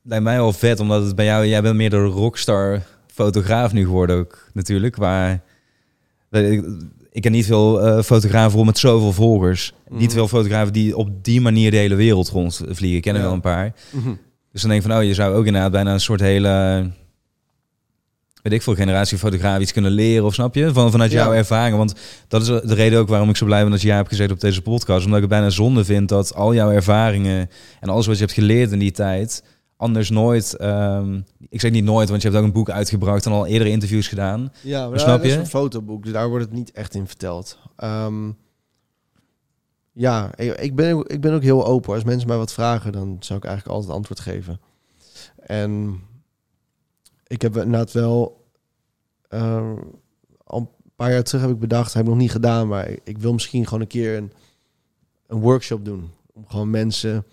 lijkt 0.05 0.25
mij 0.25 0.37
wel 0.37 0.53
vet, 0.53 0.81
omdat 0.81 1.05
het 1.05 1.15
bij 1.15 1.25
jou, 1.25 1.47
jij 1.47 1.63
bent 1.63 1.77
meer 1.77 1.91
de 1.91 2.05
rockstar 2.05 2.83
fotograaf 3.07 3.73
nu 3.73 3.85
geworden 3.85 4.17
ook 4.17 4.49
natuurlijk. 4.53 4.97
Waar 4.97 5.43
ik, 6.31 6.65
ik 7.13 7.23
ken 7.23 7.33
niet 7.33 7.47
veel 7.47 7.81
eh, 7.83 8.03
fotografen 8.03 8.53
rond 8.55 8.67
met 8.67 8.79
zoveel 8.79 9.13
volgers. 9.13 9.73
Mhm. 9.89 9.99
Niet 9.99 10.13
veel 10.13 10.29
fotografen 10.29 10.73
die 10.73 10.97
op 10.97 11.25
die 11.25 11.41
manier 11.41 11.71
de 11.71 11.77
hele 11.77 11.95
wereld 11.95 12.29
rondvliegen. 12.29 12.97
Ik 12.97 13.03
ken 13.03 13.13
er 13.15 13.19
Ja. 13.21 13.25
wel 13.25 13.35
een 13.35 13.41
paar. 13.41 13.73
Mhm. 13.91 14.15
Dus 14.53 14.61
dan 14.63 14.71
denk 14.71 14.83
ik 14.83 14.89
van, 14.91 14.99
oh, 14.99 15.05
je 15.05 15.15
zou 15.15 15.35
ook 15.35 15.47
inderdaad 15.47 15.71
bijna 15.73 15.93
een 15.93 16.01
soort 16.01 16.21
hele, 16.21 16.51
weet 18.43 18.53
ik 18.53 18.63
veel, 18.63 18.75
generatie 18.75 19.19
fotograaf 19.19 19.61
iets 19.61 19.73
kunnen 19.73 19.91
leren, 19.91 20.25
of 20.25 20.35
snap 20.35 20.55
je? 20.55 20.73
Van, 20.73 20.91
vanuit 20.91 21.11
Ja. 21.13 21.23
jouw 21.25 21.33
ervaringen. 21.33 21.79
Want 21.79 21.95
dat 22.29 22.43
is 22.43 22.47
de 22.47 22.75
reden 22.75 22.99
ook 22.99 23.09
waarom 23.09 23.29
ik 23.29 23.37
zo 23.37 23.45
blij 23.47 23.63
ben 23.63 23.71
dat 23.71 23.81
je 23.81 23.87
ja 23.89 23.97
hebt 23.97 24.09
gezeten 24.09 24.35
op 24.35 24.41
deze 24.41 24.63
podcast. 24.63 25.05
Omdat 25.05 25.15
ik 25.23 25.25
het 25.25 25.35
bijna 25.35 25.51
zonde 25.51 25.85
vind 25.85 26.09
dat 26.09 26.35
al 26.35 26.55
jouw 26.55 26.71
ervaringen 26.71 27.51
en 27.81 27.89
alles 27.89 28.07
wat 28.07 28.15
je 28.19 28.23
hebt 28.23 28.35
geleerd 28.35 28.73
in 28.73 28.79
die 28.79 28.91
tijd, 28.93 29.43
anders 29.77 30.11
nooit, 30.11 30.57
ehm, 30.57 31.21
ik 31.49 31.61
zeg 31.61 31.71
niet 31.71 31.85
nooit, 31.85 32.09
want 32.09 32.23
je 32.23 32.29
hebt 32.29 32.41
ook 32.41 32.47
een 32.47 32.53
boek 32.55 32.71
uitgebracht 32.71 33.27
en 33.27 33.33
al 33.33 33.47
eerdere 33.47 33.71
interviews 33.71 34.09
gedaan. 34.09 34.53
Ja, 34.63 34.89
maar 34.89 35.01
Snap 35.01 35.17
dat 35.17 35.27
is 35.27 35.33
je? 35.33 35.39
een 35.39 35.47
fotoboek, 35.47 36.03
dus 36.03 36.13
daar 36.13 36.29
wordt 36.29 36.45
het 36.45 36.55
niet 36.55 36.73
echt 36.73 36.95
in 36.95 37.07
verteld. 37.07 37.59
Ehm, 37.77 38.31
ja, 39.93 40.37
ik 40.37 40.75
ben, 40.75 41.05
ik 41.07 41.21
ben 41.21 41.33
ook 41.35 41.43
heel 41.43 41.67
open. 41.67 41.95
Als 41.95 42.05
mensen 42.05 42.29
mij 42.29 42.37
wat 42.37 42.53
vragen, 42.53 42.93
dan 42.93 43.17
zou 43.21 43.39
ik 43.39 43.45
eigenlijk 43.45 43.77
altijd 43.77 43.95
antwoord 43.97 44.21
geven. 44.21 44.61
En 45.37 46.01
ik 47.27 47.43
heb 47.43 47.57
inderdaad 47.57 47.93
wel... 47.93 48.47
eh, 49.29 49.73
al 50.45 50.59
een 50.61 50.69
paar 50.97 51.13
jaar 51.13 51.23
terug 51.23 51.43
heb 51.43 51.51
ik 51.51 51.59
bedacht, 51.59 51.93
heb 51.93 52.03
ik 52.03 52.09
nog 52.09 52.19
niet 52.19 52.31
gedaan, 52.31 52.69
maar 52.69 52.89
ik, 52.89 53.01
ik 53.05 53.19
wil 53.19 53.33
misschien 53.33 53.65
gewoon 53.65 53.81
een 53.81 53.87
keer 53.87 54.17
een, 54.17 54.33
een 55.27 55.41
workshop 55.41 55.85
doen. 55.85 56.11
Om 56.33 56.47
gewoon 56.49 56.71
mensen 56.71 57.25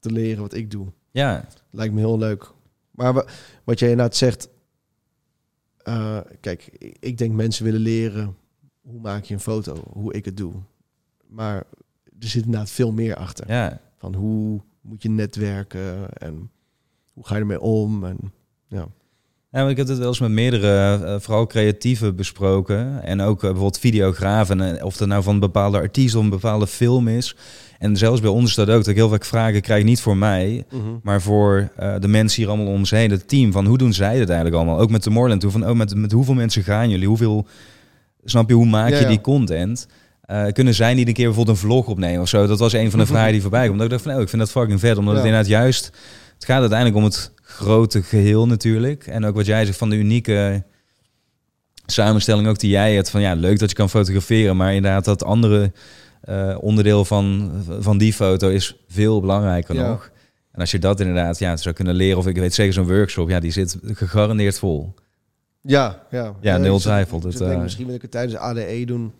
te 0.00 0.10
leren 0.12 0.42
wat 0.42 0.54
ik 0.54 0.70
doe. 0.70 0.86
Ja, 1.10 1.46
Lijkt 1.78 1.94
me 1.94 2.00
heel 2.00 2.18
leuk. 2.18 2.52
Maar 2.90 3.12
wa- 3.12 3.26
wat 3.64 3.78
jij 3.78 3.90
inderdaad 3.90 4.16
zegt... 4.16 4.48
eh, 5.76 6.20
kijk, 6.40 6.66
ik- 6.78 6.96
ik 7.00 7.18
denk 7.18 7.34
mensen 7.34 7.64
willen 7.64 7.80
leren... 7.80 8.36
hoe 8.80 9.00
maak 9.00 9.24
je 9.24 9.34
een 9.34 9.40
foto, 9.40 9.82
hoe 9.92 10.12
ik 10.12 10.24
het 10.24 10.36
doe. 10.36 10.52
Maar 11.26 11.56
er 12.20 12.28
zit 12.28 12.44
inderdaad 12.44 12.70
veel 12.70 12.92
meer 12.92 13.16
achter. 13.16 13.48
ja. 13.48 13.80
Van 13.96 14.14
hoe 14.14 14.60
moet 14.80 15.02
je 15.02 15.08
netwerken 15.08 16.12
en 16.12 16.50
hoe 17.12 17.26
ga 17.26 17.34
je 17.34 17.40
ermee 17.40 17.60
om. 17.60 18.04
En, 18.04 18.18
ja. 18.66 18.88
Ja, 19.50 19.68
ik 19.68 19.76
heb 19.76 19.88
het 19.88 19.98
wel 19.98 20.08
eens 20.08 20.20
met 20.20 20.30
meerdere, 20.30 21.00
eh, 21.04 21.14
vooral 21.18 21.46
creatieven 21.46 22.16
besproken. 22.16 23.02
En 23.02 23.20
ook 23.20 23.36
eh, 23.36 23.42
bijvoorbeeld 23.42 23.78
videografen. 23.78 24.60
En, 24.60 24.78
eh, 24.78 24.84
of 24.84 24.96
dat 24.96 25.08
nou 25.08 25.22
van 25.22 25.34
een 25.34 25.40
bepaalde 25.40 25.78
artiest 25.78 26.14
of 26.14 26.22
een 26.22 26.30
bepaalde 26.30 26.66
film 26.66 27.08
is. 27.08 27.36
En 27.78 27.96
zelfs 27.96 28.20
bij 28.20 28.30
ons 28.30 28.54
dat 28.54 28.68
ook. 28.68 28.76
Dat 28.76 28.86
ik 28.86 28.96
heel 28.96 29.08
vaak 29.08 29.24
vragen 29.24 29.60
krijg, 29.60 29.84
niet 29.84 30.00
voor 30.00 30.16
mij. 30.16 30.64
Maar 31.02 31.22
voor 31.22 31.68
de 32.00 32.08
mensen 32.08 32.42
hier 32.42 32.50
allemaal 32.50 32.72
om 32.72 32.84
ze 32.84 32.96
heen, 32.96 33.10
het 33.10 33.28
team. 33.28 33.52
Van 33.52 33.66
hoe 33.66 33.78
doen 33.78 33.92
zij 33.92 34.18
het 34.18 34.28
eigenlijk 34.28 34.56
allemaal? 34.56 34.78
Ook 34.78 34.90
met 34.90 35.02
de 35.02 35.10
Morland. 35.10 35.42
Hoe 35.42 35.52
van, 35.52 35.68
oh, 35.68 35.76
met, 35.76 35.94
met 35.94 36.12
hoeveel 36.12 36.34
mensen 36.34 36.62
gaan 36.62 36.90
jullie? 36.90 37.06
Hoeveel, 37.06 37.46
snap 38.24 38.48
je, 38.48 38.54
hoe 38.54 38.66
maak 38.66 38.90
Ja, 38.90 38.96
je 38.96 39.02
ja. 39.02 39.08
die 39.08 39.20
content? 39.20 39.86
Kunnen 40.52 40.74
zij 40.74 40.94
niet 40.94 41.08
een 41.08 41.14
keer 41.14 41.26
bijvoorbeeld 41.26 41.56
een 41.56 41.68
vlog 41.68 41.86
opnemen 41.86 42.20
of 42.20 42.28
zo? 42.28 42.46
Dat 42.46 42.58
was 42.58 42.72
een 42.72 42.90
van 42.90 42.98
de 42.98 43.06
vragen 43.14 43.32
die 43.32 43.40
voorbij 43.40 43.60
kwam. 43.60 43.72
Omdat 43.72 43.86
ik 43.86 43.92
dacht 43.92 44.04
van, 44.04 44.14
oh, 44.14 44.20
ik 44.20 44.28
vind 44.28 44.42
dat 44.42 44.50
fucking 44.50 44.80
vet. 44.80 44.98
Omdat 44.98 45.14
het 45.14 45.24
inderdaad 45.24 45.48
juist... 45.48 45.90
Het 46.34 46.46
gaat 46.46 46.60
uiteindelijk 46.60 46.98
om 46.98 47.04
het 47.04 47.32
grote 47.58 48.02
geheel 48.02 48.46
natuurlijk. 48.46 49.06
En 49.06 49.24
ook 49.24 49.34
wat 49.34 49.46
jij 49.46 49.64
zegt 49.66 49.78
van 49.78 49.90
de 49.90 49.96
unieke 49.96 50.64
samenstelling 51.86 52.48
ook 52.48 52.58
die 52.58 52.70
jij 52.70 52.94
hebt. 52.94 53.10
Van 53.10 53.20
ja, 53.20 53.34
leuk 53.34 53.58
dat 53.58 53.70
je 53.70 53.76
kan 53.76 53.90
fotograferen. 53.90 54.56
Maar 54.56 54.74
inderdaad 54.74 55.04
dat 55.04 55.24
andere 55.24 55.72
eh, 56.20 56.56
onderdeel 56.60 57.04
van, 57.04 57.52
van 57.80 57.98
die 57.98 58.12
foto 58.12 58.48
is 58.48 58.76
veel 58.88 59.20
belangrijker 59.20 59.74
Ja. 59.74 59.88
nog. 59.88 60.10
En 60.52 60.60
als 60.60 60.70
je 60.70 60.78
dat 60.78 61.00
inderdaad 61.00 61.38
ja, 61.38 61.56
zou 61.56 61.74
kunnen 61.74 61.94
leren, 61.94 62.18
of 62.18 62.26
ik 62.26 62.36
weet 62.36 62.54
zeker 62.54 62.72
zo'n 62.72 62.86
workshop, 62.86 63.28
ja, 63.28 63.40
die 63.40 63.50
zit 63.50 63.78
gegarandeerd 63.82 64.58
vol. 64.58 64.94
Ja, 65.62 66.06
ja. 66.10 66.34
Ja, 66.40 66.56
nul 66.56 66.78
twijfel. 66.78 67.22
eh, 67.40 67.60
misschien 67.62 67.86
wil 67.86 67.94
ik 67.94 68.02
het 68.02 68.10
tijdens 68.10 68.32
de 68.34 68.40
ADE 68.40 68.82
doen. 68.86 69.12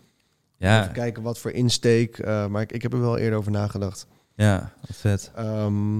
Ja, 0.57 0.81
Even 0.81 0.93
kijken 0.93 1.23
wat 1.23 1.39
voor 1.39 1.51
insteek. 1.51 2.17
eh, 2.17 2.47
maar 2.47 2.61
ik, 2.61 2.71
ik 2.71 2.81
heb 2.81 2.93
er 2.93 3.01
wel 3.01 3.17
eerder 3.17 3.39
over 3.39 3.51
nagedacht. 3.51 4.07
ja, 4.35 4.73
wat 4.87 4.95
vet. 4.97 5.31
Ehm, 5.35 5.99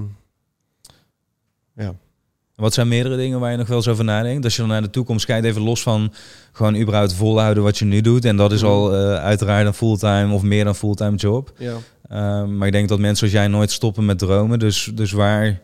Wat 2.59 2.73
zijn 2.73 2.87
meerdere 2.87 3.15
dingen 3.17 3.39
waar 3.39 3.51
je 3.51 3.57
nog 3.57 3.67
wel 3.67 3.77
eens 3.77 3.87
over 3.87 4.03
nadenkt? 4.03 4.43
Als 4.43 4.53
je 4.55 4.61
dan 4.61 4.69
naar 4.69 4.81
de 4.81 4.89
toekomst 4.89 5.25
kijkt, 5.25 5.45
even 5.45 5.61
los 5.61 5.81
van 5.81 6.13
gewoon 6.51 6.75
überhaupt 6.75 7.13
volhouden 7.13 7.63
wat 7.63 7.77
je 7.77 7.85
nu 7.85 8.01
doet. 8.01 8.25
En 8.25 8.37
dat 8.37 8.51
is 8.51 8.61
Mhm. 8.61 8.71
al 8.71 8.93
eh, 8.95 9.15
uiteraard 9.15 9.65
een 9.67 9.73
fulltime 9.73 10.33
of 10.33 10.41
meer 10.41 10.63
dan 10.63 10.75
fulltime 10.75 11.15
job. 11.15 11.51
ja. 11.57 11.75
Ehm, 12.09 12.57
maar 12.57 12.67
ik 12.67 12.73
denk 12.73 12.89
dat 12.89 12.99
mensen 12.99 13.17
zoals 13.29 13.43
jij 13.43 13.51
nooit 13.57 13.71
stoppen 13.71 14.05
met 14.05 14.17
dromen. 14.19 14.59
Dus, 14.59 14.91
dus 14.93 15.11
waar, 15.11 15.61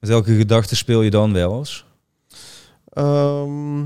met 0.00 0.10
welke 0.10 0.36
gedachten 0.36 0.76
speel 0.76 1.02
je 1.02 1.10
dan 1.10 1.32
wel 1.32 1.58
eens? 1.58 1.84
Ehm, 2.88 3.78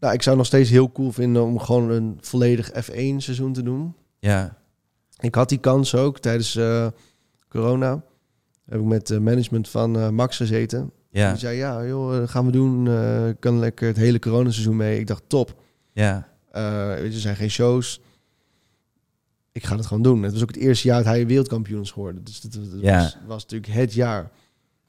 nou, 0.00 0.12
ik 0.14 0.22
zou 0.22 0.36
nog 0.36 0.46
steeds 0.46 0.70
heel 0.70 0.92
cool 0.92 1.12
vinden 1.12 1.42
om 1.44 1.58
gewoon 1.60 1.90
een 1.90 2.18
volledig 2.20 2.70
F1 2.70 3.16
seizoen 3.20 3.52
te 3.52 3.62
doen. 3.62 3.94
Ja, 4.18 4.56
Ik 5.20 5.34
had 5.34 5.48
die 5.48 5.58
kans 5.58 5.94
ook 5.94 6.18
tijdens 6.18 6.56
eh, 6.56 6.86
corona. 7.48 8.02
Heb 8.68 8.78
ik 8.80 8.84
met 8.86 9.08
het 9.08 9.22
management 9.22 9.68
van 9.68 9.98
eh, 9.98 10.08
Max 10.08 10.36
gezeten. 10.36 10.90
Ja, 11.10 11.30
Die 11.30 11.38
zei, 11.40 11.56
ja, 11.56 11.86
joh, 11.86 12.16
eh, 12.22 12.28
gaan 12.28 12.46
we 12.46 12.52
doen. 12.52 12.88
eh 12.88 13.28
kan 13.38 13.58
lekker 13.58 13.86
het 13.86 13.96
hele 13.96 14.18
coronaseizoen 14.18 14.76
mee. 14.76 14.98
Ik 14.98 15.06
dacht, 15.06 15.22
top. 15.26 15.62
ja, 15.92 16.28
Eh, 16.50 17.04
er 17.04 17.12
zijn 17.12 17.36
geen 17.36 17.50
shows. 17.50 18.00
Ik 19.52 19.64
ga 19.64 19.76
het 19.76 19.86
gewoon 19.86 20.02
doen. 20.02 20.22
Het 20.22 20.32
was 20.32 20.42
ook 20.42 20.48
het 20.48 20.56
eerste 20.56 20.86
jaar 20.88 20.96
dat 21.02 21.12
hij 21.12 21.26
wereldkampioen 21.26 21.80
is 21.82 21.90
geworden. 21.90 22.24
Dus 22.24 22.40
dat, 22.40 22.52
dat 22.52 22.80
Ja. 22.80 22.98
was, 23.02 23.16
was 23.26 23.42
natuurlijk 23.42 23.72
het 23.72 23.92
jaar. 23.94 24.30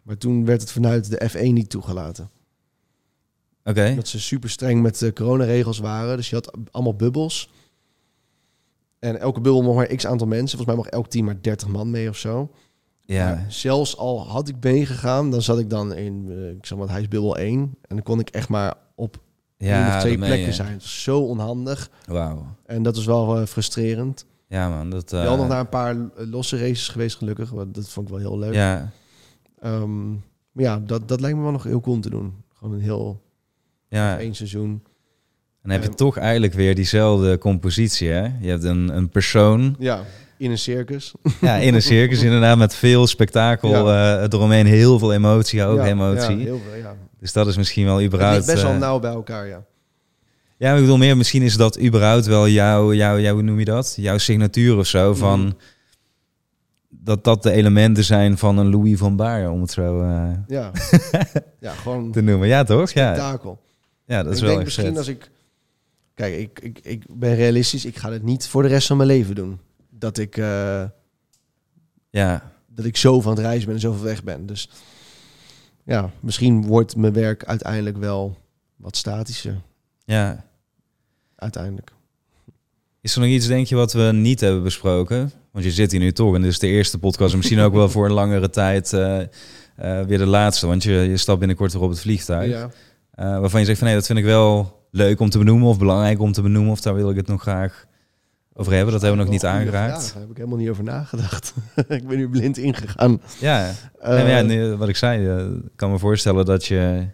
Maar 0.01 0.17
toen 0.17 0.45
werd 0.45 0.61
het 0.61 0.71
vanuit 0.71 1.09
de 1.09 1.29
F1 1.29 1.53
niet 1.53 1.69
toegelaten. 1.69 2.29
oké. 3.63 3.95
Dat 3.95 4.07
ze 4.07 4.19
super 4.19 4.49
streng 4.49 4.81
met 4.81 4.99
de 4.99 5.13
coronaregels 5.13 5.79
waren. 5.79 6.17
Dus 6.17 6.29
je 6.29 6.35
had 6.35 6.51
allemaal 6.71 6.95
bubbels. 6.95 7.49
En 8.99 9.19
elke 9.19 9.41
bubbel 9.41 9.61
mocht 9.61 9.75
maar 9.75 9.95
x 9.95 10.05
aantal 10.05 10.27
mensen. 10.27 10.57
Volgens 10.57 10.67
mij 10.67 10.75
mocht 10.75 10.89
elk 10.89 11.07
team 11.07 11.25
maar 11.25 11.41
30 11.41 11.67
man 11.67 11.89
mee 11.91 12.09
of 12.09 12.17
zo. 12.17 12.51
Ja, 13.13 13.25
Maar 13.25 13.45
zelfs 13.47 13.97
al 13.97 14.27
had 14.27 14.47
ik 14.47 14.55
meegegaan, 14.61 15.31
dan 15.31 15.41
zat 15.41 15.59
ik 15.59 15.69
dan 15.69 15.93
in, 15.95 16.25
eh, 16.29 16.49
ik 16.49 16.65
zeg 16.65 16.77
maar, 16.77 16.89
hij 16.89 17.01
is 17.01 17.07
bubbel 17.07 17.37
1. 17.37 17.59
En 17.61 17.95
dan 17.95 18.03
kon 18.03 18.19
ik 18.19 18.29
echt 18.29 18.49
maar 18.49 18.73
op 18.95 19.17
één 19.57 19.69
ja 19.69 19.95
of 19.95 20.01
twee 20.01 20.17
plekken 20.17 20.39
je. 20.45 20.53
zijn. 20.53 20.71
Het 20.71 20.81
was 20.81 21.03
zo 21.03 21.19
onhandig. 21.19 21.89
Wauw. 22.05 22.45
En 22.65 22.83
dat 22.83 22.95
was 22.95 23.05
wel 23.05 23.37
eh, 23.39 23.45
frustrerend. 23.45 24.25
Ja 24.47 24.69
man, 24.69 24.89
dat... 24.89 25.13
eh, 25.13 25.21
Wel 25.21 25.37
nog 25.37 25.47
naar 25.47 25.59
een 25.59 25.69
paar 25.69 25.95
eh, 25.95 26.27
losse 26.29 26.57
races 26.57 26.87
geweest, 26.87 27.17
gelukkig. 27.17 27.49
Want 27.49 27.75
dat 27.75 27.89
vond 27.89 28.07
ik 28.07 28.13
wel 28.13 28.21
heel 28.23 28.39
leuk. 28.39 28.53
Ja, 28.53 28.91
Ehm, 29.59 30.09
maar 30.11 30.63
ja, 30.63 30.79
dat, 30.85 31.07
dat 31.07 31.19
lijkt 31.21 31.37
me 31.37 31.43
wel 31.43 31.51
nog 31.51 31.63
heel 31.63 31.81
cool 31.81 31.95
om 31.95 32.01
te 32.01 32.09
doen. 32.09 32.33
Gewoon 32.53 32.73
een 32.73 32.81
heel 32.81 33.21
ja. 33.87 34.19
één 34.19 34.35
seizoen. 34.35 34.69
En 34.69 34.81
dan 35.61 35.71
heb 35.71 35.81
je 35.81 35.87
Ehm, 35.87 35.97
toch 35.97 36.17
eigenlijk 36.17 36.53
weer 36.53 36.75
diezelfde 36.75 37.37
compositie, 37.37 38.09
hè? 38.09 38.21
Je 38.39 38.49
hebt 38.49 38.63
een, 38.63 38.95
een 38.97 39.09
persoon 39.09 39.75
Ja, 39.79 40.03
in 40.39 40.51
een 40.51 40.57
circus. 40.57 41.13
ja, 41.41 41.55
in 41.55 41.73
een 41.73 41.81
circus 41.81 42.21
inderdaad 42.21 42.57
met 42.57 42.75
veel 42.75 43.07
spektakel 43.07 43.69
Ja. 43.69 44.21
eromheen. 44.21 44.65
Heel 44.65 44.99
veel 44.99 45.13
emotie, 45.13 45.63
ook 45.63 45.77
ja, 45.77 45.85
emotie. 45.85 46.37
Ja, 46.37 46.43
heel 46.43 46.61
veel, 46.69 46.79
ja. 46.79 46.95
Dus 47.19 47.33
dat 47.33 47.47
is 47.47 47.57
misschien 47.57 47.85
wel 47.85 48.01
überhaupt... 48.01 48.45
best 48.45 48.61
wel 48.61 48.71
eh, 48.71 48.77
nauw 48.77 48.99
bij 48.99 49.11
elkaar, 49.11 49.47
ja. 49.47 49.63
Ja, 50.57 50.73
ik 50.73 50.81
bedoel 50.81 50.97
meer, 50.97 51.17
misschien 51.17 51.41
is 51.41 51.55
dat 51.55 51.79
überhaupt 51.79 52.25
wel 52.25 52.47
jouw, 52.47 52.93
jouw, 52.93 53.19
jouw 53.19 53.33
hoe 53.33 53.41
noem 53.41 53.59
je 53.59 53.65
dat? 53.65 53.93
Jouw 53.97 54.17
signatuur 54.17 54.77
of 54.77 54.87
zo, 54.87 55.13
van... 55.13 55.39
Mhm. 55.39 55.51
Dat 56.89 57.23
dat 57.23 57.43
de 57.43 57.51
elementen 57.51 58.03
zijn 58.03 58.37
van 58.37 58.57
een 58.57 58.69
Louis 58.69 58.97
van 58.97 59.15
Baar, 59.15 59.49
om 59.51 59.61
het 59.61 59.71
zo 59.71 60.01
eh, 60.01 60.31
Ja, 60.47 60.71
ja 61.59 61.71
gewoon 61.71 62.11
te 62.11 62.21
noemen. 62.21 62.47
Ja, 62.47 62.63
toch? 62.63 62.91
Ja, 62.91 63.13
spektakel. 63.13 63.59
ja 64.05 64.23
dat 64.23 64.31
is 64.31 64.37
ik 64.37 64.43
wel 64.43 64.53
denk 64.53 64.65
misschien 64.65 64.97
als 64.97 65.07
ik... 65.07 65.31
Kijk, 66.13 66.35
ik, 66.35 66.59
ik, 66.59 66.79
ik 66.83 67.03
ben 67.09 67.35
realistisch. 67.35 67.85
Ik 67.85 67.97
ga 67.97 68.11
het 68.11 68.23
niet 68.23 68.47
voor 68.47 68.61
de 68.61 68.67
rest 68.67 68.87
van 68.87 68.97
mijn 68.97 69.09
leven 69.09 69.35
doen. 69.35 69.59
Dat 69.99 70.17
ik, 70.17 70.37
eh, 70.37 70.83
Ja, 72.09 72.51
dat 72.67 72.85
ik 72.85 72.97
zo 72.97 73.21
van 73.21 73.31
het 73.31 73.41
reizen 73.41 73.65
ben 73.65 73.75
en 73.75 73.81
zoveel 73.81 74.03
weg 74.03 74.23
ben. 74.23 74.45
Dus 74.45 74.69
ja, 75.83 76.09
misschien 76.19 76.65
wordt 76.65 76.95
mijn 76.95 77.13
werk 77.13 77.45
uiteindelijk 77.45 77.97
wel 77.97 78.37
wat 78.75 78.97
statischer. 78.97 79.61
ja. 80.05 80.47
Uiteindelijk. 81.35 81.91
Is 83.01 83.15
er 83.15 83.21
nog 83.21 83.29
iets, 83.29 83.47
denk 83.47 83.67
je, 83.67 83.75
wat 83.75 83.93
we 83.93 84.11
niet 84.13 84.39
hebben 84.39 84.63
besproken? 84.63 85.31
Want 85.51 85.65
je 85.65 85.71
zit 85.71 85.91
hier 85.91 85.99
nu 85.99 86.11
toch 86.11 86.35
en 86.35 86.41
dit 86.41 86.51
is 86.51 86.59
de 86.59 86.67
eerste 86.67 86.97
podcast. 86.97 87.31
en 87.31 87.37
Misschien 87.37 87.59
ook 87.59 87.73
wel 87.73 87.89
voor 87.89 88.05
een 88.05 88.11
langere 88.11 88.49
tijd 88.49 88.93
eh, 88.93 89.19
eh, 89.21 89.27
weer 90.05 90.17
de 90.17 90.25
laatste. 90.25 90.67
Want 90.67 90.83
je, 90.83 90.91
je 90.91 91.17
stapt 91.17 91.39
binnenkort 91.39 91.73
weer 91.73 91.81
op 91.81 91.89
het 91.89 91.99
vliegtuig. 91.99 92.49
Ja. 92.49 92.69
Waarvan 93.39 93.59
je 93.59 93.65
zegt 93.65 93.77
van 93.77 93.87
nee, 93.87 93.95
dat 93.95 94.05
vind 94.05 94.19
ik 94.19 94.25
wel 94.25 94.79
leuk 94.91 95.19
om 95.19 95.29
te 95.29 95.37
benoemen 95.37 95.67
of 95.67 95.79
belangrijk 95.79 96.19
om 96.19 96.31
te 96.31 96.41
benoemen. 96.41 96.71
Of 96.71 96.81
daar 96.81 96.95
wil 96.95 97.09
ik 97.09 97.15
het 97.15 97.27
nog 97.27 97.41
graag 97.41 97.85
over 98.59 98.73
hebben. 98.73 98.91
Dat 98.93 99.01
hebben 99.01 99.19
we 99.19 99.23
nog 99.25 99.33
niet 99.33 99.45
aangeraakt. 99.45 99.91
vraag. 100.01 100.11
Daar 100.11 100.21
heb 100.21 100.29
ik 100.31 100.37
helemaal 100.37 100.57
niet 100.57 100.69
over 100.69 100.83
nagedacht. 100.83 101.53
ik 101.87 102.07
ben 102.07 102.17
nu 102.17 102.29
blind 102.29 102.57
ingegaan. 102.57 103.21
Ja, 103.39 103.71
Eh, 103.99 104.09
maar 104.09 104.29
ja 104.29 104.41
nu, 104.41 104.75
wat 104.75 104.89
ik 104.89 104.95
zei, 104.95 105.27
eh, 105.27 105.45
ik 105.45 105.71
kan 105.75 105.91
me 105.91 105.99
voorstellen 105.99 106.45
dat 106.45 106.65
je 106.65 107.07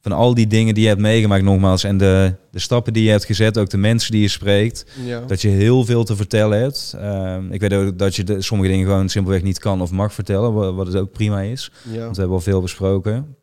van 0.00 0.12
al 0.12 0.34
die 0.34 0.46
dingen 0.46 0.74
die 0.74 0.82
je 0.82 0.88
hebt 0.88 1.00
meegemaakt 1.00 1.42
nogmaals 1.44 1.84
en 1.84 1.98
de, 1.98 2.34
de 2.50 2.58
stappen 2.58 2.92
die 2.92 3.04
je 3.04 3.10
hebt 3.10 3.24
gezet, 3.24 3.58
ook 3.58 3.70
de 3.70 3.76
mensen 3.76 4.12
die 4.12 4.20
je 4.20 4.28
spreekt, 4.28 4.84
Ja. 5.04 5.20
dat 5.20 5.42
je 5.42 5.48
heel 5.48 5.84
veel 5.84 6.04
te 6.04 6.16
vertellen 6.16 6.58
hebt. 6.60 6.94
Ehm, 6.98 7.52
ik 7.52 7.60
weet 7.60 7.72
ook 7.72 7.98
dat 7.98 8.16
je 8.16 8.24
de, 8.24 8.42
sommige 8.42 8.70
dingen 8.70 8.86
gewoon 8.86 9.08
simpelweg 9.08 9.42
niet 9.42 9.58
kan 9.58 9.80
of 9.82 9.90
mag 9.90 10.12
vertellen, 10.14 10.52
wa- 10.54 10.72
wat 10.72 10.86
het 10.86 10.96
ook 10.96 11.12
prima 11.12 11.40
is. 11.40 11.70
ja. 11.90 11.98
Want 11.98 12.14
we 12.14 12.20
hebben 12.20 12.36
al 12.38 12.42
veel 12.44 12.60
besproken. 12.60 13.36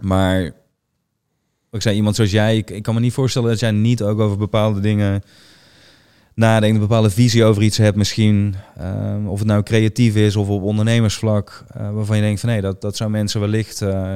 Maar 0.00 0.42
wat 0.42 0.52
ik 1.70 1.82
zei, 1.82 1.96
iemand 1.96 2.16
zoals 2.16 2.30
jij, 2.30 2.56
ik, 2.56 2.70
ik 2.70 2.82
kan 2.82 2.94
me 2.94 3.00
niet 3.00 3.12
voorstellen 3.12 3.48
dat 3.48 3.60
jij 3.60 3.70
niet 3.70 4.02
ook 4.02 4.18
over 4.20 4.36
bepaalde 4.38 4.80
dingen 4.80 5.22
nadenkt, 6.34 6.74
een 6.74 6.80
bepaalde 6.82 7.10
visie 7.10 7.44
over 7.44 7.62
iets 7.62 7.76
hebt 7.78 7.96
misschien. 7.96 8.54
Ehm, 8.76 9.26
of 9.26 9.38
het 9.38 9.48
nou 9.48 9.62
creatief 9.62 10.14
is 10.16 10.36
of 10.36 10.48
op 10.48 10.62
ondernemersvlak, 10.62 11.64
eh, 11.74 11.90
waarvan 11.90 12.16
je 12.16 12.22
denkt 12.22 12.40
van 12.40 12.48
nee, 12.48 12.60
dat, 12.60 12.80
dat 12.80 12.96
zou 12.96 13.10
mensen 13.10 13.40
wellicht... 13.40 13.82
eh, 13.82 14.14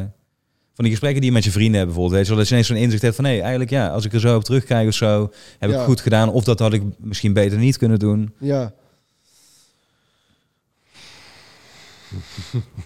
van 0.75 0.87
die 0.87 0.97
gesprekken 0.97 1.21
die 1.23 1.31
je 1.31 1.37
met 1.37 1.45
je 1.47 1.51
vrienden 1.51 1.75
hebt 1.75 1.87
bijvoorbeeld, 1.87 2.15
weet 2.17 2.23
je 2.23 2.29
wel, 2.29 2.39
dat 2.39 2.47
je 2.49 2.53
ineens 2.55 2.69
zo'n 2.69 2.77
inzicht 2.77 3.03
hebt 3.03 3.15
van 3.15 3.25
nee, 3.25 3.41
eigenlijk 3.41 3.71
ja, 3.71 3.89
als 3.89 4.05
ik 4.05 4.13
er 4.13 4.21
zo 4.21 4.37
op 4.37 4.45
terugkijk 4.45 4.89
of 4.89 4.95
zo, 4.95 5.33
heb 5.59 5.71
Ja. 5.71 5.79
ik 5.79 5.85
goed 5.85 6.01
gedaan. 6.01 6.29
Of 6.31 6.45
dat 6.45 6.59
had 6.59 6.73
ik 6.73 6.83
misschien 6.99 7.33
beter 7.33 7.59
niet 7.59 7.77
kunnen 7.77 7.99
doen. 7.99 8.35
Ja. 8.39 8.73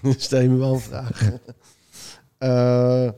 Stel 0.17 0.41
je 0.41 0.49
me 0.49 0.57
wel 0.57 0.73
een 0.75 0.81
vraag. 0.81 1.23
Eh, 2.39 2.49
nou, 2.49 3.15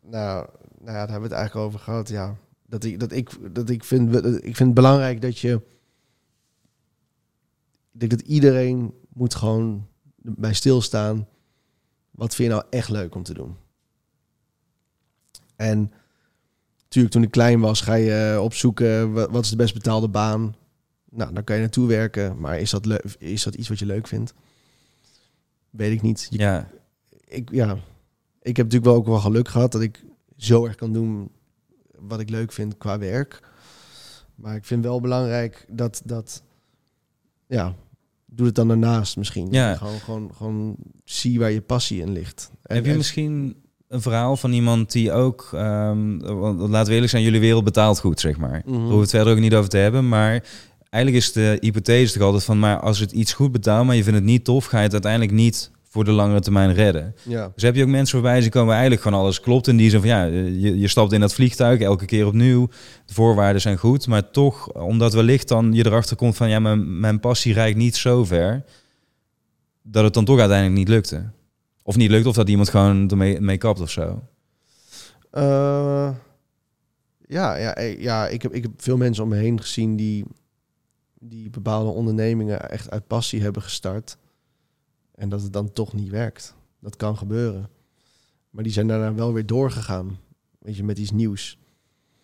nou 0.00 0.46
ja, 0.80 1.06
daar 1.06 1.10
hebben 1.10 1.16
we 1.20 1.22
het 1.22 1.32
eigenlijk 1.32 1.66
over 1.66 1.80
gehad. 1.80 2.08
Ja, 2.08 2.34
dat 2.66 2.84
ik, 2.84 3.00
dat 3.00 3.12
ik, 3.12 3.54
dat 3.54 3.70
ik 3.70 3.84
vind, 3.84 4.14
ik 4.24 4.42
vind 4.42 4.58
het 4.58 4.74
belangrijk 4.74 5.20
dat 5.22 5.38
je. 5.38 5.60
Ik 7.92 8.00
denk 8.00 8.10
dat 8.10 8.20
iedereen 8.20 8.94
moet 9.12 9.34
gewoon 9.34 9.86
bij 10.16 10.54
stilstaan. 10.54 11.28
Wat 12.10 12.34
vind 12.34 12.48
je 12.48 12.54
nou 12.54 12.66
echt 12.70 12.88
leuk 12.88 13.14
om 13.14 13.22
te 13.22 13.34
doen? 13.34 13.56
En 15.56 15.92
natuurlijk, 16.82 17.14
toen 17.14 17.22
ik 17.22 17.30
klein 17.30 17.60
was, 17.60 17.80
ga 17.80 17.94
je 17.94 18.40
opzoeken 18.40 19.12
wa- 19.12 19.30
wat 19.30 19.44
is 19.44 19.50
de 19.50 19.56
best 19.56 19.74
betaalde 19.74 20.08
baan. 20.08 20.54
Nou, 21.10 21.32
dan 21.32 21.44
kan 21.44 21.54
je 21.56 21.60
naartoe 21.62 21.86
werken. 21.88 22.38
Maar 22.40 22.60
is 22.60 22.70
dat, 22.70 22.86
leuk, 22.86 23.04
is 23.18 23.42
dat 23.42 23.54
iets 23.54 23.68
wat 23.68 23.78
je 23.78 23.86
leuk 23.86 24.06
vindt? 24.06 24.34
Weet 25.70 25.92
ik 25.92 26.02
niet. 26.02 26.26
Je- 26.30 26.38
Ja, 26.38 26.70
ik, 27.24 27.50
ja, 27.52 27.72
ik 28.42 28.56
heb 28.56 28.66
natuurlijk 28.66 28.84
wel 28.84 28.94
ook 28.94 29.06
wel 29.06 29.20
geluk 29.20 29.48
gehad 29.48 29.72
dat 29.72 29.80
ik 29.82 30.04
zo 30.36 30.64
erg 30.66 30.74
kan 30.74 30.92
doen 30.92 31.30
wat 32.08 32.20
ik 32.20 32.30
leuk 32.30 32.52
vind 32.52 32.78
qua 32.78 32.98
werk. 32.98 33.40
Maar 34.34 34.56
ik 34.56 34.64
vind 34.64 34.84
wel 34.84 35.00
belangrijk 35.00 35.66
dat, 35.68 36.02
dat 36.04 36.42
ja, 37.46 37.74
doe 38.26 38.46
het 38.46 38.54
dan 38.54 38.68
daarnaast 38.68 39.16
misschien. 39.16 39.48
Ja. 39.50 39.74
Gewoon, 39.74 39.98
gewoon, 40.00 40.30
gewoon 40.36 40.76
zie 41.04 41.38
waar 41.38 41.50
je 41.50 41.60
passie 41.60 42.00
in 42.00 42.12
ligt. 42.12 42.50
En, 42.62 42.74
Heb 42.74 42.84
je 42.84 42.90
en- 42.90 42.96
misschien 42.96 43.56
een 43.88 44.02
verhaal 44.02 44.36
van 44.36 44.52
iemand 44.52 44.92
die 44.92 45.12
ook, 45.12 45.48
ehm, 45.52 46.18
want 46.18 46.58
laten 46.70 46.86
we 46.88 46.92
eerlijk 46.92 47.10
zijn, 47.10 47.22
jullie 47.22 47.40
wereld 47.40 47.64
betaalt 47.64 48.00
goed, 48.00 48.20
zeg 48.20 48.36
maar. 48.36 48.50
Daar 48.64 48.74
hoeven 48.74 48.94
we 48.94 49.00
het 49.00 49.10
verder 49.10 49.32
ook 49.32 49.38
niet 49.38 49.54
over 49.54 49.70
te 49.70 49.76
hebben, 49.76 50.08
maar 50.08 50.44
eigenlijk 50.90 51.24
is 51.24 51.32
de 51.32 51.56
hypothese 51.60 52.12
toch 52.12 52.22
altijd 52.22 52.44
van, 52.44 52.58
maar 52.58 52.80
als 52.80 52.98
het 52.98 53.12
iets 53.12 53.32
goed 53.32 53.52
betaalt, 53.52 53.86
maar 53.86 53.96
je 53.96 54.02
vindt 54.02 54.18
het 54.18 54.28
niet 54.28 54.44
tof, 54.44 54.64
ga 54.64 54.76
je 54.76 54.82
het 54.82 54.92
uiteindelijk 54.92 55.32
niet 55.32 55.70
voor 55.94 56.04
de 56.04 56.12
langere 56.12 56.40
termijn 56.40 56.74
redden. 56.74 57.14
Ja, 57.22 57.50
Dus 57.54 57.62
heb 57.62 57.74
je 57.74 57.82
ook 57.82 57.88
mensen 57.88 58.18
voorbij 58.18 58.40
zien 58.40 58.50
komen, 58.50 58.72
eigenlijk 58.72 59.02
gewoon 59.02 59.20
alles 59.20 59.40
klopt 59.40 59.68
in 59.68 59.76
die 59.76 59.90
zin 59.90 60.00
van, 60.00 60.08
ja, 60.08 60.24
je, 60.24 60.78
je 60.78 60.88
stapt 60.88 61.12
in 61.12 61.20
dat 61.20 61.34
vliegtuig 61.34 61.80
elke 61.80 62.04
keer 62.04 62.26
opnieuw, 62.26 62.68
de 63.06 63.14
voorwaarden 63.14 63.60
zijn 63.60 63.76
goed, 63.76 64.06
maar 64.06 64.30
toch, 64.30 64.72
omdat 64.72 65.12
wellicht 65.12 65.48
dan 65.48 65.72
je 65.72 65.86
erachter 65.86 66.16
komt 66.16 66.36
van, 66.36 66.48
ja, 66.48 66.58
mijn, 66.58 67.00
mijn 67.00 67.20
passie 67.20 67.52
reikt 67.52 67.76
niet 67.76 67.96
zo 67.96 68.24
ver, 68.24 68.64
dat 69.82 70.04
het 70.04 70.14
dan 70.14 70.24
toch 70.24 70.38
uiteindelijk 70.38 70.78
niet 70.78 70.88
lukte. 70.88 71.30
Of 71.82 71.96
niet 71.96 72.10
lukt, 72.10 72.26
of 72.26 72.34
dat 72.34 72.48
iemand 72.48 72.68
gewoon 72.68 73.10
ermee 73.10 73.40
mee 73.40 73.58
kapt 73.58 73.80
of 73.80 73.90
zo. 73.90 74.22
Eh, 75.30 76.10
ja, 77.26 77.56
ja, 77.56 77.74
eh, 77.74 78.00
ja 78.00 78.28
ik, 78.28 78.42
heb, 78.42 78.52
ik 78.52 78.62
heb 78.62 78.72
veel 78.76 78.96
mensen 78.96 79.22
om 79.22 79.28
me 79.28 79.36
heen 79.36 79.60
gezien 79.60 79.96
die, 79.96 80.24
die 81.18 81.50
bepaalde 81.50 81.90
ondernemingen 81.90 82.70
echt 82.70 82.90
uit 82.90 83.06
passie 83.06 83.42
hebben 83.42 83.62
gestart. 83.62 84.16
En 85.14 85.28
dat 85.28 85.42
het 85.42 85.52
dan 85.52 85.72
toch 85.72 85.92
niet 85.92 86.08
werkt. 86.10 86.54
Dat 86.80 86.96
kan 86.96 87.16
gebeuren. 87.16 87.68
Maar 88.50 88.62
die 88.64 88.72
zijn 88.72 88.86
daarna 88.86 89.14
wel 89.14 89.32
weer 89.32 89.46
doorgegaan. 89.46 90.18
Weet 90.58 90.76
je, 90.76 90.84
met 90.84 90.98
iets 90.98 91.10
nieuws. 91.10 91.58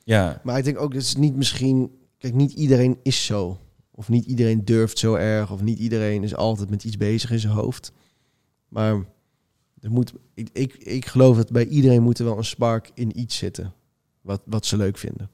Ja, 0.04 0.40
Maar 0.44 0.58
ik 0.58 0.64
denk 0.64 0.78
ook, 0.80 0.92
dat 0.92 1.02
is 1.02 1.16
niet 1.16 1.36
misschien... 1.36 1.98
Kijk, 2.18 2.34
niet 2.34 2.52
iedereen 2.52 2.98
is 3.02 3.24
zo. 3.24 3.58
Of 3.90 4.08
niet 4.08 4.24
iedereen 4.24 4.64
durft 4.64 4.98
zo 4.98 5.14
erg. 5.14 5.50
Of 5.52 5.62
niet 5.62 5.78
iedereen 5.78 6.22
is 6.22 6.34
altijd 6.34 6.70
met 6.70 6.84
iets 6.84 6.96
bezig 6.96 7.30
in 7.30 7.38
zijn 7.38 7.52
hoofd. 7.52 7.92
Maar 8.68 8.94
er 9.80 9.90
moet, 9.90 10.12
ik, 10.34 10.48
ik, 10.52 10.74
ik 10.74 11.06
geloof 11.06 11.36
dat 11.36 11.50
bij 11.50 11.66
iedereen 11.66 12.02
moet 12.02 12.18
er 12.18 12.24
wel 12.24 12.36
een 12.38 12.44
spark 12.44 12.90
in 12.94 13.18
iets 13.18 13.36
zitten. 13.36 13.72
Wat, 14.20 14.42
wat 14.44 14.66
ze 14.66 14.76
leuk 14.76 14.98
vinden. 14.98 15.30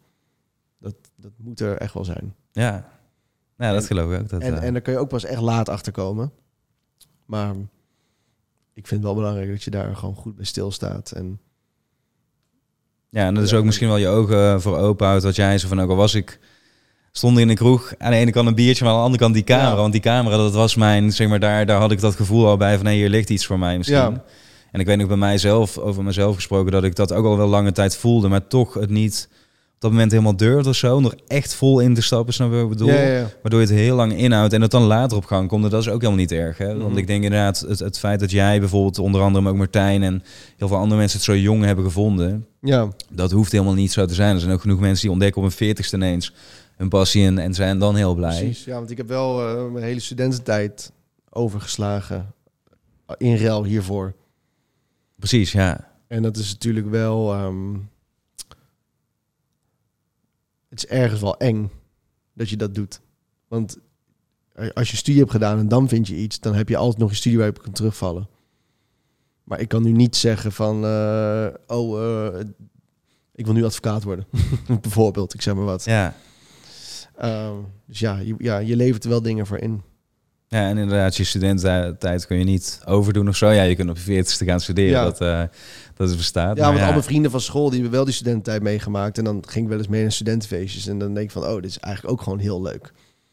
Dat, 0.79 0.95
dat 1.17 1.33
moet 1.37 1.61
er 1.61 1.77
echt 1.77 1.95
wel 1.95 2.05
zijn. 2.05 2.35
ja. 2.53 2.95
Nou, 3.57 3.73
dat 3.73 3.81
En- 3.83 3.87
geloof 3.87 4.13
ik 4.13 4.21
ook. 4.21 4.29
Dat, 4.29 4.41
En, 4.41 4.55
eh, 4.57 4.63
en 4.63 4.73
daar 4.73 4.83
kun 4.83 4.93
je 4.93 4.99
ook 4.99 5.09
pas 5.09 5.25
echt 5.25 5.41
laat 5.41 5.69
achter 5.69 5.93
komen. 5.93 6.33
Maar 7.27 7.55
ik 8.73 8.87
vind 8.87 8.91
het 8.91 9.03
wel 9.03 9.15
belangrijk 9.15 9.51
dat 9.51 9.63
je 9.63 9.71
daar 9.71 9.97
gewoon 9.97 10.15
goed 10.15 10.37
bij 10.37 10.45
stilstaat. 10.45 11.11
En 11.11 11.41
Ja, 13.11 13.27
en 13.27 13.35
dat 13.35 13.45
is 13.45 13.55
ook 13.55 13.65
misschien 13.65 13.89
wel 13.89 13.97
je 13.97 14.09
ogen 14.09 14.63
voor 14.63 14.77
open 14.77 15.07
houdt. 15.07 15.25
Wat 15.25 15.37
jij 15.37 15.59
zo 15.59 15.69
van, 15.69 15.81
ook 15.81 15.91
al 15.91 15.97
was 15.97 16.15
ik... 16.15 16.39
Stond 17.13 17.39
in 17.39 17.49
een 17.49 17.57
kroeg, 17.57 17.95
aan 17.99 18.11
de 18.11 18.17
ene 18.17 18.31
kant 18.31 18.49
een 18.49 18.55
biertje, 18.55 18.85
maar 18.85 18.93
aan 18.93 18.99
de 18.99 19.05
andere 19.05 19.23
kant 19.23 19.35
die 19.35 19.45
camera. 19.45 19.69
Ja. 19.69 19.77
Want 19.77 19.93
die 19.93 20.01
camera, 20.01 20.37
dat 20.37 20.55
was 20.55 20.75
mijn, 20.75 21.13
zeg 21.13 21.29
maar, 21.29 21.41
daar, 21.41 21.67
daar 21.67 21.81
had 21.81 21.91
ik 21.91 22.01
dat 22.01 22.15
gevoel 22.15 22.47
al 22.47 22.57
bij 22.57 22.77
van... 22.77 22.87
hé, 22.87 22.93
hier 22.93 23.09
ligt 23.09 23.31
iets 23.31 23.47
voor 23.47 23.59
mij 23.59 23.77
misschien. 23.77 23.97
Ja. 23.97 24.25
En 24.73 24.81
ik 24.81 24.87
weet 24.87 24.97
nog 24.99 25.09
bij 25.09 25.17
mijzelf, 25.17 25.79
over 25.79 26.05
mezelf 26.05 26.35
gesproken... 26.35 26.73
dat 26.73 26.85
ik 26.85 26.95
dat 26.95 27.13
ook 27.13 27.25
al 27.25 27.37
wel 27.37 27.47
lange 27.47 27.73
tijd 27.73 27.97
voelde, 27.97 28.29
maar 28.29 28.47
toch 28.47 28.75
het 28.75 28.91
niet... 28.91 29.29
op 29.77 29.83
dat 29.83 29.91
moment 29.91 30.11
helemaal 30.11 30.37
durfde 30.37 30.69
of 30.69 30.77
zo. 30.77 30.97
Om 30.97 31.05
er 31.05 31.19
echt 31.27 31.55
vol 31.55 31.81
in 31.81 31.95
te 31.95 32.03
stappen, 32.03 32.35
snap 32.35 32.49
je 32.51 32.55
wat 32.55 32.65
ik 32.65 32.69
bedoel? 32.71 32.89
ja, 32.89 32.95
ja, 33.01 33.17
ja. 33.19 33.29
Waardoor 33.43 33.61
je 33.61 33.67
het 33.67 33.75
heel 33.77 33.97
lang 33.97 34.13
inhoudt 34.17 34.53
en 34.53 34.61
het 34.63 34.71
dan 34.71 34.83
later 34.83 35.17
op 35.17 35.25
gang 35.25 35.49
komt. 35.49 35.71
Dat 35.71 35.81
is 35.81 35.89
ook 35.89 36.01
helemaal 36.01 36.21
niet 36.21 36.33
erg. 36.33 36.59
Hè? 36.59 36.67
Want 36.77 36.89
Mhm. 36.89 36.99
ik 36.99 37.07
denk 37.07 37.25
inderdaad, 37.25 37.61
het, 37.69 37.79
het 37.79 37.99
feit 37.99 38.21
dat 38.21 38.31
jij 38.31 38.59
bijvoorbeeld, 38.61 38.99
onder 38.99 39.21
andere 39.21 39.43
maar 39.45 39.53
ook 39.53 39.59
Martijn 39.59 40.03
en 40.03 40.23
heel 40.57 40.69
veel 40.69 40.77
andere 40.77 41.01
mensen 41.01 41.17
het 41.19 41.27
zo 41.27 41.37
jong 41.37 41.65
hebben 41.65 41.85
gevonden, 41.85 42.47
ja. 42.61 42.89
dat 43.11 43.31
hoeft 43.31 43.53
helemaal 43.53 43.75
niet 43.75 43.93
zo 43.93 44.05
te 44.07 44.15
zijn. 44.15 44.35
Er 44.35 44.41
zijn 44.41 44.53
ook 44.53 44.61
genoeg 44.61 44.81
mensen 44.81 45.03
die 45.03 45.11
ontdekken 45.11 45.43
op 45.43 45.49
hun 45.49 45.57
veertigste 45.57 45.97
ineens 45.97 46.33
hun 46.77 46.89
passie 46.89 47.27
en, 47.27 47.39
en 47.39 47.55
zijn 47.55 47.79
dan 47.79 47.97
heel 47.97 48.15
blij. 48.15 48.39
Precies, 48.39 48.65
ja, 48.65 48.75
want 48.75 48.91
ik 48.91 48.97
heb 48.97 49.09
wel 49.09 49.49
eh, 49.49 49.73
mijn 49.73 49.85
hele 49.85 50.01
studententijd 50.01 50.93
overgeslagen 51.31 52.35
in 53.17 53.37
ruil 53.37 53.65
hiervoor. 53.65 54.15
Precies, 55.19 55.53
ja. 55.53 55.89
En 56.09 56.23
dat 56.23 56.37
is 56.37 56.53
natuurlijk 56.53 56.91
wel... 56.91 57.33
ehm, 57.33 57.75
het 60.69 60.79
is 60.79 60.87
ergens 60.87 61.21
wel 61.21 61.37
eng 61.37 61.71
dat 62.33 62.49
je 62.49 62.57
dat 62.57 62.75
doet. 62.75 63.01
Want 63.49 63.79
als 64.75 64.91
je 64.91 64.97
studie 64.97 65.21
hebt 65.21 65.33
gedaan 65.33 65.59
en 65.59 65.69
dan 65.69 65.89
vind 65.89 66.09
je 66.09 66.17
iets... 66.17 66.41
dan 66.41 66.55
heb 66.55 66.69
je 66.69 66.77
altijd 66.77 66.99
nog 66.99 67.11
een 67.11 67.17
studie 67.17 67.39
waar 67.39 67.47
je 67.47 67.53
op 67.53 67.63
kan 67.63 67.73
terugvallen. 67.73 68.29
Maar 69.45 69.61
ik 69.61 69.69
kan 69.69 69.83
nu 69.83 69.93
niet 69.93 70.17
zeggen 70.17 70.53
van... 70.53 70.85
eh, 70.85 71.49
oh, 71.67 72.03
eh, 72.03 72.41
ik 73.33 73.45
wil 73.45 73.55
nu 73.55 73.65
advocaat 73.65 74.03
worden. 74.03 74.27
Bijvoorbeeld, 74.83 75.35
ik 75.35 75.43
zeg 75.43 75.55
maar 75.55 75.65
wat. 75.65 75.85
Ja. 75.85 76.15
Ehm, 77.17 77.57
dus 77.87 77.99
ja 77.99 78.19
je, 78.19 78.35
ja, 78.39 78.59
je 78.59 78.77
levert 78.77 79.05
er 79.05 79.11
wel 79.11 79.23
dingen 79.23 79.47
voor 79.47 79.59
in. 79.59 79.83
Ja, 80.49 80.69
en 80.69 80.79
inderdaad, 80.79 81.17
je 81.17 81.25
studententijd 81.25 82.27
kun 82.27 82.39
je 82.39 82.45
niet 82.45 82.81
overdoen 82.85 83.29
of 83.29 83.37
zo. 83.37 83.51
Ja, 83.51 83.63
je 83.63 83.75
kunt 83.77 83.91
op 83.91 83.97
je 83.97 84.03
veertigste 84.03 84.45
gaan 84.45 84.61
studeren, 84.61 84.91
Ja. 84.91 85.05
dat, 85.05 85.21
eh, 85.21 85.43
dat 85.95 86.09
is 86.11 86.17
bestaat. 86.17 86.57
Ja, 86.57 86.63
Maar 86.63 86.73
want 86.73 86.85
al 86.87 86.91
mijn 86.93 87.03
vrienden 87.03 87.31
van 87.31 87.41
school 87.41 87.65
die 87.65 87.73
hebben 87.81 87.91
wel 87.97 88.05
die 88.05 88.15
studententijd 88.15 88.63
meegemaakt. 88.63 89.19
En 89.19 89.25
dan 89.25 89.43
ging 89.49 89.65
ik 89.65 89.71
wel 89.71 89.79
eens 89.79 89.89
mee 89.89 90.03
naar 90.03 90.13
studentenfeestjes. 90.13 90.87
En 90.87 90.99
dan 90.99 91.15
denk 91.15 91.27
ik 91.27 91.33
van, 91.33 91.45
oh, 91.45 91.55
dit 91.55 91.65
is 91.71 91.79
eigenlijk 91.79 92.15
ook 92.15 92.23
gewoon 92.23 92.39
heel 92.39 92.63
leuk. 92.63 92.93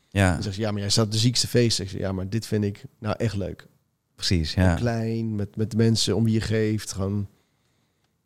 ja, 0.09 0.33
Dan 0.33 0.43
zeg 0.43 0.55
je, 0.55 0.61
ja, 0.61 0.71
maar 0.71 0.79
jij 0.81 0.89
staat 0.89 1.05
op 1.05 1.11
de 1.11 1.17
ziekste 1.17 1.47
feest. 1.47 1.79
Ik 1.79 1.89
zeg, 1.89 1.99
ja, 1.99 2.11
maar 2.11 2.29
dit 2.29 2.45
vind 2.45 2.63
ik 2.63 2.83
nou 2.99 3.15
echt 3.17 3.35
leuk. 3.35 3.67
precies, 4.15 4.53
ja. 4.53 4.75
Klein, 4.75 5.35
met, 5.35 5.55
met 5.55 5.71
de 5.71 5.77
mensen 5.77 6.15
om 6.15 6.23
wie 6.23 6.33
je 6.33 6.41
geeft. 6.41 6.91
Gewoon, 6.93 7.27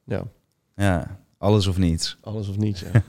ja, 0.06 0.24
ja. 0.76 1.20
Alles 1.38 1.68
of 1.68 1.78
niets. 1.78 2.18
alles 2.22 2.48
of 2.50 2.58
niets. 2.58 2.80
Ja. 2.94 3.04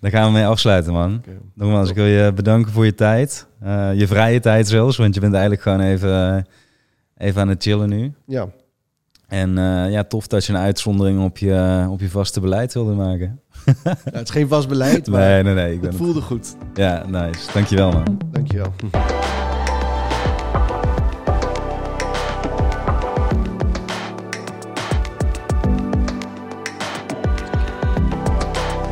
Daar 0.00 0.10
gaan 0.10 0.26
we 0.26 0.32
mee 0.32 0.46
afsluiten, 0.46 0.92
man. 0.92 1.22
Nogmaals, 1.54 1.88
ik 1.90 1.94
wil 1.94 2.04
je 2.04 2.32
bedanken 2.32 2.72
voor 2.72 2.84
je 2.84 2.94
tijd. 2.94 3.46
Eh, 3.60 3.90
je 3.94 4.06
vrije 4.06 4.40
tijd 4.40 4.68
zelfs, 4.68 4.96
want 4.96 5.14
je 5.14 5.20
bent 5.20 5.32
eigenlijk 5.32 5.62
gewoon 5.62 5.80
even, 5.80 6.36
eh, 6.36 6.42
even 7.26 7.40
aan 7.40 7.48
het 7.48 7.62
chillen 7.62 7.88
nu. 7.88 8.12
ja, 8.26 8.48
En 9.28 9.58
eh, 9.58 9.90
ja, 9.90 10.04
tof 10.04 10.26
dat 10.26 10.44
je 10.44 10.52
een 10.52 10.58
uitzondering 10.58 11.22
op 11.24 11.38
je, 11.38 11.86
op 11.90 12.00
je 12.00 12.08
vaste 12.10 12.40
beleid 12.40 12.74
wilde 12.74 12.92
maken. 12.92 13.40
Nou, 13.84 13.96
het 14.04 14.28
is 14.28 14.30
geen 14.30 14.48
vast 14.48 14.68
beleid, 14.68 15.06
maar 15.06 15.20
Nee, 15.20 15.42
nee, 15.42 15.54
nee. 15.54 15.72
Ik 15.72 15.80
ben 15.80 15.88
het 15.88 15.98
voelde 15.98 16.20
goed. 16.20 16.56
Ja, 16.74 17.06
nice. 17.06 17.52
Dankjewel, 17.52 17.92
man. 17.92 18.18
Dankjewel. 18.30 18.72